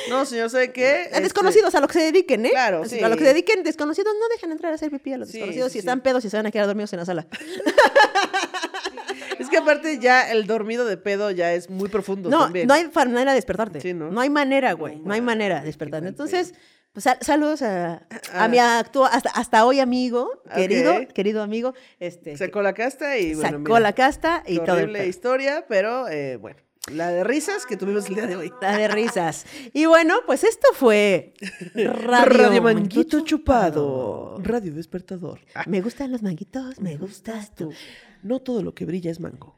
No, 0.08 0.24
señor, 0.26 0.48
¿sabe 0.50 0.72
qué? 0.72 0.86
A 0.86 1.02
Este, 1.06 1.20
desconocidos, 1.22 1.74
a 1.74 1.80
lo 1.80 1.88
que 1.88 1.94
se 1.94 2.00
dediquen, 2.02 2.46
¿eh? 2.46 2.50
Claro, 2.50 2.82
A 2.82 2.88
sí. 2.88 3.00
lo 3.00 3.10
que 3.10 3.18
se 3.18 3.24
dediquen, 3.24 3.64
desconocidos, 3.64 4.14
no 4.14 4.28
dejen 4.28 4.52
entrar 4.52 4.70
a 4.70 4.76
hacer 4.76 4.90
pipí 4.92 5.12
a 5.12 5.18
los 5.18 5.28
Sí, 5.28 5.38
desconocidos 5.38 5.68
si 5.72 5.72
sí. 5.74 5.78
están 5.80 6.00
pedos 6.02 6.24
y 6.24 6.30
se 6.30 6.36
van 6.36 6.46
a 6.46 6.52
quedar 6.52 6.66
dormidos 6.66 6.92
en 6.92 7.00
la 7.00 7.04
sala. 7.04 7.26
Es 9.38 9.48
que 9.48 9.56
aparte 9.58 9.98
ya 9.98 10.30
el 10.30 10.46
dormido 10.46 10.84
de 10.84 10.96
pedo 10.96 11.30
ya 11.30 11.52
es 11.52 11.68
muy 11.70 11.88
profundo 11.88 12.28
No, 12.30 12.44
también. 12.44 12.66
no 12.66 12.74
hay 12.74 12.88
manera 12.94 13.32
de 13.32 13.36
despertarte. 13.36 13.80
Sí, 13.80 13.94
¿no? 13.94 14.10
¿no? 14.10 14.20
hay 14.20 14.30
manera, 14.30 14.72
güey. 14.72 14.96
No 14.96 15.06
No, 15.08 15.14
hay 15.14 15.20
manera 15.20 15.60
de 15.60 15.66
despertarte. 15.66 16.08
Entonces, 16.08 16.54
pues 16.92 17.04
sal- 17.04 17.18
saludos 17.20 17.60
a, 17.62 17.94
a 17.94 18.00
Ah. 18.44 18.48
mi 18.48 18.56
actua- 18.58 19.08
hasta, 19.12 19.30
hasta 19.30 19.66
hoy 19.66 19.80
amigo, 19.80 20.42
querido, 20.54 20.94
querido 21.12 21.42
amigo. 21.42 21.74
Este, 22.00 22.36
Sacó 22.38 22.62
la 22.62 22.72
casta 22.72 23.18
y 23.18 23.34
bueno, 23.34 23.50
sacó 23.50 23.58
mira, 23.60 23.80
la 23.80 23.92
casta 23.92 24.42
y 24.46 24.56
todo. 24.56 24.76
el 24.78 24.84
horrible 24.84 25.06
historia, 25.06 25.66
pero 25.68 26.08
eh, 26.08 26.36
bueno, 26.36 26.58
la 26.92 27.10
de 27.10 27.24
risas 27.24 27.66
que 27.66 27.76
tuvimos 27.76 28.06
el 28.08 28.14
día 28.14 28.26
de 28.26 28.36
hoy. 28.36 28.52
La 28.60 28.76
de 28.76 28.88
risas. 28.88 29.46
Y 29.72 29.86
bueno, 29.86 30.20
pues 30.26 30.44
esto 30.44 30.68
fue 30.74 31.34
Radio, 31.74 32.62
Manguito 32.62 33.20
Chupado. 33.20 34.36
Radio 34.42 34.72
Despertador. 34.72 35.40
Me 35.66 35.80
gustan 35.80 36.12
los 36.12 36.22
manguitos, 36.22 36.80
me 36.80 36.96
gustas 36.96 37.54
tú. 37.54 37.72
no 38.22 38.40
todo 38.40 38.62
lo 38.62 38.74
que 38.74 38.84
brilla 38.84 39.10
es 39.10 39.20
mango. 39.20 39.56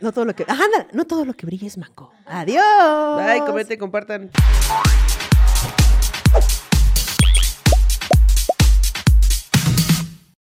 No 0.00 0.12
todo 0.12 0.24
lo 0.24 0.34
que. 0.34 0.44
Ajá, 0.46 0.64
anda, 0.64 0.86
no 0.92 1.06
todo 1.06 1.24
lo 1.24 1.34
que 1.34 1.46
brilla 1.46 1.66
es 1.66 1.76
mango. 1.76 2.12
Adiós. 2.26 2.62
Bye, 3.16 3.40
comenten, 3.44 3.78
compartan. 3.78 4.30